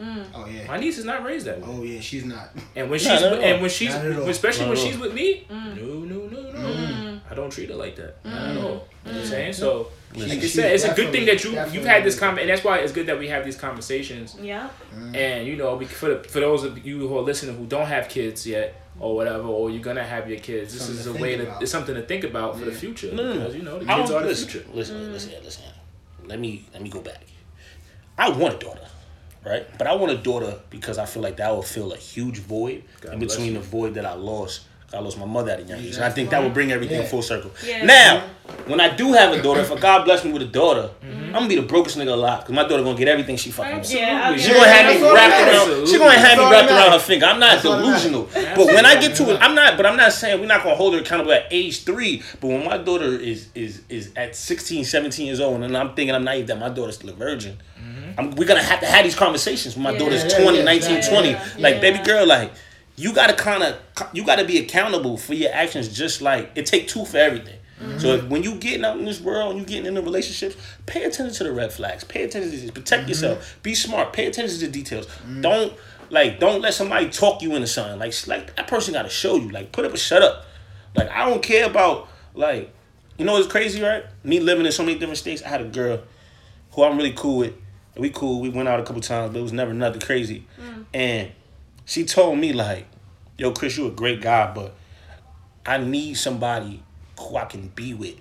Mm. 0.00 0.24
Oh 0.34 0.46
yeah. 0.46 0.66
My 0.66 0.76
niece 0.76 0.98
is 0.98 1.04
not 1.04 1.22
raised 1.24 1.46
that 1.46 1.60
way. 1.60 1.66
Oh 1.68 1.82
yeah, 1.82 2.00
she's 2.00 2.24
not. 2.24 2.50
And 2.74 2.90
when 2.90 3.00
Not 3.02 3.12
she's 3.12 3.22
at 3.22 3.32
all. 3.32 3.40
and 3.40 3.60
when 3.62 3.70
she's 3.70 3.94
Not 3.94 4.04
at 4.04 4.18
all. 4.18 4.28
especially 4.28 4.66
when 4.68 4.76
she's 4.76 4.98
with 4.98 5.14
me, 5.14 5.46
Mm. 5.50 5.76
no, 5.76 5.82
no, 5.82 5.94
no, 5.94 6.04
no. 6.04 6.13
Mm. 7.34 7.38
I 7.38 7.40
don't 7.40 7.50
treat 7.50 7.68
her 7.70 7.76
like 7.76 7.96
that. 7.96 8.24
Not 8.24 8.34
at 8.34 8.56
mm. 8.56 8.62
all. 8.62 8.62
You 8.62 8.62
know 8.62 8.82
what 9.02 9.14
I'm 9.14 9.22
mm. 9.22 9.26
saying? 9.26 9.52
So 9.52 9.88
Listen. 10.12 10.28
like 10.28 10.42
you 10.42 10.48
said, 10.48 10.72
it's 10.72 10.84
a 10.84 10.94
good 10.94 11.12
thing 11.12 11.26
that 11.26 11.42
you 11.44 11.50
you've 11.72 11.84
had 11.84 12.04
this 12.04 12.18
comment, 12.18 12.42
and 12.42 12.50
that's 12.50 12.64
why 12.64 12.78
it's 12.78 12.92
good 12.92 13.06
that 13.06 13.18
we 13.18 13.28
have 13.28 13.44
these 13.44 13.56
conversations. 13.56 14.36
Yeah. 14.40 14.68
Mm. 14.94 15.16
And 15.16 15.46
you 15.46 15.56
know, 15.56 15.78
for 15.80 16.10
the, 16.10 16.24
for 16.24 16.40
those 16.40 16.64
of 16.64 16.84
you 16.86 17.08
who 17.08 17.18
are 17.18 17.22
listening 17.22 17.56
who 17.56 17.66
don't 17.66 17.86
have 17.86 18.08
kids 18.08 18.46
yet 18.46 18.80
or 19.00 19.16
whatever, 19.16 19.48
or 19.48 19.70
you're 19.70 19.82
gonna 19.82 20.04
have 20.04 20.28
your 20.28 20.38
kids, 20.38 20.72
this 20.72 20.82
Something 20.82 21.00
is 21.00 21.06
a 21.06 21.12
think 21.12 21.22
way 21.22 21.36
to 21.36 21.42
about. 21.42 21.62
it's 21.62 21.72
something 21.72 21.94
to 21.94 22.02
think 22.02 22.24
about 22.24 22.58
for 22.58 22.64
the 22.64 22.72
future 22.72 23.12
No, 23.12 23.22
no, 23.22 23.28
no. 23.28 23.38
because 23.40 23.56
you 23.56 23.62
know 23.62 23.78
the 23.78 23.92
I 23.92 23.96
kids 23.96 24.10
don't- 24.10 24.18
are 24.18 24.22
the 24.22 24.28
listen, 24.28 24.48
future. 24.48 24.66
Listen, 24.72 25.12
listen, 25.12 25.32
listen. 25.42 25.64
Let 26.26 26.38
me 26.38 26.64
let 26.72 26.82
me 26.82 26.88
go 26.88 27.00
back. 27.00 27.24
I 28.16 28.30
want 28.30 28.54
a 28.54 28.58
daughter, 28.58 28.86
right? 29.44 29.66
But 29.76 29.86
I 29.88 29.94
want 29.94 30.12
a 30.12 30.16
daughter 30.16 30.60
because 30.70 30.98
I 30.98 31.06
feel 31.06 31.22
like 31.22 31.36
that 31.38 31.50
will 31.50 31.62
fill 31.62 31.92
a 31.92 31.96
huge 31.96 32.38
void 32.38 32.84
God 33.00 33.14
in 33.14 33.18
between 33.18 33.54
the 33.54 33.60
void 33.60 33.94
that 33.94 34.06
I 34.06 34.14
lost. 34.14 34.62
I 34.94 35.00
lost 35.00 35.18
my 35.18 35.24
mother 35.26 35.50
at 35.52 35.60
a 35.60 35.62
young 35.64 35.80
age, 35.80 35.96
and 35.96 36.04
I 36.04 36.10
think 36.10 36.30
that 36.30 36.42
will 36.42 36.50
bring 36.50 36.72
everything 36.72 37.00
Yeah. 37.00 37.06
full 37.08 37.22
circle. 37.22 37.50
Yeah. 37.66 37.84
Now, 37.84 38.22
when 38.66 38.80
I 38.80 38.94
do 38.94 39.12
have 39.12 39.32
a 39.32 39.42
daughter, 39.42 39.60
if 39.60 39.80
God 39.80 40.04
bless 40.04 40.24
me 40.24 40.32
with 40.32 40.42
a 40.42 40.46
daughter, 40.46 40.90
Mm-hmm. 41.04 41.24
I'm 41.36 41.40
gonna 41.42 41.48
be 41.48 41.56
the 41.56 41.62
brokest 41.62 41.98
nigga 41.98 42.12
alive 42.12 42.40
because 42.42 42.54
my 42.54 42.62
daughter 42.62 42.84
gonna 42.84 42.96
get 42.96 43.08
everything 43.08 43.36
she 43.36 43.50
fucking 43.50 43.72
wants. 43.72 43.92
Yeah. 43.92 44.30
I- 44.30 44.36
She 44.36 44.52
gonna 44.52 44.68
have 44.68 44.94
me 44.94 45.02
wrapped 45.02 45.68
around. 45.68 45.88
She 45.88 45.98
gonna 45.98 46.12
have 46.12 46.38
me 46.38 46.44
wrapped 46.48 46.70
around 46.70 46.92
her 46.92 46.98
finger. 47.00 47.26
I'm 47.26 47.40
not 47.40 47.60
That's 47.60 47.62
delusional, 47.64 48.28
but 48.32 48.66
when 48.66 48.86
I 48.86 49.00
get 49.00 49.16
to 49.16 49.32
it, 49.34 49.38
I'm 49.40 49.54
not. 49.56 49.76
But 49.76 49.84
I'm 49.86 49.96
not 49.96 50.12
saying 50.12 50.40
we're 50.40 50.46
not 50.46 50.62
gonna 50.62 50.76
hold 50.76 50.94
her 50.94 51.00
accountable 51.00 51.32
at 51.32 51.46
age 51.50 51.82
three. 51.82 52.22
But 52.40 52.46
when 52.48 52.64
my 52.64 52.78
daughter 52.78 53.18
is 53.18 53.48
is 53.56 53.80
is 53.88 54.10
at 54.14 54.36
16, 54.36 54.84
17 54.84 55.26
years 55.26 55.40
old, 55.40 55.60
and 55.62 55.76
I'm 55.76 55.94
thinking 55.94 56.14
I'm 56.14 56.22
naive 56.24 56.46
that 56.46 56.58
my 56.60 56.68
daughter's 56.68 56.94
still 56.94 57.10
a 57.10 57.14
virgin, 57.14 57.58
I'm, 58.16 58.30
we're 58.36 58.46
gonna 58.46 58.62
have 58.62 58.78
to 58.80 58.86
have 58.86 59.02
these 59.04 59.16
conversations. 59.16 59.74
When 59.74 59.82
my 59.82 59.90
Yeah. 59.92 59.98
daughter's 59.98 60.22
Yeah, 60.32 60.38
20, 60.40 60.58
yeah, 60.58 60.64
19, 60.64 60.94
yeah, 60.94 61.00
20. 61.08 61.30
yeah. 61.30 61.44
Like 61.58 61.74
Yeah. 61.76 61.80
baby 61.80 61.98
girl, 62.04 62.26
like 62.26 62.52
you 62.96 63.12
gotta 63.12 63.34
kind 63.34 63.62
of 63.62 63.76
you 64.12 64.24
gotta 64.24 64.44
be 64.44 64.58
accountable 64.58 65.16
for 65.16 65.34
your 65.34 65.52
actions. 65.52 65.88
Just 65.88 66.22
like 66.22 66.52
it 66.54 66.66
take 66.66 66.88
two 66.88 67.04
for 67.04 67.18
everything. 67.18 67.58
Mm-hmm. 67.80 67.98
So 67.98 68.08
if, 68.14 68.24
when 68.28 68.42
you 68.42 68.54
getting 68.56 68.84
out 68.84 68.98
in 68.98 69.04
this 69.04 69.20
world 69.20 69.50
and 69.50 69.60
you 69.60 69.66
getting 69.66 69.86
into 69.86 70.00
relationships, 70.00 70.56
pay 70.86 71.04
attention 71.04 71.34
to 71.34 71.44
the 71.44 71.52
red 71.52 71.72
flags. 71.72 72.04
Pay 72.04 72.22
attention 72.22 72.50
to 72.50 72.56
this. 72.56 72.70
Protect 72.70 73.02
mm-hmm. 73.02 73.08
yourself. 73.08 73.58
Be 73.62 73.74
smart. 73.74 74.12
Pay 74.12 74.26
attention 74.26 74.58
to 74.60 74.66
the 74.66 74.72
details. 74.72 75.06
Mm-hmm. 75.06 75.40
Don't 75.40 75.72
like 76.10 76.38
don't 76.38 76.60
let 76.60 76.74
somebody 76.74 77.08
talk 77.10 77.42
you 77.42 77.54
into 77.54 77.66
something. 77.66 77.98
Like 77.98 78.14
like 78.28 78.54
that 78.56 78.68
person 78.68 78.94
got 78.94 79.02
to 79.02 79.08
show 79.08 79.36
you. 79.36 79.48
Like 79.48 79.72
put 79.72 79.84
up 79.84 79.92
a 79.92 79.98
shut 79.98 80.22
up. 80.22 80.44
Like 80.94 81.10
I 81.10 81.28
don't 81.28 81.42
care 81.42 81.66
about 81.66 82.08
like 82.34 82.72
you 83.18 83.24
know 83.24 83.32
what's 83.32 83.48
crazy 83.48 83.82
right? 83.82 84.04
Me 84.22 84.40
living 84.40 84.66
in 84.66 84.72
so 84.72 84.84
many 84.84 84.98
different 84.98 85.18
states. 85.18 85.42
I 85.42 85.48
had 85.48 85.60
a 85.60 85.64
girl 85.64 86.00
who 86.72 86.84
I'm 86.84 86.96
really 86.96 87.12
cool 87.12 87.38
with. 87.38 87.54
We 87.96 88.10
cool. 88.10 88.40
We 88.40 88.48
went 88.48 88.68
out 88.68 88.80
a 88.80 88.82
couple 88.82 89.02
times, 89.02 89.32
but 89.32 89.38
it 89.38 89.42
was 89.42 89.52
never 89.52 89.72
nothing 89.72 90.00
crazy. 90.00 90.46
Mm. 90.60 90.84
And 90.92 91.32
she 91.84 92.04
told 92.04 92.38
me 92.38 92.52
like, 92.52 92.86
"Yo, 93.38 93.52
Chris, 93.52 93.76
you 93.76 93.86
a 93.86 93.90
great 93.90 94.20
guy, 94.20 94.52
but 94.52 94.74
I 95.66 95.78
need 95.78 96.14
somebody 96.14 96.82
who 97.18 97.36
I 97.36 97.44
can 97.44 97.68
be 97.68 97.94
with, 97.94 98.16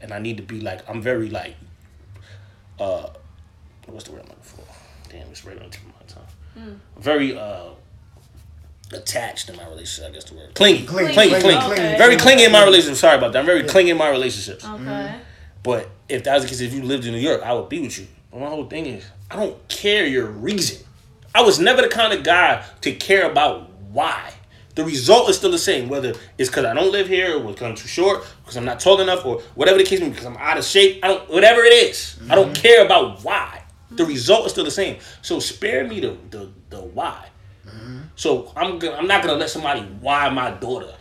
and 0.00 0.12
I 0.12 0.18
need 0.18 0.36
to 0.38 0.42
be 0.42 0.60
like 0.60 0.88
I'm 0.88 1.00
very 1.02 1.28
like, 1.28 1.56
uh, 2.78 3.08
what's 3.86 4.04
the 4.04 4.12
word 4.12 4.22
I'm 4.22 4.28
looking 4.28 4.42
for? 4.42 4.64
Damn, 5.10 5.28
it's 5.28 5.44
right 5.44 5.56
on 5.56 5.64
the 5.64 5.70
tip 5.70 5.82
of 5.82 5.88
my 5.88 6.06
tongue. 6.64 6.80
Very 6.98 7.38
uh, 7.38 7.70
attached 8.92 9.48
in 9.48 9.56
my 9.56 9.66
relationship. 9.68 10.10
I 10.10 10.14
guess 10.14 10.24
the 10.24 10.34
word 10.34 10.54
clingy, 10.54 10.84
Clingy, 10.86 11.12
clingy, 11.12 11.40
clingy, 11.40 11.60
clingy, 11.60 11.72
okay. 11.72 11.98
Very 11.98 12.16
clingy 12.16 12.44
in 12.44 12.52
my 12.52 12.64
relationship. 12.64 12.96
Sorry 12.98 13.16
about 13.16 13.32
that. 13.32 13.40
I'm 13.40 13.46
very 13.46 13.64
clingy 13.64 13.90
in 13.90 13.98
my 13.98 14.08
relationships. 14.10 14.64
Okay. 14.64 15.14
But 15.62 15.90
if 16.08 16.24
that 16.24 16.34
was 16.34 16.44
the 16.44 16.48
case, 16.48 16.60
if 16.60 16.72
you 16.72 16.82
lived 16.82 17.04
in 17.04 17.12
New 17.12 17.20
York, 17.20 17.42
I 17.42 17.52
would 17.52 17.68
be 17.68 17.80
with 17.80 17.98
you. 17.98 18.06
But 18.30 18.40
my 18.40 18.48
whole 18.48 18.66
thing 18.66 18.86
is, 18.86 19.04
I 19.30 19.36
don't 19.36 19.68
care 19.68 20.06
your 20.06 20.26
reason. 20.26 20.84
I 21.38 21.42
was 21.42 21.60
never 21.60 21.82
the 21.82 21.88
kind 21.88 22.12
of 22.12 22.24
guy 22.24 22.64
to 22.80 22.92
care 22.92 23.30
about 23.30 23.70
why. 23.92 24.32
The 24.74 24.84
result 24.84 25.30
is 25.30 25.36
still 25.36 25.52
the 25.52 25.58
same, 25.58 25.88
whether 25.88 26.14
it's 26.36 26.50
because 26.50 26.64
I 26.64 26.74
don't 26.74 26.90
live 26.90 27.06
here, 27.06 27.36
or 27.36 27.52
because 27.52 27.62
I'm 27.62 27.76
too 27.76 27.86
short, 27.86 28.26
because 28.42 28.56
I'm 28.56 28.64
not 28.64 28.80
tall 28.80 29.00
enough, 29.00 29.24
or 29.24 29.40
whatever 29.54 29.78
the 29.78 29.84
case 29.84 30.00
may 30.00 30.06
be, 30.06 30.10
because 30.10 30.26
I'm 30.26 30.36
out 30.36 30.58
of 30.58 30.64
shape. 30.64 31.04
I 31.04 31.08
don't, 31.08 31.30
whatever 31.30 31.60
it 31.62 31.72
is, 31.72 32.18
I 32.28 32.34
don't 32.34 32.52
mm-hmm. 32.52 32.60
care 32.60 32.84
about 32.84 33.22
why. 33.22 33.62
The 33.92 34.04
result 34.04 34.46
is 34.46 34.52
still 34.52 34.64
the 34.64 34.72
same. 34.72 34.98
So 35.22 35.38
spare 35.38 35.86
me 35.86 36.00
the 36.00 36.16
the, 36.30 36.50
the 36.70 36.80
why. 36.80 37.28
Mm-hmm. 37.64 37.98
So 38.16 38.52
I'm 38.56 38.80
gonna, 38.80 38.96
I'm 38.96 39.06
not 39.06 39.22
gonna 39.22 39.38
let 39.38 39.50
somebody 39.50 39.82
why 40.00 40.28
my 40.30 40.50
daughter. 40.50 40.92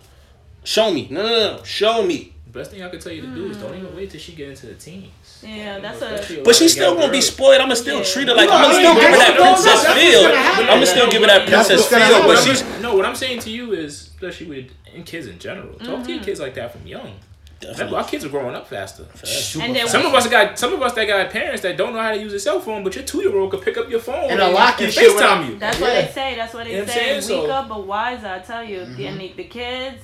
Show 0.63 0.93
me. 0.93 1.07
No, 1.09 1.23
no, 1.23 1.57
no. 1.57 1.63
Show 1.63 2.03
me. 2.03 2.35
The 2.45 2.59
best 2.59 2.69
thing 2.69 2.83
I 2.83 2.89
could 2.89 3.01
tell 3.01 3.11
you 3.11 3.23
to 3.23 3.33
do 3.33 3.49
is 3.49 3.57
don't 3.57 3.75
even 3.75 3.95
wait 3.95 4.11
till 4.11 4.19
she 4.19 4.33
get 4.33 4.49
into 4.49 4.67
the 4.67 4.75
teens. 4.75 5.11
Yeah, 5.43 5.79
that's 5.79 6.01
Especially 6.01 6.39
a. 6.41 6.43
But 6.43 6.55
she's 6.55 6.71
still 6.73 6.95
gonna 6.95 7.11
be 7.11 7.21
spoiled. 7.21 7.61
I'ma 7.61 7.75
still 7.75 7.99
Yeah. 7.99 8.03
treat 8.03 8.27
her 8.27 8.33
like 8.35 8.49
No, 8.49 8.55
I'ma 8.55 8.67
I 8.67 8.73
still 8.73 8.93
mean, 8.93 9.01
give 9.01 9.11
her 9.11 9.17
that 9.17 9.38
that's- 9.38 9.38
no, 9.38 9.43
no, 9.45 9.53
princess 9.53 9.85
feel. 9.93 10.21
what's 10.23 10.27
gonna 10.33 10.38
happen. 10.41 10.69
I'ma 10.69 10.85
still 10.85 11.09
give 11.11 11.21
her 11.21 11.27
that 11.27 11.47
princess 11.47 11.88
feel. 11.88 12.23
But 12.23 12.43
she's 12.43 12.63
No, 12.81 12.95
what 12.95 13.05
I'm 13.05 13.15
saying 13.15 13.39
to 13.41 13.49
you 13.49 13.73
is, 13.73 14.01
especially 14.15 14.47
with 14.47 14.65
and 14.95 15.05
kids 15.05 15.27
in 15.27 15.38
general, 15.38 15.73
talk 15.73 15.88
Mm-hmm. 15.88 16.03
to 16.03 16.11
your 16.13 16.23
kids 16.23 16.39
like 16.39 16.55
that 16.55 16.71
from 16.71 16.88
young. 16.88 17.13
Definitely 17.59 17.97
our 17.97 18.03
kids 18.03 18.23
are 18.23 18.29
growing 18.29 18.55
up 18.55 18.67
faster. 18.67 19.05
Super 19.23 19.65
And 19.65 19.75
fast. 19.75 19.91
Some 19.91 20.05
of 20.05 20.13
us 20.13 20.27
got 20.27 20.59
some 20.59 20.73
of 20.73 20.81
us 20.81 20.93
that 20.93 21.05
got 21.05 21.29
parents 21.31 21.61
that 21.63 21.75
don't 21.75 21.93
know 21.93 22.01
how 22.01 22.11
to 22.11 22.17
use 22.19 22.31
a 22.33 22.39
cell 22.39 22.59
phone, 22.59 22.83
but 22.83 22.93
your 22.95 23.03
two 23.03 23.19
year 23.21 23.35
old 23.35 23.49
could 23.51 23.61
pick 23.63 23.77
up 23.77 23.89
your 23.89 23.99
phone 23.99 24.29
And 24.29 24.39
unlock 24.39 24.79
your 24.79 24.85
and 24.88 24.93
shit 24.93 25.11
FaceTime 25.11 25.49
you. 25.49 25.57
That's 25.59 25.79
what 25.79 25.88
they 25.89 26.11
say. 26.13 26.35
That's 26.35 26.53
what 26.53 26.65
they 26.65 26.71
You 26.71 26.77
know 26.77 26.83
what 26.83 26.91
say. 26.93 26.99
saying? 26.99 27.15
Weak 27.15 27.23
So- 27.23 27.51
up 27.51 27.67
but 27.69 27.85
wiser. 27.88 28.27
I 28.27 28.39
tell 28.39 28.63
you, 28.63 28.79
Mm-hmm. 28.81 29.05
and 29.07 29.19
the, 29.21 29.33
the 29.38 29.43
kids 29.45 30.01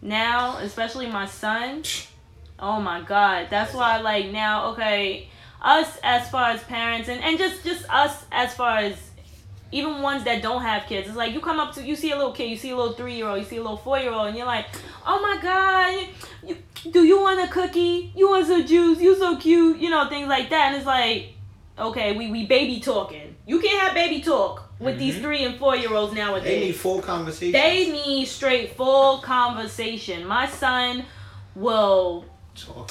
now, 0.00 0.58
especially 0.62 1.06
my 1.06 1.26
son. 1.26 1.82
Oh 2.58 2.80
my 2.80 3.00
God, 3.00 3.48
that's 3.50 3.74
why 3.74 4.00
like 4.00 4.30
now, 4.30 4.70
okay, 4.72 5.28
us 5.60 5.98
as 6.02 6.28
far 6.30 6.50
as 6.50 6.62
parents 6.64 7.08
and 7.08 7.22
and 7.22 7.38
just 7.38 7.64
just 7.64 7.88
us 7.88 8.24
as 8.32 8.54
far 8.54 8.78
as 8.78 8.96
even 9.72 10.02
ones 10.02 10.24
that 10.24 10.42
don't 10.42 10.62
have 10.62 10.86
kids. 10.86 11.08
It's 11.08 11.16
like 11.16 11.32
you 11.32 11.40
come 11.40 11.58
up 11.58 11.74
to 11.74 11.82
you 11.82 11.96
see 11.96 12.10
a 12.10 12.16
little 12.16 12.32
kid, 12.32 12.50
you 12.50 12.56
see 12.56 12.70
a 12.70 12.76
little 12.76 12.92
three 12.92 13.14
year 13.14 13.26
old, 13.26 13.38
you 13.38 13.44
see 13.44 13.56
a 13.56 13.62
little 13.62 13.78
four 13.78 13.98
year 13.98 14.12
old, 14.12 14.28
and 14.28 14.36
you're 14.36 14.46
like, 14.46 14.66
oh 15.06 15.20
my 15.20 15.42
God, 15.42 16.08
you, 16.46 16.58
do 16.90 17.04
you 17.04 17.20
want 17.20 17.40
a 17.40 17.50
cookie? 17.52 18.12
You 18.14 18.30
want 18.30 18.46
some 18.46 18.66
juice? 18.66 19.00
You 19.00 19.16
so 19.16 19.36
cute, 19.36 19.78
you 19.78 19.90
know 19.90 20.08
things 20.08 20.28
like 20.28 20.50
that. 20.50 20.68
And 20.68 20.76
it's 20.76 20.86
like, 20.86 21.32
okay, 21.78 22.16
we 22.16 22.30
we 22.30 22.46
baby 22.46 22.80
talking. 22.80 23.34
You 23.46 23.60
can't 23.60 23.80
have 23.82 23.94
baby 23.94 24.20
talk 24.20 24.70
with 24.78 24.98
these 24.98 25.14
mm-hmm. 25.14 25.24
three 25.24 25.44
and 25.44 25.58
four 25.58 25.76
year 25.76 25.92
olds 25.92 26.12
nowadays. 26.12 26.44
They 26.44 26.60
need 26.66 26.76
full 26.76 27.00
conversation. 27.00 27.52
They 27.52 27.90
need 27.90 28.26
straight 28.26 28.76
full 28.76 29.18
conversation. 29.18 30.26
My 30.26 30.46
son 30.46 31.04
will 31.54 32.26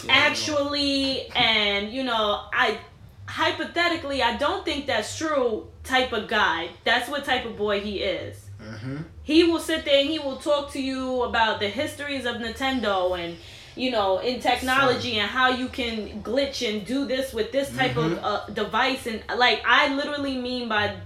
actually 0.09 1.27
and 1.35 1.91
you 1.91 2.03
know 2.03 2.45
I 2.53 2.79
hypothetically 3.27 4.21
I 4.21 4.37
don't 4.37 4.65
think 4.65 4.87
that's 4.87 5.17
true 5.17 5.67
type 5.83 6.11
of 6.13 6.27
guy. 6.27 6.69
That's 6.83 7.09
what 7.09 7.25
type 7.25 7.45
of 7.45 7.57
boy 7.57 7.79
he 7.79 7.99
is. 7.99 8.45
Mm-hmm. 8.61 8.97
He 9.23 9.43
will 9.45 9.59
sit 9.59 9.85
there 9.85 10.01
and 10.01 10.09
he 10.09 10.19
will 10.19 10.37
talk 10.37 10.71
to 10.73 10.81
you 10.81 11.23
about 11.23 11.59
the 11.59 11.69
histories 11.69 12.25
of 12.25 12.35
Nintendo 12.35 13.17
and 13.17 13.37
you 13.75 13.89
know 13.89 14.19
in 14.19 14.41
technology 14.41 15.17
and 15.17 15.29
how 15.29 15.49
you 15.49 15.67
can 15.69 16.21
glitch 16.21 16.67
and 16.67 16.85
do 16.85 17.05
this 17.05 17.33
with 17.33 17.51
this 17.51 17.75
type 17.75 17.95
of 17.95 18.19
uh, 18.21 18.45
device 18.47 19.07
and 19.07 19.23
like 19.37 19.63
I 19.65 19.93
literally 19.95 20.37
mean 20.37 20.67
by 20.67 20.97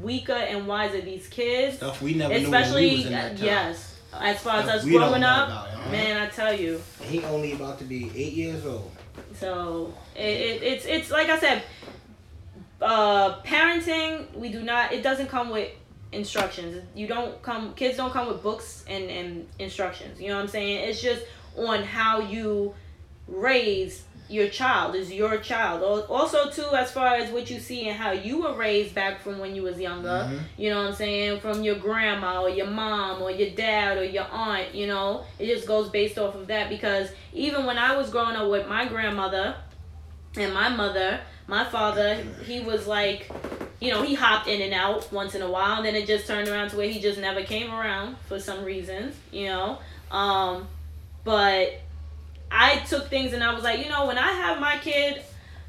weaker 0.00 0.32
and 0.32 0.66
wiser 0.66 1.02
these 1.02 1.28
kids 1.28 1.76
Stuff 1.76 2.00
we 2.00 2.14
never 2.14 2.32
knew 2.32 2.40
when 2.40 2.50
we 2.50 2.56
especially 2.56 2.96
was 2.96 3.06
in 3.06 3.12
that 3.12 3.36
time. 3.36 3.46
yes 3.46 3.94
as 4.20 4.40
far 4.40 4.56
as 4.56 4.64
Stuff 4.64 4.76
us 4.76 4.84
growing 4.84 5.22
up. 5.22 5.68
Man 5.90 6.16
i 6.16 6.26
tell 6.28 6.52
you. 6.52 6.80
He 7.02 7.22
only 7.24 7.52
about 7.52 7.78
to 7.78 7.84
be 7.84 8.10
eight 8.14 8.32
years 8.32 8.64
old. 8.66 8.90
so 9.34 9.92
it, 10.16 10.20
it, 10.20 10.62
it's 10.62 10.86
it's 10.86 11.10
like 11.10 11.28
i 11.28 11.38
said 11.38 11.62
uh 12.80 13.40
parenting 13.42 14.32
we 14.34 14.50
do 14.50 14.62
not 14.62 14.92
it 14.92 15.02
doesn't 15.02 15.28
come 15.28 15.50
with 15.50 15.70
instructions. 16.12 16.82
You 16.94 17.06
don't 17.06 17.40
come 17.42 17.74
kids 17.74 17.96
don't 17.96 18.12
come 18.12 18.28
with 18.28 18.42
books 18.42 18.84
and 18.88 19.10
and 19.10 19.48
instructions. 19.58 20.20
You 20.20 20.28
know 20.28 20.36
what 20.36 20.42
i'm 20.42 20.48
saying? 20.48 20.88
It's 20.88 21.00
just 21.02 21.22
on 21.56 21.82
how 21.82 22.20
you 22.20 22.74
raise 23.28 24.02
your 24.28 24.48
child 24.48 24.94
is 24.94 25.12
your 25.12 25.36
child. 25.38 25.82
Also 26.08 26.48
too 26.50 26.68
as 26.74 26.90
far 26.90 27.14
as 27.16 27.30
what 27.30 27.50
you 27.50 27.60
see 27.60 27.88
and 27.88 27.96
how 27.98 28.10
you 28.12 28.40
were 28.42 28.54
raised 28.54 28.94
back 28.94 29.20
from 29.20 29.38
when 29.38 29.54
you 29.54 29.62
was 29.62 29.78
younger 29.78 30.08
Mhm. 30.08 30.40
you 30.56 30.70
know 30.70 30.78
what 30.82 30.88
i'm 30.88 30.94
saying? 30.94 31.40
From 31.40 31.62
your 31.62 31.74
grandma 31.76 32.40
or 32.42 32.48
your 32.48 32.66
mom 32.66 33.20
or 33.20 33.30
your 33.30 33.50
dad 33.50 33.98
or 33.98 34.04
your 34.04 34.26
aunt 34.32 34.74
you 34.74 34.86
know? 34.86 35.24
It 35.38 35.46
just 35.46 35.66
goes 35.66 35.90
based 35.90 36.18
off 36.18 36.34
of 36.34 36.46
that 36.46 36.68
because 36.70 37.10
even 37.34 37.66
when 37.66 37.76
i 37.78 37.94
was 37.96 38.08
growing 38.10 38.34
up 38.36 38.50
with 38.50 38.66
my 38.66 38.86
grandmother 38.86 39.56
and 40.36 40.52
my 40.54 40.68
mother 40.70 41.20
my 41.46 41.62
father 41.64 42.16
he 42.46 42.60
was 42.60 42.86
like 42.86 43.30
you 43.80 43.90
know 43.92 44.02
he 44.02 44.14
hopped 44.14 44.48
in 44.48 44.62
and 44.62 44.72
out 44.72 45.12
once 45.12 45.34
in 45.34 45.42
a 45.42 45.50
while 45.50 45.76
and 45.76 45.84
then 45.86 45.94
it 45.94 46.06
just 46.06 46.26
turned 46.26 46.48
around 46.48 46.70
to 46.70 46.76
where 46.78 46.88
he 46.88 46.98
just 46.98 47.18
never 47.20 47.42
came 47.42 47.70
around 47.72 48.16
for 48.26 48.40
some 48.40 48.64
reasons 48.64 49.14
you 49.30 49.46
know? 49.48 49.78
Um 50.10 50.66
but 51.24 51.80
i 52.54 52.76
took 52.88 53.08
things 53.08 53.32
and 53.32 53.42
i 53.42 53.52
was 53.52 53.64
like 53.64 53.80
you 53.80 53.88
know 53.88 54.06
when 54.06 54.18
i 54.18 54.30
have 54.32 54.60
my 54.60 54.78
kid 54.78 55.22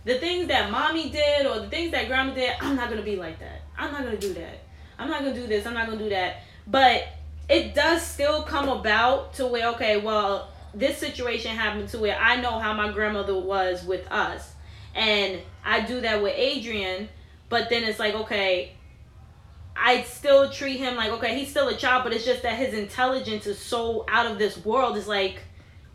the 0.06 0.16
things 0.20 0.48
that 0.48 0.72
mommy 0.72 1.10
did 1.10 1.46
or 1.46 1.60
the 1.60 1.70
things 1.70 1.92
that 1.92 2.08
grandma 2.08 2.34
did 2.34 2.54
i'm 2.62 2.76
not 2.76 2.90
gonna 2.90 3.02
be 3.02 3.16
like 3.16 3.40
that. 3.40 3.66
I'm 3.78 3.92
not 3.92 4.04
gonna 4.04 4.18
do 4.18 4.34
that. 4.34 4.60
I'm 4.98 5.10
not 5.10 5.22
gonna 5.22 5.34
do 5.34 5.48
this. 5.48 5.66
I'm 5.66 5.74
not 5.74 5.88
gonna 5.88 6.00
do 6.00 6.10
that. 6.10 6.38
But 6.68 7.08
it 7.50 7.76
does 7.76 8.02
still 8.02 8.44
come 8.44 8.70
about 8.70 9.34
to 9.36 9.46
where 9.46 9.68
okay 9.70 9.98
well 9.98 10.52
this 10.74 10.98
situation 10.98 11.56
happened 11.56 11.88
to 11.88 12.00
where 12.00 12.18
i 12.20 12.36
know 12.42 12.58
how 12.60 12.74
my 12.74 12.92
grandmother 12.92 13.38
was 13.38 13.84
with 13.86 14.10
us. 14.12 14.54
And 14.96 15.42
i 15.64 15.82
do 15.82 16.02
that 16.02 16.24
with 16.24 16.34
adrian 16.36 17.10
but 17.50 17.70
then 17.70 17.84
it's 17.84 18.00
like 18.00 18.16
okay 18.16 18.72
I 19.78 20.04
still 20.04 20.50
treat 20.50 20.78
him 20.78 20.96
like 20.96 21.12
okay, 21.12 21.38
he's 21.38 21.50
still 21.50 21.68
a 21.68 21.76
child, 21.76 22.06
but 22.06 22.14
it's 22.14 22.24
just 22.24 22.44
that 22.44 22.58
his 22.58 22.74
intelligence 22.74 23.46
is 23.46 23.60
so 23.60 24.06
out 24.08 24.26
of 24.26 24.40
this 24.40 24.58
world. 24.64 24.96
It's 24.96 25.06
like, 25.06 25.40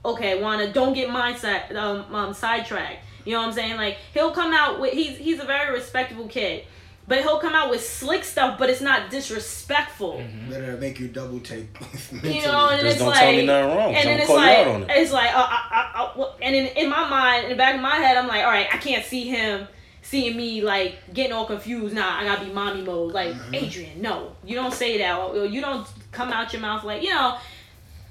okay, 0.05 0.41
wanna 0.43 0.73
don't 0.73 0.93
get 0.95 1.11
mine 1.11 1.37
side, 1.37 1.75
um, 1.77 2.15
um 2.15 2.35
sidetracked. 2.35 3.05
You 3.25 3.33
know 3.35 3.41
what 3.41 3.49
I'm 3.49 3.53
saying? 3.53 3.77
Like 3.77 3.99
he'll 4.15 4.33
come 4.33 4.53
out 4.53 4.81
with 4.81 4.93
he's 4.95 5.17
he's 5.19 5.41
a 5.41 5.45
very 5.45 5.73
respectable 5.75 6.27
kid, 6.29 6.65
but 7.07 7.19
he'll 7.21 7.39
come 7.39 7.55
out 7.55 7.69
with 7.71 7.85
slick 7.87 8.25
stuff, 8.25 8.59
but 8.59 8.71
it's 8.71 8.81
not 8.81 9.11
disrespectful. 9.11 10.23
Better 10.49 10.77
make 10.79 10.99
you 11.01 11.09
double 11.09 11.41
take. 11.41 11.67
You 12.23 12.43
know, 12.43 12.69
and 12.71 12.81
Just 12.81 12.97
it's 12.97 12.99
don't 12.99 13.09
like, 13.09 13.19
tell 13.21 13.33
me 13.33 13.47
nothing 13.47 13.77
wrong, 13.77 13.95
'cause 13.95 14.05
and 14.05 14.09
then 14.11 14.21
it's 14.21 14.31
like, 14.31 14.67
it. 14.67 14.87
it's 14.91 15.13
like, 15.13 15.35
uh, 15.35 15.39
uh, 15.39 15.59
uh, 15.75 16.03
uh, 16.03 16.13
well, 16.17 16.37
and 16.43 16.55
in, 16.57 16.67
in 16.77 16.89
my 16.91 17.09
mind, 17.09 17.45
in 17.45 17.51
the 17.51 17.57
back 17.57 17.75
of 17.77 17.81
my 17.81 17.97
head, 17.97 18.17
I'm 18.17 18.27
like, 18.27 18.43
all 18.45 18.51
right, 18.51 18.67
I 18.73 18.79
can't 18.79 19.05
see 19.05 19.29
him 19.29 19.69
seeing 20.03 20.37
me 20.37 20.61
like 20.63 20.97
getting 21.15 21.33
all 21.33 21.47
confused. 21.47 21.95
Nah, 21.95 22.19
I 22.21 22.25
gotta 22.25 22.45
be 22.47 22.53
mommy 22.53 22.83
mode. 22.83 23.13
Like 23.13 23.35
Adrian, 23.53 24.01
no, 24.03 24.33
you 24.45 24.55
don't 24.57 24.73
say 24.75 24.99
that. 24.99 25.17
Or 25.19 25.45
you 25.45 25.61
don't 25.61 25.87
come 26.11 26.31
out 26.33 26.53
your 26.53 26.63
mouth 26.63 26.83
like 26.85 27.03
you 27.03 27.11
know 27.11 27.37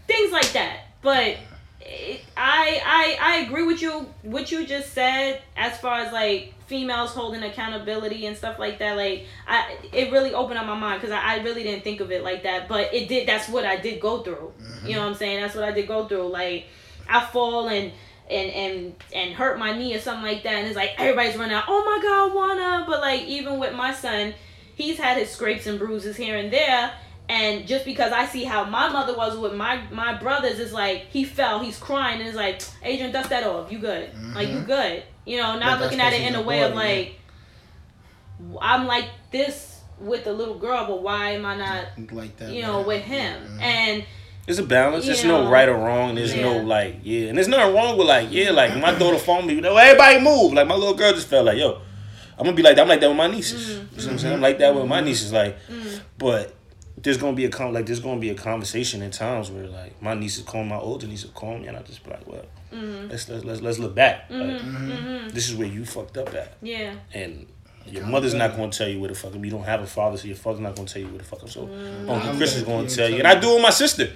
things 0.08 0.32
like 0.32 0.52
that. 0.54 0.78
But 1.02 1.38
it, 1.90 2.22
I 2.38 2.82
I 2.86 3.18
I 3.20 3.38
agree 3.40 3.64
with 3.64 3.82
you 3.82 4.08
what 4.22 4.52
you 4.52 4.66
just 4.66 4.94
said 4.94 5.42
as 5.58 5.78
far 5.80 6.02
as 6.02 6.14
like 6.14 6.54
females 6.68 7.12
holding 7.12 7.42
accountability 7.42 8.28
and 8.28 8.38
stuff 8.38 8.60
like 8.60 8.80
that. 8.80 8.96
Like 8.96 9.26
I 9.48 9.76
it 9.92 10.12
really 10.12 10.34
opened 10.34 10.60
up 10.60 10.68
my 10.68 10.78
mind 10.78 11.02
because 11.02 11.14
I, 11.14 11.36
I 11.36 11.44
really 11.44 11.64
didn't 11.64 11.84
think 11.84 12.00
of 12.00 12.12
it 12.12 12.24
like 12.24 12.44
that. 12.44 12.68
But 12.68 12.94
it 12.94 13.10
did. 13.10 13.28
That's 13.28 13.50
what 13.50 13.66
I 13.66 13.78
did 13.78 14.00
go 14.00 14.20
through. 14.20 14.54
Mm-hmm. 14.62 14.88
You 14.88 14.96
know 14.96 15.02
what 15.02 15.10
I'm 15.10 15.16
saying? 15.16 15.42
That's 15.42 15.56
what 15.56 15.64
I 15.64 15.72
did 15.72 15.88
go 15.88 16.08
through. 16.08 16.28
Like 16.30 16.68
I 17.08 17.26
fall 17.26 17.68
and. 17.68 17.92
And, 18.32 18.52
and 18.52 18.96
and 19.12 19.34
hurt 19.34 19.58
my 19.58 19.76
knee 19.76 19.96
or 19.96 20.00
something 20.00 20.24
like 20.24 20.44
that 20.44 20.54
and 20.54 20.68
it's 20.68 20.76
like 20.76 20.92
everybody's 21.00 21.36
running 21.36 21.56
out 21.56 21.64
oh 21.68 21.84
my 21.84 22.00
god 22.00 22.36
wanna 22.36 22.86
but 22.86 23.02
like 23.02 23.24
even 23.24 23.58
with 23.58 23.74
my 23.74 23.92
son 23.92 24.36
he's 24.76 25.00
had 25.00 25.18
his 25.18 25.32
scrapes 25.32 25.66
and 25.66 25.80
bruises 25.80 26.16
here 26.16 26.38
and 26.38 26.54
there 26.54 26.94
and 27.30 27.66
just 27.68 27.86
because 27.86 28.12
I 28.12 28.26
see 28.26 28.44
how 28.44 28.66
my 28.66 28.90
mother 28.90 29.16
was 29.16 29.38
with 29.38 29.54
my 29.54 29.82
my 29.92 30.18
brothers, 30.18 30.60
is 30.60 30.74
like 30.74 31.06
he 31.12 31.24
fell, 31.24 31.60
he's 31.60 31.78
crying, 31.78 32.20
and 32.20 32.28
it's 32.28 32.36
like 32.38 32.62
Adrian, 32.84 33.12
dust 33.14 33.30
that 33.30 33.44
off. 33.46 33.72
You 33.72 33.80
good? 33.80 34.10
Like 34.36 34.50
you 34.50 34.60
good? 34.62 35.04
You 35.26 35.38
know, 35.38 35.58
not 35.60 35.80
that's 35.80 35.84
looking 35.84 36.00
at 36.02 36.12
it 36.14 36.22
in 36.22 36.34
a 36.34 36.38
he's 36.38 36.38
a 36.38 36.42
way 36.42 36.64
of 36.64 36.72
boy, 36.74 36.78
like 36.78 37.16
I'm 38.62 38.88
like 38.88 39.06
this 39.32 39.82
with 40.00 40.24
the 40.24 40.34
little 40.34 40.58
girl, 40.58 40.86
but 40.88 41.04
why 41.04 41.32
am 41.32 41.46
I 41.46 41.56
not? 41.58 41.86
like 42.12 42.36
that. 42.38 42.52
You 42.52 42.62
know, 42.62 42.78
man. 42.78 42.88
with 42.88 43.04
him 43.04 43.42
Mhm. 43.58 43.62
and 43.62 44.06
It's 44.48 44.58
a 44.58 44.64
balance. 44.64 45.06
There's 45.06 45.24
no 45.26 45.50
right 45.52 45.70
or 45.70 45.76
wrong. 45.76 46.16
There's 46.16 46.36
no 46.36 46.58
like 46.58 47.02
yeah, 47.04 47.28
and 47.28 47.38
there's 47.38 47.48
nothing 47.48 47.76
wrong 47.76 47.98
with 47.98 48.08
like 48.08 48.30
yeah, 48.32 48.50
like 48.52 48.76
my 48.78 48.98
daughter 48.98 49.20
phone 49.20 49.46
me. 49.46 49.54
You 49.56 49.62
know, 49.62 49.78
everybody 49.78 50.20
move. 50.22 50.54
Like 50.54 50.68
my 50.68 50.76
little 50.76 50.96
girl 50.96 51.14
just 51.14 51.28
felt 51.28 51.46
like 51.46 51.58
yo, 51.60 51.80
I'm 52.38 52.46
gonna 52.46 52.56
be 52.56 52.64
like 52.64 52.76
that. 52.78 52.82
I'm 52.82 52.88
like 52.88 53.02
that 53.02 53.10
with 53.10 53.18
my 53.18 53.28
nieces. 53.28 53.62
Mm-hmm. 53.62 53.72
You 53.72 53.78
know 53.78 53.88
what 54.06 54.12
I'm 54.14 54.20
saying? 54.20 54.34
I'm 54.34 54.42
like 54.42 54.58
that 54.60 54.74
with 54.74 54.86
my 54.88 55.02
nieces. 55.02 55.32
Like, 55.34 55.58
but 56.18 56.56
there's 57.02 57.18
gonna 57.18 57.36
be 57.36 57.46
a 57.46 57.50
con 57.50 57.74
like 57.74 57.86
there's 57.86 58.00
gonna 58.00 58.20
be 58.20 58.30
a 58.30 58.36
conversation 58.36 59.02
in 59.02 59.12
times 59.12 59.50
where 59.52 59.68
like 59.68 60.02
my 60.02 60.14
niece 60.14 60.38
is 60.38 60.44
calling 60.44 60.68
my 60.68 60.78
older 60.78 61.08
nieces 61.08 61.32
call 61.32 61.58
me 61.58 61.68
and 61.68 61.78
I 61.78 61.82
just 61.82 62.04
be 62.04 62.12
like, 62.12 62.28
well, 62.28 62.46
Mm-hmm. 62.74 63.10
let's, 63.10 63.28
let's 63.28 63.44
let's 63.46 63.62
let's 63.62 63.80
look 63.80 63.96
back. 63.96 64.30
Mm-hmm. 64.30 64.42
Like, 64.42 64.62
mm-hmm. 64.62 65.30
This 65.30 65.50
is 65.50 65.56
where 65.56 65.68
you 65.68 65.86
fucked 65.86 66.18
up 66.18 66.34
at, 66.36 66.54
yeah, 66.62 66.94
and. 67.14 67.48
Your 67.88 68.06
mother's 68.06 68.36
not 68.36 68.56
gonna 68.56 68.72
tell 68.72 68.88
you 68.88 69.00
where 69.00 69.08
the 69.10 69.16
fuck. 69.16 69.34
You 69.34 69.50
don't 69.50 69.64
have 69.64 69.82
a 69.82 69.88
father, 69.88 70.16
so 70.16 70.28
your 70.28 70.36
father's 70.36 70.60
not 70.60 70.76
gonna 70.76 70.88
tell 70.88 71.02
you 71.02 71.08
where 71.08 71.18
the 71.18 71.24
fuck. 71.24 71.48
So 71.48 71.62
mm-hmm. 71.66 72.08
Uncle 72.08 72.30
I'm 72.30 72.38
Chris 72.38 72.56
is 72.56 72.62
gonna- 72.62 72.84
gonna 72.84 72.90
tell 72.90 73.10
you, 73.10 73.18
and 73.18 73.26
I 73.28 73.34
do 73.40 73.50
it 73.50 73.54
with 73.56 73.64
my 73.64 73.72
sister. 73.72 74.12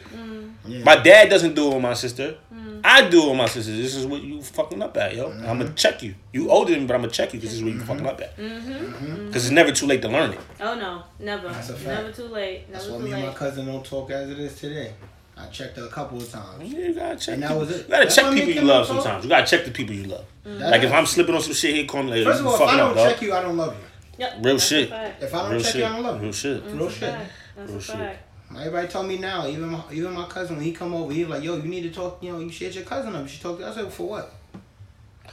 Yeah. 0.67 0.83
My 0.83 0.95
dad 0.97 1.29
doesn't 1.29 1.55
do 1.55 1.71
it 1.71 1.73
with 1.73 1.81
my 1.81 1.95
sister. 1.95 2.35
I 2.83 3.09
do 3.09 3.29
with 3.29 3.37
my 3.37 3.45
sisters. 3.45 3.77
This 3.77 3.95
is 3.95 4.05
what 4.05 4.21
you 4.21 4.41
fucking 4.41 4.81
up 4.81 4.97
at, 4.97 5.15
yo. 5.15 5.31
I'm 5.31 5.41
gonna 5.41 5.65
mm-hmm. 5.65 5.75
check 5.75 6.03
you. 6.03 6.15
You 6.33 6.49
older 6.49 6.71
than 6.71 6.81
me, 6.81 6.87
but 6.87 6.95
I'm 6.95 7.01
gonna 7.01 7.13
check 7.13 7.33
you. 7.33 7.39
Because 7.39 7.51
this 7.51 7.59
is 7.59 7.63
what 7.63 7.73
you 7.73 7.79
fucking 7.79 8.05
up 8.05 8.19
at. 8.19 8.35
Mm-hmm. 8.37 8.71
Mm-hmm. 8.71 9.27
Because 9.27 9.45
it's 9.45 9.53
never 9.53 9.71
too 9.71 9.85
late 9.85 10.01
to 10.01 10.09
learn 10.09 10.31
it. 10.31 10.39
Oh 10.59 10.75
no, 10.75 11.03
never. 11.19 11.47
That's 11.49 11.69
a 11.69 11.73
fact. 11.73 12.03
Never 12.03 12.11
too 12.11 12.23
late. 12.23 12.71
That's 12.71 12.85
Never 12.85 12.97
why 12.97 13.03
too 13.05 13.11
me 13.11 13.19
and 13.19 13.27
my 13.27 13.33
cousin 13.33 13.65
don't 13.67 13.85
talk 13.85 14.11
as 14.11 14.29
it 14.29 14.39
is 14.39 14.55
today. 14.59 14.93
I 15.35 15.47
checked 15.47 15.77
her 15.77 15.85
a 15.85 15.89
couple 15.89 16.19
of 16.19 16.29
times. 16.29 16.71
Yeah, 16.71 16.79
you 16.79 16.93
gotta 16.93 17.17
check. 17.17 17.33
And 17.35 17.43
that 17.43 17.57
was 17.57 17.71
it. 17.71 17.77
You 17.85 17.89
gotta 17.89 18.03
That's 18.03 18.15
check 18.15 18.25
why 18.25 18.35
people 18.35 18.53
you 18.53 18.61
love 18.61 18.87
don't 18.87 19.01
sometimes. 19.01 19.23
You 19.23 19.29
gotta 19.29 19.47
check 19.47 19.65
the 19.65 19.71
people 19.71 19.95
you 19.95 20.03
love. 20.03 20.25
That 20.43 20.71
Like 20.71 20.83
if 20.83 20.91
I'm 20.91 21.05
slipping 21.05 21.35
on 21.35 21.41
some 21.41 21.53
shit, 21.53 21.75
he 21.75 21.85
call 21.85 22.03
me 22.03 22.11
like, 22.11 22.23
First 22.25 22.41
of 22.41 22.47
all, 22.47 22.55
if 22.55 22.61
I 22.61 22.77
don't 22.77 22.89
up, 22.91 22.95
dog. 22.95 23.11
check 23.11 23.21
you, 23.21 23.33
I 23.33 23.41
don't 23.41 23.57
love 23.57 23.73
you. 23.73 23.85
Yep, 24.19 24.33
Real 24.41 24.55
that's 24.55 24.67
shit. 24.67 24.91
If 24.91 25.33
I 25.33 25.41
don't 25.41 25.51
Real 25.51 25.61
check 25.61 25.71
shit. 25.71 25.81
you, 25.81 25.85
I 25.85 25.89
don't 25.89 26.03
love 26.03 26.15
you. 26.17 26.23
Real 26.23 26.33
shit. 26.33 26.63
Real 26.65 26.89
shit. 26.89 27.15
That's 27.55 27.69
Real 27.69 27.79
a 27.79 27.81
shit. 27.81 28.19
Fact. 28.53 28.65
Everybody 28.65 28.87
told 28.87 29.07
me 29.07 29.17
now, 29.17 29.47
even 29.47 29.69
my, 29.69 29.83
even 29.91 30.13
my 30.13 30.25
cousin, 30.25 30.57
when 30.57 30.65
he 30.65 30.71
come 30.71 30.93
over, 30.93 31.11
he 31.11 31.23
was 31.25 31.31
like, 31.31 31.43
yo, 31.43 31.57
you 31.57 31.63
need 31.63 31.83
to 31.83 31.91
talk, 31.91 32.21
you 32.21 32.31
know, 32.31 32.39
you 32.39 32.49
should 32.49 32.67
hit 32.67 32.75
your 32.75 32.85
cousin 32.85 33.15
up. 33.15 33.23
You 33.23 33.27
should 33.27 33.41
talk 33.41 33.59
to 33.59 33.67
I 33.67 33.73
said, 33.73 33.91
for 33.91 34.07
what? 34.07 34.33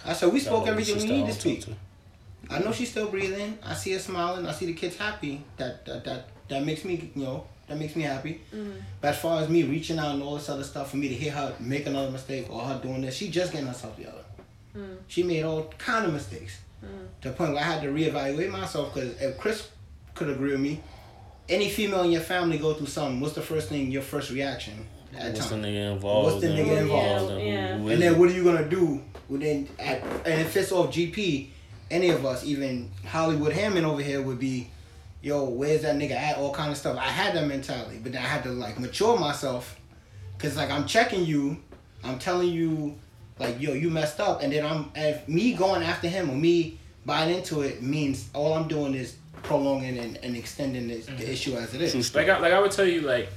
I 0.05 0.13
said, 0.13 0.33
we 0.33 0.41
spoke 0.41 0.65
Got 0.65 0.73
everything 0.73 0.97
we 0.97 1.05
need 1.05 1.21
to 1.21 1.27
don't 1.27 1.33
speak. 1.33 1.67
talk 1.67 1.75
I 2.51 2.59
know 2.59 2.73
she's 2.73 2.91
still 2.91 3.09
breathing. 3.09 3.59
I 3.63 3.75
see 3.75 3.93
her 3.93 3.99
smiling. 3.99 4.47
I 4.47 4.53
see 4.53 4.67
the 4.67 4.73
kids 4.75 4.97
happy. 4.97 5.43
That 5.57 5.85
that 5.85 6.05
that, 6.05 6.29
that 6.49 6.65
makes 6.65 6.85
me, 6.85 7.11
you 7.15 7.23
know, 7.23 7.45
that 7.69 7.79
makes 7.79 7.95
me 7.95 8.03
happy. 8.03 8.41
Mm-hmm. 8.53 8.73
But 9.01 9.09
as 9.09 9.21
far 9.21 9.41
as 9.41 9.49
me 9.49 9.63
reaching 9.63 9.99
out 9.99 10.15
and 10.15 10.23
all 10.23 10.35
this 10.35 10.49
other 10.49 10.65
stuff, 10.65 10.91
for 10.91 10.97
me 10.97 11.09
to 11.09 11.15
hear 11.15 11.33
her 11.33 11.55
make 11.61 11.87
another 11.87 12.11
mistake 12.11 12.51
or 12.51 12.61
her 12.63 12.81
doing 12.83 13.03
this, 13.03 13.15
she 13.15 13.31
just 13.31 13.53
getting 13.53 13.69
herself 13.69 13.97
together. 13.97 14.25
Mm. 14.77 14.99
She 15.07 15.23
made 15.23 15.45
all 15.45 15.73
kind 15.79 16.07
of 16.07 16.13
mistakes. 16.13 16.59
Mm. 16.85 17.07
To 17.23 17.29
the 17.29 17.35
point 17.35 17.53
where 17.53 17.63
I 17.63 17.67
had 17.67 17.83
to 17.83 17.89
reevaluate 17.89 18.51
myself 18.51 18.95
because 18.95 19.21
if 19.21 19.39
Chris 19.39 19.69
could 20.15 20.31
agree 20.31 20.53
with 20.53 20.61
me, 20.61 20.81
any 21.51 21.69
female 21.69 22.03
in 22.03 22.11
your 22.13 22.21
family 22.23 22.59
go 22.59 22.73
through 22.75 22.87
something, 22.87 23.21
what's 23.21 23.35
the 23.35 23.43
first 23.43 23.69
thing, 23.69 23.91
your 23.91 24.03
first 24.03 24.31
reaction 24.31 24.87
at 25.17 25.33
What's 25.33 25.47
the 25.49 25.57
time? 25.57 25.65
nigga 25.65 25.93
involved? 25.93 26.27
What's 26.33 26.41
the 26.45 26.51
and 26.51 26.59
nigga 26.59 26.69
who 26.69 26.77
involved? 26.77 27.31
and 27.33 27.41
who- 27.41 27.47
Yeah, 27.47 27.79
who 27.79 27.89
And 27.89 28.03
then 28.03 28.13
it? 28.15 28.19
what 28.19 28.29
are 28.29 28.33
you 28.33 28.45
gonna 28.45 28.69
do? 28.69 29.03
Within 29.29 29.69
at, 29.79 30.03
and 30.25 30.41
if 30.41 30.57
it's 30.57 30.73
off 30.73 30.91
GP, 30.93 31.49
any 31.91 32.11
of 32.11 32.25
us, 32.25 32.45
even 32.45 32.91
Hollywood 33.05 33.53
Hammond 33.53 33.85
over 33.87 34.01
here, 34.03 34.23
would 34.23 34.39
be, 34.39 34.69
yo, 35.23 35.45
where's 35.45 35.83
that 35.83 35.97
nigga 35.97 36.13
at? 36.13 36.37
All 36.39 36.53
kind 36.53 36.71
of 36.71 36.77
stuff. 36.79 36.97
I 36.97 37.09
had 37.09 37.35
that 37.35 37.47
mentality, 37.47 37.99
but 38.03 38.13
then 38.13 38.23
I 38.23 38.27
had 38.27 38.43
to 38.45 38.51
like 38.51 38.79
mature 38.79 39.19
myself, 39.19 39.77
cause 40.39 40.57
like 40.57 40.71
I'm 40.71 40.87
checking 40.87 41.25
you, 41.27 41.59
I'm 42.05 42.19
telling 42.19 42.49
you, 42.49 42.97
like 43.39 43.61
yo, 43.61 43.73
you 43.73 43.91
messed 43.91 44.21
up, 44.21 44.43
and 44.43 44.53
then 44.53 44.65
I'm 44.65 44.91
and 44.95 45.19
me 45.27 45.55
going 45.55 45.83
after 45.83 46.07
him 46.09 46.31
or 46.31 46.37
me 46.37 46.79
buying 47.07 47.35
into 47.35 47.63
it 47.63 47.83
means 47.83 48.29
all 48.35 48.53
I'm 48.55 48.69
doing 48.69 48.95
is 48.95 49.17
prolonging 49.43 49.99
and, 49.99 50.17
and 50.19 50.37
extending 50.37 50.89
this, 50.89 51.07
the 51.07 51.13
mm-hmm. 51.13 51.23
issue 51.23 51.55
as 51.57 51.75
it 51.75 51.81
is. 51.81 52.15
Like 52.15 52.29
I, 52.29 52.39
like 52.39 52.53
I 52.53 52.61
would 52.61 52.71
tell 52.71 52.87
you, 52.87 53.03
like, 53.03 53.29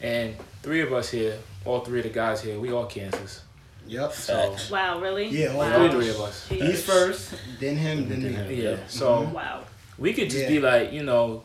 and 0.00 0.36
three 0.62 0.80
of 0.80 0.92
us 0.92 1.10
here, 1.10 1.38
all 1.64 1.80
three 1.80 2.00
of 2.00 2.04
the 2.04 2.10
guys 2.10 2.42
here, 2.42 2.58
we 2.58 2.72
all 2.72 2.86
Cancers. 2.86 3.42
Yep. 3.86 4.12
So 4.12 4.56
Wow, 4.70 5.00
really? 5.00 5.28
Yeah, 5.28 5.52
all 5.52 5.58
wow. 5.58 5.90
three 5.90 6.10
of 6.10 6.20
us. 6.20 6.46
Jesus. 6.48 6.66
He's 6.68 6.84
first, 6.84 7.34
then 7.58 7.76
him, 7.76 8.08
then 8.08 8.22
Then 8.22 8.34
him. 8.34 8.52
yeah. 8.52 8.76
So 8.86 9.22
mhm. 9.22 9.32
Wow. 9.32 9.64
we 9.96 10.12
could 10.12 10.28
just 10.30 10.42
Yeah. 10.42 10.48
be 10.48 10.60
like, 10.60 10.92
you 10.92 11.02
know, 11.02 11.42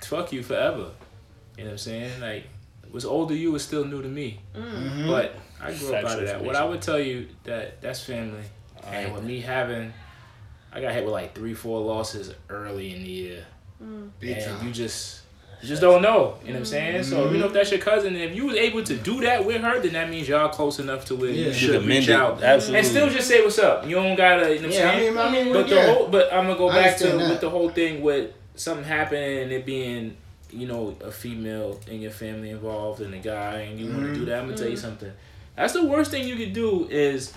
fuck 0.00 0.32
you 0.32 0.42
forever. 0.42 0.90
You 1.56 1.64
know 1.64 1.70
what 1.70 1.72
I'm 1.72 1.78
saying? 1.78 2.20
Like, 2.20 2.44
what's 2.90 3.04
old 3.04 3.28
to 3.30 3.34
you 3.36 3.54
is 3.56 3.62
still 3.62 3.84
new 3.84 4.02
to 4.02 4.08
me. 4.08 4.40
Mhm. 4.56 5.08
But 5.08 5.34
I 5.60 5.74
grew 5.74 5.94
up 5.94 6.04
out 6.04 6.18
of 6.20 6.26
that. 6.26 6.42
What. 6.42 6.56
I 6.56 6.64
would 6.64 6.80
tell 6.80 6.98
you 7.00 7.26
that 7.44 7.80
that's 7.82 8.04
family. 8.04 8.44
And 8.86 9.12
with 9.12 9.24
me 9.24 9.40
having, 9.40 9.92
I 10.72 10.80
got 10.80 10.92
hit 10.92 11.04
with 11.04 11.12
like 11.12 11.34
three, 11.34 11.54
four 11.54 11.80
losses 11.80 12.34
early 12.48 12.94
in 12.94 13.02
the 13.02 13.08
year, 13.08 13.44
mm. 13.82 14.10
Big 14.18 14.38
and 14.38 14.58
time. 14.58 14.66
you 14.66 14.72
just. 14.72 15.18
You 15.62 15.68
just 15.68 15.82
don't 15.82 16.00
know, 16.00 16.38
you 16.42 16.54
know 16.54 16.60
what 16.60 16.60
I'm 16.60 16.62
mm. 16.62 16.66
saying? 16.66 17.02
So 17.02 17.30
you 17.30 17.36
know 17.36 17.44
if 17.44 17.52
that's 17.52 17.70
your 17.70 17.80
cousin, 17.80 18.14
and 18.14 18.24
if 18.24 18.34
you 18.34 18.46
was 18.46 18.56
able 18.56 18.82
to 18.82 18.96
do 18.96 19.20
that 19.20 19.44
with 19.44 19.60
her, 19.60 19.78
then 19.78 19.92
that 19.92 20.08
means 20.08 20.26
y'all 20.26 20.48
close 20.48 20.78
enough 20.78 21.04
to 21.06 21.16
where 21.16 21.28
Yeah. 21.28 21.36
you 21.36 21.44
You 21.48 21.52
should 21.52 21.70
commend 21.72 21.88
reach 21.90 22.08
it. 22.08 22.14
out 22.14 22.42
Absolutely. 22.42 22.78
and 22.78 22.86
still 22.88 23.10
just 23.10 23.28
say 23.28 23.44
what's 23.44 23.58
up. 23.58 23.86
You 23.86 23.96
don't 23.96 24.16
gotta, 24.16 24.54
you 24.54 24.62
know 24.62 24.68
what 24.68 24.74
Yeah, 24.74 24.88
I'm 24.88 24.96
I 24.96 25.00
mean, 25.00 25.18
I 25.18 25.30
mean, 25.44 25.52
But 25.52 25.68
the 25.68 25.82
whole, 25.82 26.08
but 26.08 26.32
I'm 26.32 26.46
gonna 26.46 26.56
go 26.56 26.70
back 26.70 26.96
to 26.96 27.08
that. 27.08 27.28
with 27.28 27.40
the 27.42 27.50
whole 27.50 27.68
thing 27.68 28.00
with 28.00 28.32
something 28.54 28.86
happening 28.86 29.40
and 29.40 29.52
it 29.52 29.66
being, 29.66 30.16
you 30.50 30.66
know, 30.66 30.96
a 31.04 31.10
female 31.10 31.78
in 31.88 32.00
your 32.00 32.10
family 32.10 32.48
involved 32.48 33.02
and 33.02 33.12
a 33.12 33.18
guy 33.18 33.56
and 33.56 33.78
you 33.78 33.92
want 33.92 34.06
to 34.06 34.14
do 34.14 34.20
mm-hmm. 34.20 34.24
that. 34.30 34.38
I'm 34.38 34.46
gonna 34.46 34.56
tell 34.56 34.66
you 34.66 34.78
mm. 34.78 34.80
something. 34.80 35.12
That's 35.56 35.74
the 35.74 35.84
worst 35.84 36.10
thing 36.10 36.26
you 36.26 36.36
could 36.36 36.54
do 36.54 36.88
is 36.90 37.34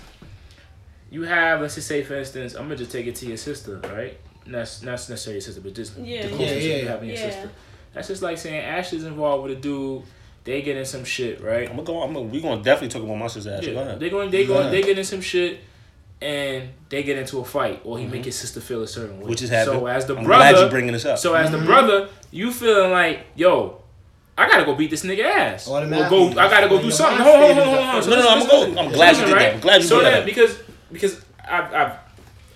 you 1.14 1.22
have, 1.22 1.60
let's 1.60 1.76
just 1.76 1.86
say, 1.86 2.02
for 2.02 2.14
instance, 2.16 2.54
I'm 2.54 2.64
gonna 2.64 2.76
just 2.76 2.90
take 2.90 3.06
it 3.06 3.14
to 3.16 3.26
your 3.26 3.36
sister, 3.36 3.78
right? 3.96 4.18
Not 4.46 4.66
not 4.82 4.92
necessarily 5.08 5.36
your 5.36 5.40
sister, 5.42 5.60
but 5.60 5.72
just 5.74 5.96
Yeah, 5.96 6.22
the 6.22 6.28
yeah, 6.30 6.36
closest 6.36 6.66
yeah, 6.66 6.76
you 6.76 6.88
have 6.88 7.02
in 7.02 7.08
your 7.10 7.18
yeah. 7.18 7.30
sister. 7.30 7.50
That's 7.94 8.08
just 8.08 8.22
like 8.22 8.36
saying 8.38 8.62
Ashley's 8.64 9.04
involved 9.04 9.44
with 9.44 9.58
a 9.58 9.60
dude. 9.60 10.02
They 10.42 10.60
get 10.60 10.76
in 10.76 10.84
some 10.84 11.04
shit, 11.04 11.40
right? 11.40 11.68
I'm 11.70 11.76
gonna 11.76 11.86
go. 11.86 12.02
I'm 12.02 12.12
gonna, 12.12 12.26
we 12.26 12.40
gonna 12.40 12.62
definitely 12.62 12.88
talk 12.88 13.02
about 13.04 13.16
my 13.16 13.28
sister's 13.28 13.46
ass. 13.46 13.64
Go 13.64 13.72
Yeah, 13.72 13.80
ahead. 13.80 14.00
they 14.00 14.10
going 14.10 14.30
they 14.30 14.44
Go 14.44 14.54
going 14.54 14.60
ahead. 14.66 14.72
they 14.74 14.82
get 14.82 14.98
in 14.98 15.04
some 15.04 15.20
shit, 15.22 15.60
and 16.20 16.68
they 16.88 17.02
get 17.02 17.16
into 17.16 17.38
a 17.38 17.44
fight, 17.44 17.80
or 17.84 17.98
he 17.98 18.06
make 18.06 18.24
his 18.24 18.36
sister 18.36 18.60
feel 18.60 18.82
a 18.82 18.86
certain 18.86 19.16
way. 19.16 19.20
Mm-hmm. 19.22 19.30
Which 19.30 19.42
is 19.42 19.50
happening. 19.50 19.80
So 19.80 19.86
as 19.86 20.04
the 20.06 20.16
I'm 20.16 20.24
brother, 20.24 20.50
glad 20.52 20.64
you 20.64 20.68
bringing 20.70 20.92
this 20.92 21.04
up. 21.04 21.18
so 21.18 21.34
as 21.34 21.50
the 21.50 21.58
brother, 21.58 22.08
you 22.30 22.52
feeling 22.52 22.90
like, 22.90 23.20
yo, 23.36 23.80
I 24.36 24.48
gotta 24.48 24.64
go 24.64 24.74
beat 24.74 24.90
this 24.90 25.04
nigga 25.04 25.24
ass, 25.24 25.68
or 25.68 25.78
Automatically. 25.78 26.34
go, 26.34 26.40
I 26.40 26.50
gotta 26.50 26.68
go 26.68 26.82
do 26.82 26.90
something. 26.90 27.18
mind 27.24 27.30
Hold 27.30 27.50
on, 27.50 27.54
hold 27.56 27.68
on, 27.68 27.84
hold 27.84 27.88
on. 27.88 27.96
the 27.96 28.02
So 28.02 28.10
No, 28.10 28.16
no, 28.16 28.22
listen, 28.22 28.32
I'm 28.32 28.38
gonna 28.40 28.74
go- 28.74 28.80
I'm 28.82 28.92
glad 28.92 29.16
you 29.16 29.22
Listen, 29.22 29.28
did 29.28 29.38
that. 29.38 29.54
I'm 29.54 29.60
glad 29.60 29.82
you 29.82 29.88
so 29.88 29.94
brought 30.00 30.10
that 30.10 30.16
then, 30.18 30.26
because 30.26 30.58
because 30.94 31.20
I've 31.46 31.68
I've 31.74 31.92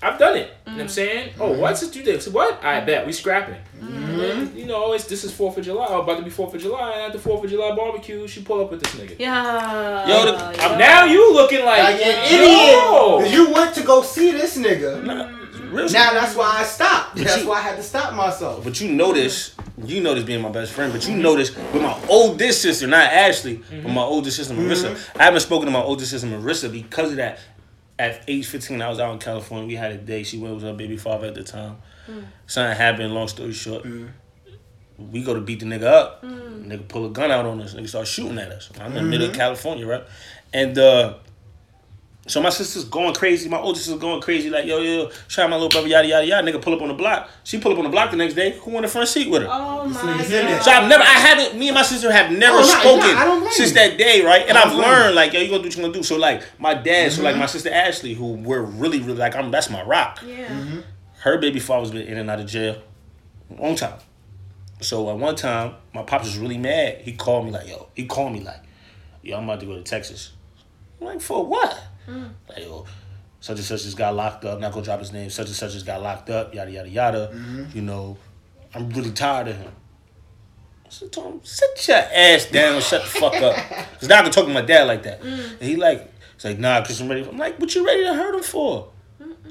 I've 0.01 0.17
done 0.19 0.37
it. 0.37 0.47
You 0.67 0.73
know 0.73 0.77
what 0.77 0.77
Mm. 0.79 0.81
I'm 0.83 0.89
saying? 0.89 1.33
Oh, 1.41 1.53
what's 1.59 1.83
it 1.83 1.97
you 1.97 2.05
did? 2.05 2.23
What? 2.33 2.63
I 2.65 2.81
bet 2.81 3.05
we 3.05 3.13
scrapping. 3.13 3.57
Mm-hmm. 3.81 4.17
Then, 4.19 4.57
you 4.57 4.67
know, 4.67 4.93
it's 4.93 5.05
this 5.07 5.25
is 5.25 5.33
Fourth 5.35 5.59
of 5.59 5.65
July. 5.65 5.87
Oh, 5.91 6.03
about 6.03 6.19
to 6.19 6.23
be 6.23 6.31
Fourth 6.31 6.55
of 6.55 6.63
July, 6.63 6.93
and 6.93 7.03
at 7.07 7.13
the 7.13 7.19
Fourth 7.19 7.43
of 7.45 7.51
July 7.51 7.75
barbecue, 7.75 8.27
she 8.29 8.43
pull 8.43 8.61
up 8.63 8.71
with 8.71 8.81
this 8.81 8.95
nigga. 8.95 9.17
Yeah. 9.19 10.07
Yo, 10.09 10.25
the- 10.27 10.33
yeah. 10.39 10.67
I'm 10.69 10.79
Now 10.79 11.05
you 11.05 11.35
looking 11.35 11.65
like, 11.65 11.83
Like 11.83 12.01
an 12.07 12.33
yo. 12.33 13.19
idiot. 13.23 13.33
You 13.35 13.53
went 13.53 13.75
to 13.75 13.83
go 13.83 14.03
see 14.03 14.31
this 14.31 14.57
nigga. 14.57 15.05
Real 15.73 15.87
shit. 15.89 15.95
Now 15.95 16.13
that's 16.13 16.35
why 16.37 16.59
I 16.61 16.63
stopped. 16.65 17.17
That's 17.17 17.43
you- 17.43 17.49
why 17.49 17.59
I 17.59 17.63
had 17.63 17.77
to 17.77 17.83
stop 17.83 18.15
myself. 18.15 18.63
But 18.65 18.81
you 18.81 18.93
know 18.93 19.13
this, 19.13 19.55
you 19.85 20.01
know 20.01 20.15
this 20.15 20.23
being 20.25 20.41
my 20.43 20.49
best 20.49 20.73
friend, 20.73 20.93
but 20.93 21.07
you 21.09 21.17
know 21.17 21.35
this 21.37 21.55
with 21.73 21.83
my 21.83 21.99
oldest 22.09 22.63
sister, 22.63 22.87
not 22.87 23.13
Ashley, 23.13 23.63
but 23.83 23.91
my 23.91 24.03
oldest 24.03 24.37
sister 24.37 24.55
Marissa. 24.55 24.97
I 25.19 25.25
haven't 25.25 25.41
spoken 25.41 25.67
to 25.67 25.73
my 25.73 25.83
oldest 25.83 26.13
sister 26.13 26.29
Marissa 26.29 26.71
because 26.71 27.11
of 27.11 27.17
that. 27.17 27.41
At 27.99 28.23
age 28.29 28.47
15, 28.47 28.81
I 28.81 28.89
was 28.89 29.01
out 29.01 29.13
in 29.13 29.19
California. 29.19 29.67
We 29.67 29.75
had 29.75 29.93
a 29.93 29.99
day. 29.99 30.23
She 30.23 30.39
went 30.39 30.55
with 30.55 30.63
her 30.63 30.73
baby 30.73 30.97
father 30.97 31.27
at 31.27 31.35
the 31.35 31.43
time. 31.43 31.79
Hmm. 32.07 32.21
Something 32.47 32.77
happened, 32.77 33.15
long 33.15 33.29
story 33.29 33.53
short. 33.53 33.83
Hmm. 33.83 34.07
We 34.99 35.23
go 35.23 35.35
to 35.35 35.41
beat 35.41 35.61
the 35.61 35.67
nigga 35.67 35.85
up. 35.85 36.21
Hmm. 36.21 36.71
Nigga 36.71 36.87
pull 36.87 37.07
a 37.07 37.11
gun 37.11 37.31
out 37.31 37.47
on 37.47 37.61
us. 37.61 37.75
Nigga 37.75 37.89
start 37.89 38.07
shooting 38.07 38.39
at 38.39 38.51
us. 38.51 38.71
I'm 38.81 38.89
in 38.89 38.95
the 38.95 39.03
middle 39.03 39.27
of 39.27 39.33
mm-hmm. 39.33 39.41
California, 39.41 39.87
right? 39.87 40.05
And 40.53 40.79
uh, 40.79 41.15
so 42.29 42.41
my 42.43 42.51
sister's 42.51 42.85
going 42.85 43.15
crazy. 43.15 43.49
My 43.49 43.59
older 43.59 43.79
sister's 43.79 43.99
going 44.01 44.21
crazy. 44.21 44.51
Like, 44.51 44.67
yo, 44.67 44.79
yo, 44.81 45.11
shout 45.29 45.45
out 45.47 45.51
my 45.51 45.57
little 45.57 45.69
brother, 45.71 45.89
yada, 45.89 46.07
yada, 46.07 46.27
yada. 46.27 46.51
Nigga 46.53 46.61
pull 46.63 46.75
up 46.75 46.83
on 46.83 46.89
the 46.89 46.95
block. 46.95 47.29
She 47.45 47.59
pull 47.59 47.73
up 47.73 47.79
on 47.79 47.85
the 47.85 47.91
block 47.91 48.11
the 48.11 48.17
next 48.17 48.35
day. 48.35 48.59
Who 48.61 48.77
in 48.77 48.83
the 48.83 48.89
front 48.89 49.09
seat 49.09 49.29
with 49.31 49.43
her? 49.43 49.49
Oh 49.51 49.87
my 49.89 50.01
nigga's 50.01 50.31
god. 50.31 50.63
So 50.63 50.71
I've 50.71 50.89
never, 50.89 51.03
I 51.03 51.07
haven't, 51.07 51.59
me 51.59 51.69
and 51.69 51.75
my 51.75 51.83
sister 51.83 52.13
have 52.13 52.31
never 52.31 52.59
Oh, 52.59 52.63
spoken 52.63 52.99
no, 53.15 53.17
I 53.19 53.25
don't 53.25 53.53
since 53.53 53.73
that 53.73 53.99
day, 53.99 54.25
right? 54.25 54.45
And 54.49 54.57
I 54.57 54.63
I've 54.63 54.75
learned, 54.75 55.15
like, 55.15 55.33
yo, 55.33 55.41
you 55.41 55.49
gonna 55.49 55.63
do 55.63 55.69
what 55.69 55.77
you 55.77 55.83
gonna 55.83 55.93
do. 55.95 56.03
So, 56.03 56.17
like, 56.17 56.43
my 56.59 56.75
dad, 56.75 57.11
so, 57.13 57.23
like, 57.23 57.33
Mm-hmm. 57.33 57.41
my 57.41 57.47
sister 57.47 57.71
Ashley, 57.73 58.15
who 58.15 58.33
we're 58.35 58.63
really, 58.63 59.01
really, 59.01 59.19
like, 59.19 59.35
I'm, 59.35 59.51
that's 59.51 59.71
my 59.71 59.83
rock. 59.83 60.21
Yeah. 60.27 60.49
Mm-hmm. 60.49 60.81
Her 61.21 61.39
baby 61.39 61.59
father's 61.61 61.91
been 61.91 62.07
in 62.07 62.19
and 62.19 62.31
out 62.31 62.41
of 62.41 62.47
jail 62.47 62.81
a 63.57 63.63
long 63.63 63.75
time. 63.75 63.99
So, 64.81 65.11
at 65.11 65.17
one 65.17 65.35
time, 65.35 65.75
my 65.95 66.03
pops 66.03 66.27
was 66.27 66.39
really 66.39 66.59
mad. 66.59 66.99
He 67.03 67.13
called 67.15 67.47
me, 67.47 67.51
like, 67.51 67.69
yo, 67.69 67.89
he 67.95 68.07
called 68.07 68.33
me, 68.33 68.41
like, 68.41 68.63
yo, 69.23 69.37
I'm 69.37 69.45
about 69.45 69.61
to 69.61 69.67
go 69.67 69.75
to 69.75 69.83
Texas. 69.83 70.33
I'm 71.01 71.07
like, 71.07 71.21
for 71.21 71.45
what? 71.45 71.81
Mm. 72.09 72.31
Like, 72.49 72.59
yo, 72.59 72.87
such 73.41 73.59
and 73.59 73.67
such 73.67 73.83
just 73.83 73.97
got 73.97 74.15
locked 74.15 74.45
up. 74.45 74.59
Not 74.61 74.73
gonna 74.73 74.85
drop 74.85 75.01
his 75.01 75.13
name. 75.13 75.31
Such 75.31 75.47
and 75.47 75.57
such 75.57 75.73
just 75.73 75.87
got 75.87 76.03
locked 76.03 76.31
up. 76.31 76.55
Yada 76.55 76.71
yada 76.71 76.89
yada. 76.89 77.31
Mm-hmm. 77.33 77.77
You 77.77 77.83
know, 77.83 78.17
I'm 78.75 78.89
really 78.91 79.13
tired 79.13 79.49
of 79.49 79.57
him. 79.57 79.73
So 80.89 81.07
I 81.07 81.09
told 81.11 81.35
him, 81.35 81.41
sit 81.43 81.89
your 81.89 81.99
ass 81.99 82.47
down 82.47 82.81
shut 82.81 83.03
the 83.03 83.09
fuck 83.09 83.35
up. 83.35 83.57
Cause 84.01 84.09
now 84.09 84.21
I 84.21 84.23
can 84.23 84.33
talk 84.33 84.47
to 84.47 84.53
my 84.53 84.63
dad 84.63 84.85
like 84.85 85.03
that. 85.03 85.21
Mm. 85.21 85.53
And 85.53 85.63
he 85.63 85.77
like, 85.77 86.11
he's 86.35 86.45
like, 86.45 86.59
nah, 86.59 86.81
cause 86.83 87.01
I'm 87.01 87.09
ready. 87.09 87.29
I'm 87.29 87.37
like, 87.37 87.59
what 87.59 87.75
you 87.75 87.85
ready 87.85 88.05
to 88.05 88.15
hurt 88.15 88.35
him 88.35 88.43
for? 88.43 88.89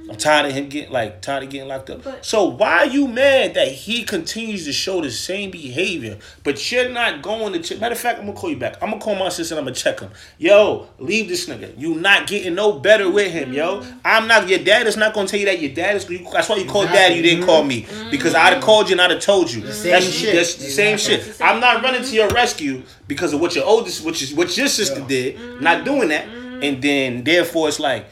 I'm 0.10 0.16
tired 0.16 0.46
of 0.48 0.52
him 0.54 0.70
getting 0.70 0.92
like 0.92 1.22
tired 1.22 1.44
of 1.44 1.50
getting 1.50 1.68
locked 1.68 1.90
up. 1.90 2.04
But- 2.04 2.26
so 2.26 2.46
why 2.46 2.80
are 2.80 2.86
you 2.86 3.08
mad 3.08 3.54
that 3.56 3.68
he 3.70 4.04
continues 4.04 4.66
to 4.66 4.74
show 4.74 5.02
the 5.02 5.12
same 5.12 5.52
behavior, 5.52 6.18
but 6.44 6.72
you're 6.72 6.90
not 6.90 7.22
going 7.22 7.54
to 7.54 7.60
check? 7.60 7.80
Matter 7.80 7.94
of 7.94 8.00
fact, 8.00 8.20
I'm 8.20 8.26
gonna 8.26 8.38
call 8.38 8.50
you 8.50 8.58
back. 8.58 8.82
I'm 8.82 8.90
gonna 8.90 9.02
call 9.02 9.16
my 9.16 9.30
sister 9.30 9.56
and 9.56 9.60
I'm 9.60 9.66
gonna 9.66 9.76
check 9.76 10.00
him. 10.00 10.12
Yo, 10.38 10.88
leave 11.00 11.28
this 11.28 11.48
nigga. 11.48 11.78
You 11.78 11.96
not 11.96 12.28
getting 12.28 12.56
no 12.56 12.74
better 12.74 13.10
with 13.10 13.32
him, 13.32 13.54
yo. 13.54 13.82
Mm-hmm. 13.82 13.98
I'm 14.06 14.28
not. 14.28 14.48
Your 14.48 14.60
dad 14.60 14.88
is 14.88 14.98
not 14.98 15.14
gonna 15.14 15.28
tell 15.28 15.40
you 15.40 15.46
that. 15.48 15.60
Your 15.60 15.74
dad 15.74 15.96
is. 15.96 16.06
That's 16.06 16.50
why 16.50 16.56
you 16.58 16.66
called 16.66 16.86
Exactly. 16.86 16.98
daddy. 16.98 17.16
You 17.16 17.22
didn't 17.24 17.46
call 17.46 17.64
me 17.64 17.84
mm-hmm. 17.84 18.10
because 18.12 18.36
I'd 18.36 18.54
have 18.54 18.64
called 18.64 18.90
you 18.90 18.94
and 18.94 19.02
I'd 19.02 19.12
have 19.12 19.20
told 19.22 19.52
you. 19.52 19.62
same 19.72 19.92
that's 19.92 20.06
shit. 20.10 20.36
that's 20.36 20.56
the 20.56 20.66
same 20.66 20.98
shit. 20.98 21.20
That's 21.22 21.38
the 21.38 21.44
same 21.46 21.48
I'm 21.48 21.60
not 21.60 21.84
running 21.84 22.04
to 22.04 22.16
your 22.16 22.30
rescue 22.30 22.84
because 23.08 23.34
of 23.34 23.42
what 23.42 23.56
your 23.56 23.66
oldest, 23.66 24.04
which 24.06 24.22
is 24.22 24.34
what 24.34 24.56
your 24.58 24.68
sister 24.68 25.00
Yeah. 25.02 25.08
did. 25.08 25.36
Mm-hmm. 25.38 25.64
Not 25.64 25.86
doing 25.86 26.10
that, 26.10 26.28
and 26.28 26.82
then 26.82 27.24
therefore 27.24 27.68
it's 27.68 27.80
like 27.80 28.06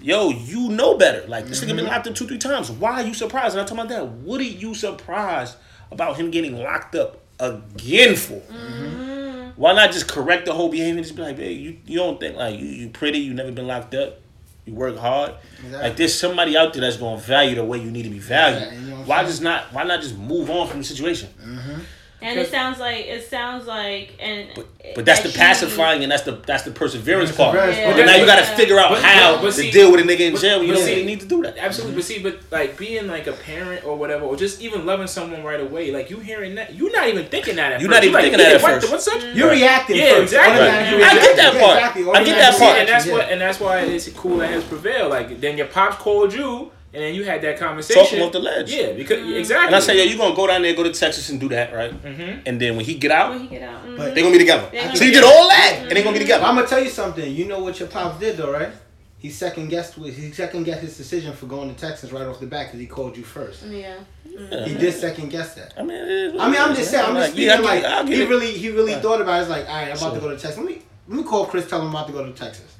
yo, 0.00 0.30
you 0.30 0.68
know 0.70 0.96
better. 0.96 1.26
Like 1.26 1.46
this 1.46 1.62
nigga 1.62 1.68
been 1.68 1.78
mm-hmm. 1.78 1.86
locked 1.86 2.06
up 2.06 2.14
two, 2.14 2.26
three 2.26 2.38
times. 2.38 2.70
Why 2.70 3.02
are 3.02 3.06
you 3.06 3.14
surprised? 3.14 3.56
And 3.56 3.62
I 3.62 3.64
told 3.64 3.78
my 3.78 3.86
dad, 3.86 4.24
what 4.24 4.40
are 4.40 4.44
you 4.44 4.74
surprised 4.74 5.56
about 5.90 6.16
him 6.16 6.30
getting 6.30 6.56
locked 6.56 6.94
up 6.94 7.20
again 7.38 8.16
for? 8.16 8.40
Mm-hmm. 8.40 9.50
Why 9.56 9.72
not 9.72 9.92
just 9.92 10.08
correct 10.08 10.46
the 10.46 10.52
whole 10.52 10.68
behavior? 10.68 10.96
and 10.96 11.04
Just 11.04 11.16
be 11.16 11.22
like, 11.22 11.36
hey, 11.36 11.52
you, 11.52 11.78
you 11.86 11.98
don't 11.98 12.18
think 12.18 12.36
like 12.36 12.58
you, 12.58 12.66
you 12.66 12.88
pretty, 12.88 13.18
you 13.18 13.34
never 13.34 13.52
been 13.52 13.66
locked 13.66 13.94
up, 13.94 14.18
you 14.66 14.74
work 14.74 14.96
hard. 14.96 15.34
Exactly. 15.56 15.78
Like 15.78 15.96
there's 15.96 16.18
somebody 16.18 16.56
out 16.56 16.72
there 16.72 16.82
that's 16.82 16.96
gonna 16.96 17.20
value 17.20 17.54
the 17.54 17.64
way 17.64 17.78
you 17.78 17.90
need 17.90 18.02
to 18.02 18.10
be 18.10 18.18
valued. 18.18 18.62
Yeah, 18.62 18.80
you 18.80 18.90
know 18.90 18.96
why 19.04 19.18
saying? 19.18 19.26
just 19.28 19.42
not 19.42 19.72
why 19.72 19.84
not 19.84 20.00
just 20.00 20.18
move 20.18 20.50
on 20.50 20.68
from 20.68 20.78
the 20.78 20.84
situation? 20.84 21.28
Mm-hmm. 21.40 21.80
And 22.24 22.38
it 22.40 22.50
sounds 22.50 22.78
like 22.78 23.04
it 23.06 23.28
sounds 23.28 23.66
like 23.66 24.14
and 24.18 24.48
But, 24.54 24.66
but 24.94 25.04
that's 25.04 25.20
the 25.20 25.28
that 25.28 25.34
she- 25.34 25.38
pacifying 25.38 26.02
and 26.02 26.10
that's 26.10 26.22
the 26.22 26.32
that's 26.32 26.62
the 26.62 26.70
perseverance 26.70 27.30
part. 27.36 27.54
Yeah. 27.54 27.92
But 27.94 28.06
now 28.06 28.16
you 28.16 28.24
gotta 28.26 28.44
figure 28.56 28.78
out 28.78 28.90
But- 28.90 29.02
how 29.02 29.34
but- 29.34 29.42
but 29.42 29.46
to 29.48 29.52
see- 29.52 29.70
deal 29.70 29.92
with 29.92 30.00
a 30.00 30.04
nigga 30.04 30.20
in 30.20 30.32
but- 30.32 30.40
jail 30.40 30.58
when 30.58 30.68
you 30.68 30.74
don't 30.74 30.82
see- 30.84 30.90
really 30.94 31.04
need 31.06 31.20
to 31.20 31.26
do 31.26 31.42
that. 31.42 31.58
Absolutely, 31.58 31.96
but 31.96 32.04
see, 32.04 32.18
but 32.20 32.38
like 32.50 32.76
being 32.78 33.06
like 33.08 33.26
a 33.26 33.32
parent 33.32 33.84
or 33.84 33.96
whatever, 33.96 34.24
or 34.24 34.36
just 34.36 34.60
even 34.62 34.86
loving 34.86 35.06
someone 35.06 35.42
right 35.44 35.60
away, 35.60 35.90
like 35.90 36.08
you 36.10 36.18
hearing 36.18 36.54
that, 36.54 36.74
you're 36.74 36.92
not 36.92 37.08
even 37.08 37.26
thinking 37.26 37.56
that 37.56 37.72
at 37.72 37.80
You're 37.80 37.90
first. 37.90 37.96
not 37.98 38.04
even 38.04 38.14
like, 38.14 38.22
thinking 38.24 38.38
that 38.38 38.48
yeah, 38.48 38.56
at 38.56 38.62
what 38.62 38.72
first. 38.72 38.86
the- 38.86 38.92
What's 38.92 39.04
such? 39.04 39.20
Mm-hmm. 39.20 39.38
You're 39.38 39.50
reacting 39.50 39.96
Yeah, 39.96 40.10
first. 40.10 40.22
exactly. 40.22 40.60
Automatic 40.62 40.88
I 40.88 40.96
reaction. 40.96 41.18
get 41.22 41.36
that 41.36 41.54
Yeah, 41.54 41.60
part. 41.60 41.76
exactly. 41.78 42.02
I 42.02 42.04
get 42.04 42.24
that 42.24 42.54
Automatic 42.54 42.58
part. 42.60 42.78
and 42.78 42.88
that's 42.88 43.06
reaction, 43.06 43.12
what, 43.12 43.28
and 43.32 43.40
that's 43.40 43.60
why 43.60 43.78
it's 43.80 44.08
cool 44.10 44.36
that 44.38 44.50
has 44.50 44.64
prevailed. 44.64 45.10
Like 45.10 45.40
then 45.40 45.58
your 45.58 45.66
pops 45.66 45.96
called 45.96 46.32
you, 46.32 46.70
and 46.94 47.02
then 47.02 47.14
you 47.14 47.24
had 47.24 47.42
that 47.42 47.58
Talk 47.58 47.68
conversation. 47.68 48.18
him 48.18 48.26
off 48.26 48.32
the 48.32 48.38
ledge. 48.38 48.72
Yeah, 48.72 48.92
because 48.92 49.18
exactly. 49.36 49.66
And 49.66 49.74
I 49.76 49.80
say, 49.80 49.96
yeah, 49.98 50.04
you 50.04 50.16
gonna 50.16 50.34
go 50.34 50.46
down 50.46 50.62
there, 50.62 50.74
go 50.74 50.82
to 50.84 50.92
Texas 50.92 51.28
and 51.30 51.38
do 51.40 51.48
that, 51.48 51.74
right? 51.74 51.92
Mhm. 52.02 52.42
And 52.46 52.60
then 52.60 52.76
when 52.76 52.84
he 52.84 52.94
get 52.94 53.10
out, 53.10 53.30
when 53.30 53.40
he 53.40 53.48
get 53.48 53.62
out. 53.62 53.84
mhm. 53.84 53.96
But 53.96 54.14
they 54.14 54.20
gonna 54.22 54.32
be 54.32 54.38
together. 54.38 54.68
They 54.70 54.78
gonna 54.84 54.96
So 54.96 55.04
you 55.04 55.10
be 55.10 55.14
did 55.16 55.20
together. 55.22 55.36
all 55.38 55.48
that, 55.48 55.76
and 55.82 55.90
they 55.90 56.02
gonna 56.02 56.14
be 56.14 56.20
together. 56.20 56.44
I'm 56.44 56.54
gonna 56.54 56.66
tell 56.68 56.82
you 56.82 56.90
something. 56.90 57.30
You 57.34 57.44
know 57.46 57.58
what 57.60 57.78
your 57.80 57.88
pops 57.88 58.18
did 58.20 58.36
though, 58.36 58.50
right? 58.52 58.70
He 59.18 59.30
second 59.30 59.68
guessed. 59.70 59.94
He 59.94 60.30
second 60.32 60.64
guessed 60.64 60.82
his 60.82 60.96
decision 60.98 61.32
for 61.32 61.46
going 61.46 61.74
to 61.74 61.80
Texas 61.80 62.12
right 62.12 62.26
off 62.26 62.40
the 62.40 62.46
bat 62.46 62.66
because 62.66 62.78
he 62.80 62.86
called 62.86 63.16
you 63.16 63.24
first. 63.24 63.62
yeah. 63.66 63.94
Yeah. 64.26 64.66
He 64.66 64.74
did 64.74 64.92
second 64.92 65.30
guess 65.30 65.54
that. 65.54 65.72
I 65.78 65.82
mean, 65.82 65.96
it 65.96 66.08
is 66.08 66.40
I 66.40 66.50
mean, 66.50 66.60
I'm 66.60 66.74
just 66.74 66.90
saying. 66.90 67.04
I'm 67.06 67.14
just 67.14 67.28
I 67.28 67.30
speaking 67.32 67.46
get 67.48 67.62
like 67.62 67.82
it, 67.84 67.86
I 67.86 68.02
get 68.04 68.12
he 68.16 68.22
it. 68.22 68.28
really, 68.28 68.50
he 68.52 68.68
really 68.70 68.92
Right. 68.94 69.02
thought 69.02 69.20
about. 69.20 69.38
it. 69.38 69.42
It's 69.42 69.50
like, 69.50 69.68
all 69.68 69.74
right, 69.76 69.90
I'm 69.92 69.96
about 69.96 70.14
to 70.14 70.20
go 70.20 70.28
to 70.30 70.36
Texas. 70.36 70.56
Let 70.58 70.66
me, 70.66 70.82
let 71.08 71.16
me 71.18 71.22
call 71.22 71.46
Chris. 71.46 71.68
Tell 71.68 71.80
him 71.80 71.86
I'm 71.86 71.94
about 71.94 72.06
to 72.08 72.12
go 72.12 72.26
to 72.26 72.32
Texas. 72.32 72.73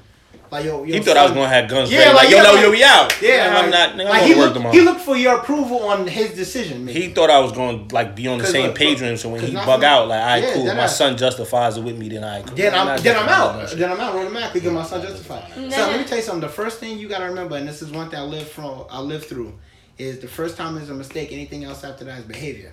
Like 0.50 0.64
yo, 0.66 0.84
yo 0.84 0.94
He 0.94 1.00
thought 1.00 1.16
I 1.16 1.22
was 1.24 1.32
gonna 1.32 1.48
have 1.48 1.68
guns. 1.68 1.90
Yeah, 1.90 1.98
ready. 2.00 2.14
like, 2.14 2.22
like, 2.24 2.30
yo, 2.30 2.36
yeah, 2.36 2.42
no, 2.44 2.52
like- 2.52 2.62
yo, 2.62 2.70
we 2.70 2.84
out. 2.84 3.22
Yeah, 3.22 3.58
I'm 3.58 3.70
not. 3.70 3.90
Nigga, 3.94 4.04
like 4.08 4.22
I'm 4.22 4.28
he 4.28 4.34
gonna 4.34 4.42
looked, 4.44 4.54
tomorrow. 4.54 4.72
he 4.74 4.80
looked 4.82 5.00
for 5.00 5.16
your 5.16 5.36
approval 5.38 5.82
on 5.88 6.06
his 6.06 6.30
decision. 6.34 6.84
Man. 6.84 6.94
He 6.94 7.08
thought 7.08 7.30
I 7.30 7.40
was 7.40 7.52
going 7.52 7.88
to 7.88 7.94
like 7.94 8.14
be 8.14 8.28
on 8.28 8.38
the 8.38 8.44
'Cause 8.44 8.52
same 8.52 8.66
look, 8.68 8.74
page 8.76 8.98
bro, 8.98 9.06
with 9.08 9.12
him. 9.12 9.16
So 9.16 9.28
when 9.30 9.40
'cause 9.40 9.48
he 9.50 9.54
bug 9.56 9.64
from- 9.80 9.84
out, 9.84 10.08
like, 10.08 10.20
all 10.20 10.26
right, 10.26 10.42
yeah, 10.44 10.52
cool. 10.54 10.64
My 10.66 10.82
I- 10.84 10.86
son 10.86 11.16
justifies 11.16 11.76
it 11.76 11.82
with 11.82 11.96
me. 11.98 12.08
Then 12.08 12.22
I 12.24 12.42
cool. 12.42 12.56
Then 12.56 12.74
I'm 12.74 12.86
Not 12.86 12.98
then 13.00 13.16
I'm 13.16 13.28
out. 13.28 13.58
that 13.58 13.68
shit. 13.70 13.78
Then 13.78 13.90
I'm 13.90 14.00
out 14.00 14.14
automatically 14.14 14.60
because 14.60 14.72
my 14.74 14.84
son 14.84 15.02
justified. 15.02 15.44
So 15.54 15.60
let 15.60 15.98
me 15.98 16.04
tell 16.04 16.18
you 16.18 16.22
something. 16.24 16.40
The 16.42 16.48
first 16.54 16.78
thing 16.78 16.98
you 16.98 17.08
gotta 17.08 17.24
remember, 17.26 17.56
and 17.56 17.66
this 17.66 17.82
is 17.82 17.90
one 17.90 18.08
thing 18.10 18.20
I 18.20 18.22
lived 18.22 18.48
from, 18.50 18.84
I 18.90 19.00
lived 19.00 19.26
through, 19.26 19.54
is 19.98 20.18
the 20.20 20.28
first 20.28 20.56
time 20.56 20.76
is 20.76 20.90
a 20.90 20.94
mistake. 20.94 21.32
Anything 21.32 21.64
else 21.64 21.84
after 21.84 22.04
that 22.04 22.18
is 22.18 22.24
behavior. 22.24 22.72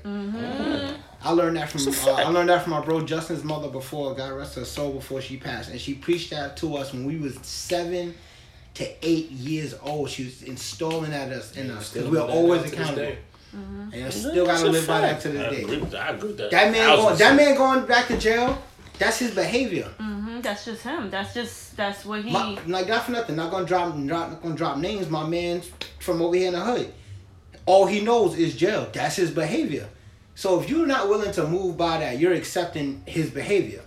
I 1.23 1.31
learned 1.31 1.57
that 1.57 1.69
from 1.69 1.81
uh. 2.09 2.15
I 2.15 2.29
learned 2.29 2.49
that 2.49 2.63
from 2.63 2.71
my 2.71 2.81
bro 2.81 3.01
Justin's 3.05 3.43
mother 3.43 3.69
before 3.69 4.13
God 4.15 4.33
rest 4.33 4.55
her 4.55 4.65
soul 4.65 4.93
before 4.93 5.21
she 5.21 5.37
passed, 5.37 5.69
and 5.69 5.79
she 5.79 5.93
preached 5.93 6.31
that 6.31 6.57
to 6.57 6.75
us 6.75 6.93
when 6.93 7.05
we 7.05 7.17
was 7.17 7.35
seven 7.43 8.15
to 8.75 8.89
eight 9.07 9.29
years 9.31 9.75
old. 9.83 10.09
She 10.09 10.25
was 10.25 10.43
installing 10.43 11.11
that 11.11 11.31
us 11.31 11.55
in 11.55 11.69
us 11.71 11.93
because 11.93 12.09
we 12.09 12.17
are 12.17 12.27
always 12.27 12.71
accountable, 12.71 13.15
and 13.53 14.05
I 14.05 14.09
still 14.09 14.45
gotta 14.45 14.67
a 14.67 14.69
live 14.69 14.87
by 14.87 15.01
that 15.01 15.21
fact. 15.21 15.23
to 15.23 15.29
I 15.45 15.49
this 15.49 15.63
agree 15.63 15.75
day. 15.75 15.81
with 15.81 15.91
that. 15.91 16.01
I 16.01 16.13
agree 16.13 16.27
with 16.29 16.37
that. 16.37 16.51
That 16.51 16.71
man 16.71 16.97
going 16.97 17.17
that 17.17 17.35
man 17.35 17.55
going 17.55 17.85
back 17.85 18.07
to 18.07 18.17
jail. 18.17 18.61
That's 18.97 19.17
his 19.17 19.33
behavior. 19.33 19.89
hmm 19.97 20.41
That's 20.41 20.63
just 20.65 20.83
him. 20.83 21.09
That's 21.09 21.33
just 21.33 21.75
that's 21.75 22.05
what 22.05 22.23
he. 22.23 22.31
My, 22.31 22.57
like 22.67 22.87
not 22.87 23.05
for 23.05 23.11
nothing. 23.11 23.35
Not 23.35 23.49
gonna 23.51 23.65
drop, 23.65 23.93
drop 24.05 24.29
not 24.29 24.41
gonna 24.43 24.55
drop 24.55 24.77
names. 24.77 25.09
My 25.09 25.25
man 25.27 25.61
from 25.99 26.21
over 26.21 26.35
here 26.35 26.47
in 26.47 26.53
the 26.53 26.59
hood. 26.59 26.93
All 27.65 27.85
he 27.85 28.01
knows 28.01 28.37
is 28.37 28.55
jail. 28.55 28.87
That's 28.91 29.15
his 29.15 29.31
behavior. 29.31 29.87
So 30.35 30.59
if 30.61 30.69
you're 30.69 30.87
not 30.87 31.07
willing 31.09 31.31
to 31.33 31.45
move 31.47 31.77
by 31.77 31.99
that, 31.99 32.17
you're 32.19 32.33
accepting 32.33 33.03
his 33.05 33.29
behavior. 33.29 33.81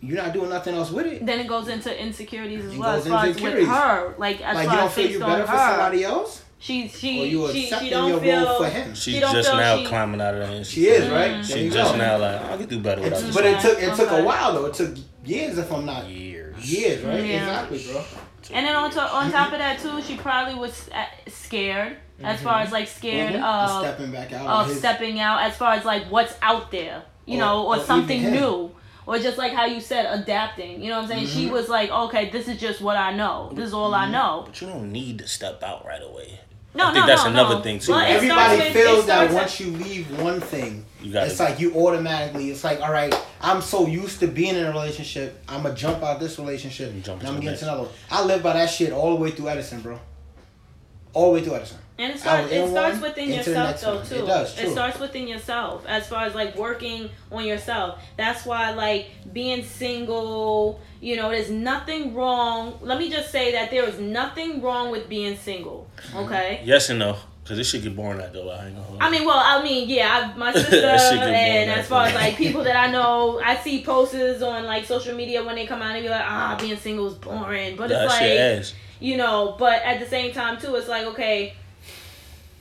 You're 0.00 0.22
not 0.22 0.32
doing 0.32 0.50
nothing 0.50 0.74
else 0.76 0.90
with 0.90 1.06
it. 1.06 1.26
then 1.26 1.40
it 1.40 1.46
goes 1.48 1.66
into 1.68 1.90
insecurities 2.00 2.64
as 2.64 2.72
It 2.74 2.78
well, 2.78 2.96
goes 2.96 3.06
as 3.06 3.12
far 3.12 3.26
into 3.26 3.30
as 3.30 3.34
with 3.42 3.44
insecurities. 3.54 3.68
her, 3.68 4.14
like 4.18 4.40
as 4.42 4.54
Like 4.54 4.64
you 4.64 4.68
far 4.70 4.76
don't 4.78 4.86
as 4.86 4.94
feel 4.94 5.10
you 5.10 5.22
on 5.22 5.30
better 5.30 5.46
for 5.46 5.56
somebody 5.56 6.04
else, 6.04 6.42
She 6.60 6.88
she 6.88 7.20
or 7.20 7.26
you 7.26 7.52
she 7.52 7.66
she 7.66 7.90
don't 7.90 8.08
your 8.10 8.20
feel. 8.20 8.44
role 8.44 8.58
for 8.62 8.68
him. 8.68 8.94
She's 8.94 9.14
She 9.14 9.20
just 9.20 9.52
now 9.52 9.76
she- 9.78 9.86
climbing 9.86 10.20
out 10.20 10.34
of 10.34 10.40
that. 10.48 10.66
She 10.66 10.86
is 10.86 11.08
right. 11.08 11.30
Mm. 11.32 11.48
There 11.48 11.56
She 11.56 11.68
just 11.70 11.92
go. 11.92 11.98
now 11.98 12.18
like 12.18 12.40
I 12.44 12.56
can 12.58 12.66
do 12.68 12.78
better 12.80 13.00
It's- 13.02 13.22
without 13.24 13.34
but 13.34 13.44
it 13.46 13.60
took 13.60 13.82
it 13.82 13.94
took 13.96 14.10
a 14.10 14.22
while 14.22 14.52
though. 14.54 14.66
It 14.66 14.74
took 14.74 14.94
years 15.24 15.58
if 15.58 15.72
I'm 15.72 15.84
not 15.86 16.06
years. 16.08 16.56
years, 16.72 17.02
right? 17.04 17.24
Yeah. 17.24 17.40
Exactly, 17.64 17.84
bro. 17.92 18.04
And 18.52 18.66
then 18.66 18.76
on, 18.76 18.90
to, 18.92 19.00
on 19.02 19.30
top 19.32 19.52
of 19.52 19.58
that 19.58 19.80
too, 19.80 20.00
she 20.00 20.16
probably 20.16 20.54
was 20.54 20.88
uh, 20.94 21.04
scared 22.18 22.34
as 22.34 22.40
far 22.42 22.60
as 22.60 22.72
like 22.72 22.88
scared 22.88 23.34
Mhm. 23.34 23.42
of 23.44 23.80
stepping 23.84 24.10
back 24.12 24.32
out 24.32 24.46
of 24.46 24.60
of 24.62 24.66
his, 24.68 24.78
stepping 24.78 25.20
out 25.20 25.42
as 25.42 25.56
far 25.56 25.72
as 25.74 25.84
like 25.84 26.04
what's 26.06 26.34
out 26.42 26.70
there, 26.70 27.02
you 27.26 27.36
Or- 27.36 27.40
know, 27.40 27.62
or, 27.66 27.76
or 27.76 27.80
something 27.84 28.30
new. 28.30 28.70
Or 29.06 29.18
just 29.18 29.38
like 29.38 29.54
how 29.54 29.64
you 29.64 29.80
said, 29.80 30.04
adapting. 30.04 30.82
You 30.82 30.90
know 30.90 30.96
what 30.96 31.04
I'm 31.04 31.08
saying? 31.08 31.26
She 31.28 31.44
Mm-hmm. 31.46 31.54
was 31.54 31.68
like, 31.70 31.90
okay, 31.90 32.28
this 32.28 32.46
is 32.46 32.60
just 32.60 32.82
what 32.82 32.98
I 32.98 33.14
know. 33.14 33.50
This 33.54 33.68
is 33.68 33.72
all 33.72 33.94
I 33.94 34.10
know. 34.10 34.42
But 34.44 34.60
you 34.60 34.66
don't 34.66 34.92
need 34.92 35.20
to 35.20 35.26
step 35.26 35.62
out 35.62 35.86
right 35.86 36.02
away. 36.02 36.38
No, 36.74 36.84
I 36.88 36.92
think 36.92 37.06
no, 37.06 37.06
that's 37.06 37.24
no, 37.24 37.30
another 37.30 37.54
no. 37.54 37.60
thing, 37.62 37.78
too. 37.78 37.92
Well, 37.92 38.00
it 38.02 38.10
Everybody 38.10 38.56
starts 38.58 38.74
with- 38.74 38.84
feels 38.84 39.06
that 39.06 39.30
starts 39.30 39.34
once 39.34 39.60
you 39.60 39.70
leave 39.78 40.20
one 40.20 40.42
thing, 40.42 40.84
You 41.00 41.14
gotta- 41.14 41.26
it's 41.30 41.40
like 41.40 41.58
you 41.58 41.74
automatically. 41.74 42.50
It's 42.50 42.62
like, 42.62 42.82
all 42.82 42.92
right, 42.92 43.14
I'm 43.40 43.62
so 43.62 43.86
used 43.86 44.20
to 44.20 44.26
being 44.26 44.54
in 44.54 44.66
a 44.66 44.70
relationship, 44.70 45.42
I'm 45.48 45.62
gonna 45.62 45.74
jump 45.74 46.02
out 46.02 46.20
this 46.20 46.38
relationship, 46.38 46.90
And 46.90 46.96
and 46.96 47.08
I'm 47.14 47.18
to 47.18 47.24
gonna 47.24 47.38
the 47.38 47.42
get 47.46 47.58
to 47.60 47.64
another 47.64 47.82
one. 47.84 47.90
I 48.10 48.22
live 48.24 48.42
by 48.42 48.52
that 48.52 48.68
shit 48.68 48.92
all 48.92 49.08
the 49.14 49.20
way 49.22 49.30
through 49.30 49.48
Edison, 49.48 49.80
bro. 49.80 49.98
All 51.14 51.28
the 51.32 51.38
way 51.38 51.44
through 51.44 51.54
Edison. 51.54 51.78
And 51.98 52.12
it 52.12 52.20
starts, 52.20 52.52
it 52.52 52.70
starts 52.70 53.00
within 53.00 53.32
yourself 53.32 53.80
though 53.80 53.96
one. 53.96 54.06
too. 54.06 54.14
It 54.14 54.26
does, 54.26 54.54
true. 54.54 54.70
starts 54.70 55.00
within 55.00 55.26
yourself 55.26 55.84
as 55.88 56.06
far 56.06 56.24
as 56.24 56.34
like 56.34 56.56
working 56.56 57.10
on 57.32 57.44
yourself. 57.44 58.00
That's 58.16 58.46
why 58.46 58.72
like 58.72 59.10
being 59.32 59.64
single, 59.64 60.80
you 61.00 61.16
know, 61.16 61.30
there's 61.30 61.50
nothing 61.50 62.14
wrong. 62.14 62.78
Let 62.82 62.98
me 62.98 63.10
just 63.10 63.32
say 63.32 63.50
that 63.52 63.72
there 63.72 63.82
is 63.82 63.98
nothing 63.98 64.62
wrong 64.62 64.92
with 64.92 65.08
being 65.08 65.36
single. 65.36 65.90
Mm-hmm. 65.96 66.16
Okay. 66.18 66.62
Yes 66.64 66.88
and 66.88 67.00
no, 67.00 67.16
because 67.42 67.58
this 67.58 67.68
shit 67.68 67.82
get 67.82 67.96
boring 67.96 68.18
that 68.18 68.32
though. 68.32 68.48
I 68.48 68.66
ain't 68.66 68.76
gonna. 68.76 68.98
I 69.00 69.10
mean, 69.10 69.24
well, 69.24 69.42
I 69.42 69.60
mean, 69.60 69.88
yeah, 69.88 70.32
I, 70.32 70.38
my 70.38 70.52
sister, 70.54 70.80
That 70.80 71.00
shit 71.00 71.18
get 71.18 71.24
boring 71.24 71.34
and 71.34 71.70
as 71.72 71.88
far 71.88 72.06
as 72.06 72.14
like 72.14 72.36
people 72.36 72.62
that 72.62 72.76
I 72.76 72.92
know, 72.92 73.40
I 73.44 73.56
see 73.56 73.82
posters 73.82 74.40
on 74.40 74.66
like 74.66 74.84
social 74.84 75.16
media 75.16 75.44
when 75.44 75.56
they 75.56 75.66
come 75.66 75.82
out 75.82 75.96
and 75.96 76.04
be 76.04 76.08
like, 76.08 76.24
ah, 76.24 76.56
being 76.60 76.76
single 76.76 77.08
is 77.08 77.14
boring. 77.14 77.74
But 77.74 77.88
that 77.88 78.04
it's 78.04 78.12
like, 78.12 78.22
ass. 78.22 78.74
you 79.00 79.16
know, 79.16 79.56
but 79.58 79.82
at 79.82 79.98
the 79.98 80.06
same 80.06 80.32
time 80.32 80.60
too, 80.60 80.76
it's 80.76 80.86
like, 80.86 81.04
okay, 81.06 81.54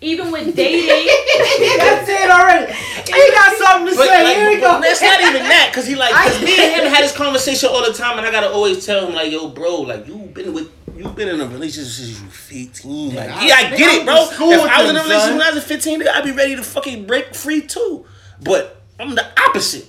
even 0.01 0.31
with 0.31 0.55
dating, 0.55 0.87
That's 1.77 2.09
it 2.09 2.29
already. 2.29 2.71
He 2.73 3.31
got 3.33 3.57
something 3.57 3.91
to 3.93 3.95
But, 3.97 4.07
say. 4.07 4.23
like, 4.23 4.35
Here 4.37 4.49
we 4.49 4.55
but 4.59 4.75
go. 4.77 4.81
That's 4.81 5.01
not 5.01 5.21
even 5.21 5.43
that, 5.43 5.71
cause 5.73 5.87
he 5.87 5.95
like, 5.95 6.13
cause 6.13 6.41
me 6.41 6.55
and 6.59 6.83
him 6.83 6.93
had 6.93 7.03
this 7.03 7.15
conversation 7.15 7.69
all 7.71 7.85
the 7.85 7.93
time, 7.93 8.17
and 8.17 8.27
I 8.27 8.31
gotta 8.31 8.49
always 8.49 8.85
tell 8.85 9.07
him 9.07 9.13
like, 9.15 9.31
yo, 9.31 9.49
bro, 9.49 9.81
like 9.81 10.07
you've 10.07 10.33
been 10.33 10.53
with, 10.53 10.71
You've 10.95 11.15
been 11.15 11.27
in 11.29 11.39
a 11.39 11.45
relationship 11.45 11.91
since 11.91 12.19
you 12.19 12.27
fifteen. 12.27 13.13
Like, 13.13 13.29
I- 13.29 13.45
yeah, 13.45 13.55
I 13.57 13.63
nigga, 13.65 13.77
get 13.77 14.01
it, 14.01 14.05
bro. 14.05 14.15
If 14.15 14.41
I 14.41 14.81
was 14.81 14.89
in 14.89 14.95
a 14.95 14.99
relationship 15.03 15.19
son. 15.29 15.37
when 15.37 15.41
I 15.47 15.51
was 15.51 15.63
fifteen, 15.63 16.07
I'd 16.07 16.23
be 16.23 16.31
ready 16.31 16.55
to 16.55 16.63
fucking 16.63 17.05
break 17.05 17.35
free 17.35 17.61
too. 17.61 18.03
But 18.41 18.81
I'm 18.99 19.13
the 19.13 19.23
opposite. 19.47 19.85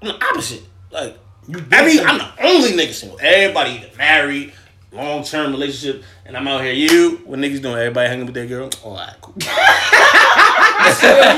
I'm 0.00 0.08
the 0.08 0.24
opposite. 0.24 0.62
Like, 0.90 1.16
been 1.48 1.64
I 1.72 1.86
mean. 1.86 2.00
I'm 2.00 2.18
the 2.18 2.28
only 2.44 2.72
nigga 2.72 2.92
single. 2.92 3.20
Everybody 3.22 3.70
either 3.70 3.90
married. 3.96 4.52
Long 4.92 5.24
term 5.24 5.52
relationship, 5.52 6.04
and 6.26 6.36
I'm 6.36 6.46
out 6.46 6.62
here. 6.62 6.72
You, 6.74 7.22
what 7.24 7.38
niggas 7.38 7.62
doing? 7.62 7.76
Everybody 7.76 8.08
hanging 8.10 8.26
with 8.26 8.34
their 8.34 8.46
girl. 8.46 8.68
Oh, 8.84 8.90
all 8.90 8.96
right, 8.96 9.14
cool. 9.22 9.32
You 9.38 9.40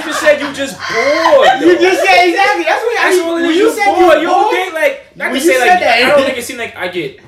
just 0.03 0.21
said 0.21 0.41
you 0.41 0.53
just 0.53 0.77
bored. 0.77 1.61
You 1.61 1.79
just 1.79 2.03
said 2.05 2.29
exactly. 2.29 2.65
That's 2.65 2.83
what 2.83 2.99
I 2.99 3.03
That's 3.05 3.17
mean. 3.19 3.27
what 3.29 3.43
it 3.45 3.47
you 3.55 3.63
You 3.63 3.71
said 3.73 3.85
bored. 3.95 4.15
you 4.17 4.21
You 4.23 4.27
don't 4.27 4.43
bored, 4.43 4.55
think 4.55 4.75
like 4.75 5.17
not 5.17 5.31
When 5.33 5.41
to 5.41 5.47
you 5.47 5.53
say 5.53 5.61
like 5.61 5.81
that- 5.81 6.03
I 6.05 6.09
don't 6.09 6.25
think 6.25 6.39
it 6.39 6.43
seemed 6.45 6.59
like 6.59 6.75
I 6.77 6.89
get 6.89 7.21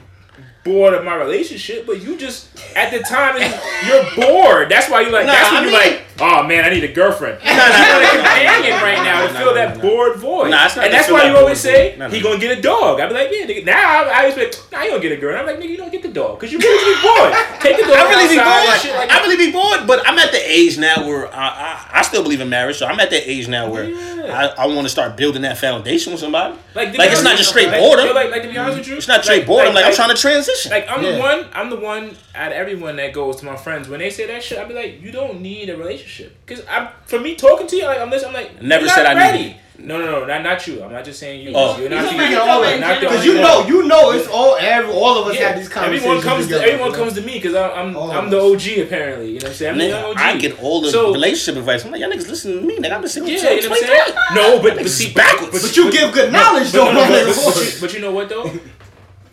bored 0.65 0.95
of 0.95 1.05
my 1.05 1.15
relationship, 1.15 1.87
but 1.87 2.03
you 2.03 2.17
just 2.17 2.49
at 2.75 2.91
the 2.91 2.99
time 3.01 3.37
you're 3.87 4.05
bored. 4.17 4.69
That's 4.69 4.91
why 4.91 5.03
you 5.03 5.11
like. 5.11 5.27
Nah, 5.27 5.33
that's 5.33 5.53
when 5.53 5.63
I 5.63 5.67
you 5.67 5.71
mean- 5.73 5.93
like. 5.93 6.06
Oh 6.19 6.43
man, 6.47 6.65
I 6.65 6.71
need 6.71 6.85
a 6.85 6.93
girlfriend. 6.93 7.43
you 7.45 7.51
want 7.51 8.05
a 8.05 8.11
companion 8.17 8.73
right 8.81 9.03
now 9.05 9.27
to 9.27 9.33
nah, 9.33 9.39
fill 9.39 9.49
nah, 9.49 9.55
that 9.55 9.77
nah. 9.77 9.83
bored 9.83 10.17
void. 10.17 10.51
Nah, 10.51 10.67
it's 10.67 10.77
not 10.77 10.87
and 10.87 10.95
that's 10.95 11.11
why 11.11 11.29
you 11.29 11.37
always 11.37 11.61
say 11.61 11.93
he 12.11 12.21
gonna 12.21 12.39
get 12.41 12.57
a 12.59 12.63
dog. 12.63 13.01
I 13.01 13.07
be 13.07 13.15
like, 13.15 13.29
yeah, 13.31 13.47
nigga. 13.47 13.65
Now 13.65 13.77
I, 13.77 14.09
I 14.09 14.19
always 14.21 14.35
be 14.35 14.45
like, 14.45 14.73
nah, 14.73 14.83
you 14.83 14.91
don't 14.93 15.03
get 15.03 15.13
a 15.13 15.17
girl. 15.17 15.31
And 15.31 15.41
I'm 15.41 15.47
like, 15.47 15.59
nigga, 15.59 15.71
you 15.71 15.77
don't 15.77 15.93
get 15.93 16.03
the 16.03 16.09
dog 16.13 16.39
because 16.39 16.53
you 16.53 16.59
really 16.59 16.95
be 16.95 17.01
bored. 17.03 17.33
Take 17.61 17.77
the 17.77 17.83
dog 17.83 17.97
I 17.97 18.09
really 18.09 18.29
be 18.29 18.41
bored. 18.41 18.97
like 18.97 19.11
I 19.11 19.23
really 19.23 19.37
be 19.37 19.53
bored, 19.53 19.87
but 19.87 20.09
I'm 20.09 20.19
at 20.19 20.33
the 20.33 20.41
age 20.51 20.79
now 20.79 21.07
where 21.07 21.33
I, 21.35 21.49
I, 21.49 21.99
I 21.99 22.03
still 22.03 22.23
believe 22.23 22.41
in 22.41 22.49
marriage. 22.49 22.79
So 22.79 22.87
I'm 22.87 22.99
at 22.99 23.11
that 23.11 23.29
age 23.29 23.49
now 23.49 23.71
where 23.71 23.85
Yeah. 23.91 24.53
I, 24.59 24.65
I 24.65 24.67
want 24.67 24.87
to 24.87 24.89
start 24.89 25.17
building 25.17 25.43
that 25.43 25.59
foundation 25.59 26.13
with 26.13 26.21
somebody. 26.21 26.57
Like, 26.75 26.97
Like, 26.97 27.11
it's 27.11 27.23
not 27.23 27.37
just 27.37 27.51
straight 27.51 27.69
like, 27.69 27.81
boredom. 27.81 28.15
Like, 28.15 28.31
like 28.31 28.43
to 28.43 28.49
be 28.49 28.57
honest 28.57 28.79
with 28.79 28.89
you, 28.89 28.97
It's 28.97 29.09
not 29.09 29.23
straight 29.23 29.47
boredom. 29.47 29.75
Like, 29.75 29.85
I'm 29.85 29.95
trying 29.95 30.15
to 30.15 30.21
transition. 30.21 30.71
Like 30.71 30.89
I'm 30.89 31.03
the 31.03 31.19
one, 31.19 31.47
I'm 31.53 31.71
the 31.71 31.77
one 31.77 32.17
out 32.35 32.53
of 32.53 32.57
everyone 32.57 32.97
that 32.97 33.13
goes 33.13 33.37
to 33.37 33.45
my 33.45 33.57
friends 33.57 33.89
when 33.89 34.01
they 34.01 34.11
say 34.11 34.27
that 34.27 34.43
shit. 34.43 34.59
I 34.59 34.65
be 34.65 34.75
like, 34.75 35.01
you 35.03 35.13
don't 35.13 35.41
need 35.41 35.69
a 35.69 35.77
relationship 35.77 36.06
because 36.47 36.65
I'm 36.69 36.89
for 37.05 37.21
me 37.21 37.35
talking 37.37 37.67
to 37.67 37.77
you, 37.77 37.85
like 37.85 37.99
I'm 38.01 38.11
listening. 38.11 38.37
I'm 38.37 38.43
like, 38.45 38.63
Never 38.63 38.85
you're 38.85 38.95
said 38.95 39.05
not 39.05 39.17
I 39.17 39.21
ready. 39.31 39.39
needed. 39.45 39.57
No, 39.79 39.99
no, 39.99 40.07
no, 40.21 40.25
not 40.25 40.43
not 40.43 40.67
you. 40.67 40.83
I'm 40.83 40.91
not 40.91 41.05
just 41.05 41.19
saying 41.21 41.43
you. 41.43 41.53
Oh. 41.55 41.79
You're 41.79 41.91
not 41.91 42.01
He's 42.05 42.13
the- 42.13 42.17
speaking 42.19 42.39
all 42.39 42.63
in 42.65 42.81
not 42.81 42.95
the 42.95 43.01
general. 43.03 43.11
Because 43.11 43.27
you 43.27 43.35
know, 43.35 43.67
you 43.67 43.83
know, 43.87 44.13
it's 44.13 44.27
all 44.29 44.57
every 44.59 44.91
all 44.91 45.19
of 45.19 45.27
us 45.29 45.37
have 45.37 45.57
these 45.59 45.69
conversations. 45.69 46.03
everyone 46.07 46.23
comes 46.23 46.47
to 46.47 46.53
together, 46.55 46.65
everyone 46.73 46.91
bro. 46.93 46.99
comes 47.01 47.13
to 47.15 47.21
me 47.21 47.35
because 47.35 47.55
I'm 47.55 47.95
I'm, 47.95 48.11
I'm 48.11 48.31
the. 48.31 48.41
OG 48.41 48.87
apparently. 48.87 49.27
You 49.33 49.41
know 49.41 49.45
what 49.45 49.49
I'm 49.49 49.53
saying? 49.55 49.73
I'm 49.73 49.79
the 49.79 50.07
OG. 50.07 50.17
I 50.17 50.37
get 50.39 50.59
all 50.63 50.81
the 50.81 50.91
So- 50.91 51.13
relationship 51.13 51.59
advice. 51.61 51.85
I'm 51.85 51.91
like, 51.93 52.01
y'all 52.01 52.11
niggas 52.11 52.27
listen 52.29 52.53
to 52.55 52.61
me. 52.63 52.79
Nigga, 52.79 52.93
I've 52.93 53.01
been 53.03 53.11
single 53.11 53.31
Yeah, 53.31 53.51
you 53.51 53.63
know 53.63 53.69
what 53.69 53.83
I'm 53.85 53.89
saying? 54.07 54.15
No, 54.35 54.63
but, 54.63 54.77
but 54.79 54.89
see, 54.89 55.13
backwards. 55.13 55.53
but, 55.53 55.61
But 55.63 55.77
you 55.77 55.93
give 55.93 56.15
good 56.15 56.33
knowledge, 56.33 56.73
but, 56.73 56.79
though, 56.79 56.93
no, 56.95 57.09
no, 57.09 57.35
but, 57.45 57.57
you, 57.75 57.81
but 57.83 57.93
you 57.93 58.01
know 58.01 58.13
what 58.13 58.29
though? 58.31 58.51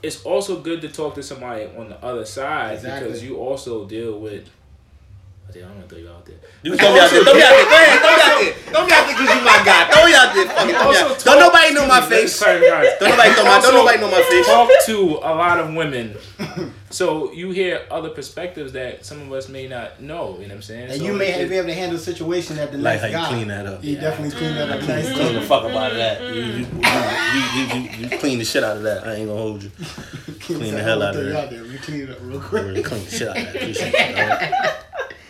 It's 0.01 0.21
also 0.24 0.59
good 0.59 0.82
to 0.82 0.89
talk 0.89 1.15
to 1.15 1.24
somebody 1.24 1.69
on 1.78 1.88
the 1.88 2.03
other 2.03 2.26
side 2.26 2.74
Exactly. 2.76 3.07
because 3.07 3.24
you 3.24 3.38
also 3.38 3.86
deal 3.86 4.19
with. 4.19 4.49
I 5.53 5.55
think 5.55 5.65
I'm 5.69 5.73
gonna 5.75 5.87
throw 5.87 5.97
you 5.99 6.09
out 6.09 6.25
there. 6.25 6.35
You 6.63 6.75
throw 6.75 6.93
me 6.93 6.99
out 6.99 7.11
there. 7.11 7.23
Throw 7.23 7.33
me 7.35 7.43
out 7.43 7.49
there. 7.53 7.65
Go 7.69 7.75
ahead. 7.77 7.99
Throw 8.01 8.15
me 8.17 8.23
out 8.23 8.41
there. 8.41 8.53
Throw 8.73 8.85
me 8.85 8.91
out 8.91 9.05
there 9.05 9.13
because 9.13 9.35
you 9.35 9.45
my 9.45 9.61
guy. 9.63 9.85
Throw 9.85 10.05
me 10.05 10.13
out 10.15 10.33
there. 10.33 10.45
Fuck 10.47 10.69
it. 10.69 10.75
Throw 10.75 10.91
me 10.91 10.97
out. 10.97 11.19
Don't 11.23 11.39
nobody 11.39 11.73
know 11.75 11.87
my 11.87 12.01
face. 12.01 12.39
Don't 12.39 12.59
nobody 12.59 13.29
know 13.35 13.43
my. 13.45 13.59
Don't 13.61 13.73
nobody 13.75 13.99
know 13.99 14.09
my 14.09 14.23
face. 14.23 14.47
talk 14.47 14.69
to 14.87 14.97
a 15.21 15.33
lot 15.35 15.59
of 15.59 15.75
women. 15.75 16.15
So 16.89 17.31
you 17.33 17.51
hear 17.51 17.85
other 17.91 18.09
perspectives 18.09 18.73
that 18.73 19.05
some 19.05 19.21
of 19.21 19.31
us 19.31 19.47
may 19.47 19.67
not 19.67 20.01
know. 20.01 20.37
You 20.39 20.43
know 20.43 20.47
what 20.49 20.51
I'm 20.55 20.61
saying? 20.63 20.89
And 20.89 20.99
So 20.99 21.05
you 21.05 21.13
may 21.13 21.29
it- 21.29 21.39
have, 21.41 21.49
be 21.49 21.57
able 21.57 21.67
to 21.67 21.73
handle 21.75 21.97
a 21.97 22.01
situation 22.01 22.55
that 22.57 22.71
the 22.71 22.77
Like 22.79 23.01
next 23.01 23.13
how 23.13 23.21
you 23.21 23.35
clean 23.35 23.47
that 23.49 23.65
up. 23.67 23.83
He 23.83 23.95
definitely 23.95 24.35
cleaned 24.35 24.57
that 24.57 24.69
up 24.69 24.81
You 24.81 24.87
nice. 24.87 25.11
clean 25.11 25.33
the 25.35 25.41
fuck 25.41 25.63
up 25.63 25.71
out 25.71 25.91
of 25.91 25.97
that. 25.97 26.21
You, 26.21 26.33
you, 26.33 26.65
you, 26.65 27.53
you, 27.53 27.89
you, 27.91 28.07
you 28.09 28.17
clean 28.19 28.37
the 28.39 28.45
shit 28.45 28.63
out 28.63 28.77
of 28.77 28.83
that. 28.83 29.07
I 29.07 29.15
ain't 29.15 29.27
gonna 29.27 29.39
hold 29.39 29.63
you. 29.63 29.71
Clean 30.43 30.73
the 30.75 30.83
hell 30.83 31.01
out 31.01 31.15
of 31.15 31.25
that. 31.25 31.51
We 31.51 31.77
clean 31.77 32.01
it 32.01 32.09
up 32.09 32.17
real 32.21 32.41
quick. 32.41 32.63
really 32.65 32.83
clean 32.83 33.05
the 33.05 33.09
shit 33.09 33.29
out 33.29 33.37
of 33.37 33.53
that. 33.53 34.79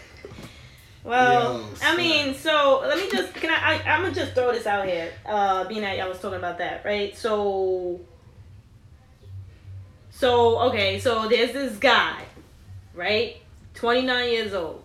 Well, 1.03 1.59
Yo, 1.59 1.65
I 1.81 1.97
mean, 1.97 2.33
so 2.33 2.81
let 2.85 2.97
me 2.97 3.09
just 3.11 3.33
can 3.33 3.49
I, 3.49 3.73
I 3.73 3.91
I'm 3.91 4.03
gonna 4.03 4.15
just 4.15 4.33
throw 4.33 4.51
this 4.53 4.65
out 4.65 4.87
here. 4.87 5.11
Uh, 5.25 5.65
being 5.67 5.81
that 5.81 5.97
y'all 5.97 6.07
was 6.07 6.19
talking 6.19 6.37
about 6.37 6.59
that, 6.59 6.85
right? 6.85 7.15
So, 7.15 7.99
so 10.11 10.59
okay, 10.69 10.99
so 10.99 11.27
there's 11.27 11.51
this 11.51 11.77
guy, 11.77 12.23
right? 12.93 13.37
29 13.73 14.29
years 14.29 14.53
old, 14.53 14.83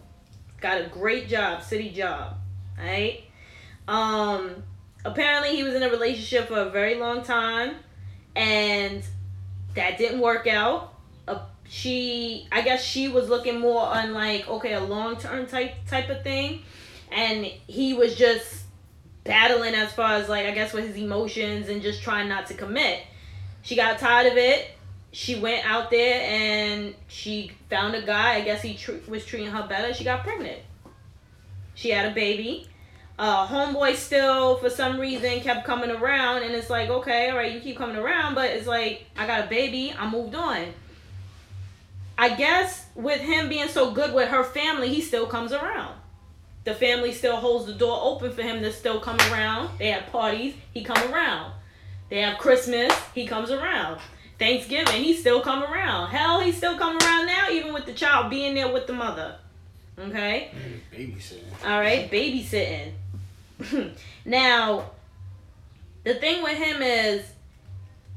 got 0.60 0.80
a 0.80 0.88
great 0.88 1.28
job, 1.28 1.62
city 1.62 1.90
job, 1.90 2.36
right? 2.76 3.22
Um, 3.86 4.64
apparently 5.04 5.54
he 5.54 5.62
was 5.62 5.74
in 5.74 5.84
a 5.84 5.90
relationship 5.90 6.48
for 6.48 6.58
a 6.58 6.70
very 6.70 6.96
long 6.96 7.22
time, 7.22 7.76
and 8.34 9.04
that 9.74 9.98
didn't 9.98 10.20
work 10.20 10.48
out. 10.48 10.94
She, 11.68 12.46
I 12.50 12.62
guess 12.62 12.82
she 12.82 13.08
was 13.08 13.28
looking 13.28 13.60
more 13.60 13.82
on 13.82 14.14
like 14.14 14.48
okay, 14.48 14.72
a 14.72 14.80
long 14.80 15.16
term 15.16 15.46
type 15.46 15.74
type 15.86 16.08
of 16.08 16.22
thing, 16.22 16.62
and 17.12 17.44
he 17.44 17.94
was 17.94 18.16
just 18.16 18.64
battling 19.24 19.74
as 19.74 19.92
far 19.92 20.14
as 20.14 20.28
like 20.28 20.46
I 20.46 20.52
guess 20.52 20.72
with 20.72 20.86
his 20.86 20.96
emotions 20.96 21.68
and 21.68 21.82
just 21.82 22.02
trying 22.02 22.28
not 22.28 22.46
to 22.46 22.54
commit. 22.54 23.02
She 23.62 23.76
got 23.76 23.98
tired 23.98 24.32
of 24.32 24.38
it. 24.38 24.70
She 25.12 25.38
went 25.38 25.66
out 25.66 25.90
there 25.90 26.22
and 26.22 26.94
she 27.06 27.52
found 27.68 27.94
a 27.94 28.02
guy. 28.02 28.36
I 28.36 28.40
guess 28.42 28.62
he 28.62 28.74
tr- 28.74 28.92
was 29.08 29.24
treating 29.26 29.50
her 29.50 29.66
better. 29.66 29.92
She 29.92 30.04
got 30.04 30.22
pregnant. 30.22 30.60
She 31.74 31.90
had 31.90 32.10
a 32.10 32.14
baby. 32.14 32.66
Uh, 33.18 33.46
homeboy 33.46 33.94
still 33.96 34.56
for 34.58 34.70
some 34.70 34.98
reason 34.98 35.40
kept 35.40 35.66
coming 35.66 35.90
around 35.90 36.44
and 36.44 36.54
it's 36.54 36.70
like 36.70 36.88
okay 36.88 37.30
all 37.30 37.36
right 37.36 37.50
you 37.50 37.58
keep 37.58 37.76
coming 37.76 37.96
around 37.96 38.36
but 38.36 38.48
it's 38.48 38.68
like 38.68 39.06
i 39.16 39.26
got 39.26 39.44
a 39.44 39.48
baby 39.48 39.92
i 39.98 40.08
moved 40.08 40.36
on 40.36 40.72
i 42.18 42.34
guess 42.34 42.86
with 42.94 43.20
him 43.20 43.48
being 43.48 43.68
so 43.68 43.92
good 43.92 44.12
with 44.12 44.28
her 44.28 44.44
family 44.44 44.88
he 44.88 45.00
still 45.00 45.26
comes 45.26 45.52
around. 45.52 45.94
The 46.64 46.74
family 46.74 47.12
still 47.12 47.36
holds 47.36 47.64
the 47.64 47.72
door 47.72 47.98
open 48.02 48.32
for 48.32 48.42
him 48.42 48.60
to 48.60 48.70
still 48.72 49.00
come 49.00 49.18
around. 49.32 49.70
They 49.78 49.90
have 49.90 50.12
parties 50.12 50.54
he 50.74 50.84
come 50.84 51.12
around. 51.12 51.52
They 52.10 52.20
have 52.20 52.38
christmas 52.38 52.92
he 53.14 53.26
comes 53.26 53.50
around. 53.50 54.00
Thanksgiving 54.38 55.02
he 55.02 55.14
still 55.14 55.40
come 55.40 55.62
around. 55.62 56.10
Hell 56.10 56.40
he 56.40 56.52
still 56.52 56.76
come 56.76 56.98
around 56.98 57.26
now 57.26 57.48
even 57.50 57.72
with 57.72 57.86
the 57.86 57.94
child 57.94 58.30
being 58.30 58.54
there 58.54 58.70
with 58.70 58.86
the 58.86 58.92
mother. 58.92 59.36
Okay? 59.98 60.50
Babysitting. 60.92 61.64
all 61.64 61.80
right, 61.80 62.10
babysitting. 62.10 62.92
now, 64.24 64.90
the 66.04 66.14
thing 66.14 66.42
with 66.42 66.56
him 66.56 66.82
is 66.82 67.24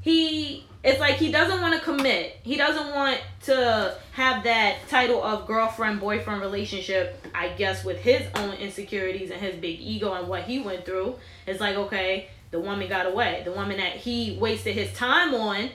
he 0.00 0.66
it's 0.84 0.98
like 0.98 1.14
he 1.14 1.30
doesn't 1.30 1.60
want 1.60 1.74
to 1.74 1.80
commit. 1.80 2.38
He 2.42 2.56
doesn't 2.56 2.92
want 2.92 3.20
to 3.44 3.96
have 4.12 4.42
that 4.44 4.88
title 4.88 5.22
of 5.22 5.46
girlfriend 5.46 6.00
boyfriend 6.00 6.40
relationship, 6.40 7.24
I 7.34 7.50
guess 7.50 7.84
with 7.84 7.98
his 7.98 8.22
own 8.34 8.54
insecurities 8.54 9.30
and 9.30 9.40
his 9.40 9.54
big 9.56 9.80
ego 9.80 10.12
and 10.14 10.26
what 10.26 10.42
he 10.42 10.60
went 10.60 10.84
through. 10.84 11.16
It's 11.46 11.60
like, 11.60 11.76
okay, 11.76 12.28
the 12.50 12.58
woman 12.58 12.88
got 12.88 13.06
away. 13.06 13.42
The 13.44 13.52
woman 13.52 13.76
that 13.76 13.92
he 13.92 14.36
wasted 14.40 14.74
his 14.74 14.92
time 14.92 15.34
on, 15.34 15.70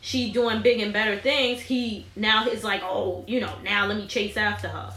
she 0.00 0.30
doing 0.30 0.62
big 0.62 0.80
and 0.80 0.92
better 0.92 1.18
things. 1.18 1.60
He 1.60 2.06
now 2.14 2.46
is 2.46 2.62
like, 2.62 2.82
"Oh, 2.84 3.24
you 3.26 3.40
know, 3.40 3.52
now 3.64 3.86
let 3.86 3.96
me 3.96 4.06
chase 4.06 4.36
after 4.36 4.68
her." 4.68 4.92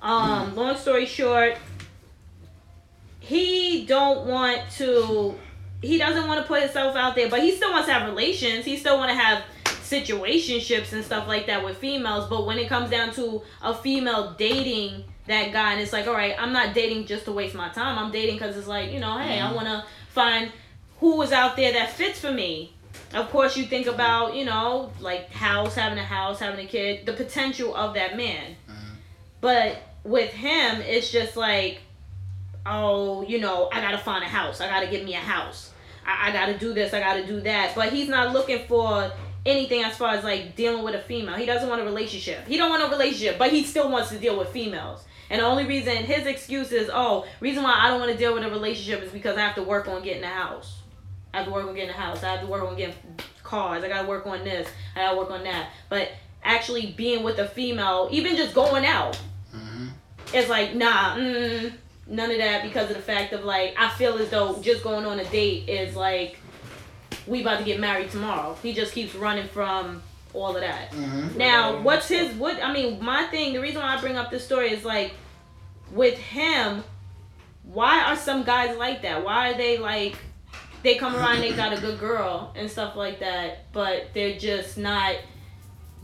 Um, 0.00 0.54
long 0.54 0.76
story 0.76 1.06
short, 1.06 1.58
he 3.18 3.84
don't 3.86 4.26
want 4.26 4.62
to 4.76 5.36
he 5.82 5.98
doesn't 5.98 6.26
want 6.26 6.40
to 6.40 6.46
put 6.46 6.62
himself 6.62 6.96
out 6.96 7.14
there, 7.16 7.28
but 7.28 7.40
he 7.40 7.54
still 7.54 7.70
wants 7.70 7.88
to 7.88 7.92
have 7.92 8.08
relations. 8.08 8.64
He 8.64 8.76
still 8.76 8.98
want 8.98 9.10
to 9.10 9.16
have 9.16 9.42
situationships 9.64 10.92
and 10.92 11.04
stuff 11.04 11.26
like 11.28 11.46
that 11.46 11.64
with 11.64 11.76
females. 11.76 12.28
But 12.30 12.46
when 12.46 12.56
it 12.58 12.68
comes 12.68 12.88
down 12.88 13.12
to 13.14 13.42
a 13.60 13.74
female 13.74 14.34
dating 14.38 15.04
that 15.26 15.52
guy, 15.52 15.72
and 15.72 15.80
it's 15.80 15.92
like, 15.92 16.06
all 16.06 16.14
right, 16.14 16.34
I'm 16.38 16.52
not 16.52 16.74
dating 16.74 17.06
just 17.06 17.24
to 17.26 17.32
waste 17.32 17.54
my 17.54 17.68
time. 17.68 17.98
I'm 17.98 18.12
dating 18.12 18.36
because 18.36 18.56
it's 18.56 18.68
like, 18.68 18.92
you 18.92 19.00
know, 19.00 19.18
hey, 19.18 19.40
I 19.40 19.46
mm-hmm. 19.46 19.54
want 19.56 19.66
to 19.66 19.84
find 20.10 20.52
who 21.00 21.20
is 21.22 21.32
out 21.32 21.56
there 21.56 21.72
that 21.72 21.90
fits 21.90 22.20
for 22.20 22.30
me. 22.30 22.72
Of 23.12 23.28
course, 23.30 23.56
you 23.56 23.64
think 23.64 23.86
about, 23.86 24.34
you 24.34 24.44
know, 24.44 24.92
like 25.00 25.30
house, 25.30 25.74
having 25.74 25.98
a 25.98 26.04
house, 26.04 26.38
having 26.38 26.64
a 26.64 26.68
kid, 26.68 27.04
the 27.04 27.12
potential 27.12 27.74
of 27.74 27.94
that 27.94 28.16
man. 28.16 28.52
Mm-hmm. 28.68 28.94
But 29.40 29.82
with 30.04 30.30
him, 30.30 30.80
it's 30.80 31.10
just 31.10 31.36
like, 31.36 31.80
oh, 32.64 33.22
you 33.22 33.40
know, 33.40 33.68
I 33.72 33.80
gotta 33.80 33.98
find 33.98 34.24
a 34.24 34.28
house. 34.28 34.60
I 34.60 34.68
gotta 34.68 34.86
get 34.86 35.04
me 35.04 35.14
a 35.14 35.18
house. 35.18 35.71
I, 36.06 36.28
I 36.28 36.32
gotta 36.32 36.58
do 36.58 36.72
this. 36.72 36.92
I 36.94 37.00
gotta 37.00 37.26
do 37.26 37.40
that. 37.42 37.74
But 37.74 37.92
he's 37.92 38.08
not 38.08 38.32
looking 38.32 38.66
for 38.66 39.10
anything 39.44 39.82
as 39.82 39.96
far 39.96 40.14
as 40.14 40.24
like 40.24 40.56
dealing 40.56 40.84
with 40.84 40.94
a 40.94 41.00
female. 41.00 41.34
He 41.34 41.46
doesn't 41.46 41.68
want 41.68 41.80
a 41.80 41.84
relationship. 41.84 42.46
He 42.46 42.56
don't 42.56 42.70
want 42.70 42.82
a 42.82 42.88
relationship, 42.88 43.38
but 43.38 43.50
he 43.50 43.64
still 43.64 43.90
wants 43.90 44.10
to 44.10 44.18
deal 44.18 44.38
with 44.38 44.48
females. 44.48 45.04
And 45.30 45.40
the 45.40 45.46
only 45.46 45.66
reason 45.66 45.96
his 45.96 46.26
excuse 46.26 46.72
is, 46.72 46.90
oh, 46.92 47.26
reason 47.40 47.62
why 47.62 47.74
I 47.78 47.88
don't 47.88 48.00
want 48.00 48.12
to 48.12 48.18
deal 48.18 48.34
with 48.34 48.44
a 48.44 48.50
relationship 48.50 49.02
is 49.02 49.10
because 49.10 49.36
I 49.36 49.40
have 49.40 49.54
to 49.54 49.62
work 49.62 49.88
on 49.88 50.02
getting 50.02 50.24
a 50.24 50.28
house. 50.28 50.82
I 51.32 51.38
have 51.38 51.46
to 51.46 51.52
work 51.52 51.66
on 51.66 51.74
getting 51.74 51.90
a 51.90 51.94
house. 51.94 52.22
I 52.22 52.32
have 52.32 52.40
to 52.40 52.46
work 52.46 52.62
on 52.62 52.76
getting 52.76 52.94
cars. 53.42 53.82
I 53.82 53.88
gotta 53.88 54.06
work 54.06 54.26
on 54.26 54.44
this. 54.44 54.68
I 54.94 55.00
gotta 55.00 55.16
work 55.16 55.30
on 55.30 55.44
that. 55.44 55.70
But 55.88 56.10
actually 56.44 56.92
being 56.92 57.22
with 57.22 57.38
a 57.38 57.48
female, 57.48 58.08
even 58.12 58.36
just 58.36 58.54
going 58.54 58.84
out, 58.84 59.18
it's 60.34 60.48
like 60.48 60.74
nah, 60.74 61.16
mm, 61.16 61.72
none 62.06 62.30
of 62.30 62.38
that 62.38 62.62
because 62.62 62.90
of 62.90 62.96
the 62.96 63.02
fact 63.02 63.32
of 63.32 63.44
like 63.44 63.74
I 63.78 63.88
feel 63.90 64.18
as 64.18 64.30
though 64.30 64.60
just 64.60 64.82
going 64.82 65.04
on 65.04 65.18
a 65.20 65.24
date 65.26 65.68
is 65.68 65.94
like 65.96 66.38
we 67.26 67.42
about 67.42 67.58
to 67.58 67.64
get 67.64 67.78
married 67.78 68.10
tomorrow. 68.10 68.56
He 68.62 68.72
just 68.72 68.92
keeps 68.92 69.14
running 69.14 69.48
from 69.48 70.02
all 70.34 70.54
of 70.54 70.62
that. 70.62 70.90
Mm-hmm. 70.92 71.38
Now, 71.38 71.80
what's 71.80 72.08
his 72.08 72.34
what 72.36 72.62
I 72.62 72.72
mean, 72.72 73.02
my 73.02 73.24
thing, 73.26 73.52
the 73.52 73.60
reason 73.60 73.80
why 73.80 73.96
I 73.96 74.00
bring 74.00 74.16
up 74.16 74.30
this 74.30 74.44
story 74.44 74.70
is 74.70 74.84
like 74.84 75.14
with 75.92 76.18
him, 76.18 76.84
why 77.64 78.02
are 78.02 78.16
some 78.16 78.42
guys 78.42 78.76
like 78.76 79.02
that? 79.02 79.24
Why 79.24 79.52
are 79.52 79.56
they 79.56 79.78
like 79.78 80.16
they 80.82 80.96
come 80.96 81.14
around 81.14 81.40
they 81.40 81.52
got 81.52 81.72
a 81.72 81.80
good 81.80 82.00
girl 82.00 82.52
and 82.56 82.70
stuff 82.70 82.96
like 82.96 83.20
that, 83.20 83.72
but 83.72 84.08
they're 84.14 84.38
just 84.38 84.76
not 84.78 85.16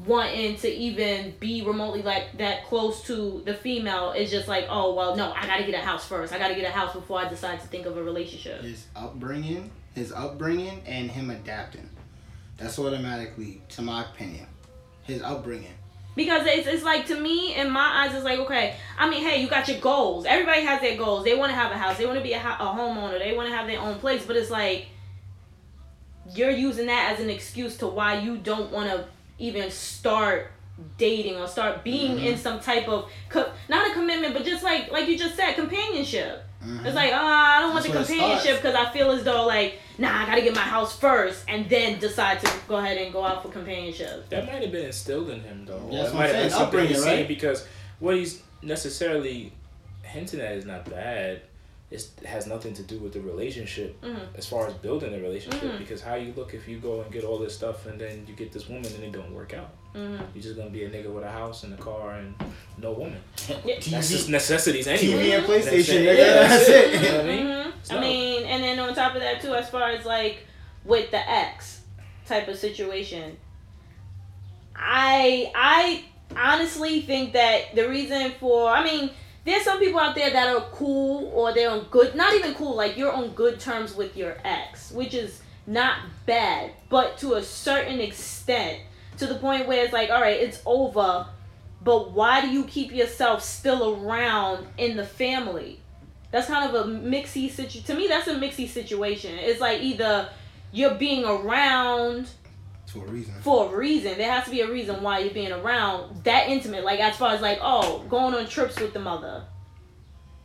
wanting 0.06 0.56
to 0.56 0.68
even 0.68 1.34
be 1.40 1.62
remotely 1.62 2.02
like 2.02 2.38
that 2.38 2.64
close 2.66 3.02
to 3.04 3.42
the 3.44 3.54
female 3.54 4.12
is 4.12 4.30
just 4.30 4.46
like, 4.46 4.66
oh 4.68 4.94
well 4.94 5.16
no, 5.16 5.32
I 5.32 5.46
gotta 5.46 5.64
get 5.64 5.74
a 5.74 5.84
house 5.84 6.06
first. 6.06 6.32
I 6.32 6.38
gotta 6.38 6.54
get 6.54 6.64
a 6.64 6.70
house 6.72 6.94
before 6.94 7.18
I 7.18 7.28
decide 7.28 7.60
to 7.60 7.66
think 7.66 7.86
of 7.86 7.96
a 7.96 8.02
relationship. 8.02 8.62
His 8.62 8.86
upbringing, 8.94 9.70
his 9.94 10.12
upbringing, 10.12 10.82
and 10.86 11.10
him 11.10 11.30
adapting. 11.30 11.88
That's 12.58 12.78
automatically, 12.78 13.62
to 13.70 13.82
my 13.82 14.04
opinion, 14.04 14.46
his 15.02 15.22
upbringing. 15.22 15.74
Because 16.14 16.46
it's, 16.46 16.66
it's 16.66 16.82
like 16.82 17.06
to 17.06 17.20
me 17.20 17.54
in 17.54 17.70
my 17.70 18.04
eyes 18.04 18.14
it's 18.14 18.24
like 18.24 18.40
okay 18.40 18.74
I 18.98 19.08
mean 19.08 19.22
hey 19.22 19.40
you 19.40 19.48
got 19.48 19.68
your 19.68 19.78
goals 19.78 20.26
everybody 20.26 20.62
has 20.62 20.80
their 20.80 20.96
goals 20.96 21.22
they 21.22 21.36
want 21.36 21.50
to 21.50 21.54
have 21.54 21.70
a 21.70 21.78
house 21.78 21.96
they 21.96 22.06
want 22.06 22.18
to 22.18 22.24
be 22.24 22.32
a, 22.32 22.40
ho- 22.40 22.56
a 22.58 22.76
homeowner 22.76 23.20
they 23.20 23.36
want 23.36 23.48
to 23.48 23.54
have 23.54 23.68
their 23.68 23.78
own 23.78 24.00
place 24.00 24.26
but 24.26 24.34
it's 24.34 24.50
like 24.50 24.86
you're 26.34 26.50
using 26.50 26.86
that 26.86 27.12
as 27.12 27.20
an 27.20 27.30
excuse 27.30 27.76
to 27.76 27.86
why 27.86 28.18
you 28.18 28.36
don't 28.36 28.72
want 28.72 28.90
to 28.90 29.04
even 29.38 29.70
start 29.70 30.50
dating 30.96 31.36
or 31.36 31.48
start 31.48 31.82
being 31.82 32.18
in 32.20 32.36
some 32.38 32.60
type 32.60 32.88
of 32.88 33.10
co- 33.28 33.50
not 33.68 33.90
a 33.90 33.94
commitment 33.94 34.32
but 34.32 34.44
just 34.44 34.62
like 34.62 34.92
like 34.92 35.08
you 35.08 35.18
just 35.18 35.36
said 35.36 35.54
companionship. 35.54 36.44
It's 36.60 36.94
like 36.94 37.12
uh, 37.12 37.16
I 37.20 37.60
don't 37.60 37.72
want 37.72 37.84
That's 37.86 38.08
the 38.08 38.14
companionship 38.14 38.62
because 38.62 38.74
I 38.74 38.90
feel 38.92 39.10
as 39.12 39.22
though 39.22 39.46
like 39.46 39.78
nah 39.96 40.22
I 40.22 40.26
gotta 40.26 40.42
get 40.42 40.54
my 40.54 40.60
house 40.60 40.96
first 40.98 41.44
and 41.48 41.68
then 41.68 41.98
decide 42.00 42.40
to 42.40 42.52
go 42.66 42.76
ahead 42.76 42.98
and 42.98 43.12
go 43.12 43.24
out 43.24 43.42
for 43.42 43.48
companionship. 43.48 44.28
That 44.28 44.46
might 44.46 44.62
have 44.62 44.72
been 44.72 44.86
instilled 44.86 45.30
in 45.30 45.40
him, 45.40 45.64
though. 45.66 45.88
Yeah, 45.90 46.02
that's 46.02 46.12
that 46.12 46.18
might 46.18 46.26
have 46.26 46.32
been 46.34 46.50
saying, 46.50 46.50
something 46.50 46.80
he's 46.80 46.90
upbringing, 46.90 46.96
saying 46.96 47.20
right? 47.20 47.28
because 47.28 47.66
what 48.00 48.16
he's 48.16 48.42
necessarily 48.62 49.52
hinting 50.02 50.40
at 50.40 50.52
is 50.52 50.64
not 50.64 50.88
bad, 50.90 51.42
it's, 51.46 51.47
it 51.90 52.06
has 52.26 52.46
nothing 52.46 52.74
to 52.74 52.82
do 52.82 52.98
with 52.98 53.12
the 53.14 53.20
relationship 53.20 53.98
Mhm. 54.02 54.26
as 54.36 54.46
far 54.46 54.66
as 54.66 54.74
building 54.74 55.14
a 55.14 55.18
relationship. 55.18 55.62
Mhm. 55.62 55.78
Because 55.78 56.02
how 56.02 56.16
you 56.16 56.34
look 56.36 56.52
if 56.52 56.68
you 56.68 56.78
go 56.80 57.00
and 57.00 57.10
get 57.10 57.24
all 57.24 57.38
this 57.38 57.54
stuff 57.54 57.86
and 57.86 57.98
then 57.98 58.24
you 58.28 58.34
get 58.34 58.52
this 58.52 58.68
woman 58.68 58.92
and 58.94 59.04
it 59.04 59.12
don't 59.12 59.32
work 59.32 59.54
out. 59.54 59.70
Mhm. 59.94 60.20
You're 60.34 60.42
just 60.42 60.56
gonna 60.56 60.68
be 60.68 60.84
a 60.84 60.90
nigga 60.90 61.10
with 61.10 61.24
a 61.24 61.30
house 61.30 61.62
and 61.64 61.72
a 61.72 61.78
car 61.78 62.16
and 62.16 62.34
no 62.76 62.92
woman. 62.92 63.20
That's 63.48 63.86
TV, 63.86 63.90
just 64.16 64.28
necessities 64.28 64.86
anyway. 64.86 65.24
TV 65.24 65.32
and 65.32 65.46
That's 65.46 65.66
it. 65.66 65.72
PlayStation, 65.72 66.04
Yeah, 66.04 66.12
nigga. 66.14 66.48
That's 66.48 66.68
You 66.68 66.74
know 66.74 66.80
it. 66.80 67.12
what 67.12 67.20
I 67.20 67.26
mean? 67.26 67.46
Mhm. 67.46 67.72
I 67.96 68.00
mean, 68.00 68.42
and 68.44 68.62
then 68.62 68.78
on 68.80 68.94
top 68.94 69.14
of 69.14 69.22
that 69.22 69.40
too, 69.40 69.54
as 69.54 69.70
far 69.70 69.88
as 69.90 70.04
like 70.04 70.44
with 70.84 71.10
the 71.10 71.30
ex 71.30 71.80
type 72.26 72.48
of 72.48 72.58
situation, 72.58 73.38
I 74.76 75.50
I 75.54 76.04
honestly 76.36 77.00
think 77.00 77.32
that 77.32 77.74
the 77.74 77.88
reason 77.88 78.32
for 78.38 78.68
I 78.68 78.84
mean, 78.84 79.10
there's 79.48 79.64
some 79.64 79.78
people 79.78 80.00
out 80.00 80.14
there 80.14 80.30
that 80.30 80.54
are 80.54 80.66
cool 80.72 81.30
or 81.34 81.52
they're 81.52 81.70
on 81.70 81.86
good, 81.90 82.14
not 82.14 82.34
even 82.34 82.54
cool, 82.54 82.76
like 82.76 82.96
you're 82.96 83.12
on 83.12 83.30
good 83.30 83.60
terms 83.60 83.94
with 83.94 84.16
your 84.16 84.36
ex, 84.44 84.90
which 84.90 85.14
is 85.14 85.40
not 85.66 85.98
bad, 86.26 86.72
but 86.88 87.18
to 87.18 87.34
a 87.34 87.42
certain 87.42 88.00
extent, 88.00 88.80
to 89.18 89.26
the 89.26 89.36
point 89.36 89.68
where 89.68 89.84
it's 89.84 89.92
like, 89.92 90.10
all 90.10 90.20
right, 90.20 90.40
it's 90.40 90.60
over, 90.64 91.26
but 91.82 92.12
why 92.12 92.40
do 92.40 92.48
you 92.48 92.64
keep 92.64 92.92
yourself 92.92 93.42
still 93.42 93.94
around 93.94 94.66
in 94.76 94.96
the 94.96 95.04
family? 95.04 95.80
That's 96.30 96.46
kind 96.46 96.68
of 96.68 96.74
a 96.74 96.90
mixy 96.90 97.50
situation. 97.50 97.82
To 97.84 97.94
me, 97.94 98.06
that's 98.06 98.28
a 98.28 98.34
mixy 98.34 98.68
situation. 98.68 99.34
It's 99.38 99.60
like 99.60 99.80
either 99.80 100.28
you're 100.72 100.94
being 100.94 101.24
around 101.24 102.28
For 102.92 103.04
a 103.04 103.08
reason. 103.08 103.34
for 103.42 103.72
a 103.74 103.76
reason. 103.76 104.16
There 104.18 104.30
has 104.30 104.44
to 104.46 104.50
be 104.50 104.60
a 104.62 104.70
reason 104.70 105.02
why 105.02 105.18
you're 105.20 105.34
being 105.34 105.52
around 105.52 106.24
that 106.24 106.48
intimate. 106.48 106.84
Like 106.84 107.00
as 107.00 107.16
far 107.16 107.32
as 107.34 107.40
like, 107.42 107.58
oh, 107.62 108.04
going 108.08 108.34
on 108.34 108.46
trips 108.48 108.78
with 108.80 108.92
the 108.94 108.98
mother, 109.00 109.44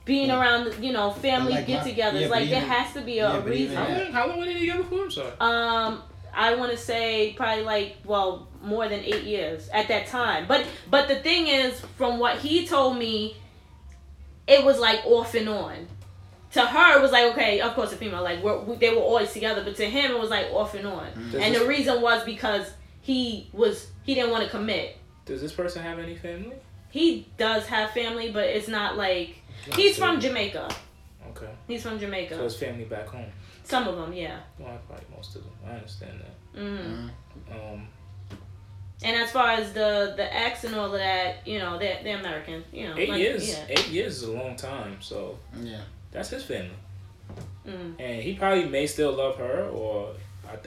being 0.06 0.28
Yeah. 0.28 0.40
around, 0.42 0.84
you 0.84 0.92
know, 0.92 1.12
family 1.12 1.54
like 1.54 1.68
get-togethers. 1.68 1.96
yeah, 2.22 2.28
but 2.28 2.30
like 2.42 2.50
there 2.50 2.60
has 2.62 2.94
to 2.94 3.02
be 3.02 3.20
a, 3.20 3.30
yeah, 3.30 3.38
a 3.38 3.42
but 3.42 3.54
even 3.54 3.70
reason. 3.70 3.76
How 3.78 3.86
that- 3.88 4.04
long, 4.04 4.12
how 4.12 4.28
long 4.28 4.40
were 4.40 4.46
they 4.46 4.60
together 4.60 4.84
for? 4.84 5.04
I'm 5.04 5.12
sorry. 5.12 5.32
Um, 5.40 6.04
I 6.36 6.56
want 6.56 6.72
to 6.72 6.78
say 6.78 7.34
probably 7.38 7.64
like 7.64 7.98
well 8.04 8.48
more 8.62 8.88
than 8.90 9.00
eight 9.02 9.24
years 9.24 9.70
at 9.70 9.88
that 9.90 10.08
time. 10.08 10.46
But 10.48 10.66
but 10.90 11.08
the 11.08 11.16
thing 11.18 11.48
is, 11.48 11.80
from 11.98 12.18
what 12.20 12.40
he 12.40 12.66
told 12.68 12.98
me, 12.98 13.38
it 14.48 14.66
was 14.66 14.80
like 14.80 15.06
off 15.06 15.36
and 15.36 15.48
on. 15.48 15.88
To 16.54 16.62
her, 16.62 16.98
it 17.00 17.02
was 17.02 17.12
like 17.12 17.32
okay, 17.34 17.62
of 17.62 17.74
course, 17.74 17.92
a 17.94 17.96
female 17.96 18.22
like 18.24 18.44
we're, 18.44 18.60
we, 18.60 18.76
they 18.76 18.92
were 18.92 19.02
always 19.02 19.32
together, 19.34 19.64
but 19.64 19.76
to 19.78 19.86
him, 19.86 20.12
it 20.12 20.20
was 20.20 20.30
like 20.30 20.48
off 20.52 20.76
and 20.76 20.86
on. 20.88 21.08
Mm-hmm. 21.08 21.36
And 21.40 21.56
this- 21.56 21.62
the 21.62 21.68
reason 21.68 22.02
was 22.02 22.24
because 22.24 22.72
he 23.02 23.50
was 23.54 23.88
he 24.04 24.14
didn't 24.16 24.32
want 24.32 24.44
to 24.44 24.50
commit. 24.50 24.98
Does 25.26 25.42
this 25.42 25.52
person 25.54 25.82
have 25.82 26.00
any 26.00 26.16
family? 26.16 26.56
He 26.92 27.28
does 27.38 27.66
have 27.68 27.92
family, 27.92 28.32
but 28.32 28.44
it's 28.46 28.68
not 28.68 28.98
like 28.98 29.38
Not 29.68 29.78
he's 29.80 29.96
still. 29.96 30.08
from 30.08 30.20
Jamaica. 30.20 30.70
Okay. 31.30 31.50
He's 31.68 31.82
from 31.82 31.98
jamaica 31.98 32.36
So 32.36 32.36
Jamaica. 32.36 32.44
his 32.44 32.56
family 32.58 32.84
back 32.86 33.08
home. 33.08 33.26
Some 33.64 33.88
of 33.88 33.96
them, 33.96 34.14
yeah. 34.14 34.38
Well, 34.60 34.78
probably 34.88 35.06
most 35.16 35.36
of 35.36 35.44
them. 35.44 35.54
I 35.66 35.72
understand 35.72 36.20
that. 36.22 36.60
Mm. 36.62 37.10
Um, 37.52 37.88
And 39.04 39.16
as 39.24 39.32
far 39.32 39.52
as 39.52 39.74
the 39.74 40.14
the 40.16 40.28
ex 40.36 40.64
and 40.66 40.76
all 40.76 40.86
of 40.86 40.92
that, 41.00 41.48
you 41.48 41.58
know, 41.60 41.80
they're 41.80 42.00
they're 42.04 42.20
American. 42.20 42.64
You 42.72 42.90
know, 42.90 42.96
eight 42.98 43.10
like, 43.10 43.20
years. 43.20 43.50
Yeah. 43.50 43.66
Eight 43.70 43.88
years 43.90 44.18
is 44.18 44.24
a 44.24 44.32
long 44.32 44.56
time. 44.56 44.98
So 45.02 45.40
Yeah. 45.60 45.82
That's 46.14 46.30
his 46.30 46.44
family, 46.44 46.72
Mm. 47.68 47.96
and 48.00 48.22
he 48.22 48.34
probably 48.36 48.66
may 48.66 48.86
still 48.88 49.14
love 49.14 49.38
her, 49.38 49.70
or 49.70 50.14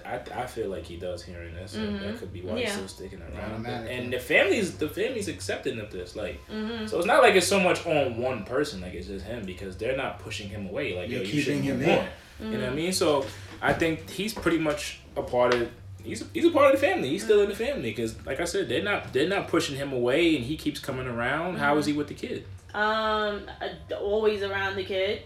I, 0.05 0.15
I, 0.15 0.43
I 0.43 0.47
feel 0.47 0.69
like 0.69 0.85
he 0.85 0.97
does 0.97 1.23
hearing 1.23 1.55
this. 1.55 1.75
and 1.75 2.01
Mhm. 2.01 2.03
That 2.03 2.19
could 2.19 2.33
be 2.33 2.41
why 2.41 2.59
he's 2.61 2.73
still 2.73 2.89
sticking 2.89 3.21
around. 3.23 3.67
And 3.67 4.13
the 4.13 4.19
family's 4.19 4.77
the 4.79 4.89
family's 4.89 5.29
accepting 5.29 5.79
of 5.79 5.93
this. 5.93 6.17
Like, 6.17 6.41
hmm 6.47 6.87
so 6.87 6.97
it's 6.99 7.07
not 7.07 7.23
like 7.23 7.35
it's 7.37 7.47
so 7.47 7.61
much 7.61 7.87
on 7.87 8.17
one 8.17 8.45
person. 8.45 8.81
Like 8.81 8.95
it's 8.95 9.07
just 9.07 9.27
him 9.27 9.45
because 9.45 9.77
they're 9.77 9.97
not 9.97 10.19
pushing 10.19 10.49
him 10.49 10.67
away. 10.67 10.95
Like, 10.99 11.09
They're 11.11 11.19
yo, 11.19 11.25
you 11.25 11.31
keeping 11.31 11.43
shouldn't 11.45 11.65
him 11.65 11.79
be 11.81 11.85
in. 11.85 11.91
more. 11.91 12.09
You 12.41 12.59
know 12.59 12.65
what 12.65 12.73
I 12.73 12.75
mean? 12.75 12.93
So 12.93 13.25
I 13.63 13.73
think 13.75 14.11
he's 14.11 14.35
pretty 14.35 14.59
much 14.59 15.01
a 15.17 15.23
part 15.23 15.55
of. 15.55 15.69
He's 16.03 16.23
a, 16.23 16.27
he's 16.35 16.45
a 16.47 16.51
part 16.51 16.75
of 16.75 16.81
the 16.81 16.87
family. 16.87 17.09
He's 17.11 17.25
still 17.25 17.41
in 17.43 17.49
the 17.49 17.55
family 17.55 17.91
because, 17.91 18.15
like 18.27 18.41
I 18.41 18.45
said, 18.45 18.69
they're 18.69 18.83
not 18.83 19.13
they're 19.13 19.29
not 19.29 19.49
pushing 19.49 19.77
him 19.77 19.93
away, 19.93 20.37
and 20.37 20.45
he 20.45 20.57
keeps 20.57 20.81
coming 20.81 21.07
around. 21.07 21.57
How 21.59 21.77
is 21.79 21.87
he 21.87 21.93
with 21.93 22.09
the 22.09 22.15
kid? 22.15 22.45
Um, 22.75 23.43
uh, 23.61 23.95
always 24.01 24.43
around 24.43 24.77
the 24.77 24.85
kid. 24.85 25.23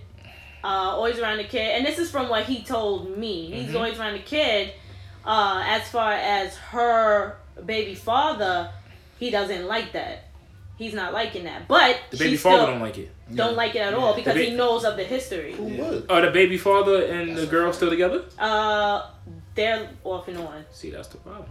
Uh, 0.63 0.67
always 0.67 1.19
around 1.19 1.39
the 1.39 1.45
kid, 1.45 1.77
and 1.77 1.87
this 1.87 1.99
is 1.99 2.11
from 2.11 2.29
what 2.29 2.45
he 2.45 2.63
told 2.63 3.17
me. 3.17 3.51
He's 3.51 3.71
Mhm. 3.71 3.77
always 3.77 3.99
around 3.99 4.13
the 4.15 4.19
kid. 4.21 4.73
Uh, 5.25 5.63
as 5.67 5.89
far 5.89 6.13
as 6.13 6.55
her 6.57 7.37
baby 7.65 7.95
father, 7.95 8.71
he 9.19 9.31
doesn't 9.31 9.67
like 9.67 9.93
that. 9.93 10.25
He's 10.77 10.95
not 10.95 11.13
liking 11.13 11.45
that, 11.45 11.69
but 11.69 11.99
The 12.11 12.17
she 12.17 12.25
baby 12.25 12.37
still 12.39 12.53
father 12.53 12.73
don't 12.73 12.81
like 12.81 12.97
it. 12.99 13.11
don't 13.35 13.55
like 13.55 13.75
it 13.75 13.81
at 13.81 13.93
all 13.95 14.15
because 14.15 14.35
ba- 14.35 14.43
he 14.45 14.51
knows 14.53 14.85
of 14.85 14.97
the 14.97 15.05
history. 15.05 15.53
Who 15.53 15.65
would? 15.65 16.11
Are 16.11 16.23
the 16.23 16.31
baby 16.31 16.57
father 16.57 17.05
and 17.05 17.37
the 17.37 17.47
girl 17.47 17.73
still 17.73 17.91
together? 17.91 18.25
Uh, 18.39 19.03
they're 19.55 19.89
off 20.05 20.29
and 20.29 20.39
on. 20.39 20.65
See, 20.73 20.91
that's 20.91 21.09
the 21.09 21.19
problem. 21.19 21.49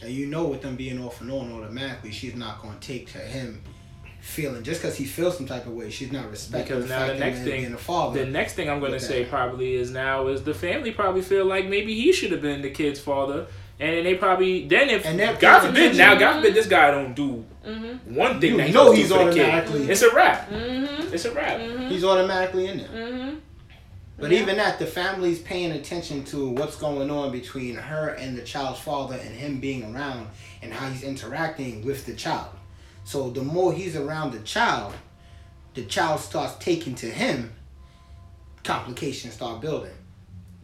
And 0.00 0.10
you 0.12 0.26
know, 0.26 0.44
with 0.44 0.62
them 0.62 0.76
being 0.76 1.02
off 1.04 1.20
and 1.20 1.30
on 1.30 1.52
automatically, 1.52 2.10
she's 2.12 2.34
not 2.34 2.62
going 2.62 2.78
to 2.78 2.86
take 2.86 3.10
to 3.12 3.18
him 3.18 3.62
feeling 4.20 4.62
just 4.62 4.80
because 4.82 4.96
he 4.96 5.04
feels 5.04 5.36
some 5.36 5.46
type 5.46 5.66
of 5.66 5.72
way. 5.72 5.90
She's 5.90 6.12
not 6.12 6.30
respecting 6.30 6.76
Because 6.76 6.88
the 6.88 6.94
now 6.94 7.00
fact 7.06 7.12
the 7.14 7.18
that 7.18 7.24
next 7.26 7.38
thing- 7.40 7.60
being 7.62 7.72
a 7.74 7.78
father. 7.78 8.24
The 8.24 8.30
next 8.30 8.54
thing 8.54 8.68
I'm 8.68 8.80
gonna 8.80 9.00
say 9.00 9.22
that. 9.22 9.30
probably 9.30 9.74
is 9.74 9.90
now 9.90 10.26
is 10.28 10.42
the 10.42 10.54
family 10.54 10.90
probably 10.92 11.22
feel 11.22 11.44
like 11.46 11.66
maybe 11.68 11.94
he 11.94 12.12
should 12.12 12.32
have 12.32 12.42
been 12.42 12.60
the 12.62 12.70
kid's 12.70 13.00
father, 13.00 13.46
and 13.80 13.96
then 13.96 14.04
they 14.04 14.14
probably 14.14 14.66
then 14.66 14.90
if 14.90 15.06
And 15.06 15.18
that 15.20 15.38
God 15.40 15.60
forbid 15.60 15.76
attention- 15.94 15.98
now 15.98 16.14
God 16.16 16.36
forbid 16.36 16.54
this 16.54 16.66
guy 16.66 16.90
don't 16.90 17.14
do 17.14 17.44
Mm-hmm. 17.66 18.14
one 18.14 18.40
thing 18.40 18.52
You 18.52 18.56
that 18.58 18.70
know 18.72 18.92
he's 18.92 19.08
do 19.08 19.14
for 19.14 19.24
the 19.26 19.32
kid. 19.32 19.42
automatically- 19.44 19.90
It's 19.90 20.02
a 20.02 20.14
wrap. 20.14 20.50
Mm-hmm. 20.50 21.12
It's 21.14 21.24
a 21.26 21.32
wrap. 21.32 21.60
Mm-hmm. 21.60 21.88
he's 21.88 22.02
automatically 22.04 22.66
in 22.66 22.78
there. 22.78 22.88
Mm-hmm. 22.88 23.34
But 24.18 24.30
Yeah. 24.32 24.40
even 24.40 24.56
that, 24.56 24.78
the 24.78 24.86
family's 24.86 25.38
paying 25.40 25.72
attention 25.72 26.24
to 26.24 26.48
what's 26.48 26.76
going 26.76 27.10
on 27.10 27.30
between 27.30 27.76
her 27.76 28.08
and 28.08 28.36
the 28.36 28.42
child's 28.42 28.80
father 28.80 29.16
and 29.16 29.34
him 29.34 29.60
being 29.60 29.94
around 29.94 30.28
and 30.62 30.72
how 30.72 30.88
he's 30.88 31.02
interacting 31.04 31.84
with 31.84 32.04
the 32.06 32.14
child. 32.14 32.48
So 33.08 33.30
the 33.30 33.40
more 33.40 33.72
he's 33.72 33.96
around 33.96 34.32
the 34.32 34.40
child, 34.40 34.92
the 35.72 35.82
child 35.86 36.20
starts 36.20 36.62
taking 36.62 36.94
to 36.96 37.06
him, 37.06 37.54
complications 38.64 39.32
start 39.32 39.62
building. 39.62 39.96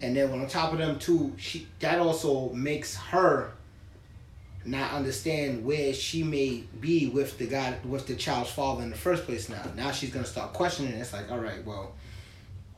And 0.02 0.14
then 0.14 0.30
on 0.30 0.46
top 0.46 0.74
of 0.74 0.78
them 0.78 0.98
too, 0.98 1.32
she 1.38 1.66
that 1.78 2.00
also 2.00 2.50
makes 2.50 2.96
her 2.96 3.52
not 4.66 4.92
understand 4.92 5.64
where 5.64 5.94
she 5.94 6.22
may 6.22 6.64
be 6.82 7.08
with 7.08 7.38
the 7.38 7.46
guy 7.46 7.78
with 7.82 8.06
the 8.06 8.14
child's 8.14 8.50
father 8.50 8.82
in 8.82 8.90
the 8.90 8.96
first 8.96 9.24
place 9.24 9.48
now. 9.48 9.64
Now 9.74 9.90
she's 9.90 10.10
gonna 10.10 10.26
start 10.26 10.52
questioning. 10.52 10.92
It's 10.92 11.14
like, 11.14 11.32
all 11.32 11.38
right, 11.40 11.64
well, 11.64 11.94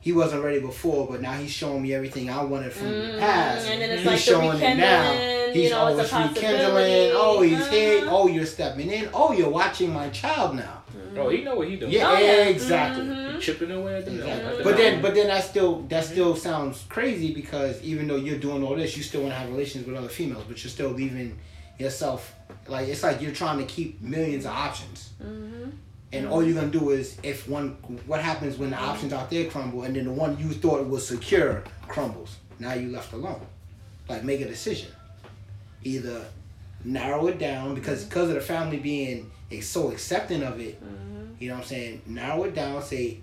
he 0.07 0.13
wasn't 0.13 0.41
ready 0.41 0.61
before, 0.61 1.05
but 1.11 1.21
now 1.21 1.33
he's 1.33 1.51
showing 1.51 1.81
me 1.81 1.93
everything 1.93 2.29
I 2.29 2.41
wanted 2.41 2.71
from 2.71 2.87
the 2.87 2.93
Mhm. 2.95 3.19
past. 3.19 3.67
And 3.67 3.81
then 3.81 3.89
it's 3.91 4.03
he's 4.03 4.11
like 4.11 4.19
showing 4.19 4.57
it 4.61 4.77
now. 4.77 5.51
He's 5.53 5.63
you 5.65 5.69
know, 5.71 5.79
always 5.79 5.97
a 5.99 6.03
rekindling. 6.03 6.33
possibility. 6.33 7.11
Oh, 7.13 7.41
he's 7.41 7.67
here. 7.67 7.97
Uh-huh. 8.05 8.17
Oh, 8.17 8.27
you're 8.27 8.45
stepping 8.45 8.89
in. 8.89 9.09
Oh, 9.13 9.33
you're 9.33 9.49
watching 9.49 9.91
my 9.93 10.07
child 10.09 10.55
now. 10.55 10.75
Oh, 11.17 11.27
he 11.29 11.43
know 11.43 11.55
what 11.55 11.67
he 11.67 11.75
doing. 11.75 11.91
Yeah, 11.91 12.09
Oh, 12.11 12.17
yeah. 12.17 12.45
exactly. 12.55 13.03
Mhm. 13.03 13.33
He 13.35 13.39
chipping 13.41 13.71
away 13.71 13.95
at 13.97 14.05
the 14.05 14.11
Exactly. 14.13 14.45
at 14.51 14.57
the 14.59 14.63
But 14.63 14.77
then, 14.77 14.85
mountain. 14.93 15.01
but 15.01 15.13
then 15.15 15.27
that 15.27 15.43
still 15.43 15.81
that 15.89 16.05
still 16.05 16.35
sounds 16.37 16.85
crazy 16.87 17.33
because 17.33 17.81
even 17.81 18.07
though 18.07 18.15
you're 18.25 18.37
doing 18.47 18.63
all 18.63 18.75
this, 18.77 18.95
you 18.95 19.03
still 19.03 19.21
want 19.23 19.33
to 19.33 19.39
have 19.39 19.49
relations 19.49 19.85
with 19.87 19.95
other 19.97 20.07
females, 20.19 20.43
but 20.47 20.63
you're 20.63 20.71
still 20.71 20.91
leaving 21.01 21.37
yourself 21.79 22.33
like 22.67 22.87
it's 22.87 23.03
like 23.03 23.21
you're 23.21 23.33
trying 23.43 23.57
to 23.59 23.65
keep 23.65 24.01
millions 24.01 24.45
of 24.45 24.51
options, 24.51 25.09
Mm-hmm. 25.23 25.69
And 26.13 26.27
all 26.27 26.43
you're 26.43 26.55
gonna 26.55 26.71
do 26.71 26.91
is 26.91 27.17
if 27.23 27.47
one 27.49 27.71
what 28.05 28.21
happens 28.21 28.57
when 28.57 28.69
the 28.69 28.77
options 28.77 29.11
out 29.11 29.29
there 29.29 29.49
crumble, 29.49 29.83
and 29.83 29.95
then 29.95 30.05
the 30.05 30.11
one 30.11 30.37
you 30.39 30.49
thought 30.53 30.87
was 30.87 31.07
secure 31.07 31.63
crumbles. 31.87 32.37
Now 32.59 32.73
you 32.73 32.89
left 32.89 33.13
alone. 33.13 33.45
Like 34.07 34.23
make 34.23 34.41
a 34.41 34.47
decision. 34.47 34.89
Either 35.83 36.25
narrow 36.83 37.27
it 37.27 37.39
down 37.39 37.75
because 37.75 38.01
mm-hmm. 38.01 38.09
because 38.09 38.29
of 38.29 38.35
the 38.35 38.41
family 38.41 38.77
being 38.77 39.31
so 39.61 39.91
accepting 39.91 40.43
of 40.43 40.59
it. 40.59 40.81
Mm-hmm. 40.83 41.33
You 41.39 41.49
know 41.49 41.55
what 41.55 41.61
I'm 41.61 41.67
saying? 41.67 42.01
Narrow 42.05 42.45
it 42.45 42.55
down. 42.55 42.81
Say, 42.81 43.19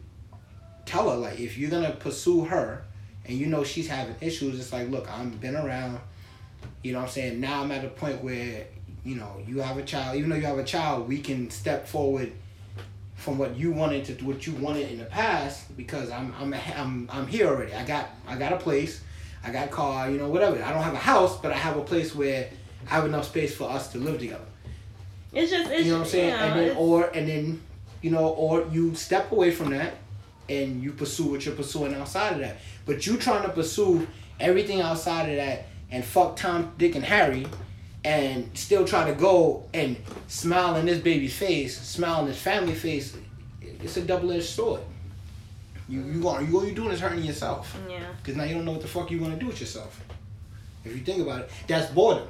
tell 0.84 1.10
her 1.10 1.16
like 1.16 1.40
if 1.40 1.56
you're 1.56 1.70
gonna 1.70 1.92
pursue 1.92 2.44
her, 2.44 2.84
and 3.24 3.38
you 3.38 3.46
know 3.46 3.64
she's 3.64 3.88
having 3.88 4.14
issues. 4.20 4.60
It's 4.60 4.72
like, 4.72 4.90
look, 4.90 5.10
I've 5.10 5.40
been 5.40 5.56
around. 5.56 6.00
You 6.82 6.92
know 6.92 6.98
what 6.98 7.06
I'm 7.06 7.10
saying? 7.12 7.40
Now 7.40 7.62
I'm 7.62 7.72
at 7.72 7.84
a 7.84 7.88
point 7.88 8.22
where 8.22 8.66
you 9.04 9.16
know 9.16 9.42
you 9.46 9.60
have 9.60 9.78
a 9.78 9.82
child. 9.82 10.16
Even 10.16 10.28
though 10.28 10.36
you 10.36 10.46
have 10.46 10.58
a 10.58 10.64
child, 10.64 11.08
we 11.08 11.18
can 11.18 11.48
step 11.48 11.88
forward 11.88 12.30
from 13.14 13.38
what 13.38 13.56
you 13.56 13.72
wanted 13.72 14.04
to 14.04 14.24
what 14.24 14.46
you 14.46 14.52
wanted 14.54 14.90
in 14.90 14.98
the 14.98 15.04
past 15.04 15.76
because 15.76 16.10
I'm 16.10 16.34
I'm 16.38 16.54
I'm 16.76 17.08
I'm 17.12 17.26
here 17.26 17.48
already. 17.48 17.74
I 17.74 17.84
got 17.84 18.10
I 18.26 18.36
got 18.36 18.52
a 18.52 18.56
place. 18.56 19.02
I 19.42 19.50
got 19.50 19.68
a 19.68 19.70
car. 19.70 20.10
You 20.10 20.18
know 20.18 20.28
whatever. 20.28 20.62
I 20.62 20.72
don't 20.72 20.82
have 20.82 20.94
a 20.94 20.98
house, 20.98 21.38
but 21.40 21.52
I 21.52 21.56
have 21.56 21.76
a 21.76 21.82
place 21.82 22.14
where 22.14 22.48
I 22.86 22.90
have 22.90 23.04
enough 23.04 23.26
space 23.26 23.54
for 23.54 23.70
us 23.70 23.92
to 23.92 23.98
live 23.98 24.18
together. 24.18 24.44
It's 25.32 25.50
just, 25.50 25.70
it's, 25.70 25.84
You 25.84 25.92
know 25.92 25.98
what 25.98 26.04
I'm 26.04 26.10
saying? 26.10 26.30
You 26.30 26.36
know, 26.36 26.44
and 26.44 26.60
then 26.60 26.76
or 26.76 27.04
and 27.06 27.28
then 27.28 27.62
you 28.02 28.10
know, 28.10 28.28
or 28.28 28.66
you 28.70 28.94
step 28.94 29.32
away 29.32 29.50
from 29.50 29.70
that 29.70 29.94
and 30.48 30.82
you 30.82 30.92
pursue 30.92 31.30
what 31.30 31.46
you're 31.46 31.54
pursuing 31.54 31.94
outside 31.94 32.34
of 32.34 32.40
that. 32.40 32.58
But 32.84 33.06
you 33.06 33.16
trying 33.16 33.42
to 33.44 33.48
pursue 33.48 34.06
everything 34.38 34.80
outside 34.80 35.30
of 35.30 35.36
that 35.36 35.66
and 35.90 36.04
fuck 36.04 36.36
Tom, 36.36 36.72
Dick, 36.76 36.96
and 36.96 37.04
Harry 37.04 37.46
and 38.04 38.50
still 38.54 38.84
try 38.84 39.08
to 39.10 39.14
go 39.16 39.64
and 39.72 39.96
smile 40.28 40.76
in 40.76 40.86
this 40.86 40.98
baby's 40.98 41.34
face, 41.36 41.80
smile 41.80 42.20
in 42.22 42.26
his 42.28 42.38
family 42.38 42.74
face, 42.74 43.16
it's 43.60 43.96
a 43.96 44.02
double 44.02 44.30
edged 44.32 44.44
sword. 44.46 44.80
You 45.88 46.02
you 46.02 46.28
are 46.28 46.42
you 46.42 46.56
all 46.56 46.64
you 46.66 46.72
doing 46.74 46.90
is 46.92 47.00
hurting 47.00 47.22
yourself. 47.24 47.76
Yeah. 47.88 48.00
Because 48.18 48.36
now 48.36 48.44
you 48.44 48.54
don't 48.54 48.64
know 48.64 48.72
what 48.72 48.82
the 48.82 48.88
fuck 48.88 49.10
you 49.10 49.20
want 49.20 49.34
to 49.34 49.40
do 49.40 49.46
with 49.46 49.60
yourself. 49.60 50.00
If 50.84 50.92
you 50.94 51.00
think 51.02 51.22
about 51.22 51.40
it, 51.42 51.50
that's 51.66 51.90
boredom. 51.92 52.28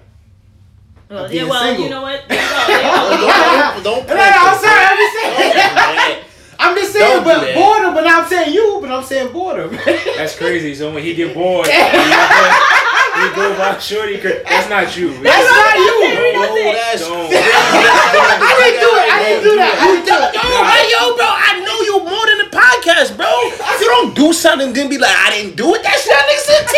Well, 1.09 1.27
Of 1.27 1.33
yeah, 1.35 1.45
well, 1.45 1.63
single. 1.63 1.85
you 1.85 1.91
know 1.91 2.03
what? 2.03 2.25
There 2.29 2.39
you 2.41 2.49
go. 2.49 3.09
There 3.09 3.19
you 3.19 3.27
go. 3.27 3.83
Don't, 3.85 3.85
don't, 3.85 4.07
No, 4.09 4.15
no, 4.15 4.21
I'm 4.23 4.59
sorry. 4.59 4.85
I'm 4.87 4.97
just 4.97 5.15
saying. 5.23 6.25
I'm 6.59 6.77
just 6.77 6.93
saying, 6.93 7.23
Don't 7.23 7.25
but 7.25 7.55
boredom. 7.55 7.95
But 7.95 8.05
now 8.05 8.23
I'm 8.23 8.29
saying 8.29 8.55
you. 8.55 8.79
But 8.81 8.91
I'm 8.91 9.03
saying 9.05 9.33
boredom. 9.33 9.77
That's 10.17 10.37
crazy. 10.37 10.75
So 10.75 10.93
when 10.95 11.03
he 11.03 11.15
get 11.15 11.35
bored, 11.35 11.67
he 13.15 13.25
go, 13.35 13.43
he 13.51 13.57
by 13.59 13.79
shorty. 13.79 14.19
cra- 14.19 14.43
That's 14.45 14.69
not 14.69 14.91
you. 14.97 15.15
That's 15.23 15.47
not 15.47 15.75
you. 15.79 15.97
Oh, 16.37 16.73
that's 16.75 17.01
Don't. 17.03 17.31
I 17.31 18.53
didn't 18.59 18.81
do 18.83 18.91
it. 18.91 19.07
I 19.07 19.17
didn't 19.23 19.45
do 19.45 19.53
that. 19.57 19.75
I 19.79 19.85
didn't 19.87 20.07
do 20.07 20.15
it. 20.19 20.35
Yo, 20.35 20.43
hey, 20.67 20.85
yo, 20.91 21.03
bro, 21.15 21.27
I 21.31 21.51
know 21.63 21.79
you 21.87 21.95
more 22.05 22.27
than 22.27 22.39
the 22.45 22.51
podcast, 22.51 23.17
bro. 23.17 23.29
If 23.29 23.81
you 23.81 23.87
don't 23.89 24.15
do 24.15 24.33
something, 24.33 24.73
then 24.73 24.89
be 24.89 24.99
like, 24.99 25.15
I 25.15 25.31
didn't 25.31 25.57
do 25.57 25.75
it. 25.75 25.83
That 25.83 25.97
shit, 25.99 26.11
that 26.11 26.27
nigga's 26.27 26.51
in 26.51 26.65
T. 26.67 26.75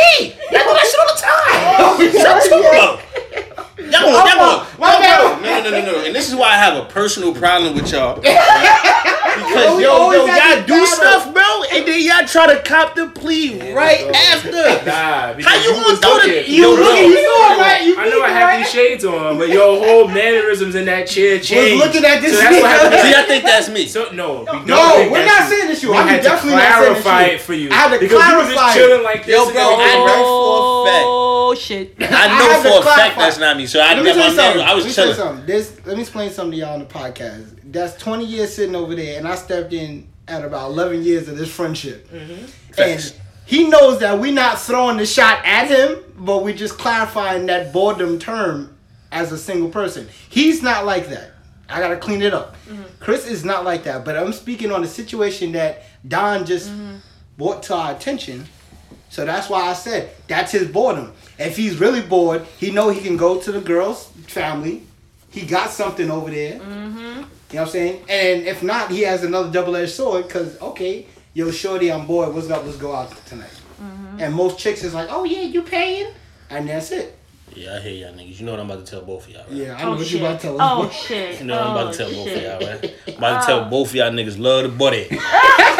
Y'all 0.52 0.64
do 0.64 0.72
that 0.76 0.86
shit 0.86 1.00
all 1.00 1.10
the 1.12 1.18
time. 1.24 1.56
Oh, 1.80 1.96
Shut 2.12 2.52
up, 2.52 2.60
bro. 2.72 3.00
Y'all 3.86 4.08
want, 4.10 4.26
y'all 4.28 4.66
want, 4.78 5.42
no, 5.42 5.60
no, 5.62 5.70
no, 5.70 5.70
no, 5.70 5.92
no. 5.92 6.04
And 6.04 6.14
this 6.14 6.28
is 6.28 6.34
why 6.34 6.48
I 6.50 6.56
have 6.58 6.76
a 6.76 6.84
personal 6.88 7.32
problem 7.34 7.74
with 7.74 7.90
y'all. 7.92 8.20
Because 9.36 9.76
we 9.76 9.82
yo, 9.84 10.10
yo, 10.12 10.26
y'all 10.26 10.62
do 10.62 10.72
battle. 10.74 10.86
stuff, 10.86 11.32
bro, 11.34 11.62
and 11.72 11.86
then 11.86 12.00
y'all 12.00 12.26
try 12.26 12.46
to 12.54 12.62
cop 12.62 12.94
the 12.94 13.06
plea 13.08 13.72
right 13.72 14.02
after. 14.32 14.50
Nah, 14.86 15.34
How 15.42 15.56
you 15.62 15.72
was 15.84 15.98
gonna 16.00 16.22
do 16.22 16.28
looking- 16.28 16.30
the- 16.44 16.50
You 16.50 16.62
Yo, 16.62 16.70
looking? 16.70 17.10
bro. 17.12 17.20
You 17.20 17.34
saw 17.36 17.56
right? 17.60 17.82
You 17.82 17.98
I 17.98 18.08
know 18.08 18.22
I 18.22 18.28
have 18.28 18.42
right? 18.48 18.58
these 18.58 18.70
shades 18.70 19.04
on, 19.04 19.38
but 19.38 19.48
your 19.48 19.84
whole 19.84 20.08
mannerisms 20.08 20.74
in 20.74 20.84
that 20.86 21.06
chair 21.08 21.38
changed. 21.38 21.82
looking 21.84 22.04
at 22.04 22.20
this 22.22 22.32
So 22.32 22.38
that's 22.40 22.54
what 22.62 22.64
nigga. 22.64 22.68
happened. 22.68 23.02
See, 23.02 23.14
I 23.14 23.22
think 23.22 23.44
that's 23.44 23.68
me. 23.68 23.86
So 23.86 24.08
no, 24.12 24.46
we 24.50 24.58
No, 24.64 25.08
we're 25.10 25.24
not 25.26 25.48
saying 25.48 25.68
this. 25.68 25.82
you. 25.82 25.90
We 25.92 25.96
I'm 25.98 26.08
had 26.08 26.22
to 26.22 26.28
definitely 26.28 26.56
not 26.58 26.78
saying 26.80 26.92
it's 26.94 27.02
clarify 27.02 27.22
it 27.34 27.40
for 27.42 27.54
you. 27.54 27.68
I 27.70 27.74
had 27.74 27.92
to 27.92 27.98
because 27.98 28.10
you 28.28 28.36
was 28.36 28.46
clarify 28.46 28.54
just 28.66 28.76
it. 28.76 28.80
chilling 28.80 29.02
like 29.04 29.24
this. 29.26 29.34
Yo, 29.34 29.44
and 29.44 29.52
bro, 29.54 29.62
I 29.62 30.04
know 30.06 30.24
for 30.24 30.88
a 30.88 30.90
fact. 30.90 31.06
Oh 31.46 31.54
shit. 31.54 31.94
I 32.00 32.06
I 32.06 32.38
know 32.38 32.50
have 32.50 32.62
to 32.64 32.70
for 32.70 32.78
a 32.80 32.82
fact 32.82 33.16
that's 33.16 33.38
not 33.38 33.56
me. 33.56 33.66
So 33.66 33.78
I, 33.78 33.94
Let 33.94 33.98
me 33.98 34.04
got 34.06 34.14
tell 34.14 34.30
you 34.30 34.36
something. 34.36 34.58
man, 34.58 34.68
I 34.68 34.72
Let 34.72 34.78
me 34.78 34.84
was 34.84 34.94
tell 34.96 35.08
you 35.08 35.14
something. 35.14 35.46
This, 35.46 35.86
let 35.86 35.94
me 35.96 36.02
explain 36.02 36.30
something 36.30 36.52
to 36.52 36.56
y'all 36.56 36.74
on 36.74 36.80
the 36.80 36.86
podcast. 36.86 37.72
That's 37.72 37.96
20 38.02 38.24
years 38.24 38.52
sitting 38.52 38.74
over 38.74 38.96
there, 38.96 39.16
and 39.16 39.28
I 39.28 39.36
stepped 39.36 39.72
in 39.72 40.08
at 40.26 40.44
about 40.44 40.70
11 40.72 41.04
years 41.04 41.28
of 41.28 41.38
this 41.38 41.52
friendship. 41.54 42.10
Mm-hmm. 42.10 42.46
Facts. 42.72 43.12
And 43.12 43.20
he 43.44 43.68
knows 43.68 44.00
that 44.00 44.18
we're 44.18 44.32
not 44.32 44.58
throwing 44.58 44.96
the 44.96 45.06
shot 45.06 45.44
at 45.44 45.68
him, 45.68 46.02
but 46.16 46.42
we're 46.42 46.56
just 46.56 46.78
clarifying 46.78 47.46
that 47.46 47.72
boredom 47.72 48.18
term 48.18 48.76
as 49.12 49.30
a 49.30 49.38
single 49.38 49.68
person. 49.68 50.08
He's 50.28 50.62
not 50.62 50.84
like 50.84 51.08
that. 51.10 51.30
I 51.68 51.78
gotta 51.78 51.96
clean 51.96 52.22
it 52.22 52.34
up. 52.34 52.56
Mm-hmm. 52.66 52.82
Chris 52.98 53.26
is 53.26 53.44
not 53.44 53.64
like 53.64 53.84
that, 53.84 54.04
but 54.04 54.16
I'm 54.16 54.32
speaking 54.32 54.72
on 54.72 54.82
a 54.82 54.88
situation 54.88 55.52
that 55.52 55.84
Don 56.06 56.44
just 56.44 56.70
mm-hmm. 56.70 56.96
brought 57.38 57.62
to 57.64 57.74
our 57.74 57.94
attention. 57.94 58.46
So 59.10 59.24
that's 59.24 59.48
why 59.48 59.62
I 59.62 59.72
said 59.74 60.10
that's 60.26 60.50
his 60.50 60.68
boredom. 60.68 61.12
If 61.38 61.56
he's 61.56 61.78
really 61.78 62.00
bored, 62.00 62.46
he 62.58 62.70
know 62.70 62.88
he 62.88 63.00
can 63.00 63.16
go 63.16 63.40
to 63.40 63.52
the 63.52 63.60
girl's 63.60 64.06
family. 64.28 64.82
He 65.30 65.44
got 65.44 65.70
something 65.70 66.10
over 66.10 66.30
there. 66.30 66.58
Mm-hmm. 66.58 66.98
You 66.98 67.04
know 67.14 67.22
what 67.50 67.60
I'm 67.60 67.68
saying? 67.68 68.04
And 68.08 68.46
if 68.46 68.62
not, 68.62 68.90
he 68.90 69.02
has 69.02 69.22
another 69.22 69.50
double-edged 69.52 69.92
sword. 69.92 70.28
Cause 70.30 70.58
okay, 70.60 71.06
yo, 71.34 71.50
shorty, 71.50 71.92
I'm 71.92 72.06
bored. 72.06 72.34
What's 72.34 72.50
up? 72.50 72.64
Let's 72.64 72.78
go 72.78 72.94
out 72.94 73.14
tonight. 73.26 73.50
Mm-hmm. 73.80 74.20
And 74.20 74.34
most 74.34 74.58
chicks 74.58 74.82
is 74.82 74.94
like, 74.94 75.08
oh 75.10 75.24
yeah, 75.24 75.42
you 75.42 75.62
paying, 75.62 76.12
and 76.50 76.68
that's 76.68 76.90
it. 76.90 77.18
Yeah, 77.54 77.76
I 77.76 77.80
hear 77.80 78.06
y'all 78.08 78.14
niggas. 78.18 78.38
You 78.40 78.46
know 78.46 78.52
what 78.52 78.60
I'm 78.60 78.70
about 78.70 78.84
to 78.84 78.90
tell 78.90 79.02
both 79.02 79.26
of 79.26 79.32
y'all, 79.32 79.42
right? 79.44 79.52
Yeah, 79.52 79.76
I 79.76 79.82
oh, 79.82 79.84
know 79.84 79.92
Oh 79.92 79.96
what 79.96 80.06
shit. 80.06 80.20
you 80.20 80.26
about 80.26 80.40
to 80.40 80.46
tell 80.46 80.56
Oh 80.60 80.90
shit. 80.90 81.40
You 81.40 81.46
know 81.46 81.56
what 81.56 81.66
I'm 81.66 81.72
about 81.76 81.94
to 81.94 82.04
Oh, 82.04 82.08
tell 82.08 82.16
both 82.16 82.26
of 82.26 82.32
shit. 82.32 82.42
y'all, 82.42 82.68
right? 82.70 82.94
I'm 83.08 83.14
about 83.14 83.40
to 83.40 83.46
tell 83.46 83.60
uh. 83.60 83.70
both 83.70 83.88
of 83.90 83.94
y'all 83.94 84.10
niggas 84.10 84.38
love 84.38 84.62
the 84.64 84.68
buddy. 84.70 85.08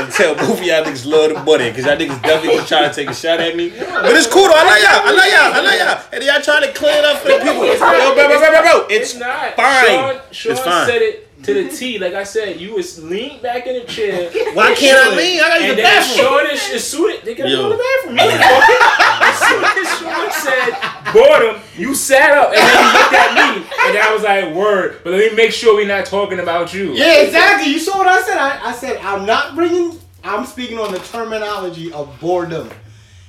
about 0.00 0.12
to 0.12 0.16
tell 0.16 0.34
of 0.58 0.62
y'all 0.64 0.84
niggas 0.84 1.06
love 1.06 1.34
the 1.34 1.40
buddy, 1.40 1.68
because 1.70 1.84
y'all 1.86 1.96
niggas 1.96 2.22
definitely 2.22 2.56
gonna 2.56 2.66
to 2.88 2.94
take 2.94 3.08
a 3.08 3.14
shot 3.14 3.40
at 3.40 3.56
me. 3.56 3.70
But 3.70 4.16
it's 4.16 4.26
cool 4.26 4.48
though. 4.48 4.54
I 4.56 4.64
love 4.64 4.80
y'all. 4.82 5.00
I 5.04 5.12
love 5.12 5.30
y'all. 5.30 5.52
I 5.52 5.60
love 5.60 5.78
y'all. 5.78 6.08
And 6.12 6.24
y'all 6.24 6.42
trying 6.42 6.62
to 6.66 6.72
clean 6.72 6.96
it 6.98 7.04
up 7.04 7.18
for 7.18 7.28
the 7.28 7.38
people. 7.38 7.66
Yo, 7.66 7.78
bro, 7.78 8.14
bro, 8.14 8.28
bro, 8.28 8.38
bro, 8.38 8.62
bro. 8.62 8.86
It's, 8.88 9.12
It's 9.12 9.20
not. 9.20 9.54
fine. 9.56 9.86
Sean, 9.86 10.20
Sean 10.32 10.52
It's 10.52 10.60
fine. 10.60 10.86
said 10.86 11.02
it 11.02 11.42
to 11.44 11.54
the 11.54 11.68
T. 11.74 11.98
Like 11.98 12.14
I 12.14 12.24
said, 12.24 12.60
you 12.60 12.74
was 12.74 13.02
leaned 13.02 13.42
back 13.42 13.66
in 13.66 13.74
the 13.74 13.84
chair. 13.84 14.30
Why 14.54 14.74
can't 14.74 14.98
I 14.98 15.16
lean? 15.16 15.40
I 15.40 15.48
gotta 15.48 15.64
use 15.66 15.76
the 15.76 15.82
bathroom. 15.82 16.46
Is, 16.52 16.68
is 16.70 16.86
suited. 16.88 17.24
They 17.24 17.34
gotta 17.34 17.50
Yo. 17.50 17.56
go 17.56 17.70
to 17.70 17.76
the 17.76 18.14
bathroom. 18.14 19.06
You 19.30 19.56
ain't 19.56 19.78
as 19.78 19.88
soon 19.98 20.08
as 20.10 20.32
Sean 20.32 20.32
said 20.32 21.12
boredom, 21.12 21.62
you 21.76 21.94
sat 21.94 22.32
up 22.36 22.48
and 22.52 22.58
then 22.58 22.84
you 22.84 22.92
looked 22.98 23.12
at 23.14 23.34
me, 23.34 23.66
and 23.86 23.94
then 23.94 24.02
I 24.02 24.12
was 24.14 24.22
like, 24.22 24.54
"Word." 24.54 25.00
But 25.04 25.12
let 25.12 25.30
me 25.30 25.36
make 25.36 25.52
sure 25.52 25.74
we're 25.76 25.86
not 25.86 26.06
talking 26.06 26.40
about 26.40 26.72
you. 26.74 26.92
Yeah, 26.94 27.22
exactly. 27.22 27.72
You 27.72 27.78
saw 27.78 27.98
what 27.98 28.06
I 28.08 28.22
said. 28.22 28.36
I, 28.38 28.68
I 28.70 28.72
said 28.72 28.96
I'm 28.98 29.26
not 29.26 29.54
bringing. 29.54 29.98
I'm 30.22 30.44
speaking 30.44 30.78
on 30.78 30.92
the 30.92 30.98
terminology 30.98 31.92
of 31.92 32.18
boredom 32.20 32.68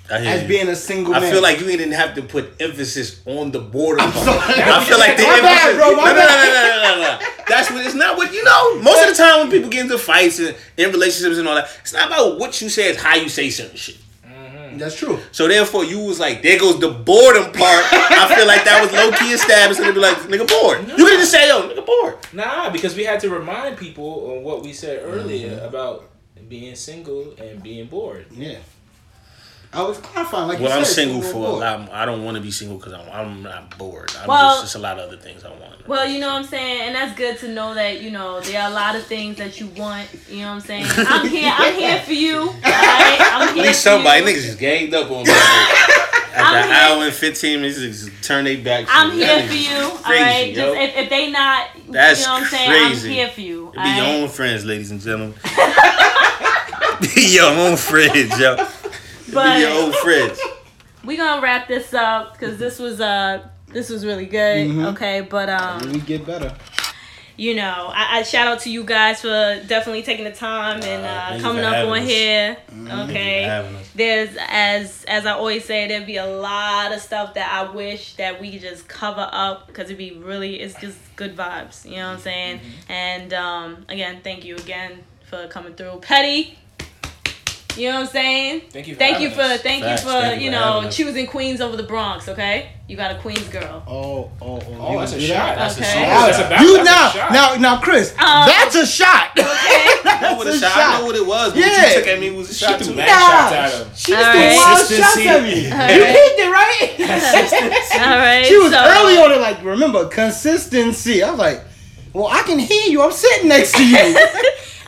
as 0.10 0.42
you. 0.42 0.48
being 0.48 0.68
a 0.68 0.76
single 0.76 1.16
I 1.16 1.22
man. 1.22 1.32
feel 1.32 1.42
like 1.42 1.60
you 1.62 1.66
didn't 1.68 1.94
have 1.94 2.16
to 2.16 2.22
put 2.22 2.62
emphasis 2.62 3.22
on 3.26 3.52
the 3.52 3.60
border. 3.60 4.00
part. 4.00 4.14
sorry. 4.14 4.62
I 4.62 4.84
feel 4.84 5.00
like 5.00 5.16
the 5.16 5.24
My 5.24 5.30
emphasis. 5.38 5.42
bad, 5.42 5.76
bro, 5.78 5.96
my 5.96 6.04
no, 6.04 6.10
no, 6.10 6.14
no, 6.14 6.28
bad. 6.28 6.54
no, 6.54 6.82
no, 6.84 7.02
no, 7.02 7.18
no. 7.20 7.28
That's 7.48 7.72
what 7.72 7.86
it's 7.86 7.96
not. 7.96 8.18
What 8.18 8.34
you 8.34 8.44
know. 8.44 8.82
Most 8.82 9.04
of 9.10 9.16
the 9.16 9.24
time 9.24 9.40
when 9.40 9.50
people 9.52 9.70
get 9.70 9.82
into 9.86 9.98
fights 9.98 10.40
and 10.40 10.56
in 10.78 10.92
relationships 10.92 11.38
and 11.38 11.48
all 11.48 11.56
that, 11.56 11.70
it's 11.82 11.94
not 11.94 12.08
about 12.08 12.38
what 12.40 12.60
you 12.62 12.68
say. 12.70 12.90
It's 12.90 13.02
how 13.02 13.16
you 13.16 13.30
say 13.30 13.50
certain 13.50 13.78
shit. 13.78 13.98
That's 14.80 14.96
true. 14.96 15.20
So 15.32 15.48
therefore, 15.48 15.84
you 15.86 16.00
was 16.00 16.20
like, 16.20 16.42
there 16.42 16.60
goes 16.60 16.80
the 16.80 16.90
boredom 16.90 17.46
part. 17.54 17.86
I 17.92 18.34
feel 18.36 18.48
like 18.48 18.64
that 18.66 18.80
was 18.82 18.92
low 18.94 19.12
key 19.12 19.34
established, 19.34 19.80
and 19.80 19.90
they 19.90 19.94
be 19.94 20.00
like, 20.00 20.18
nigga 20.18 20.48
bored. 20.48 20.88
You 20.88 21.06
could 21.06 21.20
just 21.20 21.32
say, 21.32 21.48
yo, 21.48 21.68
nigga 21.70 21.86
bored. 21.86 22.18
Nah, 22.34 22.70
because 22.70 22.96
we 22.96 23.04
had 23.04 23.20
to 23.22 23.30
remind 23.30 23.78
people 23.78 24.32
on 24.32 24.44
what 24.44 24.62
we 24.64 24.74
said 24.74 25.02
earlier 25.04 25.50
Mm-hmm. 25.56 25.66
about 25.66 26.10
being 26.50 26.76
single 26.76 27.34
and 27.40 27.62
being 27.64 27.88
bored. 27.88 28.26
Yeah. 28.32 28.58
I 29.74 29.84
was 29.84 29.98
clarifying, 30.00 30.50
like 30.50 30.60
Well, 30.60 30.70
you 30.70 30.76
I'm 30.80 30.84
said, 30.84 30.94
single 30.96 31.22
for 31.22 31.30
a 31.30 31.34
bored. 31.34 31.60
lot. 31.62 31.92
I 31.94 32.06
don't 32.06 32.26
want 32.26 32.36
to 32.36 32.42
be 32.44 32.52
single 32.52 32.78
because 32.78 32.92
I'm, 32.92 33.08
I'm 33.10 33.42
not 33.44 33.78
bored. 33.78 34.12
I'm 34.20 34.28
Well- 34.28 34.56
just, 34.56 34.64
just 34.64 34.76
a 34.76 34.80
lot 34.80 35.00
of 35.00 35.08
other 35.08 35.16
things 35.18 35.46
I 35.46 35.50
want. 35.50 35.88
Well, 35.88 36.06
you 36.08 36.20
know 36.20 36.28
what 36.28 36.40
I'm 36.44 36.44
saying, 36.44 36.82
and 36.82 36.96
that's 36.96 37.18
good 37.18 37.38
to 37.40 37.48
know 37.48 37.74
that 37.74 38.02
you 38.02 38.12
know 38.12 38.40
there 38.42 38.62
are 38.62 38.70
a 38.70 38.74
lot 38.74 38.96
of 38.96 39.04
things 39.06 39.38
that 39.38 39.60
you 39.60 39.68
want. 39.68 40.08
You 40.30 40.42
know 40.42 40.48
what 40.50 40.54
I'm 40.56 40.60
saying. 40.62 40.86
I'm 40.98 41.28
here. 41.28 41.52
I'm 41.56 41.74
here 41.74 42.00
for 42.02 42.14
you. 42.14 42.38
All 42.40 42.48
right? 42.48 43.18
I'm 43.34 43.48
At 43.50 43.54
here. 43.56 43.64
least 43.64 43.82
for 43.84 43.90
somebody 43.90 44.22
you. 44.22 44.28
niggas 44.28 44.44
just 44.44 44.60
ganged 44.60 44.94
up 44.94 45.10
on 45.10 45.24
me. 45.24 45.32
After 46.34 46.38
I'm 46.38 46.56
an 46.56 46.64
here- 46.70 46.76
hour 46.98 47.04
and 47.06 47.14
fifteen 47.14 47.62
minutes, 47.62 47.80
just 47.80 48.24
turn 48.24 48.44
they 48.46 48.58
back. 48.58 48.86
I'm 48.90 49.10
me. 49.10 49.16
here 49.18 49.28
That 49.28 49.48
for 49.48 49.54
you. 49.56 49.78
All 49.78 49.98
crazy, 49.98 50.22
right. 50.24 50.54
yo. 50.54 50.76
Just 50.76 50.78
if, 50.98 51.04
if 51.04 51.10
they 51.10 51.32
not, 51.32 51.68
That's 51.90 52.20
you 52.22 52.28
know 52.28 52.34
what 52.34 52.44
I'm 52.44 52.50
saying. 52.50 52.70
crazy. 52.70 53.08
I'm 53.10 53.16
here 53.16 53.30
for 53.30 53.42
you. 53.42 53.72
Be 53.74 53.80
all 53.80 53.96
your 53.96 54.06
own 54.24 54.30
friends, 54.30 54.66
ladies 54.66 54.92
and 54.92 55.00
gentlemen. 55.02 55.34
Be 57.16 57.34
your 57.36 57.52
own 57.52 57.78
friends, 57.78 58.38
yo. 58.40 58.56
But 59.34 59.60
your 59.60 59.72
own 59.72 59.92
friends. 59.94 60.40
we 61.06 61.18
gonna 61.18 61.42
wrap 61.42 61.68
this 61.68 61.94
up 61.94 62.34
because 62.34 62.58
this 62.58 62.80
was 62.80 63.00
uh 63.02 63.48
this 63.68 63.90
was 63.90 64.06
really 64.06 64.26
good. 64.26 64.68
Mhm. 64.70 64.94
Okay, 64.94 65.22
but 65.22 65.50
um. 65.50 65.92
We 65.92 66.00
get 66.00 66.26
better. 66.26 66.54
you 67.38 67.56
know, 67.56 67.90
I, 67.92 68.20
I 68.20 68.24
shout 68.24 68.46
out 68.48 68.60
to 68.62 68.70
you 68.70 68.84
guys 68.84 69.22
for 69.22 69.62
definitely 69.66 70.04
taking 70.04 70.26
the 70.26 70.32
time 70.34 70.82
and 70.84 71.04
Uh, 71.06 71.38
uh, 71.38 71.42
coming 71.42 71.64
up 71.64 71.88
on 71.88 72.00
us. 72.00 72.08
here. 72.08 72.58
You 72.76 72.90
Okay, 73.04 73.44
for 73.46 73.50
having 73.50 73.76
us. 73.78 73.90
there's 73.96 74.30
as 74.50 75.06
as 75.06 75.26
I 75.26 75.32
always 75.32 75.64
say, 75.66 75.88
there'd 75.88 76.06
be 76.06 76.18
a 76.18 76.26
lot 76.28 76.92
of 76.92 77.02
stuff 77.02 77.34
that 77.36 77.50
I 77.52 77.72
wish 77.72 78.14
that 78.16 78.40
we 78.42 78.52
could 78.52 78.62
just 78.62 78.88
cover 78.88 79.28
up 79.32 79.68
because 79.68 79.86
it'd 79.86 79.98
be 79.98 80.12
really 80.12 80.60
it's 80.60 80.80
just 80.80 80.98
good 81.16 81.36
vibes. 81.36 81.86
You 81.86 81.96
know 81.98 82.08
what 82.10 82.16
I'm 82.16 82.20
saying? 82.20 82.58
Mm-hmm. 82.60 82.92
And 82.92 83.34
um, 83.34 83.86
again, 83.90 84.20
thank 84.24 84.44
you 84.44 84.56
again 84.58 85.04
for 85.30 85.48
coming 85.48 85.74
through, 85.74 86.00
Petty. 86.02 86.58
You 87.78 87.88
know 87.90 87.96
what 88.02 88.08
I'm 88.08 88.12
saying? 88.12 88.62
Thank 88.70 88.88
you. 88.88 88.96
For 88.96 89.00
Thank 89.00 89.22
you 89.22 89.30
for 89.32 89.42
us. 89.42 89.62
thank 89.62 89.84
Facts. 89.84 90.04
you 90.04 90.10
for 90.10 90.20
Thank 90.22 90.42
you 90.42 90.50
you 90.52 90.52
for 90.58 90.84
know 90.84 90.90
choosing 90.92 91.26
Queens 91.26 91.62
over 91.62 91.78
the 91.78 91.84
Bronx. 91.84 92.28
Okay, 92.28 92.70
you 92.88 92.98
got 92.98 93.16
a 93.16 93.20
Queens 93.20 93.48
girl. 93.48 93.82
Oh, 93.88 94.30
oh, 94.42 94.60
oh. 94.62 94.78
Oh, 94.80 95.00
that's 95.00 95.14
a 95.14 95.22
shot. 95.22 95.56
That's 95.58 95.78
Okay. 95.78 95.86
a 95.90 95.94
shot. 95.94 96.26
That's 96.28 96.40
a 96.40 96.50
back- 96.50 96.62
you 96.62 96.78
that's 96.78 96.90
a 96.90 96.92
now, 96.92 97.10
shot. 97.10 97.32
now, 97.32 97.56
now, 97.56 97.82
Chris, 97.82 98.12
Um, 98.20 98.46
that's 98.48 98.76
a 98.76 98.86
shot. 98.86 99.32
Okay. 99.40 99.48
I 99.48 100.34
what, 100.38 100.44
That's 100.46 100.62
a 100.62 100.66
a 100.66 100.70
shot. 100.70 100.74
shot. 100.74 100.96
I 100.96 101.00
know 101.00 101.06
what 101.06 101.16
it 101.16 101.26
was. 101.26 101.54
But 101.54 101.62
what 101.62 101.88
you 101.90 101.96
took 101.96 102.08
at 102.08 102.20
me 102.20 102.32
was 102.32 102.50
a 102.50 102.54
She 102.54 102.66
shot 102.66 102.78
threw 102.80 102.88
too. 102.88 102.96
mad 102.96 103.08
shots 103.08 103.54
at 103.54 103.72
him. 103.82 103.92
She 103.96 104.14
All 104.14 104.20
just 104.22 104.32
threw 104.32 104.42
wild 104.42 104.78
shots 104.78 104.88
Consistency. 104.90 105.28
at 105.30 105.44
me. 105.44 105.72
All 105.72 105.96
You 105.96 106.04
right. 106.04 106.16
picked 106.16 106.40
it 106.40 106.52
right. 106.52 108.02
All 108.02 108.18
right. 108.18 108.46
She 108.46 108.58
was 108.58 108.72
so- 108.72 108.84
early 108.86 109.18
on 109.18 109.32
it, 109.32 109.40
like, 109.42 109.64
remember, 109.64 110.08
consistency. 110.08 111.24
I 111.24 111.30
was 111.32 111.40
like, 111.40 111.62
well, 112.14 112.28
I 112.28 112.42
can 112.44 112.60
hear 112.60 112.92
you. 112.92 113.02
I'm 113.02 113.12
sitting 113.12 113.48
next 113.50 113.74
to 113.76 113.86
you. 113.88 113.98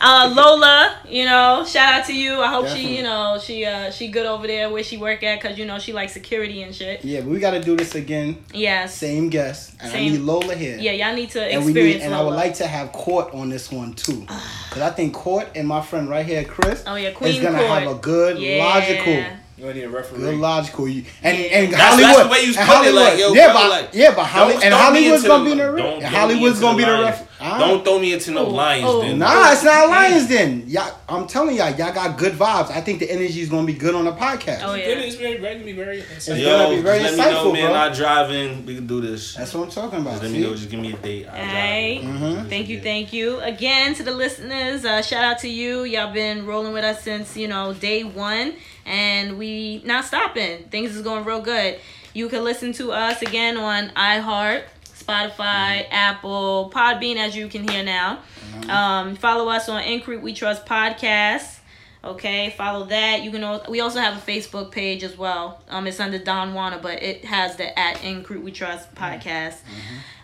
Uh, 0.00 0.32
Lola, 0.34 0.98
you 1.08 1.24
know, 1.24 1.64
shout 1.66 1.94
out 1.94 2.06
to 2.06 2.14
you. 2.14 2.40
I 2.40 2.48
hope 2.48 2.64
Definitely. 2.64 2.88
she, 2.88 2.96
you 2.96 3.02
know, 3.02 3.38
she 3.42 3.64
uh 3.64 3.90
she 3.90 4.08
good 4.08 4.26
over 4.26 4.46
there 4.46 4.70
where 4.70 4.82
she 4.82 4.96
work 4.96 5.22
at 5.22 5.40
because 5.40 5.58
you 5.58 5.64
know 5.64 5.78
she 5.78 5.92
likes 5.92 6.12
security 6.12 6.62
and 6.62 6.74
shit. 6.74 7.04
yeah, 7.04 7.20
but 7.20 7.28
we 7.30 7.38
got 7.38 7.52
to 7.52 7.60
do 7.60 7.76
this 7.76 7.94
again. 7.94 8.42
Yes. 8.52 8.94
Same 8.94 9.28
guest. 9.30 9.74
And 9.80 9.90
I 9.90 9.92
Same. 9.92 10.12
need 10.12 10.20
Lola 10.20 10.54
here. 10.54 10.78
Yeah, 10.78 10.92
y'all 10.92 11.14
need 11.14 11.30
to 11.30 11.42
And 11.42 11.64
we 11.64 11.72
need, 11.72 12.00
and 12.00 12.14
I 12.14 12.22
would 12.22 12.34
like 12.34 12.54
to 12.54 12.66
have 12.66 12.92
Court 12.92 13.32
on 13.34 13.48
this 13.48 13.70
one 13.70 13.94
too, 13.94 14.20
because 14.68 14.82
I 14.82 14.90
think 14.90 15.14
Court 15.14 15.48
and 15.54 15.66
my 15.68 15.80
friend 15.80 16.08
right 16.08 16.26
here, 16.26 16.44
Chris, 16.44 16.82
oh 16.86 16.96
yeah, 16.96 17.12
Queen 17.12 17.34
is 17.34 17.40
gonna 17.40 17.58
Court. 17.58 17.70
have 17.70 17.90
a 17.90 17.94
good 17.94 18.38
yeah. 18.38 18.64
logical, 18.64 19.24
You 19.56 19.72
need 19.72 19.82
a 19.84 19.88
referee. 19.88 20.18
good 20.20 20.34
logical. 20.36 20.88
you- 20.88 21.04
And 21.22 21.36
and 21.38 21.72
That's- 21.72 21.96
that's 21.96 22.04
Hollywood, 22.04 22.26
the 22.26 22.30
way 22.30 22.40
you 22.42 22.48
was 22.48 22.56
and 22.56 22.68
putting 22.68 22.88
it, 22.88 22.94
like, 22.94 23.18
yo, 23.18 23.32
yeah, 23.34 23.52
bro, 23.52 23.54
but 23.54 23.70
like, 23.70 23.88
yeah, 23.92 24.14
but 24.14 24.24
Holly, 24.24 24.54
and 24.62 24.74
Hollywood's 24.74 25.22
gonna 25.24 25.44
be 25.44 25.50
the 25.50 25.56
don't- 25.56 25.76
don't 25.76 25.92
And 25.92 26.00
be 26.00 26.06
Hollywood's 26.06 26.56
into 26.56 26.60
gonna 26.60 26.72
the 26.72 26.78
be 26.78 26.84
the 26.84 26.92
line. 26.92 27.02
ref. 27.04 27.28
Don't 27.60 27.84
throw 27.84 27.98
me 27.98 28.12
into 28.14 28.30
no 28.30 28.46
Oh, 28.46 28.50
lions. 28.50 28.84
oh. 28.88 29.00
then. 29.02 29.18
Nah, 29.18 29.52
it's 29.52 29.62
not 29.62 29.88
Lions 29.90 30.26
then. 30.28 30.64
Y'all, 30.66 30.90
I'm 31.08 31.26
telling 31.26 31.56
y'all, 31.56 31.68
y'all 31.74 31.92
got 31.92 32.16
good 32.16 32.32
vibes. 32.32 32.70
I 32.70 32.80
think 32.80 33.00
the 33.00 33.10
energy 33.10 33.42
is 33.42 33.50
gonna 33.50 33.66
be 33.66 33.74
good 33.74 33.94
on 33.94 34.06
the 34.06 34.12
podcast. 34.12 34.60
Oh, 34.64 34.74
yeah. 34.74 34.84
It 34.84 34.98
is 35.04 35.16
very, 35.16 35.36
very, 35.36 35.58
be 35.58 35.72
very 35.72 35.98
It's 35.98 36.26
insightful. 36.26 36.44
gonna 36.44 36.70
Yo, 36.70 36.76
be 36.76 36.82
very 36.82 37.00
just 37.00 37.18
let 37.18 37.28
me 37.28 37.34
know, 37.34 37.52
man. 37.52 37.62
bro. 37.66 37.74
Not 37.74 37.94
driving. 37.94 38.64
We 38.66 38.74
can 38.76 38.86
do 38.86 39.00
this. 39.02 39.34
That's 39.34 39.52
what 39.52 39.64
I'm 39.64 39.70
talking 39.70 40.00
about. 40.00 40.12
Just 40.12 40.22
let 40.22 40.32
me 40.32 40.40
know. 40.40 40.54
Just 40.54 40.70
give 40.70 40.80
me 40.80 40.92
a 40.94 40.96
date. 40.96 41.26
I'll 41.30 41.38
Alright. 41.38 42.02
drive. 42.02 42.14
Mhm. 42.14 42.48
Thank 42.48 42.68
you, 42.68 42.80
thank 42.80 43.12
you 43.12 43.40
again 43.40 43.94
to 43.96 44.02
the 44.02 44.12
listeners. 44.12 44.84
Uh, 44.86 45.02
shout 45.02 45.22
out 45.24 45.38
to 45.40 45.48
you. 45.48 45.84
Y'all 45.84 46.12
been 46.14 46.46
rolling 46.46 46.72
with 46.72 46.84
us 46.84 47.02
since 47.02 47.36
you 47.36 47.46
know 47.48 47.74
day 47.74 48.04
one, 48.04 48.54
and 48.86 49.38
we 49.38 49.82
not 49.84 50.04
stopping. 50.04 50.64
Things 50.70 50.94
is 50.94 51.02
going 51.02 51.24
real 51.24 51.40
good. 51.42 51.78
You 52.12 52.28
can 52.28 52.44
listen 52.44 52.72
to 52.74 52.92
us 52.92 53.22
again 53.22 53.56
on 53.56 53.88
iHeart, 53.90 54.64
Spotify, 54.86 55.86
Apple, 55.90 56.70
Podbean, 56.74 57.16
as 57.16 57.36
you 57.36 57.48
can 57.48 57.66
hear 57.68 57.82
now. 57.82 58.20
Um, 58.68 59.16
follow 59.16 59.48
us 59.48 59.68
on 59.68 59.82
In 59.82 60.00
Creep 60.00 60.20
We 60.22 60.32
Trust 60.32 60.64
podcast. 60.66 61.58
Okay, 62.04 62.50
follow 62.56 62.84
that. 62.86 63.22
You 63.22 63.30
can. 63.30 63.42
al- 63.42 63.64
We 63.68 63.80
also 63.80 63.98
have 63.98 64.16
a 64.16 64.20
Facebook 64.20 64.70
page 64.70 65.02
as 65.02 65.16
well. 65.16 65.62
Um, 65.70 65.86
it's 65.86 65.98
under 66.00 66.18
Don 66.18 66.52
Juana, 66.54 66.78
but 66.82 67.02
it 67.02 67.24
has 67.24 67.56
the 67.56 67.76
at 67.78 68.04
In 68.04 68.22
Creep 68.22 68.42
We 68.42 68.52
Trust 68.52 68.94
podcast. 68.94 69.56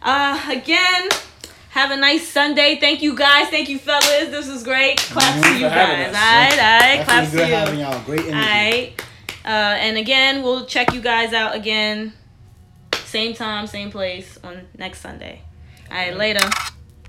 Uh, 0.03 0.41
again, 0.51 1.09
have 1.71 1.91
a 1.91 1.97
nice 1.97 2.29
Sunday. 2.29 2.79
Thank 2.79 3.03
you 3.03 3.17
guys. 3.17 3.49
Thank 3.49 3.69
you 3.69 3.79
fellas. 3.79 4.29
This 4.29 4.49
was 4.49 4.63
great. 4.63 4.99
Claps 4.99 5.43
to 5.43 5.55
you 5.55 5.69
guys. 5.69 6.07
All 6.07 6.13
right, 6.13 6.53
all 6.53 6.97
right. 6.97 7.05
Claps 7.05 7.31
to 7.31 7.37
you. 7.39 7.45
having 7.45 7.81
y'all. 7.81 8.05
Great 8.05 8.21
energy. 8.21 8.35
All 8.35 8.41
right. 8.41 8.93
Uh, 9.45 9.77
and 9.81 9.97
again, 9.97 10.43
we'll 10.43 10.67
check 10.67 10.93
you 10.93 11.01
guys 11.01 11.33
out 11.33 11.55
again, 11.55 12.13
same 13.05 13.35
time, 13.35 13.67
same 13.67 13.91
place 13.91 14.39
on 14.45 14.69
next 14.77 15.01
Sunday. 15.01 15.43
All 15.91 15.97
right, 15.97 16.17
later. 16.17 16.49